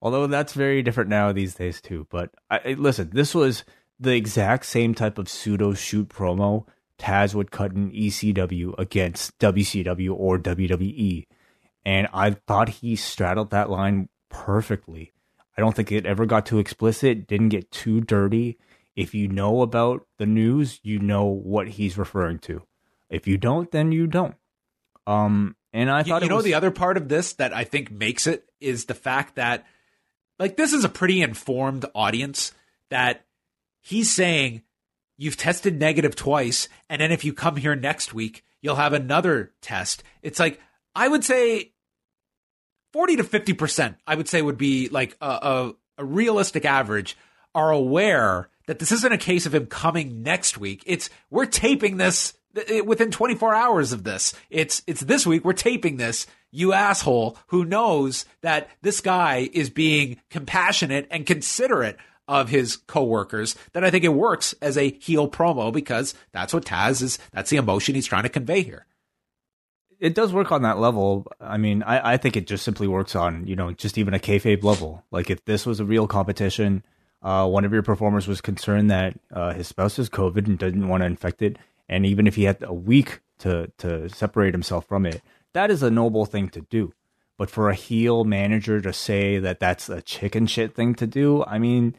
although 0.00 0.26
that's 0.26 0.52
very 0.52 0.82
different 0.82 1.10
now 1.10 1.32
these 1.32 1.54
days 1.54 1.80
too. 1.80 2.06
But 2.10 2.30
I, 2.50 2.74
listen, 2.78 3.10
this 3.12 3.34
was 3.34 3.64
the 3.98 4.14
exact 4.14 4.66
same 4.66 4.94
type 4.94 5.18
of 5.18 5.28
pseudo 5.28 5.74
shoot 5.74 6.08
promo 6.08 6.66
Taz 7.02 7.34
would 7.34 7.50
cut 7.50 7.72
in 7.72 7.90
ECW 7.90 8.78
against 8.78 9.36
WCW 9.38 10.14
or 10.14 10.38
WWE, 10.38 11.26
and 11.84 12.08
I 12.12 12.30
thought 12.30 12.68
he 12.68 12.94
straddled 12.94 13.50
that 13.50 13.70
line 13.70 14.08
perfectly. 14.28 15.11
I 15.56 15.60
don't 15.60 15.74
think 15.74 15.92
it 15.92 16.06
ever 16.06 16.26
got 16.26 16.46
too 16.46 16.58
explicit, 16.58 17.26
didn't 17.26 17.50
get 17.50 17.70
too 17.70 18.00
dirty 18.00 18.58
if 18.96 19.14
you 19.14 19.28
know 19.28 19.62
about 19.62 20.06
the 20.18 20.26
news, 20.26 20.80
you 20.82 20.98
know 20.98 21.24
what 21.24 21.68
he's 21.68 21.96
referring 21.96 22.38
to. 22.40 22.62
If 23.08 23.26
you 23.26 23.36
don't, 23.36 23.70
then 23.70 23.92
you 23.92 24.06
don't. 24.06 24.34
Um, 25.06 25.56
and 25.72 25.90
I 25.90 26.02
thought 26.02 26.22
you, 26.22 26.26
you 26.26 26.30
know 26.30 26.42
the 26.42 26.54
other 26.54 26.70
part 26.70 26.96
of 26.96 27.08
this 27.08 27.34
that 27.34 27.54
I 27.54 27.64
think 27.64 27.90
makes 27.90 28.26
it 28.26 28.44
is 28.60 28.84
the 28.84 28.94
fact 28.94 29.36
that 29.36 29.66
like 30.38 30.56
this 30.56 30.72
is 30.72 30.84
a 30.84 30.88
pretty 30.88 31.22
informed 31.22 31.84
audience 31.94 32.52
that 32.90 33.24
he's 33.80 34.14
saying 34.14 34.62
you've 35.16 35.36
tested 35.36 35.78
negative 35.78 36.14
twice 36.14 36.68
and 36.88 37.00
then 37.00 37.10
if 37.10 37.24
you 37.24 37.32
come 37.32 37.56
here 37.56 37.74
next 37.74 38.14
week 38.14 38.44
you'll 38.60 38.76
have 38.76 38.92
another 38.92 39.52
test. 39.60 40.04
It's 40.22 40.38
like 40.38 40.60
I 40.94 41.08
would 41.08 41.24
say 41.24 41.71
40 42.92 43.16
to 43.16 43.24
50% 43.24 43.96
I 44.06 44.14
would 44.14 44.28
say 44.28 44.42
would 44.42 44.58
be 44.58 44.88
like 44.88 45.16
a, 45.20 45.26
a, 45.26 45.74
a 45.98 46.04
realistic 46.04 46.64
average 46.64 47.16
are 47.54 47.70
aware 47.70 48.48
that 48.66 48.78
this 48.78 48.92
isn't 48.92 49.12
a 49.12 49.18
case 49.18 49.46
of 49.46 49.54
him 49.54 49.66
coming 49.66 50.22
next 50.22 50.58
week. 50.58 50.82
It's 50.86 51.10
we're 51.30 51.46
taping 51.46 51.96
this 51.96 52.34
within 52.84 53.10
24 53.10 53.54
hours 53.54 53.92
of 53.92 54.04
this. 54.04 54.34
It's 54.50 54.82
it's 54.86 55.00
this 55.00 55.26
week 55.26 55.44
we're 55.44 55.52
taping 55.52 55.96
this. 55.96 56.26
You 56.50 56.72
asshole 56.72 57.38
who 57.48 57.64
knows 57.64 58.26
that 58.42 58.68
this 58.82 59.00
guy 59.00 59.48
is 59.52 59.70
being 59.70 60.20
compassionate 60.30 61.06
and 61.10 61.26
considerate 61.26 61.96
of 62.28 62.48
his 62.48 62.76
coworkers. 62.76 63.56
That 63.72 63.84
I 63.84 63.90
think 63.90 64.04
it 64.04 64.08
works 64.08 64.54
as 64.62 64.76
a 64.76 64.90
heel 64.90 65.28
promo 65.28 65.72
because 65.72 66.14
that's 66.32 66.54
what 66.54 66.64
Taz 66.64 67.02
is. 67.02 67.18
That's 67.32 67.50
the 67.50 67.56
emotion 67.56 67.94
he's 67.94 68.06
trying 68.06 68.22
to 68.24 68.28
convey 68.28 68.62
here. 68.62 68.86
It 70.02 70.14
does 70.14 70.32
work 70.32 70.50
on 70.50 70.62
that 70.62 70.78
level. 70.78 71.26
I 71.40 71.56
mean, 71.56 71.82
I, 71.84 72.14
I 72.14 72.16
think 72.16 72.36
it 72.36 72.46
just 72.46 72.64
simply 72.64 72.88
works 72.88 73.14
on 73.14 73.46
you 73.46 73.56
know 73.56 73.72
just 73.72 73.96
even 73.96 74.14
a 74.14 74.18
kayfabe 74.18 74.62
level. 74.64 75.04
Like 75.10 75.30
if 75.30 75.44
this 75.44 75.64
was 75.64 75.80
a 75.80 75.84
real 75.84 76.06
competition 76.06 76.82
uh, 77.22 77.48
one 77.48 77.64
of 77.64 77.72
your 77.72 77.82
performers 77.82 78.26
was 78.26 78.40
concerned 78.40 78.90
that 78.90 79.18
uh, 79.32 79.52
his 79.52 79.68
spouse 79.68 79.96
has 79.96 80.10
COVID 80.10 80.46
and 80.46 80.58
didn't 80.58 80.88
want 80.88 81.02
to 81.02 81.06
infect 81.06 81.40
it, 81.40 81.56
and 81.88 82.04
even 82.04 82.26
if 82.26 82.34
he 82.34 82.44
had 82.44 82.62
a 82.62 82.74
week 82.74 83.20
to 83.38 83.70
to 83.78 84.08
separate 84.08 84.54
himself 84.54 84.86
from 84.86 85.06
it, 85.06 85.22
that 85.52 85.70
is 85.70 85.82
a 85.82 85.90
noble 85.90 86.26
thing 86.26 86.48
to 86.50 86.62
do. 86.62 86.92
But 87.38 87.48
for 87.48 87.70
a 87.70 87.74
heel 87.74 88.24
manager 88.24 88.80
to 88.80 88.92
say 88.92 89.38
that 89.38 89.60
that's 89.60 89.88
a 89.88 90.02
chicken 90.02 90.46
shit 90.46 90.74
thing 90.74 90.94
to 90.96 91.06
do, 91.06 91.44
I 91.44 91.58
mean, 91.58 91.96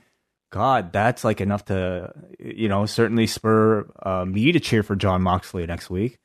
God, 0.51 0.93
that's 0.93 1.23
like 1.23 1.39
enough 1.39 1.65
to 1.65 2.13
you 2.39 2.67
know 2.67 2.85
certainly 2.85 3.27
spur 3.27 3.89
uh, 4.03 4.25
me 4.25 4.51
to 4.51 4.59
cheer 4.59 4.83
for 4.83 4.95
Jon 4.97 5.21
Moxley 5.21 5.65
next 5.65 5.89
week. 5.89 6.19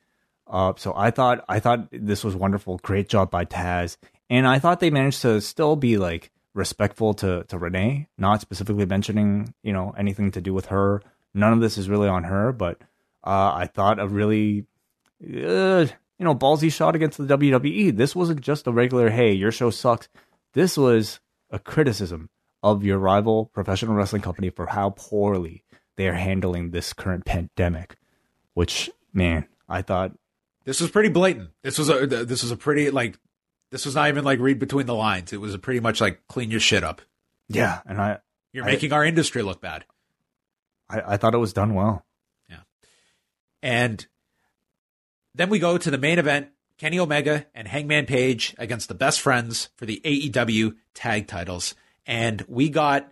Uh, 0.49 0.73
so 0.77 0.93
I 0.95 1.11
thought 1.11 1.45
I 1.47 1.59
thought 1.59 1.87
this 1.91 2.23
was 2.23 2.35
wonderful, 2.35 2.79
great 2.79 3.07
job 3.07 3.29
by 3.29 3.45
Taz, 3.45 3.97
and 4.29 4.47
I 4.47 4.57
thought 4.57 4.79
they 4.79 4.89
managed 4.89 5.21
to 5.21 5.39
still 5.41 5.75
be 5.75 5.97
like 5.97 6.31
respectful 6.55 7.13
to 7.15 7.43
to 7.43 7.57
Renee, 7.57 8.07
not 8.17 8.41
specifically 8.41 8.85
mentioning 8.85 9.53
you 9.61 9.71
know 9.71 9.93
anything 9.97 10.31
to 10.31 10.41
do 10.41 10.53
with 10.53 10.67
her. 10.67 11.03
None 11.35 11.53
of 11.53 11.61
this 11.61 11.77
is 11.77 11.87
really 11.87 12.07
on 12.07 12.23
her, 12.23 12.51
but 12.51 12.81
uh, 13.23 13.53
I 13.53 13.69
thought 13.71 13.99
a 13.99 14.07
really 14.07 14.65
uh, 15.23 15.85
you 16.17 16.25
know 16.25 16.33
ballsy 16.33 16.71
shot 16.71 16.95
against 16.95 17.19
the 17.19 17.37
WWE. 17.37 17.95
This 17.95 18.15
wasn't 18.15 18.41
just 18.41 18.65
a 18.65 18.71
regular 18.71 19.11
hey 19.11 19.31
your 19.33 19.51
show 19.51 19.69
sucks. 19.69 20.09
This 20.53 20.77
was 20.77 21.19
a 21.51 21.59
criticism 21.59 22.29
of 22.63 22.83
your 22.83 22.97
rival 22.97 23.45
professional 23.45 23.93
wrestling 23.93 24.23
company 24.23 24.49
for 24.49 24.65
how 24.65 24.89
poorly 24.91 25.63
they 25.95 26.07
are 26.07 26.13
handling 26.13 26.71
this 26.71 26.91
current 26.91 27.25
pandemic. 27.25 27.97
Which 28.55 28.89
man, 29.13 29.47
I 29.67 29.83
thought 29.83 30.13
this 30.65 30.81
was 30.81 30.91
pretty 30.91 31.09
blatant. 31.09 31.49
This 31.63 31.77
was 31.77 31.89
a 31.89 32.05
this 32.07 32.43
was 32.43 32.51
a 32.51 32.57
pretty 32.57 32.89
like 32.91 33.17
this 33.71 33.85
was 33.85 33.95
not 33.95 34.09
even 34.09 34.23
like 34.23 34.39
read 34.39 34.59
between 34.59 34.85
the 34.85 34.95
lines. 34.95 35.33
It 35.33 35.41
was 35.41 35.55
pretty 35.57 35.79
much 35.79 36.01
like 36.01 36.21
clean 36.27 36.51
your 36.51 36.59
shit 36.59 36.83
up. 36.83 37.01
Yeah, 37.47 37.81
and 37.85 37.99
I 37.99 38.19
you're 38.53 38.65
I, 38.65 38.67
making 38.67 38.93
our 38.93 39.03
industry 39.03 39.41
look 39.41 39.61
bad. 39.61 39.85
I, 40.89 41.13
I 41.13 41.17
thought 41.17 41.33
it 41.33 41.39
was 41.39 41.53
done 41.53 41.73
well. 41.73 42.05
Yeah, 42.49 42.61
and 43.61 44.05
then 45.35 45.49
we 45.49 45.59
go 45.59 45.77
to 45.77 45.91
the 45.91 45.97
main 45.97 46.19
event 46.19 46.49
Kenny 46.79 46.97
Omega 46.97 47.45
and 47.53 47.67
Hangman 47.67 48.05
Page 48.05 48.55
against 48.57 48.87
the 48.87 48.95
best 48.95 49.19
friends 49.19 49.69
for 49.75 49.85
the 49.85 50.01
AEW 50.05 50.77
tag 50.93 51.27
titles. 51.27 51.75
And 52.05 52.43
we 52.47 52.69
got 52.69 53.11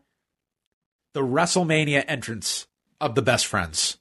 the 1.14 1.22
WrestleMania 1.22 2.06
entrance 2.08 2.66
of 3.02 3.14
the 3.14 3.22
best 3.22 3.46
friends. 3.46 3.98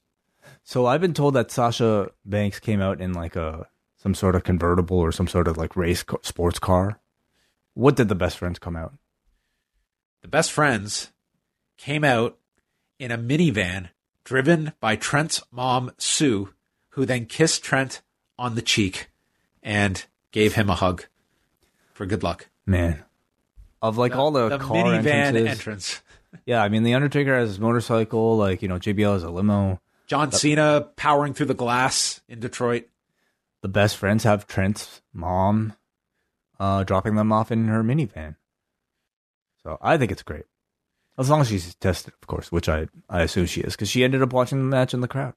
So 0.67 0.85
I've 0.85 0.99
been 0.99 1.13
told 1.13 1.35
that 1.35 1.49
Sasha 1.49 2.11
Banks 2.25 2.59
came 2.59 2.81
out 2.81 2.99
in 2.99 3.13
like 3.13 3.37
a 3.37 3.67
some 3.95 4.13
sort 4.13 4.35
of 4.35 4.43
convertible 4.43 4.97
or 4.97 5.13
some 5.13 5.25
sort 5.25 5.47
of 5.47 5.55
like 5.55 5.77
race 5.77 6.03
sports 6.23 6.59
car. 6.59 6.99
What 7.73 7.95
did 7.95 8.09
the 8.09 8.15
best 8.15 8.37
friends 8.37 8.59
come 8.59 8.75
out? 8.75 8.93
The 10.23 10.27
best 10.27 10.51
friends 10.51 11.13
came 11.77 12.03
out 12.03 12.37
in 12.99 13.11
a 13.11 13.17
minivan 13.17 13.91
driven 14.25 14.73
by 14.81 14.97
Trent's 14.97 15.41
mom, 15.51 15.93
Sue, 15.99 16.53
who 16.89 17.05
then 17.05 17.27
kissed 17.27 17.63
Trent 17.63 18.01
on 18.37 18.55
the 18.55 18.61
cheek 18.61 19.09
and 19.63 20.05
gave 20.31 20.55
him 20.55 20.69
a 20.69 20.75
hug 20.75 21.05
for 21.93 22.05
good 22.05 22.23
luck. 22.23 22.49
Man, 22.65 23.05
of 23.81 23.97
like 23.97 24.17
all 24.17 24.31
the, 24.31 24.49
the 24.49 24.57
car 24.57 24.75
minivan 24.75 25.05
entrances, 25.05 25.47
entrance. 25.47 26.01
yeah. 26.45 26.61
I 26.61 26.67
mean, 26.67 26.83
the 26.83 26.93
Undertaker 26.93 27.37
has 27.37 27.51
his 27.51 27.59
motorcycle. 27.61 28.35
Like 28.35 28.61
you 28.61 28.67
know, 28.67 28.79
JBL 28.79 29.13
has 29.13 29.23
a 29.23 29.29
limo. 29.29 29.79
John 30.07 30.31
Cena 30.31 30.89
powering 30.95 31.33
through 31.33 31.47
the 31.47 31.53
glass 31.53 32.21
in 32.27 32.39
Detroit. 32.39 32.87
The 33.61 33.67
best 33.67 33.97
friends 33.97 34.23
have 34.23 34.47
Trent's 34.47 35.01
mom 35.13 35.73
uh, 36.59 36.83
dropping 36.83 37.15
them 37.15 37.31
off 37.31 37.51
in 37.51 37.67
her 37.67 37.83
minivan. 37.83 38.35
So 39.63 39.77
I 39.81 39.97
think 39.97 40.11
it's 40.11 40.23
great. 40.23 40.45
As 41.17 41.29
long 41.29 41.41
as 41.41 41.49
she's 41.49 41.75
tested, 41.75 42.13
of 42.21 42.27
course, 42.27 42.51
which 42.51 42.69
I, 42.69 42.87
I 43.09 43.23
assume 43.23 43.47
she 43.47 43.61
is, 43.61 43.73
because 43.73 43.89
she 43.89 44.03
ended 44.03 44.21
up 44.21 44.31
watching 44.33 44.59
the 44.59 44.63
match 44.65 44.93
in 44.93 45.01
the 45.01 45.07
crowd. 45.07 45.33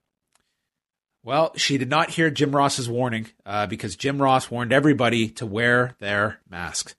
Well, 1.22 1.52
she 1.56 1.76
did 1.76 1.90
not 1.90 2.10
hear 2.10 2.30
Jim 2.30 2.54
Ross's 2.54 2.88
warning 2.88 3.26
uh, 3.44 3.66
because 3.66 3.96
Jim 3.96 4.22
Ross 4.22 4.50
warned 4.50 4.72
everybody 4.72 5.28
to 5.30 5.46
wear 5.46 5.96
their 5.98 6.40
masks. 6.48 6.94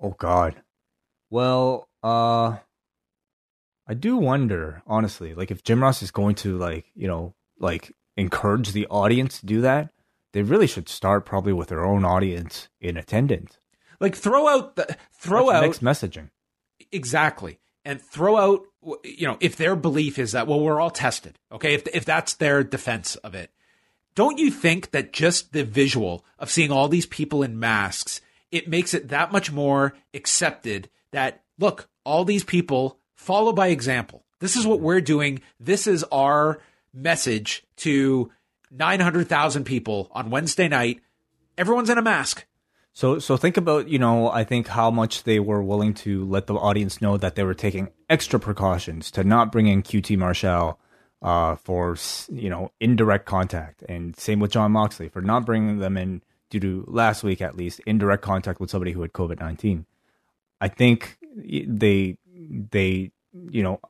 Oh 0.00 0.14
God. 0.18 0.56
Well, 1.30 1.88
uh 2.02 2.58
I 3.86 3.94
do 3.94 4.16
wonder, 4.16 4.82
honestly, 4.86 5.34
like 5.34 5.50
if 5.50 5.62
Jim 5.62 5.82
Ross 5.82 6.02
is 6.02 6.10
going 6.10 6.34
to 6.36 6.56
like, 6.56 6.86
you 6.94 7.08
know, 7.08 7.34
like 7.58 7.92
encourage 8.16 8.72
the 8.72 8.86
audience 8.86 9.40
to 9.40 9.46
do 9.46 9.60
that, 9.62 9.90
they 10.32 10.42
really 10.42 10.66
should 10.66 10.88
start 10.88 11.26
probably 11.26 11.52
with 11.52 11.68
their 11.68 11.84
own 11.84 12.04
audience 12.04 12.68
in 12.80 12.96
attendance. 12.96 13.58
Like 14.00 14.14
throw 14.16 14.48
out 14.48 14.76
the 14.76 14.96
throw 15.12 15.46
That's 15.46 15.56
out 15.56 15.62
mixed 15.62 15.82
messaging. 15.84 16.30
exactly 16.90 17.58
and 17.84 18.00
throw 18.00 18.36
out 18.36 18.62
you 19.04 19.26
know 19.26 19.36
if 19.40 19.56
their 19.56 19.76
belief 19.76 20.18
is 20.18 20.32
that 20.32 20.46
well 20.46 20.60
we're 20.60 20.80
all 20.80 20.90
tested 20.90 21.38
okay 21.52 21.74
if 21.74 21.86
if 21.92 22.04
that's 22.04 22.34
their 22.34 22.64
defense 22.64 23.16
of 23.16 23.34
it 23.34 23.50
don't 24.14 24.38
you 24.38 24.50
think 24.50 24.90
that 24.90 25.12
just 25.12 25.52
the 25.52 25.64
visual 25.64 26.24
of 26.38 26.50
seeing 26.50 26.72
all 26.72 26.88
these 26.88 27.06
people 27.06 27.42
in 27.42 27.58
masks 27.58 28.20
it 28.50 28.68
makes 28.68 28.92
it 28.94 29.08
that 29.08 29.30
much 29.32 29.52
more 29.52 29.94
accepted 30.14 30.90
that 31.12 31.42
look 31.58 31.88
all 32.04 32.24
these 32.24 32.44
people 32.44 32.98
follow 33.22 33.52
by 33.52 33.68
example 33.68 34.24
this 34.40 34.56
is 34.56 34.66
what 34.66 34.80
we're 34.80 35.00
doing 35.00 35.40
this 35.60 35.86
is 35.86 36.04
our 36.12 36.60
message 36.92 37.64
to 37.76 38.30
900,000 38.70 39.64
people 39.64 40.10
on 40.12 40.30
Wednesday 40.30 40.68
night 40.68 41.00
everyone's 41.56 41.90
in 41.90 41.98
a 41.98 42.02
mask 42.02 42.44
So 42.94 43.18
so 43.18 43.36
think 43.36 43.56
about, 43.56 43.88
you 43.88 43.98
know, 43.98 44.30
I 44.30 44.44
think 44.44 44.68
how 44.68 44.90
much 44.90 45.22
they 45.24 45.40
were 45.40 45.62
willing 45.62 45.94
to 46.04 46.26
let 46.26 46.46
the 46.46 46.54
audience 46.54 47.00
know 47.00 47.16
that 47.16 47.36
they 47.36 47.42
were 47.42 47.54
taking 47.54 47.88
extra 48.10 48.38
precautions 48.38 49.10
to 49.12 49.24
not 49.24 49.50
bring 49.50 49.66
in 49.66 49.82
QT 49.82 50.18
Marshall 50.18 50.78
uh, 51.22 51.56
for, 51.56 51.96
you 52.30 52.50
know, 52.50 52.70
indirect 52.80 53.24
contact. 53.24 53.82
And 53.88 54.14
same 54.16 54.40
with 54.40 54.52
Jon 54.52 54.72
Moxley 54.72 55.08
for 55.08 55.22
not 55.22 55.46
bringing 55.46 55.78
them 55.78 55.96
in 55.96 56.20
due 56.50 56.60
to 56.60 56.84
last 56.86 57.24
week 57.24 57.40
at 57.40 57.56
least 57.56 57.80
indirect 57.86 58.22
contact 58.22 58.60
with 58.60 58.70
somebody 58.70 58.92
who 58.92 59.00
had 59.00 59.12
COVID-19. 59.12 59.86
I 60.60 60.68
think 60.68 61.16
they 61.34 62.18
they 62.48 63.10
you 63.50 63.62
know 63.62 63.80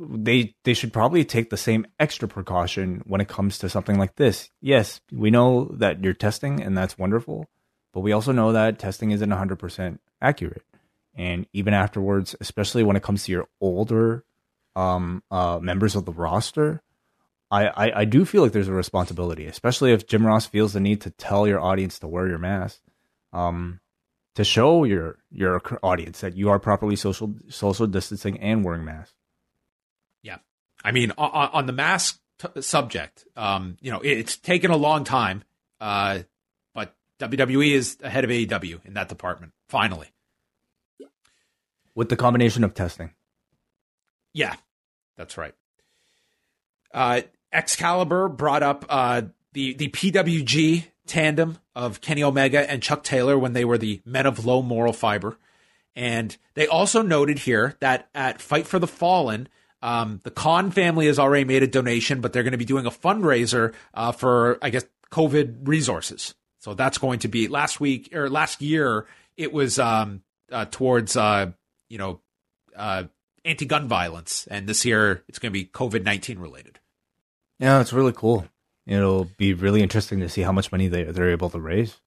they 0.00 0.54
they 0.64 0.74
should 0.74 0.92
probably 0.92 1.24
take 1.24 1.50
the 1.50 1.56
same 1.56 1.86
extra 1.98 2.28
precaution 2.28 3.02
when 3.06 3.20
it 3.20 3.28
comes 3.28 3.58
to 3.58 3.68
something 3.68 3.98
like 3.98 4.16
this. 4.16 4.50
Yes, 4.60 5.00
we 5.12 5.30
know 5.30 5.66
that 5.72 6.02
you're 6.02 6.14
testing 6.14 6.62
and 6.62 6.76
that's 6.76 6.98
wonderful, 6.98 7.46
but 7.92 8.00
we 8.00 8.12
also 8.12 8.32
know 8.32 8.52
that 8.52 8.78
testing 8.78 9.10
isn't 9.10 9.30
100% 9.30 9.98
accurate. 10.20 10.62
And 11.14 11.46
even 11.52 11.74
afterwards, 11.74 12.36
especially 12.40 12.84
when 12.84 12.96
it 12.96 13.02
comes 13.02 13.24
to 13.24 13.32
your 13.32 13.48
older 13.60 14.24
um, 14.76 15.22
uh, 15.30 15.58
members 15.60 15.96
of 15.96 16.04
the 16.04 16.12
roster, 16.12 16.80
I, 17.50 17.66
I, 17.66 18.00
I 18.00 18.04
do 18.04 18.24
feel 18.24 18.42
like 18.42 18.52
there's 18.52 18.68
a 18.68 18.72
responsibility, 18.72 19.46
especially 19.46 19.92
if 19.92 20.06
Jim 20.06 20.26
Ross 20.26 20.46
feels 20.46 20.74
the 20.74 20.80
need 20.80 21.00
to 21.00 21.10
tell 21.10 21.48
your 21.48 21.60
audience 21.60 21.98
to 21.98 22.06
wear 22.06 22.28
your 22.28 22.38
mask, 22.38 22.80
um, 23.32 23.80
to 24.38 24.44
show 24.44 24.84
your 24.84 25.18
your 25.32 25.60
audience 25.82 26.20
that 26.20 26.36
you 26.36 26.48
are 26.48 26.60
properly 26.60 26.94
social 26.94 27.34
social 27.48 27.88
distancing 27.88 28.38
and 28.38 28.64
wearing 28.64 28.84
masks. 28.84 29.12
Yeah. 30.22 30.36
I 30.84 30.92
mean, 30.92 31.10
on, 31.18 31.50
on 31.52 31.66
the 31.66 31.72
mask 31.72 32.20
t- 32.38 32.62
subject, 32.62 33.26
um, 33.34 33.78
you 33.80 33.90
know, 33.90 33.98
it's 34.00 34.36
taken 34.36 34.70
a 34.70 34.76
long 34.76 35.02
time, 35.02 35.42
uh, 35.80 36.20
but 36.72 36.94
WWE 37.18 37.72
is 37.72 37.96
ahead 38.00 38.22
of 38.22 38.30
AEW 38.30 38.86
in 38.86 38.94
that 38.94 39.08
department, 39.08 39.54
finally. 39.68 40.06
With 41.96 42.08
the 42.08 42.16
combination 42.16 42.62
of 42.62 42.74
testing. 42.74 43.10
Yeah, 44.34 44.54
that's 45.16 45.36
right. 45.36 45.54
Uh, 46.94 47.22
Excalibur 47.52 48.28
brought 48.28 48.62
up 48.62 48.84
uh, 48.88 49.22
the 49.52 49.74
the 49.74 49.88
PWG 49.88 50.84
tandem 51.08 51.58
of 51.74 52.00
Kenny 52.00 52.22
Omega 52.22 52.70
and 52.70 52.82
Chuck 52.82 53.02
Taylor 53.02 53.38
when 53.38 53.52
they 53.52 53.64
were 53.64 53.78
the 53.78 54.00
men 54.04 54.26
of 54.26 54.44
low 54.44 54.62
moral 54.62 54.92
fiber, 54.92 55.38
and 55.96 56.36
they 56.54 56.66
also 56.66 57.02
noted 57.02 57.40
here 57.40 57.76
that 57.80 58.08
at 58.14 58.40
Fight 58.40 58.66
for 58.66 58.78
the 58.78 58.86
Fallen, 58.86 59.48
um, 59.82 60.20
the 60.22 60.30
Khan 60.30 60.70
family 60.70 61.06
has 61.06 61.18
already 61.18 61.44
made 61.44 61.62
a 61.62 61.66
donation, 61.66 62.20
but 62.20 62.32
they're 62.32 62.42
going 62.42 62.52
to 62.52 62.58
be 62.58 62.64
doing 62.64 62.86
a 62.86 62.90
fundraiser 62.90 63.74
uh, 63.94 64.12
for 64.12 64.58
I 64.62 64.70
guess 64.70 64.84
COVID 65.10 65.66
resources. 65.66 66.34
So 66.60 66.74
that's 66.74 66.98
going 66.98 67.20
to 67.20 67.28
be 67.28 67.48
last 67.48 67.80
week 67.80 68.14
or 68.14 68.28
last 68.28 68.60
year. 68.60 69.06
It 69.36 69.52
was 69.52 69.78
um, 69.78 70.22
uh, 70.50 70.66
towards 70.70 71.16
uh, 71.16 71.52
you 71.88 71.98
know 71.98 72.20
uh, 72.76 73.04
anti-gun 73.44 73.88
violence, 73.88 74.46
and 74.50 74.68
this 74.68 74.84
year 74.84 75.24
it's 75.28 75.38
going 75.38 75.52
to 75.52 75.58
be 75.58 75.64
COVID 75.64 76.04
nineteen 76.04 76.38
related. 76.38 76.78
Yeah, 77.58 77.80
it's 77.80 77.92
really 77.92 78.12
cool. 78.12 78.46
It'll 78.88 79.26
be 79.36 79.52
really 79.52 79.82
interesting 79.82 80.18
to 80.20 80.28
see 80.30 80.40
how 80.40 80.50
much 80.50 80.72
money 80.72 80.88
they, 80.88 81.04
they're 81.04 81.30
able 81.30 81.50
to 81.50 81.60
raise. 81.60 81.98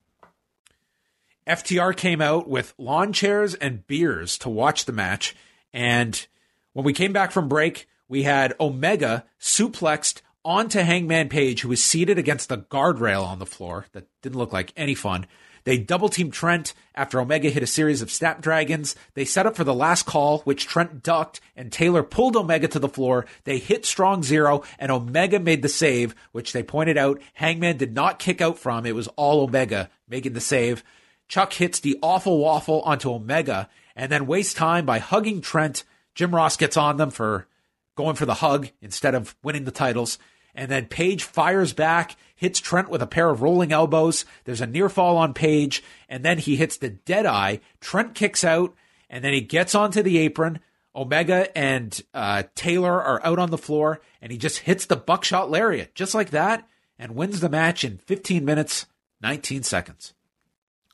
FTR 1.45 1.95
came 1.95 2.21
out 2.21 2.49
with 2.49 2.73
lawn 2.77 3.13
chairs 3.13 3.53
and 3.55 3.85
beers 3.85 4.37
to 4.39 4.49
watch 4.49 4.85
the 4.85 4.91
match, 4.91 5.35
and 5.73 6.25
when 6.73 6.83
we 6.83 6.93
came 6.93 7.13
back 7.13 7.31
from 7.31 7.47
break, 7.47 7.87
we 8.07 8.23
had 8.23 8.55
Omega 8.59 9.25
suplexed 9.39 10.21
onto 10.43 10.79
Hangman 10.79 11.29
Page, 11.29 11.61
who 11.61 11.69
was 11.69 11.83
seated 11.83 12.17
against 12.17 12.49
the 12.49 12.57
guardrail 12.57 13.23
on 13.23 13.39
the 13.39 13.45
floor. 13.45 13.85
That 13.93 14.07
didn't 14.21 14.37
look 14.37 14.51
like 14.51 14.73
any 14.75 14.95
fun. 14.95 15.27
They 15.63 15.77
double 15.77 16.09
teamed 16.09 16.33
Trent 16.33 16.73
after 16.95 17.19
Omega 17.19 17.49
hit 17.49 17.63
a 17.63 17.67
series 17.67 18.01
of 18.01 18.11
snapdragons. 18.11 18.95
They 19.13 19.25
set 19.25 19.45
up 19.45 19.55
for 19.55 19.63
the 19.63 19.73
last 19.73 20.05
call, 20.05 20.39
which 20.39 20.67
Trent 20.67 21.03
ducked, 21.03 21.39
and 21.55 21.71
Taylor 21.71 22.03
pulled 22.03 22.35
Omega 22.35 22.67
to 22.69 22.79
the 22.79 22.89
floor. 22.89 23.25
They 23.43 23.57
hit 23.57 23.85
strong 23.85 24.23
zero, 24.23 24.63
and 24.79 24.91
Omega 24.91 25.39
made 25.39 25.61
the 25.61 25.69
save, 25.69 26.15
which 26.31 26.53
they 26.53 26.63
pointed 26.63 26.97
out 26.97 27.21
Hangman 27.33 27.77
did 27.77 27.93
not 27.93 28.19
kick 28.19 28.41
out 28.41 28.57
from. 28.57 28.85
It 28.85 28.95
was 28.95 29.07
all 29.09 29.41
Omega 29.41 29.89
making 30.07 30.33
the 30.33 30.41
save. 30.41 30.83
Chuck 31.27 31.53
hits 31.53 31.79
the 31.79 31.97
awful 32.01 32.39
waffle 32.39 32.81
onto 32.81 33.11
Omega 33.11 33.69
and 33.95 34.11
then 34.11 34.27
wastes 34.27 34.53
time 34.53 34.85
by 34.85 34.99
hugging 34.99 35.41
Trent. 35.41 35.83
Jim 36.13 36.35
Ross 36.35 36.57
gets 36.57 36.75
on 36.75 36.97
them 36.97 37.09
for 37.09 37.47
going 37.95 38.15
for 38.15 38.25
the 38.25 38.35
hug 38.35 38.69
instead 38.81 39.15
of 39.15 39.35
winning 39.43 39.63
the 39.63 39.71
titles. 39.71 40.17
And 40.55 40.69
then 40.69 40.85
Page 40.85 41.23
fires 41.23 41.73
back, 41.73 42.15
hits 42.35 42.59
Trent 42.59 42.89
with 42.89 43.01
a 43.01 43.07
pair 43.07 43.29
of 43.29 43.41
rolling 43.41 43.71
elbows. 43.71 44.25
There's 44.45 44.61
a 44.61 44.67
near 44.67 44.89
fall 44.89 45.17
on 45.17 45.33
Page, 45.33 45.83
and 46.09 46.23
then 46.25 46.37
he 46.37 46.55
hits 46.55 46.77
the 46.77 46.89
dead 46.89 47.25
eye. 47.25 47.61
Trent 47.79 48.15
kicks 48.15 48.43
out, 48.43 48.73
and 49.09 49.23
then 49.23 49.33
he 49.33 49.41
gets 49.41 49.75
onto 49.75 50.01
the 50.01 50.17
apron. 50.17 50.59
Omega 50.95 51.55
and 51.57 52.01
uh, 52.13 52.43
Taylor 52.53 53.01
are 53.01 53.25
out 53.25 53.39
on 53.39 53.49
the 53.49 53.57
floor, 53.57 54.01
and 54.21 54.31
he 54.31 54.37
just 54.37 54.59
hits 54.59 54.85
the 54.85 54.95
buckshot 54.95 55.49
lariat 55.49 55.95
just 55.95 56.13
like 56.13 56.31
that 56.31 56.67
and 56.99 57.15
wins 57.15 57.39
the 57.39 57.49
match 57.49 57.83
in 57.83 57.97
15 57.97 58.45
minutes, 58.45 58.85
19 59.21 59.63
seconds. 59.63 60.13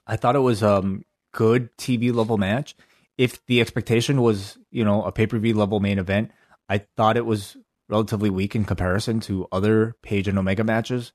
I 0.05 0.15
thought 0.15 0.35
it 0.35 0.39
was 0.39 0.63
um 0.63 1.03
good 1.33 1.75
TV 1.77 2.13
level 2.13 2.37
match. 2.37 2.75
If 3.17 3.45
the 3.47 3.59
expectation 3.59 4.21
was, 4.21 4.57
you 4.71 4.85
know, 4.85 5.03
a 5.03 5.11
pay 5.11 5.27
per 5.27 5.37
view 5.37 5.55
level 5.55 5.79
main 5.79 5.99
event, 5.99 6.31
I 6.69 6.79
thought 6.79 7.17
it 7.17 7.25
was 7.25 7.57
relatively 7.89 8.29
weak 8.29 8.55
in 8.55 8.65
comparison 8.65 9.19
to 9.21 9.47
other 9.51 9.95
Page 10.01 10.27
and 10.27 10.37
Omega 10.37 10.63
matches. 10.63 11.13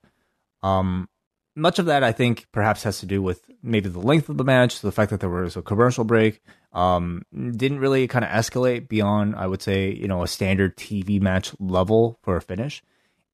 Um, 0.62 1.09
much 1.55 1.78
of 1.78 1.86
that 1.86 2.03
I 2.03 2.12
think 2.12 2.47
perhaps 2.53 2.82
has 2.85 3.01
to 3.01 3.07
do 3.07 3.20
with 3.20 3.43
maybe 3.62 3.89
the 3.89 3.99
length 3.99 4.28
of 4.28 4.39
the 4.39 4.44
match, 4.44 4.81
the 4.81 4.93
fact 4.93 5.11
that 5.11 5.20
there 5.20 5.28
was 5.28 5.57
a 5.57 5.62
commercial 5.62 6.05
break. 6.05 6.40
Um, 6.73 7.23
didn't 7.32 7.81
really 7.81 8.09
kind 8.09 8.24
of 8.24 8.31
escalate 8.31 8.89
beyond, 8.89 9.36
I 9.36 9.47
would 9.47 9.61
say, 9.61 9.93
you 9.93 10.09
know, 10.09 10.23
a 10.23 10.28
standard 10.28 10.77
TV 10.77 11.20
match 11.20 11.53
level 11.61 12.19
for 12.23 12.36
a 12.36 12.40
finish. 12.40 12.82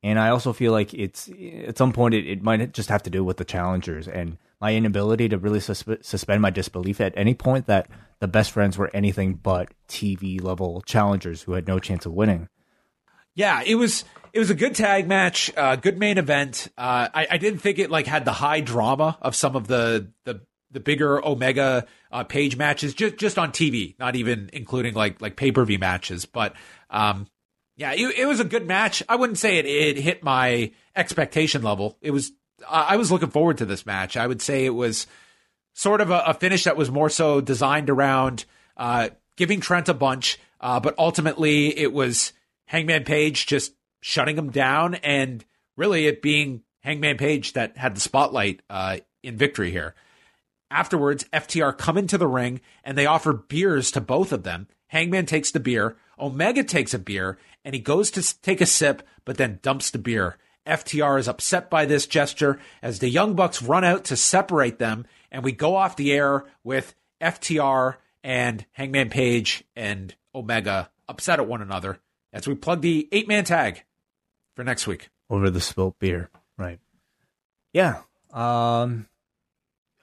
And 0.03 0.19
I 0.19 0.31
also 0.31 0.53
feel 0.53 0.73
like 0.73 0.95
it's 0.95 1.29
at 1.67 1.79
some 1.79 1.93
point 1.93 2.15
it, 2.15 2.27
it 2.27 2.43
might 2.43 2.73
just 2.73 2.89
have 2.89 3.03
to 3.05 3.11
do 3.11 3.25
with 3.25 3.37
the 3.37 3.45
challengers 3.45 4.09
and 4.09 4.39
my 4.61 4.75
inability 4.75 5.29
to 5.29 5.39
really 5.39 5.61
sus- 5.61 5.85
suspend 6.03 6.43
my 6.43 6.51
disbelief 6.51 7.01
at 7.01 7.15
any 7.17 7.35
point 7.35 7.67
that 7.67 7.89
the 8.21 8.29
best 8.29 8.51
friends 8.51 8.77
were 8.77 8.91
anything 8.93 9.35
but 9.35 9.73
TV 9.89 10.43
level 10.43 10.83
challengers 10.83 11.43
who 11.43 11.53
had 11.53 11.69
no 11.69 11.79
chance 11.79 12.07
of 12.07 12.13
winning. 12.13 12.49
Yeah, 13.39 13.63
it 13.65 13.77
was 13.77 14.05
it 14.33 14.41
was 14.41 14.51
a 14.51 14.55
good 14.57 14.75
tag 14.75 15.07
match, 15.07 15.57
uh, 15.57 15.77
good 15.77 15.97
main 15.97 16.19
event. 16.19 16.67
Uh, 16.77 17.09
I, 17.15 17.29
I 17.31 17.39
didn't 17.39 17.61
think 17.61 17.79
it 17.79 17.89
like 17.89 18.09
had 18.09 18.25
the 18.25 18.33
high 18.33 18.61
drama 18.61 19.17
of 19.23 19.37
some 19.37 19.55
of 19.55 19.69
the 19.69 20.09
the 20.25 20.41
the 20.73 20.81
bigger 20.81 21.25
Omega 21.25 21.87
uh, 22.11 22.25
Page 22.25 22.57
matches 22.57 22.95
just 22.95 23.17
just 23.17 23.39
on 23.39 23.53
TV, 23.53 23.97
not 23.97 24.17
even 24.17 24.51
including 24.53 24.95
like 24.95 25.23
like 25.23 25.37
pay 25.37 25.53
per 25.53 25.65
view 25.65 25.79
matches. 25.79 26.27
But 26.27 26.57
um, 26.91 27.29
yeah, 27.77 27.93
it, 27.93 28.19
it, 28.19 28.27
was 28.27 28.41
a 28.41 28.45
good 28.45 28.67
match. 28.67 29.05
I 29.09 29.15
wouldn't 29.15 29.39
say 29.39 29.59
it 29.59 29.67
it 29.67 29.99
hit 29.99 30.25
my 30.25 30.73
expectation 30.97 31.63
level. 31.63 31.97
It 32.03 32.11
was 32.11 32.33
I 32.69 32.97
was 32.97 33.13
looking 33.13 33.31
forward 33.31 33.59
to 33.59 33.67
this 33.67 33.87
match. 33.87 34.17
I 34.17 34.27
would 34.27 34.43
say 34.43 34.67
it 34.67 34.75
was 34.75 35.07
sort 35.75 36.01
of 36.01 36.11
a, 36.11 36.25
a 36.27 36.35
finish 36.35 36.65
that 36.65 36.77
was 36.77 36.91
more 36.91 37.09
so 37.09 37.41
designed 37.41 37.89
around 37.89 38.47
uh, 38.77 39.11
giving 39.37 39.61
Trent 39.61 39.89
a 39.89 39.95
bunch, 39.95 40.41
uh, 40.61 40.81
but 40.81 40.97
ultimately 40.99 41.79
it 41.79 41.93
was 41.93 42.33
Hangman 42.69 43.05
Page 43.05 43.47
just 43.47 43.73
shutting 44.01 44.37
him 44.37 44.51
down 44.51 44.95
and 44.97 45.45
really 45.77 46.07
it 46.07 46.21
being 46.23 46.63
Hangman 46.81 47.17
Page 47.17 47.55
that 47.55 47.77
had 47.79 47.97
the 47.97 48.01
spotlight 48.01 48.61
uh, 48.69 48.99
in 49.23 49.37
victory 49.37 49.71
here. 49.71 49.95
Afterwards, 50.71 51.25
FTR 51.33 51.77
come 51.77 51.97
into 51.97 52.19
the 52.19 52.27
ring 52.27 52.61
and 52.85 52.97
they 52.97 53.07
offer 53.07 53.33
beers 53.33 53.91
to 53.93 54.03
both 54.03 54.33
of 54.33 54.43
them. 54.43 54.69
Hangman 54.89 55.25
takes 55.25 55.51
the 55.51 55.61
beer, 55.61 55.97
Omega 56.21 56.63
takes 56.63 56.93
a 56.93 56.99
beer, 56.99 57.39
and 57.65 57.75
he 57.75 57.81
goes 57.81 58.11
to 58.13 58.41
take 58.43 58.61
a 58.61 58.67
sip, 58.67 59.03
but 59.25 59.39
then 59.39 59.61
dumps 59.63 59.91
the 59.91 59.99
beer. 59.99 60.37
FTR 60.67 61.19
is 61.19 61.29
upset 61.29 61.71
by 61.71 61.87
this 61.87 62.07
gesture 62.07 62.59
as 62.83 62.99
the 62.99 63.09
Young 63.09 63.35
Bucks 63.35 63.63
run 63.63 63.85
out 63.85 64.05
to 64.05 64.17
separate 64.17 64.79
them, 64.79 65.07
and 65.33 65.43
we 65.43 65.53
go 65.53 65.75
off 65.75 65.97
the 65.97 66.13
air 66.13 66.45
with 66.65 66.95
FTR 67.23 67.97
and 68.23 68.67
Hangman 68.73 69.09
Page 69.09 69.65
and 69.75 70.15
Omega 70.35 70.91
upset 71.09 71.41
at 71.41 71.49
one 71.49 71.63
another 71.63 71.99
as 72.33 72.47
we 72.47 72.55
plug 72.55 72.81
the 72.81 73.09
eight 73.13 73.29
man 73.29 73.45
tag 73.45 73.85
for 74.55 74.65
next 74.65 74.87
week. 74.87 75.11
Over 75.31 75.51
the 75.51 75.61
spilt 75.61 75.99
beer. 75.99 76.31
Right. 76.57 76.79
Yeah. 77.73 78.03
Um, 78.33 79.09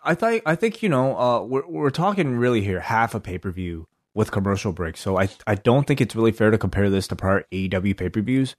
I 0.04 0.14
think 0.16 0.44
I 0.46 0.56
think 0.56 0.84
you 0.84 0.90
know 0.90 1.18
uh, 1.18 1.42
we're 1.42 1.68
we're 1.68 1.90
talking 1.90 2.38
really 2.38 2.62
here 2.62 2.80
half 2.80 3.16
a 3.16 3.20
pay 3.20 3.38
per 3.38 3.52
view 3.52 3.88
with 4.14 4.32
commercial 4.32 4.72
breaks. 4.72 5.02
So 5.02 5.20
I 5.20 5.30
I 5.48 5.56
don't 5.56 5.86
think 5.86 6.00
it's 6.00 6.16
really 6.16 6.32
fair 6.32 6.52
to 6.52 6.58
compare 6.58 6.90
this 6.90 7.08
to 7.10 7.16
prior 7.16 7.46
AEW 7.52 7.98
pay 7.98 8.10
per 8.10 8.22
views. 8.22 8.56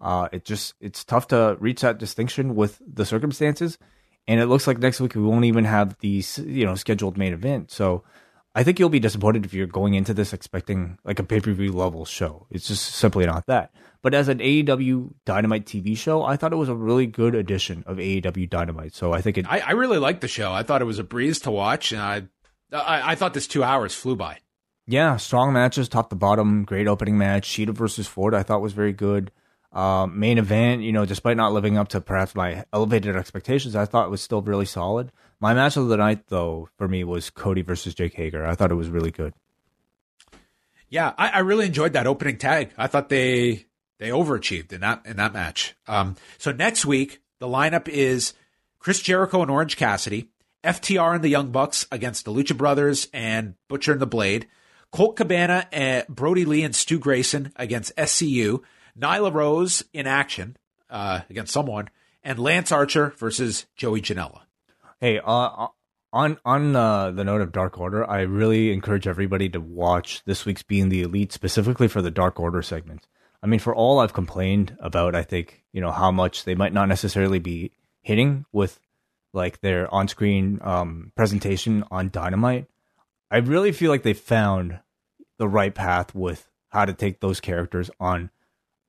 Uh, 0.00 0.28
it 0.32 0.44
just 0.44 0.74
it's 0.80 1.04
tough 1.04 1.28
to 1.28 1.56
reach 1.60 1.80
that 1.80 1.98
distinction 1.98 2.54
with 2.54 2.80
the 2.86 3.04
circumstances, 3.04 3.78
and 4.26 4.40
it 4.40 4.46
looks 4.46 4.66
like 4.66 4.78
next 4.78 5.00
week 5.00 5.14
we 5.14 5.22
won't 5.22 5.44
even 5.44 5.64
have 5.64 5.96
the 6.00 6.24
you 6.44 6.66
know 6.66 6.74
scheduled 6.74 7.16
main 7.16 7.32
event. 7.32 7.70
So 7.70 8.04
I 8.58 8.64
think 8.64 8.80
you'll 8.80 8.88
be 8.88 8.98
disappointed 8.98 9.44
if 9.44 9.54
you're 9.54 9.68
going 9.68 9.94
into 9.94 10.12
this 10.12 10.32
expecting 10.32 10.98
like 11.04 11.20
a 11.20 11.22
pay 11.22 11.38
per 11.38 11.52
view 11.52 11.70
level 11.70 12.04
show. 12.04 12.48
It's 12.50 12.66
just 12.66 12.86
simply 12.86 13.24
not 13.24 13.46
that. 13.46 13.72
But 14.02 14.14
as 14.14 14.26
an 14.26 14.40
AEW 14.40 15.14
Dynamite 15.24 15.64
TV 15.64 15.96
show, 15.96 16.24
I 16.24 16.36
thought 16.36 16.52
it 16.52 16.56
was 16.56 16.68
a 16.68 16.74
really 16.74 17.06
good 17.06 17.36
addition 17.36 17.84
of 17.86 17.98
AEW 17.98 18.50
Dynamite. 18.50 18.96
So 18.96 19.12
I 19.12 19.20
think 19.20 19.38
it. 19.38 19.46
I, 19.48 19.60
I 19.60 19.70
really 19.72 19.98
liked 19.98 20.22
the 20.22 20.26
show. 20.26 20.52
I 20.52 20.64
thought 20.64 20.82
it 20.82 20.86
was 20.86 20.98
a 20.98 21.04
breeze 21.04 21.38
to 21.42 21.52
watch, 21.52 21.92
and 21.92 22.02
I, 22.02 22.24
I, 22.72 23.12
I 23.12 23.14
thought 23.14 23.32
this 23.32 23.46
two 23.46 23.62
hours 23.62 23.94
flew 23.94 24.16
by. 24.16 24.38
Yeah, 24.88 25.18
strong 25.18 25.52
matches, 25.52 25.88
top 25.88 26.10
to 26.10 26.16
bottom. 26.16 26.64
Great 26.64 26.88
opening 26.88 27.16
match. 27.16 27.48
Shida 27.48 27.70
versus 27.70 28.08
Ford, 28.08 28.34
I 28.34 28.42
thought 28.42 28.60
was 28.60 28.72
very 28.72 28.92
good. 28.92 29.30
Uh, 29.70 30.08
main 30.10 30.36
event, 30.36 30.82
you 30.82 30.90
know, 30.90 31.04
despite 31.04 31.36
not 31.36 31.52
living 31.52 31.78
up 31.78 31.86
to 31.90 32.00
perhaps 32.00 32.34
my 32.34 32.64
elevated 32.72 33.14
expectations, 33.14 33.76
I 33.76 33.84
thought 33.84 34.06
it 34.06 34.10
was 34.10 34.20
still 34.20 34.42
really 34.42 34.66
solid. 34.66 35.12
My 35.40 35.54
match 35.54 35.76
of 35.76 35.88
the 35.88 35.96
night, 35.96 36.26
though, 36.28 36.68
for 36.76 36.88
me 36.88 37.04
was 37.04 37.30
Cody 37.30 37.62
versus 37.62 37.94
Jake 37.94 38.14
Hager. 38.14 38.44
I 38.44 38.54
thought 38.54 38.72
it 38.72 38.76
was 38.76 38.88
really 38.88 39.12
good. 39.12 39.34
Yeah, 40.88 41.12
I, 41.16 41.28
I 41.28 41.38
really 41.40 41.66
enjoyed 41.66 41.92
that 41.92 42.06
opening 42.06 42.38
tag. 42.38 42.70
I 42.76 42.86
thought 42.86 43.08
they 43.08 43.66
they 43.98 44.08
overachieved 44.08 44.72
in 44.72 44.80
that 44.80 45.02
in 45.04 45.16
that 45.16 45.32
match. 45.32 45.74
Um, 45.86 46.16
so 46.38 46.50
next 46.50 46.86
week 46.86 47.20
the 47.38 47.46
lineup 47.46 47.88
is 47.88 48.32
Chris 48.78 49.00
Jericho 49.00 49.42
and 49.42 49.50
Orange 49.50 49.76
Cassidy, 49.76 50.30
FTR 50.64 51.16
and 51.16 51.24
the 51.24 51.28
Young 51.28 51.50
Bucks 51.50 51.86
against 51.92 52.24
the 52.24 52.32
Lucha 52.32 52.56
Brothers 52.56 53.08
and 53.12 53.54
Butcher 53.68 53.92
and 53.92 54.00
the 54.00 54.06
Blade, 54.06 54.46
Colt 54.90 55.16
Cabana 55.16 55.66
and 55.72 56.06
Brodie 56.08 56.46
Lee 56.46 56.62
and 56.62 56.74
Stu 56.74 56.98
Grayson 56.98 57.52
against 57.56 57.94
SCU, 57.96 58.62
Nyla 58.98 59.32
Rose 59.32 59.84
in 59.92 60.06
action 60.06 60.56
uh, 60.90 61.20
against 61.28 61.52
someone, 61.52 61.90
and 62.24 62.38
Lance 62.38 62.72
Archer 62.72 63.12
versus 63.18 63.66
Joey 63.76 64.00
Janela. 64.00 64.40
Hey, 65.00 65.20
uh, 65.20 65.68
on 66.12 66.38
on 66.44 66.74
uh, 66.74 67.12
the 67.12 67.22
note 67.22 67.40
of 67.40 67.52
Dark 67.52 67.78
Order, 67.78 68.08
I 68.10 68.22
really 68.22 68.72
encourage 68.72 69.06
everybody 69.06 69.48
to 69.50 69.60
watch 69.60 70.24
this 70.24 70.44
week's 70.44 70.64
Being 70.64 70.88
the 70.88 71.02
Elite, 71.02 71.30
specifically 71.30 71.86
for 71.86 72.02
the 72.02 72.10
Dark 72.10 72.40
Order 72.40 72.62
segment. 72.62 73.06
I 73.40 73.46
mean, 73.46 73.60
for 73.60 73.72
all 73.72 74.00
I've 74.00 74.12
complained 74.12 74.76
about, 74.80 75.14
I 75.14 75.22
think 75.22 75.62
you 75.72 75.80
know 75.80 75.92
how 75.92 76.10
much 76.10 76.42
they 76.42 76.56
might 76.56 76.72
not 76.72 76.88
necessarily 76.88 77.38
be 77.38 77.70
hitting 78.02 78.44
with 78.50 78.80
like 79.32 79.60
their 79.60 79.92
on-screen 79.94 80.58
um, 80.62 81.12
presentation 81.14 81.84
on 81.92 82.10
Dynamite. 82.10 82.66
I 83.30 83.36
really 83.36 83.70
feel 83.70 83.92
like 83.92 84.02
they 84.02 84.14
found 84.14 84.80
the 85.38 85.46
right 85.46 85.76
path 85.76 86.12
with 86.12 86.48
how 86.70 86.86
to 86.86 86.92
take 86.92 87.20
those 87.20 87.38
characters 87.38 87.88
on 88.00 88.30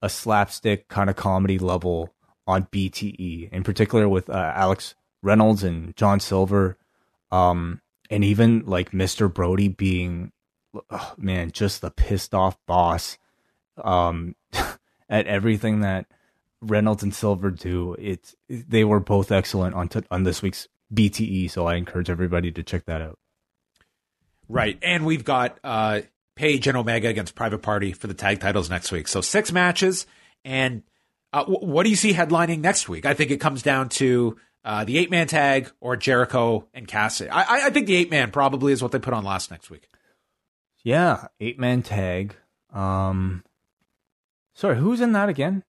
a 0.01 0.09
slapstick 0.09 0.87
kind 0.87 1.07
of 1.11 1.15
comedy 1.15 1.59
level 1.59 2.15
on 2.47 2.63
BTE, 2.63 3.51
in 3.51 3.63
particular 3.63 4.09
with 4.09 4.27
uh, 4.27 4.53
Alex 4.55 4.95
Reynolds 5.21 5.63
and 5.63 5.95
John 5.95 6.19
Silver, 6.19 6.77
um, 7.31 7.81
and 8.09 8.23
even 8.23 8.63
like 8.65 8.91
Mr. 8.91 9.31
Brodie 9.31 9.67
being, 9.67 10.31
oh, 10.89 11.13
man, 11.17 11.51
just 11.51 11.81
the 11.81 11.91
pissed 11.91 12.33
off 12.33 12.57
boss 12.65 13.17
um, 13.83 14.35
at 15.09 15.27
everything 15.27 15.81
that 15.81 16.05
Reynolds 16.61 17.03
and 17.03 17.13
Silver 17.13 17.51
do. 17.51 17.95
It's 17.99 18.35
they 18.49 18.83
were 18.83 18.99
both 18.99 19.31
excellent 19.31 19.75
on 19.75 19.89
t- 19.89 20.03
on 20.11 20.23
this 20.23 20.41
week's 20.41 20.67
BTE, 20.93 21.49
so 21.51 21.65
I 21.67 21.75
encourage 21.75 22.09
everybody 22.09 22.51
to 22.51 22.63
check 22.63 22.85
that 22.85 23.01
out. 23.01 23.19
Right, 24.47 24.79
and 24.81 25.05
we've 25.05 25.23
got 25.23 25.59
uh, 25.63 26.01
Page 26.35 26.67
and 26.67 26.75
Omega 26.75 27.07
against 27.07 27.35
Private 27.35 27.61
Party 27.61 27.91
for 27.93 28.07
the 28.07 28.13
tag 28.13 28.39
titles 28.39 28.69
next 28.69 28.91
week. 28.91 29.07
So 29.07 29.21
six 29.21 29.51
matches, 29.51 30.07
and 30.43 30.83
uh, 31.31 31.41
w- 31.41 31.59
what 31.59 31.83
do 31.83 31.89
you 31.89 31.95
see 31.95 32.13
headlining 32.13 32.59
next 32.59 32.89
week? 32.89 33.05
I 33.05 33.13
think 33.13 33.29
it 33.31 33.37
comes 33.37 33.61
down 33.61 33.89
to 33.89 34.37
uh, 34.63 34.83
the 34.83 34.97
eight 34.97 35.11
man 35.11 35.27
tag 35.27 35.71
or 35.79 35.95
Jericho 35.95 36.67
and 36.73 36.87
Cassidy. 36.87 37.29
I, 37.29 37.67
I 37.67 37.69
think 37.69 37.87
the 37.87 37.95
eight 37.95 38.11
man 38.11 38.31
probably 38.31 38.73
is 38.73 38.81
what 38.81 38.91
they 38.91 38.99
put 38.99 39.13
on 39.13 39.23
last 39.23 39.51
next 39.51 39.69
week. 39.69 39.87
Yeah, 40.83 41.27
eight 41.39 41.59
man 41.59 41.81
tag. 41.81 42.35
Um, 42.73 43.43
sorry, 44.53 44.77
who's 44.77 45.01
in 45.01 45.13
that 45.13 45.29
again? 45.29 45.63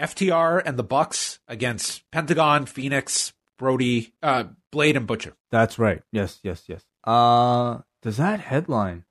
FTR 0.00 0.62
and 0.64 0.76
the 0.78 0.82
Bucks 0.82 1.38
against 1.46 2.08
Pentagon, 2.10 2.66
Phoenix, 2.66 3.32
Brodie, 3.58 4.12
uh, 4.22 4.44
Blade, 4.72 4.96
and 4.96 5.06
Butcher. 5.06 5.34
That's 5.50 5.78
right. 5.78 6.02
Yes, 6.10 6.40
yes, 6.42 6.64
yes. 6.66 6.84
Uh, 7.04 7.78
does 8.02 8.16
that 8.16 8.40
headline 8.40 9.04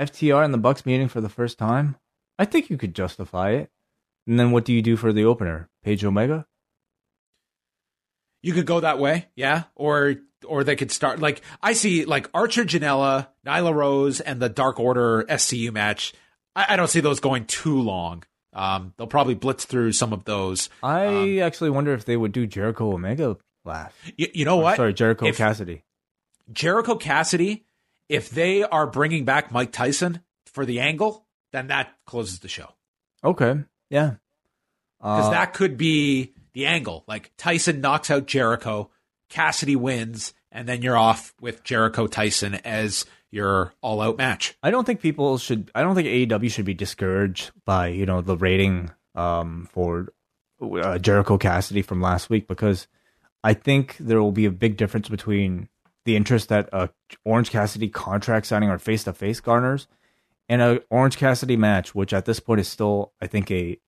FTR 0.00 0.44
and 0.44 0.54
the 0.54 0.58
Bucks 0.58 0.86
meeting 0.86 1.08
for 1.08 1.20
the 1.20 1.28
first 1.28 1.58
time? 1.58 1.96
I 2.38 2.44
think 2.44 2.70
you 2.70 2.76
could 2.78 2.94
justify 2.94 3.50
it. 3.50 3.70
And 4.26 4.40
then 4.40 4.52
what 4.52 4.64
do 4.64 4.72
you 4.72 4.80
do 4.80 4.96
for 4.96 5.12
the 5.12 5.24
opener? 5.24 5.68
Page 5.82 6.04
Omega? 6.04 6.46
You 8.44 8.52
could 8.52 8.66
go 8.66 8.80
that 8.80 8.98
way, 8.98 9.26
yeah. 9.36 9.64
Or 9.74 10.16
or 10.46 10.64
they 10.64 10.76
could 10.76 10.92
start 10.92 11.18
like 11.18 11.40
I 11.62 11.72
see 11.72 12.04
like 12.04 12.28
Archer 12.34 12.64
Janela, 12.64 13.28
Nyla 13.46 13.74
Rose, 13.74 14.20
and 14.20 14.38
the 14.38 14.50
Dark 14.50 14.78
Order 14.78 15.24
SCU 15.30 15.72
match. 15.72 16.12
I, 16.54 16.66
I 16.74 16.76
don't 16.76 16.90
see 16.90 17.00
those 17.00 17.20
going 17.20 17.46
too 17.46 17.80
long. 17.80 18.22
Um, 18.52 18.92
they'll 18.98 19.06
probably 19.06 19.34
blitz 19.34 19.64
through 19.64 19.92
some 19.92 20.12
of 20.12 20.24
those. 20.24 20.68
I 20.82 21.06
um, 21.06 21.38
actually 21.38 21.70
wonder 21.70 21.94
if 21.94 22.04
they 22.04 22.18
would 22.18 22.32
do 22.32 22.46
Jericho 22.46 22.92
Omega 22.92 23.38
last. 23.64 23.94
You, 24.14 24.28
you 24.34 24.44
know 24.44 24.58
or, 24.58 24.64
what? 24.64 24.76
Sorry, 24.76 24.92
Jericho 24.92 25.24
if 25.24 25.38
Cassidy. 25.38 25.82
Jericho 26.52 26.96
Cassidy, 26.96 27.64
if 28.10 28.28
they 28.28 28.62
are 28.62 28.86
bringing 28.86 29.24
back 29.24 29.52
Mike 29.52 29.72
Tyson 29.72 30.20
for 30.44 30.66
the 30.66 30.80
angle, 30.80 31.24
then 31.52 31.68
that 31.68 31.94
closes 32.04 32.40
the 32.40 32.48
show. 32.48 32.74
Okay, 33.24 33.54
yeah, 33.88 34.16
because 34.98 35.28
uh, 35.28 35.30
that 35.30 35.54
could 35.54 35.78
be 35.78 36.33
the 36.54 36.66
angle. 36.66 37.04
Like 37.06 37.32
Tyson 37.36 37.80
knocks 37.80 38.10
out 38.10 38.26
Jericho, 38.26 38.90
Cassidy 39.28 39.76
wins, 39.76 40.32
and 40.50 40.66
then 40.68 40.82
you're 40.82 40.96
off 40.96 41.34
with 41.40 41.64
Jericho 41.64 42.06
Tyson 42.06 42.54
as 42.54 43.04
your 43.30 43.74
all 43.82 44.00
out 44.00 44.16
match. 44.16 44.56
I 44.62 44.70
don't 44.70 44.84
think 44.84 45.00
people 45.00 45.36
should 45.38 45.70
I 45.74 45.82
don't 45.82 45.94
think 45.94 46.08
AEW 46.08 46.50
should 46.50 46.64
be 46.64 46.74
discouraged 46.74 47.50
by, 47.64 47.88
you 47.88 48.06
know, 48.06 48.20
the 48.20 48.36
rating 48.36 48.90
um, 49.14 49.68
for 49.72 50.12
uh, 50.62 50.98
Jericho 50.98 51.36
Cassidy 51.36 51.82
from 51.82 52.00
last 52.00 52.30
week 52.30 52.46
because 52.46 52.86
I 53.42 53.52
think 53.54 53.96
there 53.98 54.22
will 54.22 54.32
be 54.32 54.46
a 54.46 54.50
big 54.50 54.76
difference 54.76 55.08
between 55.08 55.68
the 56.04 56.16
interest 56.16 56.48
that 56.48 56.68
a 56.72 56.90
Orange 57.24 57.50
Cassidy 57.50 57.88
contract 57.88 58.46
signing 58.46 58.70
or 58.70 58.78
face 58.78 59.04
to 59.04 59.12
face 59.12 59.40
garners 59.40 59.88
and 60.48 60.62
a 60.62 60.82
Orange 60.90 61.16
Cassidy 61.16 61.56
match, 61.56 61.94
which 61.94 62.12
at 62.12 62.26
this 62.26 62.40
point 62.40 62.60
is 62.60 62.68
still, 62.68 63.12
I 63.20 63.26
think, 63.26 63.50
a 63.50 63.78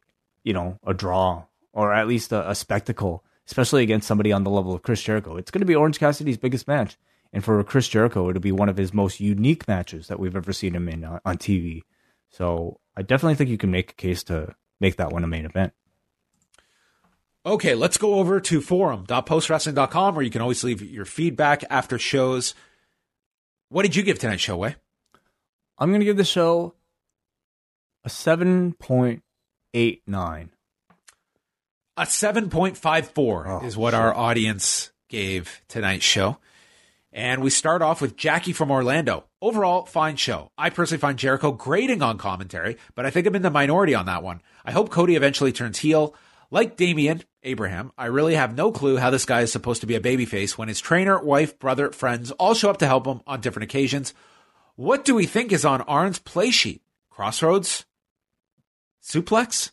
you 0.42 0.52
know, 0.52 0.78
a 0.84 0.94
draw 0.94 1.44
or 1.76 1.92
at 1.92 2.08
least 2.08 2.32
a, 2.32 2.50
a 2.50 2.54
spectacle, 2.54 3.22
especially 3.46 3.82
against 3.82 4.08
somebody 4.08 4.32
on 4.32 4.44
the 4.44 4.50
level 4.50 4.74
of 4.74 4.82
Chris 4.82 5.02
Jericho. 5.02 5.36
It's 5.36 5.50
going 5.50 5.60
to 5.60 5.66
be 5.66 5.76
Orange 5.76 5.98
Cassidy's 5.98 6.38
biggest 6.38 6.66
match. 6.66 6.96
And 7.34 7.44
for 7.44 7.62
Chris 7.64 7.86
Jericho, 7.86 8.30
it'll 8.30 8.40
be 8.40 8.50
one 8.50 8.70
of 8.70 8.78
his 8.78 8.94
most 8.94 9.20
unique 9.20 9.68
matches 9.68 10.08
that 10.08 10.18
we've 10.18 10.34
ever 10.34 10.54
seen 10.54 10.74
him 10.74 10.88
in 10.88 11.04
uh, 11.04 11.10
on, 11.10 11.20
on 11.26 11.36
TV. 11.36 11.82
So 12.30 12.80
I 12.96 13.02
definitely 13.02 13.34
think 13.34 13.50
you 13.50 13.58
can 13.58 13.70
make 13.70 13.90
a 13.90 13.94
case 13.94 14.24
to 14.24 14.54
make 14.80 14.96
that 14.96 15.12
one 15.12 15.22
a 15.22 15.26
main 15.26 15.44
event. 15.44 15.74
Okay, 17.44 17.74
let's 17.74 17.98
go 17.98 18.14
over 18.14 18.40
to 18.40 18.62
forum.postwrestling.com 18.62 20.14
where 20.14 20.24
you 20.24 20.30
can 20.30 20.40
always 20.40 20.64
leave 20.64 20.80
your 20.80 21.04
feedback 21.04 21.62
after 21.68 21.98
shows. 21.98 22.54
What 23.68 23.82
did 23.82 23.94
you 23.94 24.02
give 24.02 24.18
tonight's 24.18 24.42
show, 24.42 24.56
Wai? 24.56 24.76
I'm 25.78 25.90
going 25.90 26.00
to 26.00 26.06
give 26.06 26.16
the 26.16 26.24
show 26.24 26.72
a 28.02 28.08
7.89. 28.08 30.48
A 31.96 32.02
7.54 32.02 33.46
Oh, 33.62 33.66
is 33.66 33.76
what 33.76 33.92
shit. 33.92 34.00
our 34.00 34.14
audience 34.14 34.90
gave 35.08 35.62
tonight's 35.68 36.04
show. 36.04 36.38
And 37.12 37.42
we 37.42 37.48
start 37.48 37.80
off 37.80 38.02
with 38.02 38.16
Jackie 38.16 38.52
from 38.52 38.70
Orlando. 38.70 39.24
Overall, 39.40 39.86
fine 39.86 40.16
show. 40.16 40.50
I 40.58 40.68
personally 40.68 41.00
find 41.00 41.18
Jericho 41.18 41.52
grating 41.52 42.02
on 42.02 42.18
commentary, 42.18 42.76
but 42.94 43.06
I 43.06 43.10
think 43.10 43.26
I'm 43.26 43.34
in 43.34 43.40
the 43.42 43.50
minority 43.50 43.94
on 43.94 44.04
that 44.06 44.22
one. 44.22 44.42
I 44.66 44.72
hope 44.72 44.90
Cody 44.90 45.16
eventually 45.16 45.52
turns 45.52 45.78
heel. 45.78 46.14
Like 46.50 46.76
Damian 46.76 47.22
Abraham, 47.42 47.90
I 47.96 48.06
really 48.06 48.34
have 48.34 48.54
no 48.54 48.70
clue 48.70 48.98
how 48.98 49.08
this 49.10 49.24
guy 49.24 49.40
is 49.40 49.50
supposed 49.50 49.80
to 49.80 49.86
be 49.86 49.94
a 49.96 50.00
babyface 50.00 50.58
when 50.58 50.68
his 50.68 50.80
trainer, 50.80 51.18
wife, 51.18 51.58
brother, 51.58 51.90
friends 51.90 52.30
all 52.32 52.54
show 52.54 52.68
up 52.70 52.78
to 52.78 52.86
help 52.86 53.06
him 53.06 53.20
on 53.26 53.40
different 53.40 53.64
occasions. 53.64 54.12
What 54.76 55.04
do 55.04 55.14
we 55.14 55.26
think 55.26 55.52
is 55.52 55.64
on 55.64 55.80
Arn's 55.82 56.18
play 56.18 56.50
sheet? 56.50 56.82
Crossroads? 57.10 57.86
Suplex? 59.02 59.70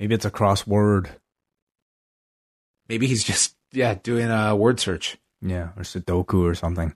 Maybe 0.00 0.14
it's 0.14 0.24
a 0.24 0.30
crossword. 0.30 1.10
Maybe 2.88 3.06
he's 3.06 3.22
just, 3.22 3.54
yeah, 3.70 3.94
doing 4.02 4.30
a 4.30 4.56
word 4.56 4.80
search. 4.80 5.18
Yeah, 5.42 5.68
or 5.76 5.82
Sudoku 5.82 6.42
or 6.42 6.54
something. 6.54 6.94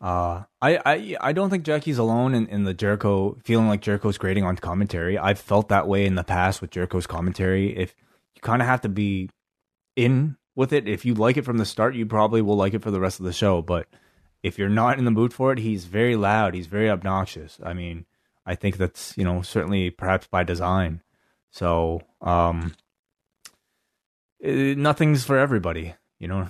Uh, 0.00 0.44
I, 0.62 0.78
I, 0.84 1.16
I 1.20 1.32
don't 1.32 1.50
think 1.50 1.64
Jackie's 1.64 1.98
alone 1.98 2.34
in, 2.34 2.46
in 2.46 2.64
the 2.64 2.72
Jericho 2.72 3.36
feeling 3.44 3.68
like 3.68 3.80
Jericho's 3.80 4.16
grading 4.16 4.44
on 4.44 4.56
commentary. 4.56 5.18
I've 5.18 5.38
felt 5.38 5.68
that 5.68 5.86
way 5.86 6.06
in 6.06 6.14
the 6.14 6.24
past 6.24 6.60
with 6.60 6.70
Jericho's 6.70 7.06
commentary. 7.06 7.76
If 7.76 7.94
you 8.34 8.40
kind 8.40 8.62
of 8.62 8.68
have 8.68 8.80
to 8.82 8.88
be 8.88 9.28
in 9.96 10.36
with 10.54 10.72
it, 10.72 10.88
if 10.88 11.04
you 11.04 11.14
like 11.14 11.36
it 11.36 11.44
from 11.44 11.58
the 11.58 11.64
start, 11.64 11.94
you 11.94 12.06
probably 12.06 12.40
will 12.42 12.56
like 12.56 12.74
it 12.74 12.82
for 12.82 12.90
the 12.90 13.00
rest 13.00 13.20
of 13.20 13.26
the 13.26 13.32
show. 13.32 13.60
But 13.60 13.88
if 14.42 14.58
you're 14.58 14.68
not 14.68 14.98
in 14.98 15.04
the 15.04 15.10
mood 15.10 15.34
for 15.34 15.52
it, 15.52 15.58
he's 15.58 15.84
very 15.84 16.16
loud. 16.16 16.54
He's 16.54 16.66
very 16.66 16.88
obnoxious. 16.88 17.58
I 17.62 17.74
mean, 17.74 18.06
I 18.46 18.54
think 18.54 18.76
that's 18.76 19.16
you 19.18 19.24
know 19.24 19.42
certainly 19.42 19.90
perhaps 19.90 20.26
by 20.26 20.44
design. 20.44 21.02
So 21.50 22.02
um, 22.20 22.74
eh, 24.42 24.74
nothing's 24.76 25.24
for 25.24 25.38
everybody. 25.38 25.94
You 26.18 26.28
know, 26.28 26.48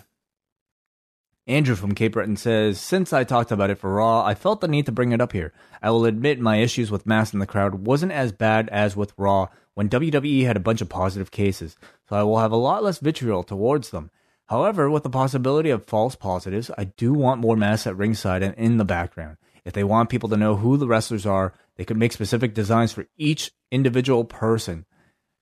Andrew 1.46 1.74
from 1.74 1.94
Cape 1.94 2.12
Breton 2.12 2.36
says, 2.36 2.78
Since 2.78 3.12
I 3.12 3.24
talked 3.24 3.50
about 3.50 3.70
it 3.70 3.78
for 3.78 3.94
Raw, 3.94 4.24
I 4.24 4.34
felt 4.34 4.60
the 4.60 4.68
need 4.68 4.86
to 4.86 4.92
bring 4.92 5.12
it 5.12 5.20
up 5.20 5.32
here. 5.32 5.52
I 5.82 5.90
will 5.90 6.04
admit 6.04 6.38
my 6.38 6.56
issues 6.56 6.90
with 6.90 7.06
Mass 7.06 7.32
in 7.32 7.38
the 7.38 7.46
crowd 7.46 7.86
wasn't 7.86 8.12
as 8.12 8.32
bad 8.32 8.68
as 8.68 8.94
with 8.94 9.14
Raw 9.16 9.48
when 9.72 9.88
WWE 9.88 10.44
had 10.44 10.56
a 10.56 10.60
bunch 10.60 10.80
of 10.80 10.88
positive 10.88 11.30
cases, 11.30 11.76
so 12.08 12.16
I 12.16 12.22
will 12.24 12.40
have 12.40 12.52
a 12.52 12.56
lot 12.56 12.82
less 12.82 12.98
vitriol 12.98 13.44
towards 13.44 13.90
them. 13.90 14.10
However, 14.48 14.90
with 14.90 15.04
the 15.04 15.10
possibility 15.10 15.70
of 15.70 15.86
false 15.86 16.14
positives, 16.16 16.70
I 16.76 16.84
do 16.84 17.12
want 17.12 17.40
more 17.40 17.56
Mass 17.56 17.86
at 17.86 17.96
ringside 17.96 18.42
and 18.42 18.54
in 18.56 18.76
the 18.76 18.84
background. 18.84 19.36
If 19.64 19.72
they 19.72 19.84
want 19.84 20.10
people 20.10 20.28
to 20.30 20.36
know 20.36 20.56
who 20.56 20.76
the 20.76 20.86
wrestlers 20.86 21.26
are, 21.26 21.54
they 21.76 21.84
could 21.84 21.96
make 21.96 22.12
specific 22.12 22.54
designs 22.54 22.92
for 22.92 23.06
each 23.16 23.52
individual 23.70 24.24
person. 24.24 24.84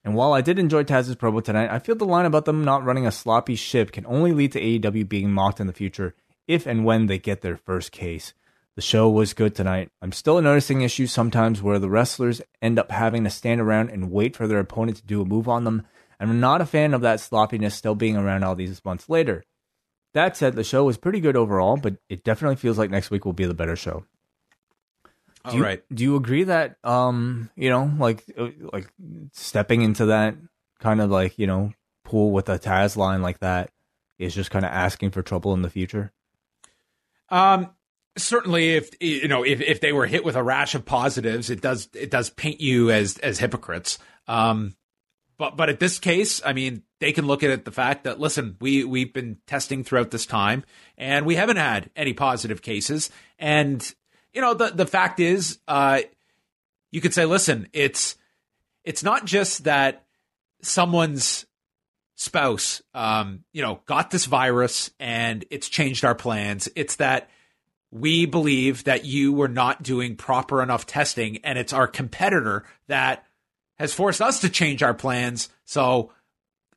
And 0.07 0.15
while 0.15 0.33
I 0.33 0.41
did 0.41 0.61
enjoy 0.61 0.85
Taz's 0.85 1.17
promo 1.17 1.43
tonight, 1.43 1.69
I 1.69 1.81
feel 1.81 1.97
the 1.97 2.05
line 2.05 2.27
about 2.27 2.45
them 2.45 2.65
not 2.65 2.85
running 2.85 3.09
a 3.09 3.11
sloppy 3.11 3.57
ship 3.57 3.91
can 3.91 4.07
only 4.07 4.33
lead 4.33 4.53
to 4.53 4.61
AEW 4.61 5.09
being 5.09 5.33
mocked 5.33 5.59
in 5.59 5.67
the 5.67 5.73
future 5.73 6.15
if 6.47 6.65
and 6.65 6.85
when 6.85 7.07
they 7.07 7.19
get 7.19 7.41
their 7.41 7.57
first 7.57 7.91
case. 7.91 8.33
The 8.77 8.83
show 8.83 9.11
was 9.11 9.35
good 9.35 9.57
tonight. 9.57 9.91
I'm 10.01 10.13
still 10.13 10.41
noticing 10.41 10.83
issues 10.83 11.11
sometimes 11.11 11.61
where 11.61 11.81
the 11.81 11.91
wrestlers 11.91 12.41
end 12.63 12.79
up 12.79 12.93
having 12.93 13.25
to 13.25 13.31
stand 13.31 13.61
around 13.61 13.91
and 13.91 14.13
wait 14.13 14.37
for 14.37 14.47
their 14.47 14.61
opponent 14.61 14.99
to 14.99 15.05
do 15.05 15.23
a 15.23 15.25
move 15.25 15.49
on 15.49 15.65
them. 15.65 15.85
and 16.21 16.31
I'm 16.31 16.39
not 16.39 16.61
a 16.61 16.67
fan 16.67 16.95
of 16.95 17.01
that 17.01 17.19
sloppiness 17.19 17.75
still 17.75 17.97
being 17.97 18.17
around 18.17 18.45
all 18.45 18.55
these 18.55 18.85
months 18.85 19.09
later. 19.09 19.43
That 20.15 20.37
said, 20.37 20.55
the 20.55 20.63
show 20.63 20.85
was 20.85 20.99
pretty 20.99 21.19
good 21.19 21.37
overall, 21.37 21.77
but 21.77 21.97
it 22.09 22.23
definitely 22.23 22.57
feels 22.57 22.79
like 22.79 22.91
next 22.91 23.11
week 23.11 23.25
will 23.25 23.33
be 23.33 23.45
the 23.45 23.55
better 23.55 23.75
show. 23.75 24.05
All 25.47 25.53
do 25.53 25.59
you, 25.59 25.65
right. 25.65 25.83
Do 25.95 26.03
you 26.03 26.17
agree 26.17 26.45
that 26.45 26.77
um, 26.83 27.51
you 27.55 27.71
know, 27.71 27.93
like 27.99 28.25
uh, 28.37 28.49
like 28.73 28.89
stepping 29.33 29.83
into 29.83 30.07
that 30.07 30.35
kind 30.81 31.01
of 31.01 31.11
like, 31.11 31.39
you 31.39 31.47
know, 31.47 31.73
pool 32.05 32.33
with 32.33 32.49
a 32.49 32.59
Taz 32.59 32.97
line 32.97 33.23
like 33.23 33.39
that 33.39 33.71
is 34.19 34.35
just 34.35 34.51
kind 34.51 34.65
of 34.65 34.73
asking 34.73 35.13
for 35.13 35.23
trouble 35.23 35.55
in 35.55 35.63
the 35.63 35.71
future? 35.71 36.13
Um, 37.29 37.71
certainly, 38.17 38.75
if 38.75 38.91
you 39.01 39.29
know, 39.29 39.45
if, 39.45 39.61
if 39.61 39.81
they 39.81 39.93
were 39.93 40.07
hit 40.07 40.25
with 40.25 40.35
a 40.35 40.43
rash 40.43 40.75
of 40.75 40.85
positives, 40.85 41.49
it 41.49 41.61
does 41.61 41.89
it 41.95 42.11
does 42.11 42.31
paint 42.31 42.61
you 42.61 42.91
as 42.91 43.19
as 43.19 43.39
hypocrites. 43.39 43.99
Um, 44.27 44.75
but 45.39 45.57
but 45.57 45.69
at 45.69 45.79
this 45.79 45.99
case, 45.99 46.41
I 46.45 46.55
mean, 46.55 46.83
they 46.99 47.13
can 47.13 47.27
look 47.27 47.43
at 47.43 47.51
it 47.51 47.65
the 47.65 47.71
fact 47.71 48.05
that 48.05 48.19
listen, 48.19 48.57
we 48.61 48.83
we've 48.85 49.13
been 49.13 49.39
testing 49.47 49.85
throughout 49.85 50.11
this 50.11 50.27
time, 50.27 50.65
and 50.97 51.25
we 51.25 51.37
haven't 51.37 51.59
had 51.59 51.91
any 51.95 52.15
positive 52.15 52.63
cases. 52.63 53.11
And 53.39 53.95
you 54.37 54.43
know, 54.43 54.53
the 54.53 54.69
the 54.69 54.87
fact 54.87 55.19
is, 55.19 55.59
uh, 55.67 56.03
you 56.93 57.01
could 57.01 57.15
say, 57.15 57.25
listen, 57.25 57.69
it's 57.73 58.17
it's 58.85 59.03
not 59.03 59.25
just 59.25 59.65
that 59.65 60.05
someone's 60.61 61.47
spouse, 62.17 62.83
um, 62.93 63.45
you 63.55 63.63
know, 63.63 63.81
got 63.87 64.11
this 64.11 64.27
virus 64.27 64.91
and 65.01 65.47
it's 65.51 65.71
changed 65.71 66.05
our 66.05 66.15
plans. 66.15 66.69
It's 66.77 66.97
that 66.97 67.31
we 67.91 68.27
believe 68.27 68.85
that 68.85 69.07
you 69.07 69.33
were 69.33 69.49
not 69.49 69.83
doing 69.83 70.17
proper 70.17 70.63
enough 70.63 70.85
testing 70.85 71.39
and 71.39 71.59
it's 71.59 71.73
our 71.73 71.89
competitor 71.89 72.65
that 72.89 73.25
has 73.79 73.95
forced 73.95 74.21
us 74.21 74.43
to 74.43 74.51
change 74.51 74.83
our 74.83 74.95
plans. 74.95 75.49
So 75.65 76.13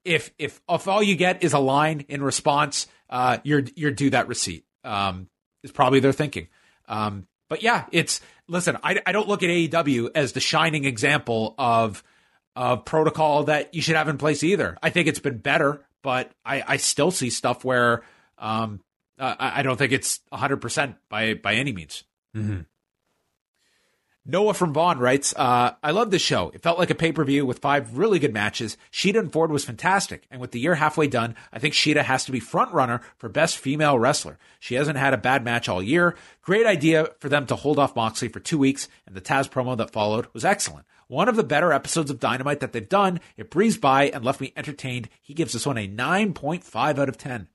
if 0.06 0.31
if 0.40 0.61
if 0.69 0.88
all 0.88 1.03
you 1.03 1.18
get 1.18 1.44
is 1.44 1.52
a 1.52 1.60
line 1.60 2.06
in 2.07 2.23
response, 2.23 2.88
uh, 3.10 3.40
you're 3.44 3.64
you're 3.76 3.91
due 3.91 4.11
that 4.11 4.30
receipt. 4.30 4.64
Um, 4.86 5.27
is 5.61 5.73
probably 5.73 5.99
their 5.99 6.14
thinking. 6.14 6.48
Um, 6.88 7.27
but 7.50 7.64
yeah, 7.64 7.86
it's 7.92 8.22
listen. 8.48 8.78
I, 8.84 9.02
I 9.06 9.12
don't 9.12 9.28
look 9.28 9.44
at 9.44 9.50
AEW 9.50 10.12
as 10.16 10.34
the 10.34 10.40
shining 10.40 10.86
example 10.86 11.56
of 11.58 12.04
of 12.56 12.86
protocol 12.86 13.46
that 13.46 13.74
you 13.74 13.82
should 13.82 13.96
have 13.96 14.08
in 14.08 14.18
place 14.18 14.44
either. 14.44 14.78
I 14.82 14.90
think 14.90 15.08
it's 15.08 15.20
been 15.20 15.38
better, 15.38 15.86
but 16.04 16.32
I, 16.46 16.64
I 16.66 16.78
still 16.78 17.12
see 17.12 17.30
stuff 17.30 17.64
where 17.66 18.04
um, 18.38 18.82
uh, 19.18 19.36
I 19.40 19.60
I 19.60 19.64
don't 19.64 19.78
think 19.78 19.92
it's 19.92 20.20
100% 20.32 20.96
by 21.10 21.34
by 21.34 21.56
any 21.56 21.74
means. 21.74 22.04
Mm-hmm. 22.36 22.62
Noah 24.30 24.54
from 24.54 24.74
Vaughn 24.74 25.00
writes, 25.00 25.34
uh, 25.36 25.72
I 25.82 25.90
love 25.90 26.12
this 26.12 26.22
show. 26.22 26.52
It 26.54 26.62
felt 26.62 26.78
like 26.78 26.92
a 26.92 26.96
pay 26.96 27.12
per 27.12 27.24
view 27.24 27.48
with 27.48 27.60
five 27.60 27.98
really 27.98 28.20
good 28.20 28.34
matches. 28.34 28.78
Shida 28.92 29.18
and 29.18 29.34
Ford 29.34 29.52
was 29.52 29.66
fantastic. 29.66 30.28
And 30.30 30.40
with 30.40 30.52
the 30.52 30.60
year 30.60 30.76
halfway 30.76 31.08
done, 31.08 31.36
I 31.52 31.58
think 31.58 31.74
Shida 31.74 32.04
has 32.04 32.26
to 32.26 32.32
be 32.32 32.40
front 32.40 32.72
runner 32.72 33.02
for 33.18 33.28
best 33.28 33.58
female 33.58 33.98
wrestler. 33.98 34.38
She 34.60 34.76
hasn't 34.76 34.98
had 34.98 35.16
a 35.16 35.18
bad 35.18 35.44
match 35.44 35.68
all 35.68 35.82
year. 35.82 36.16
Great 36.44 36.68
idea 36.68 37.10
for 37.20 37.28
them 37.28 37.48
to 37.48 37.56
hold 37.56 37.80
off 37.80 37.96
Moxley 37.96 38.28
for 38.28 38.40
two 38.40 38.60
weeks. 38.60 38.88
And 39.08 39.16
the 39.16 39.22
Taz 39.22 39.50
promo 39.50 39.76
that 39.78 39.92
followed 39.92 40.28
was 40.32 40.46
excellent. 40.46 40.86
One 41.08 41.28
of 41.28 41.36
the 41.36 41.44
better 41.44 41.74
episodes 41.74 42.12
of 42.12 42.20
Dynamite 42.20 42.60
that 42.60 42.72
they've 42.72 42.88
done. 42.88 43.20
It 43.36 43.50
breezed 43.50 43.82
by 43.82 44.10
and 44.10 44.24
left 44.24 44.42
me 44.42 44.54
entertained. 44.56 45.10
He 45.24 45.34
gives 45.34 45.54
this 45.54 45.66
one 45.66 45.80
a 45.80 45.88
9.5 45.88 47.00
out 47.00 47.10
of 47.10 47.18
10. 47.18 47.48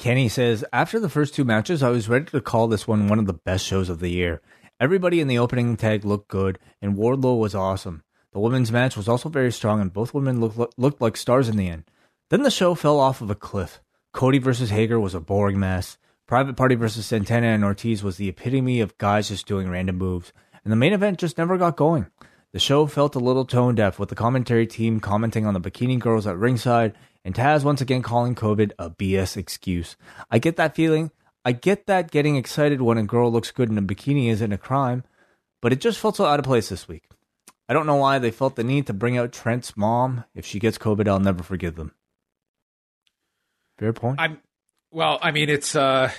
Kenny 0.00 0.28
says, 0.28 0.64
after 0.72 0.98
the 0.98 1.10
first 1.10 1.34
two 1.34 1.44
matches, 1.44 1.82
I 1.82 1.90
was 1.90 2.08
ready 2.08 2.24
to 2.24 2.40
call 2.40 2.66
this 2.66 2.88
one 2.88 3.06
one 3.06 3.18
of 3.18 3.26
the 3.26 3.34
best 3.34 3.66
shows 3.66 3.88
of 3.88 4.00
the 4.00 4.08
year. 4.08 4.40
Everybody 4.80 5.20
in 5.20 5.28
the 5.28 5.38
opening 5.38 5.76
tag 5.76 6.06
looked 6.06 6.28
good, 6.28 6.58
and 6.80 6.96
Wardlow 6.96 7.38
was 7.38 7.54
awesome. 7.54 8.02
The 8.32 8.40
women's 8.40 8.72
match 8.72 8.96
was 8.96 9.08
also 9.08 9.28
very 9.28 9.52
strong, 9.52 9.78
and 9.78 9.92
both 9.92 10.14
women 10.14 10.40
looked, 10.40 10.78
looked 10.78 11.02
like 11.02 11.18
stars 11.18 11.50
in 11.50 11.58
the 11.58 11.68
end. 11.68 11.84
Then 12.30 12.44
the 12.44 12.50
show 12.50 12.74
fell 12.74 12.98
off 12.98 13.20
of 13.20 13.28
a 13.28 13.34
cliff. 13.34 13.82
Cody 14.14 14.38
versus 14.38 14.70
Hager 14.70 14.98
was 14.98 15.14
a 15.14 15.20
boring 15.20 15.60
mess. 15.60 15.98
Private 16.26 16.56
Party 16.56 16.76
versus 16.76 17.04
Santana 17.04 17.48
and 17.48 17.62
Ortiz 17.62 18.02
was 18.02 18.16
the 18.16 18.30
epitome 18.30 18.80
of 18.80 18.96
guys 18.96 19.28
just 19.28 19.46
doing 19.46 19.68
random 19.68 19.98
moves, 19.98 20.32
and 20.64 20.72
the 20.72 20.76
main 20.76 20.94
event 20.94 21.18
just 21.18 21.36
never 21.36 21.58
got 21.58 21.76
going. 21.76 22.06
The 22.52 22.58
show 22.58 22.86
felt 22.86 23.14
a 23.14 23.20
little 23.20 23.44
tone 23.44 23.74
deaf, 23.74 23.98
with 23.98 24.08
the 24.08 24.14
commentary 24.14 24.66
team 24.66 24.98
commenting 24.98 25.44
on 25.44 25.52
the 25.52 25.60
bikini 25.60 25.98
girls 25.98 26.26
at 26.26 26.38
ringside, 26.38 26.94
and 27.22 27.34
Taz 27.34 27.64
once 27.64 27.82
again 27.82 28.00
calling 28.00 28.34
COVID 28.34 28.72
a 28.78 28.88
BS 28.88 29.36
excuse. 29.36 29.96
I 30.30 30.38
get 30.38 30.56
that 30.56 30.74
feeling. 30.74 31.10
I 31.44 31.52
get 31.52 31.86
that 31.86 32.10
getting 32.10 32.36
excited 32.36 32.82
when 32.82 32.98
a 32.98 33.02
girl 33.02 33.32
looks 33.32 33.50
good 33.50 33.70
in 33.70 33.78
a 33.78 33.82
bikini 33.82 34.28
isn't 34.28 34.52
a 34.52 34.58
crime, 34.58 35.04
but 35.62 35.72
it 35.72 35.80
just 35.80 35.98
felt 35.98 36.16
so 36.16 36.26
out 36.26 36.38
of 36.38 36.44
place 36.44 36.68
this 36.68 36.86
week. 36.86 37.04
I 37.68 37.72
don't 37.72 37.86
know 37.86 37.96
why 37.96 38.18
they 38.18 38.30
felt 38.30 38.56
the 38.56 38.64
need 38.64 38.86
to 38.88 38.92
bring 38.92 39.16
out 39.16 39.32
Trent's 39.32 39.76
mom. 39.76 40.24
If 40.34 40.44
she 40.44 40.58
gets 40.58 40.76
COVID, 40.76 41.08
I'll 41.08 41.20
never 41.20 41.42
forgive 41.42 41.76
them. 41.76 41.92
Fair 43.78 43.92
point. 43.92 44.20
I'm 44.20 44.38
well, 44.90 45.18
I 45.22 45.30
mean 45.30 45.48
it's 45.48 45.74
uh 45.74 46.10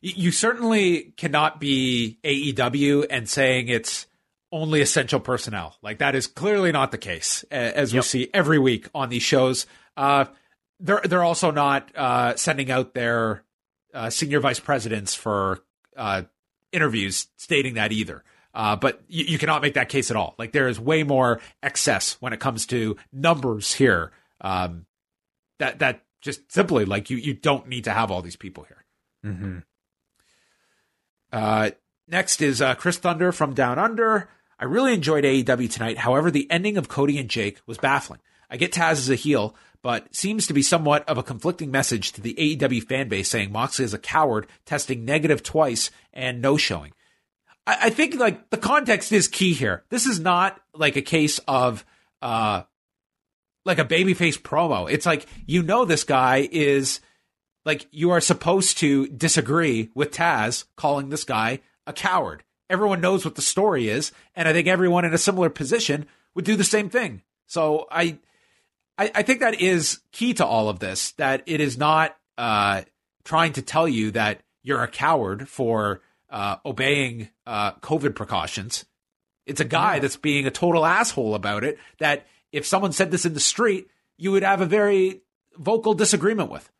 you 0.00 0.30
certainly 0.30 1.14
cannot 1.16 1.58
be 1.58 2.18
AEW 2.22 3.06
and 3.10 3.28
saying 3.28 3.68
it's 3.68 4.06
only 4.52 4.80
essential 4.80 5.18
personnel. 5.18 5.76
Like 5.82 5.98
that 5.98 6.14
is 6.14 6.26
clearly 6.26 6.72
not 6.72 6.92
the 6.92 6.98
case, 6.98 7.44
as 7.50 7.92
we 7.92 7.98
yep. 7.98 8.04
see 8.04 8.30
every 8.32 8.58
week 8.58 8.88
on 8.94 9.08
these 9.08 9.22
shows. 9.22 9.66
Uh, 9.96 10.26
they're 10.78 11.00
they're 11.04 11.24
also 11.24 11.50
not 11.50 11.90
uh, 11.96 12.36
sending 12.36 12.70
out 12.70 12.94
their 12.94 13.42
uh, 13.96 14.10
senior 14.10 14.40
vice 14.40 14.60
presidents 14.60 15.14
for 15.14 15.60
uh, 15.96 16.22
interviews 16.70 17.28
stating 17.36 17.74
that 17.74 17.92
either. 17.92 18.22
Uh, 18.54 18.76
but 18.76 19.02
you, 19.08 19.24
you, 19.24 19.38
cannot 19.38 19.62
make 19.62 19.74
that 19.74 19.88
case 19.88 20.10
at 20.10 20.16
all. 20.16 20.34
Like 20.38 20.52
there 20.52 20.68
is 20.68 20.78
way 20.78 21.02
more 21.02 21.40
excess 21.62 22.16
when 22.20 22.32
it 22.32 22.40
comes 22.40 22.66
to 22.66 22.96
numbers 23.12 23.74
here. 23.74 24.12
Um, 24.40 24.86
that 25.58 25.80
that 25.80 26.04
just 26.20 26.52
simply 26.52 26.84
like 26.84 27.10
you 27.10 27.16
you 27.16 27.34
don't 27.34 27.68
need 27.68 27.84
to 27.84 27.92
have 27.92 28.10
all 28.10 28.22
these 28.22 28.36
people 28.36 28.64
here. 28.64 28.84
Mm-hmm. 29.24 29.58
Uh, 31.32 31.70
next 32.08 32.40
is 32.40 32.62
uh, 32.62 32.74
Chris 32.74 32.98
Thunder 32.98 33.32
from 33.32 33.54
Down 33.54 33.78
Under. 33.78 34.28
I 34.58 34.64
really 34.64 34.94
enjoyed 34.94 35.24
AEW 35.24 35.70
tonight. 35.70 35.98
However, 35.98 36.30
the 36.30 36.50
ending 36.50 36.78
of 36.78 36.88
Cody 36.88 37.18
and 37.18 37.28
Jake 37.28 37.60
was 37.66 37.76
baffling. 37.76 38.20
I 38.48 38.56
get 38.56 38.72
Taz 38.72 38.92
as 38.92 39.10
a 39.10 39.16
heel, 39.16 39.54
but 39.86 40.12
seems 40.12 40.48
to 40.48 40.52
be 40.52 40.62
somewhat 40.62 41.08
of 41.08 41.16
a 41.16 41.22
conflicting 41.22 41.70
message 41.70 42.10
to 42.10 42.20
the 42.20 42.34
AEW 42.34 42.82
fan 42.82 43.08
base 43.08 43.30
saying 43.30 43.52
Moxley 43.52 43.84
is 43.84 43.94
a 43.94 43.98
coward, 43.98 44.48
testing 44.64 45.04
negative 45.04 45.44
twice 45.44 45.92
and 46.12 46.42
no 46.42 46.56
showing. 46.56 46.90
I, 47.68 47.78
I 47.82 47.90
think 47.90 48.16
like 48.16 48.50
the 48.50 48.56
context 48.56 49.12
is 49.12 49.28
key 49.28 49.52
here. 49.52 49.84
This 49.88 50.06
is 50.06 50.18
not 50.18 50.60
like 50.74 50.96
a 50.96 51.02
case 51.02 51.38
of 51.46 51.84
uh 52.20 52.64
like 53.64 53.78
a 53.78 53.84
babyface 53.84 54.36
promo. 54.36 54.90
It's 54.90 55.06
like 55.06 55.24
you 55.46 55.62
know 55.62 55.84
this 55.84 56.02
guy 56.02 56.48
is 56.50 56.98
like 57.64 57.86
you 57.92 58.10
are 58.10 58.20
supposed 58.20 58.78
to 58.78 59.06
disagree 59.06 59.90
with 59.94 60.10
Taz 60.10 60.64
calling 60.74 61.10
this 61.10 61.22
guy 61.22 61.60
a 61.86 61.92
coward. 61.92 62.42
Everyone 62.68 63.00
knows 63.00 63.24
what 63.24 63.36
the 63.36 63.40
story 63.40 63.88
is, 63.88 64.10
and 64.34 64.48
I 64.48 64.52
think 64.52 64.66
everyone 64.66 65.04
in 65.04 65.14
a 65.14 65.18
similar 65.18 65.48
position 65.48 66.06
would 66.34 66.44
do 66.44 66.56
the 66.56 66.64
same 66.64 66.90
thing. 66.90 67.22
So 67.46 67.86
I 67.88 68.18
I, 68.98 69.10
I 69.14 69.22
think 69.22 69.40
that 69.40 69.60
is 69.60 70.00
key 70.12 70.34
to 70.34 70.46
all 70.46 70.68
of 70.68 70.78
this, 70.78 71.12
that 71.12 71.42
it 71.46 71.60
is 71.60 71.76
not 71.78 72.16
uh 72.38 72.82
trying 73.24 73.52
to 73.54 73.62
tell 73.62 73.88
you 73.88 74.12
that 74.12 74.40
you're 74.62 74.82
a 74.82 74.88
coward 74.88 75.48
for 75.48 76.00
uh, 76.30 76.56
obeying 76.64 77.28
uh, 77.46 77.72
COVID 77.74 78.14
precautions. 78.14 78.84
It's 79.46 79.60
a 79.60 79.64
guy 79.64 80.00
that's 80.00 80.16
being 80.16 80.46
a 80.46 80.50
total 80.50 80.84
asshole 80.84 81.34
about 81.34 81.62
it. 81.62 81.78
That 81.98 82.26
if 82.52 82.66
someone 82.66 82.92
said 82.92 83.10
this 83.10 83.24
in 83.24 83.34
the 83.34 83.40
street, 83.40 83.88
you 84.16 84.32
would 84.32 84.42
have 84.42 84.60
a 84.60 84.66
very 84.66 85.22
vocal 85.56 85.94
disagreement 85.94 86.50
with. 86.50 86.70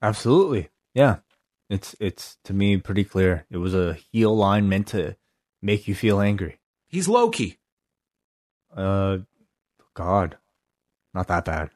Absolutely, 0.00 0.68
yeah. 0.94 1.16
It's 1.68 1.96
it's 1.98 2.38
to 2.44 2.52
me 2.52 2.76
pretty 2.76 3.02
clear. 3.04 3.44
It 3.50 3.56
was 3.56 3.74
a 3.74 3.94
heel 3.94 4.36
line 4.36 4.68
meant 4.68 4.88
to 4.88 5.16
make 5.60 5.88
you 5.88 5.94
feel 5.94 6.20
angry. 6.20 6.58
He's 6.86 7.08
low 7.08 7.30
key. 7.30 7.58
Uh, 8.74 9.18
God, 9.94 10.36
not 11.16 11.26
that 11.28 11.44
bad. 11.44 11.70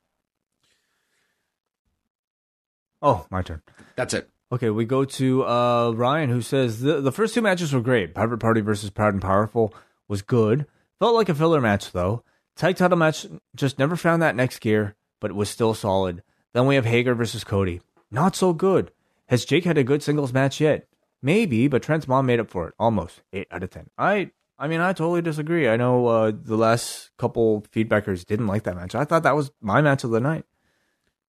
Oh, 3.03 3.27
my 3.31 3.43
turn. 3.43 3.63
That's 3.97 4.15
it. 4.15 4.29
Okay, 4.53 4.69
we 4.71 4.85
go 4.85 5.05
to 5.05 5.45
uh, 5.47 5.93
Ryan, 5.93 6.29
who 6.29 6.43
says 6.43 6.81
the 6.81 7.01
the 7.01 7.13
first 7.13 7.35
two 7.35 7.41
matches 7.41 7.73
were 7.73 7.81
great. 7.81 8.15
Private 8.15 8.39
Party 8.39 8.61
versus 8.61 8.91
Proud 8.91 9.15
and 9.15 9.23
Powerful 9.23 9.73
was 10.09 10.23
good. 10.23 10.67
Felt 10.99 11.15
like 11.15 11.29
a 11.29 11.35
filler 11.35 11.61
match 11.61 11.93
though. 11.93 12.25
Tag 12.57 12.77
title 12.77 12.99
match 12.99 13.27
just 13.55 13.79
never 13.79 13.97
found 13.97 14.21
that 14.21 14.37
next 14.37 14.59
gear, 14.59 14.97
but 15.21 15.31
it 15.31 15.37
was 15.37 15.49
still 15.49 15.73
solid. 15.73 16.23
Then 16.53 16.67
we 16.67 16.75
have 16.75 16.85
Hager 16.85 17.15
versus 17.15 17.45
Cody. 17.45 17.81
Not 18.11 18.35
so 18.35 18.53
good. 18.53 18.91
Has 19.29 19.45
Jake 19.45 19.65
had 19.65 19.79
a 19.79 19.85
good 19.85 20.03
singles 20.03 20.33
match 20.33 20.61
yet? 20.61 20.89
Maybe, 21.23 21.69
but 21.69 21.83
Trent's 21.83 22.09
mom 22.09 22.27
made 22.27 22.41
up 22.41 22.51
for 22.51 22.67
it. 22.67 22.75
Almost 22.79 23.23
eight 23.33 23.47
out 23.53 23.63
of 23.63 23.71
ten. 23.71 23.89
I 23.97 24.33
I 24.61 24.69
mean, 24.69 24.81
I 24.81 24.93
totally 24.93 25.23
disagree. 25.23 25.69
I 25.69 25.79
know 25.79 26.07
uh, 26.07 26.33
the 26.35 26.57
last 26.57 27.11
couple 27.17 27.63
feedbackers 27.73 28.27
didn't 28.27 28.47
like 28.47 28.65
that 28.65 28.77
match. 28.77 28.95
I 28.95 29.07
thought 29.07 29.23
that 29.23 29.35
was 29.35 29.51
my 29.63 29.81
match 29.81 30.05
of 30.05 30.11
the 30.11 30.21
night. 30.21 30.45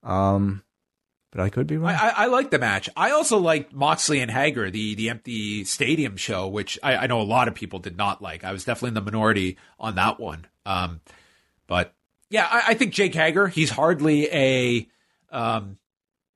Um, 0.04 0.64
but 1.32 1.40
I 1.40 1.50
could 1.50 1.66
be 1.66 1.78
wrong. 1.78 1.96
I, 1.96 2.10
I, 2.10 2.26
like 2.26 2.52
the 2.52 2.60
match. 2.60 2.90
I 2.98 3.12
also 3.12 3.38
liked 3.38 3.72
Moxley 3.72 4.20
and 4.20 4.30
Hager, 4.30 4.70
the 4.70 4.96
the 4.96 5.10
empty 5.10 5.64
stadium 5.64 6.18
show, 6.18 6.50
which 6.50 6.78
I, 6.84 6.98
I, 6.98 7.08
know 7.08 7.22
a 7.22 7.24
lot 7.24 7.48
of 7.48 7.56
people 7.56 7.80
did 7.80 7.96
not 7.96 8.22
like. 8.22 8.44
I 8.44 8.52
was 8.52 8.66
definitely 8.66 8.90
in 8.90 8.94
the 8.96 9.02
minority 9.02 9.58
on 9.80 9.96
that 9.96 10.20
one. 10.20 10.46
Um, 10.66 11.00
but 11.68 11.94
yeah, 12.30 12.48
I, 12.52 12.64
I, 12.70 12.74
think 12.74 12.92
Jake 12.92 13.16
Hager, 13.16 13.48
he's 13.48 13.70
hardly 13.70 14.28
a, 14.34 14.88
um, 15.32 15.78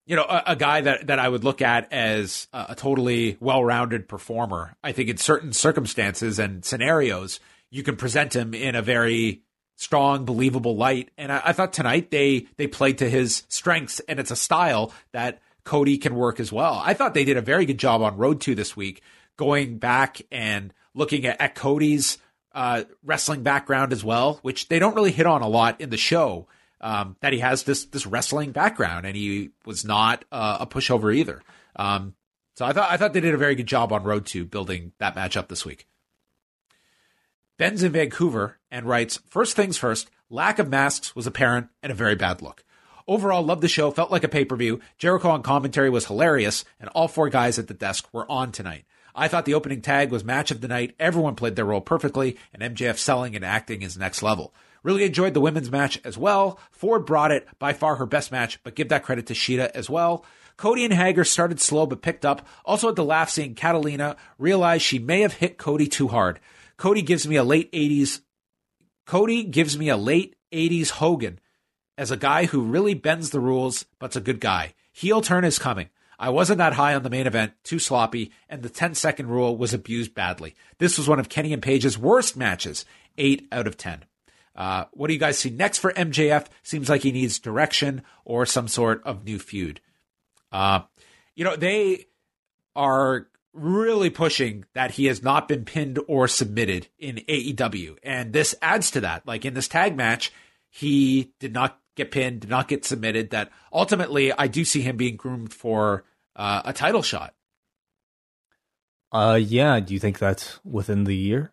you 0.05 0.15
know, 0.15 0.23
a, 0.23 0.43
a, 0.47 0.55
guy 0.55 0.81
that 0.81 1.07
that 1.07 1.19
I 1.19 1.27
would 1.27 1.43
look 1.43 1.61
at 1.61 1.91
as 1.91 2.47
a, 2.53 2.67
a 2.69 2.75
totally 2.75 3.37
well 3.39 3.63
rounded 3.63 4.07
performer. 4.07 4.75
I 4.83 4.91
think 4.91 5.09
in 5.09 5.17
certain 5.17 5.53
circumstances 5.53 6.39
and 6.39 6.63
scenarios, 6.63 7.39
you 7.71 7.83
can 7.83 7.95
present 7.95 8.35
him 8.35 8.53
in 8.53 8.75
a 8.75 8.81
very 8.81 9.41
strong, 9.75 10.25
believable 10.25 10.75
light. 10.75 11.11
And 11.17 11.31
I, 11.31 11.41
I, 11.45 11.53
thought 11.53 11.73
tonight 11.73 12.11
they 12.11 12.47
they 12.57 12.67
played 12.67 12.99
to 12.99 13.09
his 13.09 13.43
strengths, 13.49 13.99
and 14.01 14.19
it's 14.19 14.31
a 14.31 14.35
style 14.35 14.93
that 15.11 15.41
Cody 15.63 15.97
can 15.97 16.15
work 16.15 16.39
as 16.39 16.51
well. 16.51 16.81
I 16.83 16.93
thought 16.93 17.13
they 17.13 17.25
did 17.25 17.37
a 17.37 17.41
very 17.41 17.65
good 17.65 17.79
job 17.79 18.01
on 18.01 18.17
Road 18.17 18.41
to 18.41 18.55
this 18.55 18.77
week, 18.77 19.01
going 19.37 19.77
back 19.77 20.21
and 20.31 20.73
looking 20.93 21.25
at, 21.25 21.41
at 21.41 21.55
Cody's 21.55 22.17
uh, 22.53 22.83
wrestling 23.03 23.43
background 23.43 23.91
as 23.91 24.03
well, 24.03 24.39
which 24.41 24.69
they 24.69 24.79
don't 24.79 24.95
really 24.95 25.11
hit 25.11 25.25
on 25.25 25.41
a 25.41 25.47
lot 25.47 25.81
in 25.81 25.89
the 25.89 25.97
show. 25.97 26.47
Um, 26.81 27.15
that 27.21 27.33
he 27.33 27.39
has 27.39 27.63
this 27.63 27.85
this 27.85 28.05
wrestling 28.05 28.51
background, 28.51 29.05
and 29.05 29.15
he 29.15 29.51
was 29.65 29.85
not 29.85 30.25
uh, 30.31 30.57
a 30.59 30.67
pushover 30.67 31.15
either. 31.15 31.41
Um, 31.75 32.15
so 32.55 32.65
I 32.65 32.73
thought 32.73 32.91
I 32.91 32.97
thought 32.97 33.13
they 33.13 33.21
did 33.21 33.33
a 33.33 33.37
very 33.37 33.55
good 33.55 33.67
job 33.67 33.91
on 33.91 34.03
Road 34.03 34.25
to 34.27 34.45
building 34.45 34.91
that 34.99 35.15
matchup 35.15 35.47
this 35.47 35.65
week. 35.65 35.87
Ben's 37.57 37.83
in 37.83 37.93
Vancouver 37.93 38.59
and 38.69 38.85
writes, 38.85 39.19
First 39.29 39.55
things 39.55 39.77
first, 39.77 40.09
lack 40.29 40.59
of 40.59 40.69
masks 40.69 41.15
was 41.15 41.25
apparent 41.25 41.69
and 41.81 41.91
a 41.91 41.95
very 41.95 42.15
bad 42.15 42.41
look. 42.41 42.63
Overall, 43.07 43.43
loved 43.43 43.61
the 43.61 43.67
show, 43.67 43.91
felt 43.91 44.11
like 44.11 44.23
a 44.23 44.29
pay 44.29 44.45
per 44.45 44.55
view. 44.55 44.81
Jericho 44.97 45.29
on 45.29 45.43
commentary 45.43 45.89
was 45.89 46.07
hilarious, 46.07 46.65
and 46.79 46.89
all 46.89 47.07
four 47.07 47.29
guys 47.29 47.59
at 47.59 47.67
the 47.67 47.73
desk 47.73 48.07
were 48.11 48.29
on 48.29 48.51
tonight. 48.51 48.85
I 49.15 49.27
thought 49.27 49.45
the 49.45 49.53
opening 49.53 49.81
tag 49.81 50.11
was 50.11 50.23
match 50.23 50.51
of 50.51 50.61
the 50.61 50.67
night. 50.67 50.93
Everyone 50.99 51.35
played 51.35 51.55
their 51.55 51.65
role 51.65 51.81
perfectly, 51.81 52.37
and 52.53 52.75
MJF 52.75 52.97
selling 52.97 53.35
and 53.35 53.45
acting 53.45 53.81
is 53.81 53.97
next 53.97 54.21
level. 54.21 54.53
Really 54.83 55.05
enjoyed 55.05 55.33
the 55.33 55.41
women's 55.41 55.71
match 55.71 55.99
as 56.03 56.17
well. 56.17 56.59
Ford 56.71 57.05
brought 57.05 57.31
it, 57.31 57.47
by 57.57 57.73
far 57.73 57.95
her 57.95 58.05
best 58.05 58.31
match, 58.31 58.61
but 58.63 58.75
give 58.75 58.89
that 58.89 59.03
credit 59.03 59.27
to 59.27 59.33
Shida 59.33 59.71
as 59.71 59.89
well. 59.89 60.25
Cody 60.57 60.85
and 60.85 60.93
Hager 60.93 61.23
started 61.23 61.59
slow 61.59 61.85
but 61.85 62.01
picked 62.01 62.25
up. 62.25 62.47
Also 62.63 62.87
had 62.87 62.95
the 62.95 63.03
laugh 63.03 63.29
seeing 63.29 63.55
Catalina 63.55 64.15
realize 64.37 64.81
she 64.81 64.99
may 64.99 65.21
have 65.21 65.33
hit 65.33 65.57
Cody 65.57 65.87
too 65.87 66.09
hard. 66.09 66.39
Cody 66.77 67.01
gives 67.01 67.27
me 67.27 67.35
a 67.35 67.43
late 67.43 67.71
80s 67.71 68.21
Cody 69.05 69.43
gives 69.43 69.77
me 69.77 69.89
a 69.89 69.97
late 69.97 70.35
80s 70.51 70.89
Hogan 70.89 71.39
as 71.97 72.11
a 72.11 72.17
guy 72.17 72.45
who 72.45 72.61
really 72.61 72.95
bends 72.95 73.29
the 73.29 73.39
rules 73.39 73.83
but's 73.99 74.15
a 74.15 74.21
good 74.21 74.39
guy. 74.39 74.73
Heel 74.91 75.21
turn 75.21 75.45
is 75.45 75.59
coming. 75.59 75.89
I 76.17 76.29
wasn't 76.29 76.59
that 76.59 76.73
high 76.73 76.95
on 76.95 77.03
the 77.03 77.09
main 77.09 77.27
event, 77.27 77.53
too 77.63 77.79
sloppy, 77.79 78.31
and 78.49 78.63
the 78.63 78.69
10 78.69 78.95
second 78.95 79.27
rule 79.27 79.57
was 79.57 79.73
abused 79.73 80.13
badly. 80.13 80.55
This 80.77 80.97
was 80.97 81.07
one 81.07 81.19
of 81.19 81.29
Kenny 81.29 81.53
and 81.53 81.61
Page's 81.61 81.97
worst 81.97 82.37
matches, 82.37 82.85
8 83.17 83.47
out 83.51 83.67
of 83.67 83.77
10. 83.77 84.05
Uh, 84.55 84.85
what 84.91 85.07
do 85.07 85.13
you 85.13 85.19
guys 85.19 85.37
see 85.37 85.49
next 85.49 85.79
for 85.79 85.91
MJF? 85.93 86.47
Seems 86.63 86.89
like 86.89 87.01
he 87.01 87.11
needs 87.11 87.39
direction 87.39 88.03
or 88.23 88.45
some 88.45 88.67
sort 88.67 89.03
of 89.03 89.25
new 89.25 89.37
feud. 89.37 89.81
Uh, 90.51 90.81
you 91.35 91.43
know, 91.43 91.55
they 91.55 92.05
are 92.75 93.27
really 93.53 94.09
pushing 94.09 94.65
that 94.73 94.91
he 94.91 95.05
has 95.05 95.23
not 95.23 95.47
been 95.47 95.65
pinned 95.65 95.99
or 96.07 96.27
submitted 96.27 96.87
in 96.99 97.17
AEW. 97.27 97.97
And 98.03 98.33
this 98.33 98.55
adds 98.61 98.91
to 98.91 99.01
that. 99.01 99.25
Like 99.27 99.45
in 99.45 99.53
this 99.53 99.67
tag 99.67 99.95
match, 99.95 100.31
he 100.69 101.33
did 101.39 101.53
not 101.53 101.79
get 101.95 102.11
pinned, 102.11 102.41
did 102.41 102.49
not 102.49 102.67
get 102.67 102.85
submitted. 102.85 103.31
That 103.31 103.51
ultimately, 103.71 104.31
I 104.31 104.47
do 104.47 104.65
see 104.65 104.81
him 104.81 104.97
being 104.97 105.15
groomed 105.15 105.53
for 105.53 106.03
uh, 106.35 106.61
a 106.65 106.73
title 106.73 107.01
shot. 107.01 107.33
Uh, 109.11 109.39
yeah. 109.41 109.79
Do 109.79 109.93
you 109.93 109.99
think 109.99 110.19
that's 110.19 110.59
within 110.63 111.05
the 111.05 111.15
year? 111.15 111.51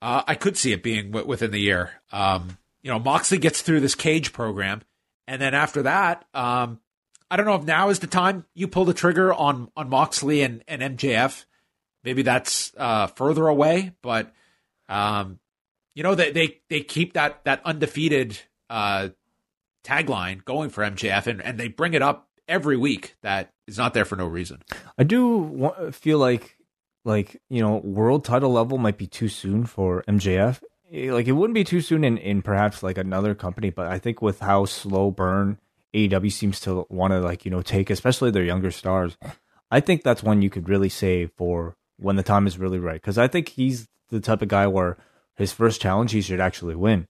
Uh, 0.00 0.22
I 0.26 0.34
could 0.34 0.56
see 0.56 0.72
it 0.72 0.82
being 0.82 1.10
w- 1.10 1.26
within 1.26 1.50
the 1.50 1.60
year. 1.60 1.90
Um, 2.10 2.58
you 2.82 2.90
know, 2.90 2.98
Moxley 2.98 3.38
gets 3.38 3.62
through 3.62 3.80
this 3.80 3.94
cage 3.94 4.32
program, 4.32 4.82
and 5.28 5.40
then 5.40 5.54
after 5.54 5.82
that, 5.82 6.24
um, 6.34 6.80
I 7.30 7.36
don't 7.36 7.46
know 7.46 7.54
if 7.54 7.64
now 7.64 7.88
is 7.88 8.00
the 8.00 8.08
time 8.08 8.44
you 8.54 8.68
pull 8.68 8.84
the 8.84 8.94
trigger 8.94 9.32
on 9.32 9.70
on 9.76 9.88
Moxley 9.88 10.42
and, 10.42 10.62
and 10.66 10.82
MJF. 10.98 11.44
Maybe 12.04 12.22
that's 12.22 12.72
uh, 12.76 13.06
further 13.06 13.46
away, 13.46 13.92
but 14.02 14.32
um, 14.88 15.38
you 15.94 16.02
know 16.02 16.14
they, 16.14 16.32
they 16.32 16.60
they 16.68 16.80
keep 16.80 17.14
that 17.14 17.44
that 17.44 17.62
undefeated 17.64 18.38
uh, 18.72 19.08
tagline 19.84 20.44
going 20.44 20.70
for 20.70 20.82
MJF, 20.82 21.26
and, 21.26 21.42
and 21.42 21.60
they 21.60 21.68
bring 21.68 21.94
it 21.94 22.02
up 22.02 22.28
every 22.48 22.76
week. 22.76 23.14
That 23.22 23.52
is 23.66 23.76
not 23.76 23.94
there 23.94 24.06
for 24.06 24.16
no 24.16 24.26
reason. 24.26 24.62
I 24.98 25.04
do 25.04 25.92
feel 25.92 26.18
like 26.18 26.56
like 27.04 27.40
you 27.50 27.60
know 27.60 27.76
world 27.76 28.24
title 28.24 28.52
level 28.52 28.78
might 28.78 28.98
be 28.98 29.06
too 29.06 29.28
soon 29.28 29.66
for 29.66 30.02
MJF. 30.08 30.62
Like 30.90 31.26
it 31.26 31.32
wouldn't 31.32 31.54
be 31.54 31.64
too 31.64 31.82
soon 31.82 32.02
in 32.02 32.16
in 32.16 32.42
perhaps 32.42 32.82
like 32.82 32.98
another 32.98 33.34
company, 33.34 33.70
but 33.70 33.86
I 33.86 33.98
think 33.98 34.22
with 34.22 34.40
how 34.40 34.64
slow 34.64 35.10
burn 35.10 35.58
AEW 35.94 36.32
seems 36.32 36.58
to 36.60 36.86
want 36.88 37.12
to 37.12 37.20
like 37.20 37.44
you 37.44 37.50
know 37.50 37.62
take, 37.62 37.90
especially 37.90 38.30
their 38.30 38.44
younger 38.44 38.70
stars. 38.70 39.16
I 39.70 39.80
think 39.80 40.02
that's 40.02 40.22
one 40.22 40.42
you 40.42 40.50
could 40.50 40.68
really 40.68 40.88
save 40.88 41.30
for 41.36 41.76
when 41.98 42.16
the 42.16 42.22
time 42.22 42.46
is 42.46 42.58
really 42.58 42.78
right. 42.78 43.00
Because 43.00 43.18
I 43.18 43.28
think 43.28 43.48
he's 43.48 43.88
the 44.08 44.20
type 44.20 44.42
of 44.42 44.48
guy 44.48 44.66
where 44.66 44.98
his 45.36 45.52
first 45.52 45.80
challenge 45.80 46.12
he 46.12 46.20
should 46.20 46.40
actually 46.40 46.74
win. 46.74 47.06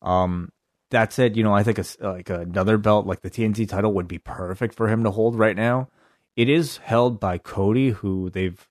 Um, 0.00 0.52
that 0.94 1.12
said, 1.12 1.36
you 1.36 1.42
know, 1.42 1.52
I 1.52 1.64
think 1.64 1.78
a, 1.78 1.84
like 2.00 2.30
another 2.30 2.78
belt 2.78 3.04
like 3.04 3.20
the 3.20 3.30
TNT 3.30 3.68
title 3.68 3.92
would 3.94 4.06
be 4.06 4.18
perfect 4.18 4.76
for 4.76 4.88
him 4.88 5.02
to 5.02 5.10
hold 5.10 5.36
right 5.36 5.56
now. 5.56 5.88
It 6.36 6.48
is 6.48 6.76
held 6.76 7.18
by 7.18 7.38
Cody, 7.38 7.90
who 7.90 8.30
they've, 8.30 8.68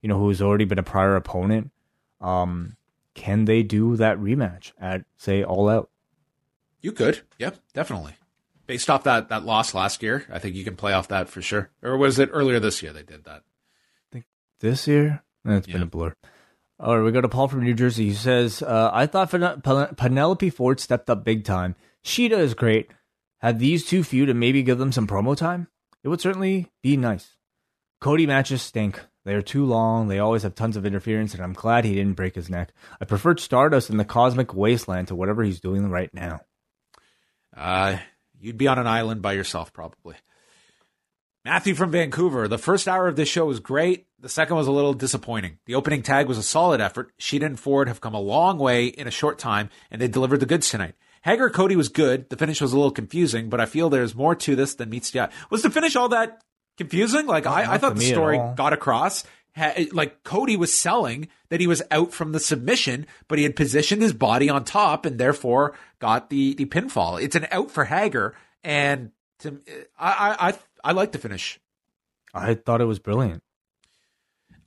you 0.00 0.08
know, 0.08 0.18
who's 0.18 0.40
already 0.40 0.64
been 0.64 0.78
a 0.78 0.82
prior 0.82 1.16
opponent. 1.16 1.70
Um, 2.18 2.76
can 3.14 3.44
they 3.44 3.62
do 3.62 3.94
that 3.96 4.18
rematch 4.18 4.72
at 4.80 5.04
say 5.18 5.44
All 5.44 5.68
Out? 5.68 5.90
You 6.80 6.92
could, 6.92 7.20
yep, 7.38 7.58
definitely. 7.74 8.14
Based 8.66 8.88
off 8.88 9.04
that 9.04 9.28
that 9.28 9.44
loss 9.44 9.74
last 9.74 10.02
year, 10.02 10.24
I 10.32 10.38
think 10.38 10.56
you 10.56 10.64
can 10.64 10.76
play 10.76 10.94
off 10.94 11.08
that 11.08 11.28
for 11.28 11.42
sure. 11.42 11.70
Or 11.82 11.98
was 11.98 12.18
it 12.18 12.30
earlier 12.32 12.58
this 12.58 12.82
year 12.82 12.94
they 12.94 13.02
did 13.02 13.24
that? 13.24 13.42
I 13.42 14.12
think 14.12 14.24
this 14.60 14.88
year. 14.88 15.22
It's 15.44 15.68
yeah. 15.68 15.74
been 15.74 15.82
a 15.82 15.86
blur. 15.86 16.14
All 16.78 16.96
right, 16.96 17.04
we 17.04 17.10
go 17.10 17.22
to 17.22 17.28
Paul 17.28 17.48
from 17.48 17.64
New 17.64 17.74
Jersey. 17.74 18.08
He 18.08 18.14
says, 18.14 18.62
uh, 18.62 18.90
"I 18.92 19.06
thought 19.06 19.30
Penelope 19.96 20.50
Ford 20.50 20.78
stepped 20.78 21.08
up 21.08 21.24
big 21.24 21.44
time. 21.44 21.74
Shida 22.04 22.38
is 22.38 22.52
great. 22.52 22.90
Had 23.38 23.58
these 23.58 23.86
two 23.86 24.04
feud 24.04 24.28
and 24.28 24.38
maybe 24.38 24.62
give 24.62 24.78
them 24.78 24.92
some 24.92 25.06
promo 25.06 25.36
time. 25.36 25.68
It 26.04 26.08
would 26.08 26.20
certainly 26.20 26.70
be 26.82 26.96
nice. 26.96 27.36
Cody 28.00 28.26
matches 28.26 28.60
stink. 28.60 29.00
They 29.24 29.34
are 29.34 29.42
too 29.42 29.64
long. 29.64 30.08
They 30.08 30.18
always 30.18 30.42
have 30.42 30.54
tons 30.54 30.76
of 30.76 30.86
interference, 30.86 31.34
and 31.34 31.42
I'm 31.42 31.54
glad 31.54 31.84
he 31.84 31.94
didn't 31.94 32.14
break 32.14 32.34
his 32.34 32.50
neck. 32.50 32.72
I 33.00 33.06
preferred 33.06 33.40
Stardust 33.40 33.90
in 33.90 33.96
the 33.96 34.04
Cosmic 34.04 34.54
Wasteland 34.54 35.08
to 35.08 35.16
whatever 35.16 35.42
he's 35.42 35.60
doing 35.60 35.90
right 35.90 36.12
now. 36.12 36.40
Uh, 37.56 37.96
you'd 38.38 38.58
be 38.58 38.68
on 38.68 38.78
an 38.78 38.86
island 38.86 39.22
by 39.22 39.32
yourself, 39.32 39.72
probably. 39.72 40.14
Matthew 41.46 41.76
from 41.76 41.92
Vancouver. 41.92 42.48
The 42.48 42.58
first 42.58 42.88
hour 42.88 43.06
of 43.06 43.14
this 43.14 43.28
show 43.28 43.46
was 43.46 43.60
great. 43.60 44.08
The 44.18 44.28
second 44.28 44.56
was 44.56 44.66
a 44.66 44.72
little 44.72 44.94
disappointing. 44.94 45.58
The 45.66 45.76
opening 45.76 46.02
tag 46.02 46.26
was 46.26 46.38
a 46.38 46.42
solid 46.42 46.80
effort. 46.80 47.16
Shida 47.20 47.46
and 47.46 47.56
Ford 47.56 47.86
have 47.86 48.00
come 48.00 48.14
a 48.14 48.20
long 48.20 48.58
way 48.58 48.86
in 48.86 49.06
a 49.06 49.12
short 49.12 49.38
time, 49.38 49.70
and 49.88 50.02
they 50.02 50.08
delivered 50.08 50.40
the 50.40 50.46
goods 50.46 50.68
tonight. 50.68 50.96
Hager 51.22 51.48
Cody 51.48 51.76
was 51.76 51.88
good. 51.88 52.30
The 52.30 52.36
finish 52.36 52.60
was 52.60 52.72
a 52.72 52.76
little 52.76 52.90
confusing, 52.90 53.48
but 53.48 53.60
I 53.60 53.66
feel 53.66 53.88
there's 53.88 54.12
more 54.12 54.34
to 54.34 54.56
this 54.56 54.74
than 54.74 54.90
meets 54.90 55.12
the 55.12 55.20
eye. 55.20 55.28
Was 55.48 55.62
the 55.62 55.70
finish 55.70 55.94
all 55.94 56.08
that 56.08 56.42
confusing. 56.76 57.26
Like 57.26 57.46
I, 57.46 57.74
I, 57.74 57.78
thought 57.78 57.94
the 57.94 58.02
story 58.02 58.38
got 58.56 58.72
across. 58.72 59.22
Like 59.92 60.24
Cody 60.24 60.56
was 60.56 60.74
selling 60.74 61.28
that 61.50 61.60
he 61.60 61.68
was 61.68 61.80
out 61.92 62.12
from 62.12 62.32
the 62.32 62.40
submission, 62.40 63.06
but 63.28 63.38
he 63.38 63.44
had 63.44 63.54
positioned 63.54 64.02
his 64.02 64.12
body 64.12 64.50
on 64.50 64.64
top 64.64 65.06
and 65.06 65.16
therefore 65.16 65.74
got 66.00 66.28
the 66.28 66.54
the 66.54 66.66
pinfall. 66.66 67.22
It's 67.22 67.36
an 67.36 67.46
out 67.52 67.70
for 67.70 67.84
Hager, 67.84 68.34
and 68.64 69.12
to, 69.38 69.60
I 69.96 70.48
I 70.48 70.54
I 70.86 70.92
like 70.92 71.10
the 71.10 71.18
finish. 71.18 71.58
I 72.32 72.54
thought 72.54 72.80
it 72.80 72.84
was 72.84 73.00
brilliant. 73.00 73.42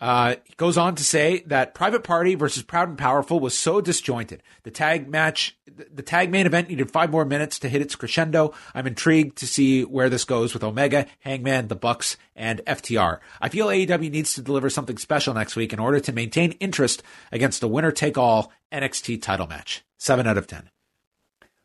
Uh, 0.02 0.36
he 0.44 0.54
goes 0.58 0.78
on 0.78 0.96
to 0.96 1.04
say 1.04 1.44
that 1.48 1.74
Private 1.74 2.04
Party 2.04 2.36
versus 2.36 2.62
Proud 2.62 2.90
and 2.90 2.98
Powerful 2.98 3.40
was 3.40 3.58
so 3.58 3.80
disjointed. 3.80 4.44
The 4.64 4.72
tag 4.72 5.08
match, 5.08 5.58
the 5.66 6.02
tag 6.02 6.30
main 6.30 6.46
event 6.46 6.68
needed 6.68 6.91
five 6.91 7.10
more 7.10 7.24
minutes 7.24 7.58
to 7.60 7.70
hit 7.70 7.82
its 7.82 7.96
crescendo. 7.96 8.54
I'm 8.74 8.86
intrigued 8.86 9.38
to 9.38 9.48
see 9.48 9.86
where 9.86 10.10
this 10.10 10.26
goes 10.26 10.54
with 10.54 10.64
Omega, 10.64 11.06
Hangman, 11.20 11.70
The 11.70 11.76
Bucks, 11.78 12.18
and 12.36 12.60
FTR. 12.68 13.20
I 13.40 13.48
feel 13.48 13.68
AEW 13.68 14.12
needs 14.12 14.34
to 14.34 14.41
deliver 14.41 14.70
something 14.70 14.98
special 14.98 15.34
next 15.34 15.56
week 15.56 15.72
in 15.72 15.80
order 15.80 16.02
to 16.02 16.12
maintain 16.12 16.52
interest 16.60 17.02
against 17.32 17.62
the 17.62 17.70
winner 17.70 17.94
take 17.94 18.18
all 18.18 18.52
NXT 18.74 19.22
title 19.22 19.48
match. 19.48 19.86
Seven 19.98 20.28
out 20.28 20.38
of 20.38 20.48
10. 20.48 20.70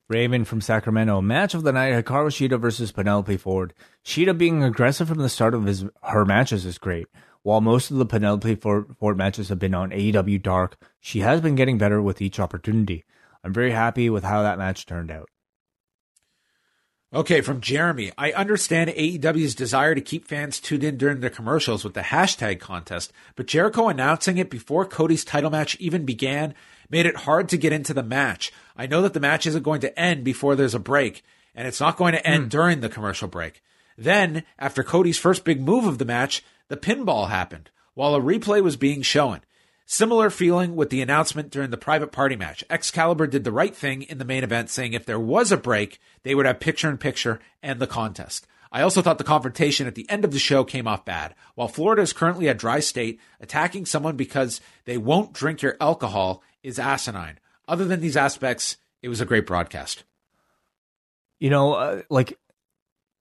Raven 0.08 0.44
from 0.44 0.60
Sacramento. 0.60 1.22
Match 1.22 1.54
of 1.54 1.62
the 1.62 1.72
night: 1.72 1.92
Hikaru 1.92 2.28
Shida 2.28 2.60
versus 2.60 2.92
Penelope 2.92 3.36
Ford. 3.38 3.72
Shida 4.04 4.36
being 4.36 4.62
aggressive 4.62 5.08
from 5.08 5.18
the 5.18 5.28
start 5.28 5.54
of 5.54 5.64
his 5.64 5.86
her 6.02 6.24
matches 6.24 6.66
is 6.66 6.78
great. 6.78 7.06
While 7.42 7.60
most 7.60 7.90
of 7.90 7.96
the 7.96 8.06
Penelope 8.06 8.54
Ford, 8.56 8.96
Ford 8.98 9.16
matches 9.16 9.48
have 9.48 9.58
been 9.58 9.74
on 9.74 9.90
AEW 9.90 10.42
Dark, 10.42 10.76
she 11.00 11.20
has 11.20 11.40
been 11.40 11.54
getting 11.54 11.78
better 11.78 12.00
with 12.00 12.22
each 12.22 12.40
opportunity. 12.40 13.04
I'm 13.42 13.52
very 13.52 13.72
happy 13.72 14.08
with 14.08 14.24
how 14.24 14.42
that 14.42 14.58
match 14.58 14.86
turned 14.86 15.10
out. 15.10 15.28
Okay, 17.12 17.42
from 17.42 17.60
Jeremy. 17.60 18.10
I 18.18 18.32
understand 18.32 18.90
AEW's 18.90 19.54
desire 19.54 19.94
to 19.94 20.00
keep 20.00 20.26
fans 20.26 20.58
tuned 20.58 20.82
in 20.82 20.96
during 20.96 21.20
their 21.20 21.30
commercials 21.30 21.84
with 21.84 21.94
the 21.94 22.00
hashtag 22.00 22.58
contest, 22.58 23.12
but 23.36 23.46
Jericho 23.46 23.88
announcing 23.88 24.36
it 24.36 24.50
before 24.50 24.84
Cody's 24.84 25.24
title 25.24 25.50
match 25.50 25.76
even 25.76 26.04
began 26.04 26.54
made 26.94 27.06
it 27.06 27.16
hard 27.16 27.48
to 27.48 27.58
get 27.58 27.72
into 27.72 27.92
the 27.92 28.04
match. 28.04 28.52
I 28.76 28.86
know 28.86 29.02
that 29.02 29.14
the 29.14 29.18
match 29.18 29.46
isn't 29.46 29.64
going 29.64 29.80
to 29.80 29.98
end 29.98 30.22
before 30.22 30.54
there's 30.54 30.76
a 30.76 30.78
break, 30.78 31.24
and 31.52 31.66
it's 31.66 31.80
not 31.80 31.96
going 31.96 32.12
to 32.12 32.24
end 32.24 32.44
mm. 32.44 32.50
during 32.50 32.78
the 32.78 32.88
commercial 32.88 33.26
break. 33.26 33.64
Then, 33.98 34.44
after 34.60 34.84
Cody's 34.84 35.18
first 35.18 35.44
big 35.44 35.60
move 35.60 35.86
of 35.86 35.98
the 35.98 36.04
match, 36.04 36.44
the 36.68 36.76
pinfall 36.76 37.30
happened 37.30 37.70
while 37.94 38.14
a 38.14 38.20
replay 38.20 38.62
was 38.62 38.76
being 38.76 39.02
shown. 39.02 39.40
Similar 39.86 40.30
feeling 40.30 40.76
with 40.76 40.90
the 40.90 41.02
announcement 41.02 41.50
during 41.50 41.70
the 41.70 41.76
private 41.76 42.12
party 42.12 42.36
match. 42.36 42.62
Excalibur 42.70 43.26
did 43.26 43.42
the 43.42 43.50
right 43.50 43.74
thing 43.74 44.02
in 44.02 44.18
the 44.18 44.24
main 44.24 44.44
event, 44.44 44.70
saying 44.70 44.92
if 44.92 45.04
there 45.04 45.18
was 45.18 45.50
a 45.50 45.56
break, 45.56 45.98
they 46.22 46.36
would 46.36 46.46
have 46.46 46.60
picture 46.60 46.88
in 46.88 46.98
picture 46.98 47.40
and 47.60 47.80
the 47.80 47.88
contest. 47.88 48.46
I 48.70 48.82
also 48.82 49.02
thought 49.02 49.18
the 49.18 49.24
confrontation 49.24 49.88
at 49.88 49.96
the 49.96 50.08
end 50.08 50.24
of 50.24 50.32
the 50.32 50.38
show 50.38 50.62
came 50.62 50.88
off 50.88 51.04
bad. 51.04 51.34
While 51.54 51.68
Florida 51.68 52.02
is 52.02 52.12
currently 52.12 52.46
a 52.46 52.54
dry 52.54 52.78
state, 52.78 53.20
attacking 53.40 53.86
someone 53.86 54.16
because 54.16 54.60
they 54.84 54.96
won't 54.96 55.32
drink 55.32 55.62
your 55.62 55.76
alcohol 55.80 56.42
is 56.64 56.78
asinine. 56.78 57.38
Other 57.68 57.84
than 57.84 58.00
these 58.00 58.16
aspects, 58.16 58.78
it 59.02 59.08
was 59.08 59.20
a 59.20 59.26
great 59.26 59.46
broadcast. 59.46 60.02
You 61.38 61.50
know, 61.50 61.74
uh, 61.74 62.02
like 62.10 62.38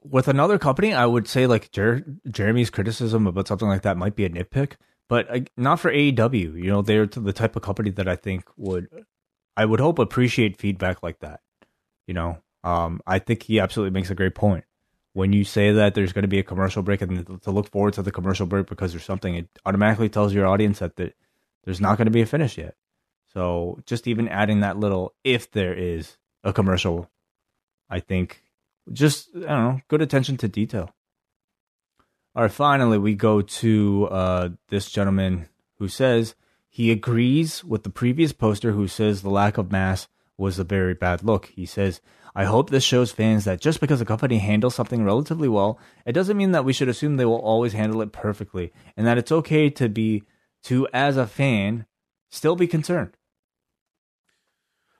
with 0.03 0.27
another 0.27 0.57
company, 0.57 0.93
I 0.93 1.05
would 1.05 1.27
say 1.27 1.45
like 1.45 1.71
Jer- 1.71 2.05
Jeremy's 2.29 2.69
criticism 2.69 3.27
about 3.27 3.47
something 3.47 3.67
like 3.67 3.83
that 3.83 3.97
might 3.97 4.15
be 4.15 4.25
a 4.25 4.29
nitpick, 4.29 4.73
but 5.07 5.29
uh, 5.29 5.41
not 5.57 5.79
for 5.79 5.91
AEW. 5.91 6.55
You 6.55 6.71
know, 6.71 6.81
they're 6.81 7.05
the 7.05 7.33
type 7.33 7.55
of 7.55 7.61
company 7.61 7.91
that 7.91 8.07
I 8.07 8.15
think 8.15 8.45
would, 8.57 8.87
I 9.55 9.65
would 9.65 9.79
hope 9.79 9.99
appreciate 9.99 10.57
feedback 10.57 11.03
like 11.03 11.19
that. 11.19 11.41
You 12.07 12.13
know, 12.13 12.37
um, 12.63 13.01
I 13.05 13.19
think 13.19 13.43
he 13.43 13.59
absolutely 13.59 13.91
makes 13.91 14.09
a 14.09 14.15
great 14.15 14.35
point. 14.35 14.65
When 15.13 15.31
you 15.31 15.43
say 15.43 15.71
that 15.73 15.93
there's 15.93 16.11
going 16.11 16.23
to 16.23 16.27
be 16.27 16.39
a 16.39 16.43
commercial 16.43 16.81
break 16.81 17.01
and 17.01 17.41
to 17.43 17.51
look 17.51 17.69
forward 17.69 17.93
to 17.93 18.01
the 18.01 18.11
commercial 18.11 18.47
break 18.47 18.65
because 18.65 18.91
there's 18.91 19.05
something, 19.05 19.35
it 19.35 19.47
automatically 19.65 20.09
tells 20.09 20.33
your 20.33 20.47
audience 20.47 20.79
that 20.79 20.95
the, 20.95 21.13
there's 21.65 21.79
not 21.79 21.97
going 21.97 22.07
to 22.07 22.11
be 22.11 22.21
a 22.21 22.25
finish 22.25 22.57
yet. 22.57 22.75
So 23.33 23.79
just 23.85 24.07
even 24.07 24.27
adding 24.27 24.59
that 24.59 24.77
little, 24.77 25.13
if 25.23 25.51
there 25.51 25.73
is 25.73 26.17
a 26.43 26.53
commercial, 26.53 27.09
I 27.89 27.99
think 27.99 28.43
just 28.91 29.29
I 29.35 29.39
don't 29.39 29.47
know, 29.47 29.81
good 29.87 30.01
attention 30.01 30.37
to 30.37 30.47
detail. 30.47 30.93
All 32.35 32.43
right, 32.43 32.51
finally 32.51 32.97
we 32.97 33.15
go 33.15 33.41
to 33.41 34.07
uh, 34.11 34.49
this 34.69 34.89
gentleman 34.89 35.47
who 35.77 35.87
says 35.87 36.35
he 36.69 36.91
agrees 36.91 37.63
with 37.63 37.83
the 37.83 37.89
previous 37.89 38.33
poster 38.33 38.71
who 38.71 38.87
says 38.87 39.21
the 39.21 39.29
lack 39.29 39.57
of 39.57 39.71
mass 39.71 40.07
was 40.37 40.57
a 40.57 40.63
very 40.63 40.95
bad 40.95 41.23
look. 41.23 41.45
He 41.47 41.65
says, 41.65 42.01
I 42.35 42.45
hope 42.45 42.69
this 42.69 42.83
shows 42.83 43.11
fans 43.11 43.45
that 43.45 43.61
just 43.61 43.79
because 43.79 44.01
a 44.01 44.05
company 44.05 44.39
handles 44.39 44.73
something 44.73 45.03
relatively 45.03 45.47
well, 45.47 45.79
it 46.05 46.13
doesn't 46.13 46.37
mean 46.37 46.51
that 46.51 46.65
we 46.65 46.73
should 46.73 46.89
assume 46.89 47.17
they 47.17 47.25
will 47.25 47.35
always 47.35 47.73
handle 47.73 48.01
it 48.01 48.11
perfectly, 48.11 48.73
and 48.97 49.05
that 49.05 49.19
it's 49.19 49.31
okay 49.31 49.69
to 49.69 49.87
be 49.87 50.23
to 50.63 50.87
as 50.93 51.15
a 51.15 51.27
fan 51.27 51.85
still 52.31 52.55
be 52.55 52.65
concerned. 52.65 53.15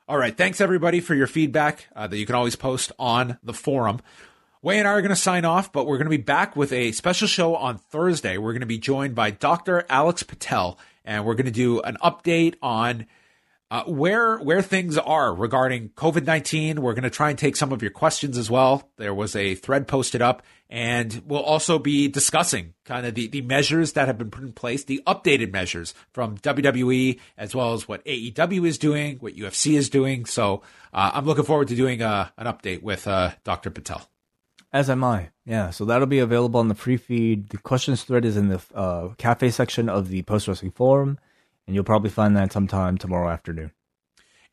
All 0.05 0.17
right. 0.17 0.35
Thanks 0.35 0.59
everybody 0.59 0.99
for 0.99 1.15
your 1.15 1.27
feedback 1.27 1.87
uh, 1.95 2.07
that 2.07 2.17
you 2.17 2.25
can 2.25 2.35
always 2.35 2.57
post 2.57 2.91
on 2.99 3.37
the 3.41 3.53
forum. 3.53 4.01
Wai 4.61 4.73
and 4.73 4.85
I 4.85 4.91
are 4.91 5.01
going 5.01 5.09
to 5.09 5.15
sign 5.15 5.45
off, 5.45 5.71
but 5.71 5.87
we're 5.87 5.97
going 5.97 6.11
to 6.11 6.17
be 6.17 6.17
back 6.17 6.57
with 6.57 6.73
a 6.73 6.91
special 6.91 7.25
show 7.25 7.55
on 7.55 7.77
Thursday. 7.77 8.37
We're 8.37 8.51
going 8.51 8.59
to 8.59 8.65
be 8.65 8.77
joined 8.77 9.15
by 9.15 9.31
Dr. 9.31 9.85
Alex 9.87 10.21
Patel, 10.21 10.77
and 11.05 11.25
we're 11.25 11.35
going 11.35 11.45
to 11.45 11.51
do 11.51 11.79
an 11.81 11.95
update 12.03 12.55
on 12.61 13.05
uh, 13.73 13.83
where 13.85 14.37
where 14.37 14.61
things 14.61 14.99
are 14.99 15.33
regarding 15.33 15.89
COVID 15.89 16.27
nineteen. 16.27 16.79
We're 16.79 16.93
going 16.93 17.03
to 17.05 17.09
try 17.09 17.31
and 17.31 17.39
take 17.39 17.55
some 17.55 17.71
of 17.71 17.81
your 17.81 17.89
questions 17.89 18.37
as 18.37 18.47
well. 18.47 18.87
There 18.97 19.15
was 19.15 19.35
a 19.35 19.55
thread 19.55 19.87
posted 19.87 20.21
up, 20.21 20.43
and 20.69 21.23
we'll 21.25 21.41
also 21.41 21.79
be 21.79 22.07
discussing 22.07 22.75
kind 22.85 23.03
of 23.07 23.15
the, 23.15 23.25
the 23.29 23.41
measures 23.41 23.93
that 23.93 24.05
have 24.05 24.19
been 24.19 24.29
put 24.29 24.43
in 24.43 24.53
place, 24.53 24.83
the 24.83 25.01
updated 25.07 25.51
measures 25.51 25.95
from 26.11 26.37
WWE, 26.37 27.19
as 27.35 27.55
well 27.55 27.73
as 27.73 27.87
what 27.87 28.05
AEW 28.05 28.67
is 28.67 28.77
doing, 28.77 29.17
what 29.17 29.35
UFC 29.35 29.73
is 29.73 29.89
doing. 29.89 30.25
So 30.25 30.61
uh, 30.93 31.09
I'm 31.15 31.25
looking 31.25 31.43
forward 31.43 31.69
to 31.69 31.75
doing 31.75 32.03
uh, 32.03 32.29
an 32.37 32.45
update 32.45 32.83
with 32.83 33.07
uh, 33.07 33.31
Dr. 33.43 33.71
Patel. 33.71 34.07
As 34.71 34.87
am 34.87 35.03
I. 35.03 35.29
Yeah. 35.47 35.71
So 35.71 35.85
that'll 35.85 36.05
be 36.05 36.19
available 36.19 36.59
on 36.59 36.67
the 36.67 36.75
free 36.75 36.97
feed. 36.97 37.49
The 37.49 37.57
questions 37.57 38.03
thread 38.03 38.23
is 38.23 38.37
in 38.37 38.49
the 38.49 38.61
uh, 38.75 39.09
cafe 39.17 39.49
section 39.49 39.89
of 39.89 40.09
the 40.09 40.21
post 40.21 40.47
wrestling 40.47 40.73
forum, 40.73 41.17
and 41.65 41.75
you'll 41.75 41.83
probably 41.83 42.09
find 42.09 42.35
that 42.37 42.51
sometime 42.51 42.97
tomorrow 42.97 43.29
afternoon. 43.29 43.71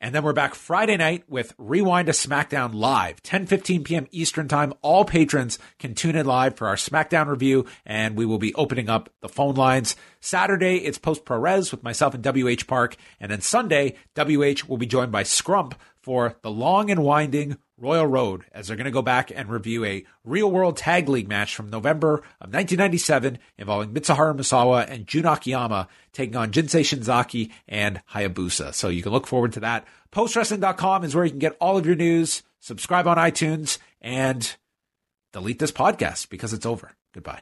And 0.03 0.15
then 0.15 0.23
we're 0.23 0.33
back 0.33 0.55
Friday 0.55 0.97
night 0.97 1.25
with 1.27 1.53
Rewind 1.59 2.07
to 2.07 2.11
SmackDown 2.11 2.73
Live, 2.73 3.21
10 3.21 3.45
15 3.45 3.83
p.m. 3.83 4.07
Eastern 4.09 4.47
Time. 4.47 4.73
All 4.81 5.05
patrons 5.05 5.59
can 5.77 5.93
tune 5.93 6.15
in 6.15 6.25
live 6.25 6.55
for 6.55 6.67
our 6.67 6.75
SmackDown 6.75 7.27
review, 7.27 7.67
and 7.85 8.15
we 8.15 8.25
will 8.25 8.39
be 8.39 8.55
opening 8.55 8.89
up 8.89 9.11
the 9.21 9.29
phone 9.29 9.53
lines. 9.53 9.95
Saturday, 10.19 10.77
it's 10.77 10.97
Post 10.97 11.23
Pro 11.23 11.37
Res 11.37 11.69
with 11.69 11.83
myself 11.83 12.15
and 12.15 12.25
WH 12.25 12.65
Park. 12.65 12.95
And 13.19 13.31
then 13.31 13.41
Sunday, 13.41 13.93
WH 14.15 14.63
will 14.67 14.77
be 14.77 14.87
joined 14.87 15.11
by 15.11 15.21
Scrump 15.21 15.73
for 16.01 16.35
the 16.41 16.49
long 16.49 16.89
and 16.89 17.03
winding 17.03 17.57
Royal 17.81 18.05
Road 18.05 18.45
as 18.51 18.67
they're 18.67 18.77
going 18.77 18.85
to 18.85 18.91
go 18.91 19.01
back 19.01 19.31
and 19.33 19.49
review 19.49 19.83
a 19.83 20.05
real 20.23 20.49
world 20.49 20.77
tag 20.77 21.09
league 21.09 21.27
match 21.27 21.55
from 21.55 21.69
November 21.69 22.15
of 22.39 22.53
1997 22.53 23.39
involving 23.57 23.93
Mitsuharu 23.93 24.35
Misawa 24.35 24.89
and 24.89 25.07
Jun 25.07 25.25
Akiyama 25.25 25.87
taking 26.13 26.35
on 26.35 26.51
Jinsei 26.51 26.81
Shinzaki 26.81 27.51
and 27.67 28.01
Hayabusa. 28.13 28.73
So 28.73 28.89
you 28.89 29.01
can 29.01 29.11
look 29.11 29.27
forward 29.27 29.53
to 29.53 29.61
that. 29.61 29.87
Postwrestling.com 30.11 31.03
is 31.03 31.15
where 31.15 31.25
you 31.25 31.31
can 31.31 31.39
get 31.39 31.57
all 31.59 31.77
of 31.77 31.85
your 31.85 31.95
news. 31.95 32.43
Subscribe 32.59 33.07
on 33.07 33.17
iTunes 33.17 33.79
and 34.01 34.55
delete 35.33 35.59
this 35.59 35.71
podcast 35.71 36.29
because 36.29 36.53
it's 36.53 36.65
over. 36.65 36.91
Goodbye. 37.13 37.41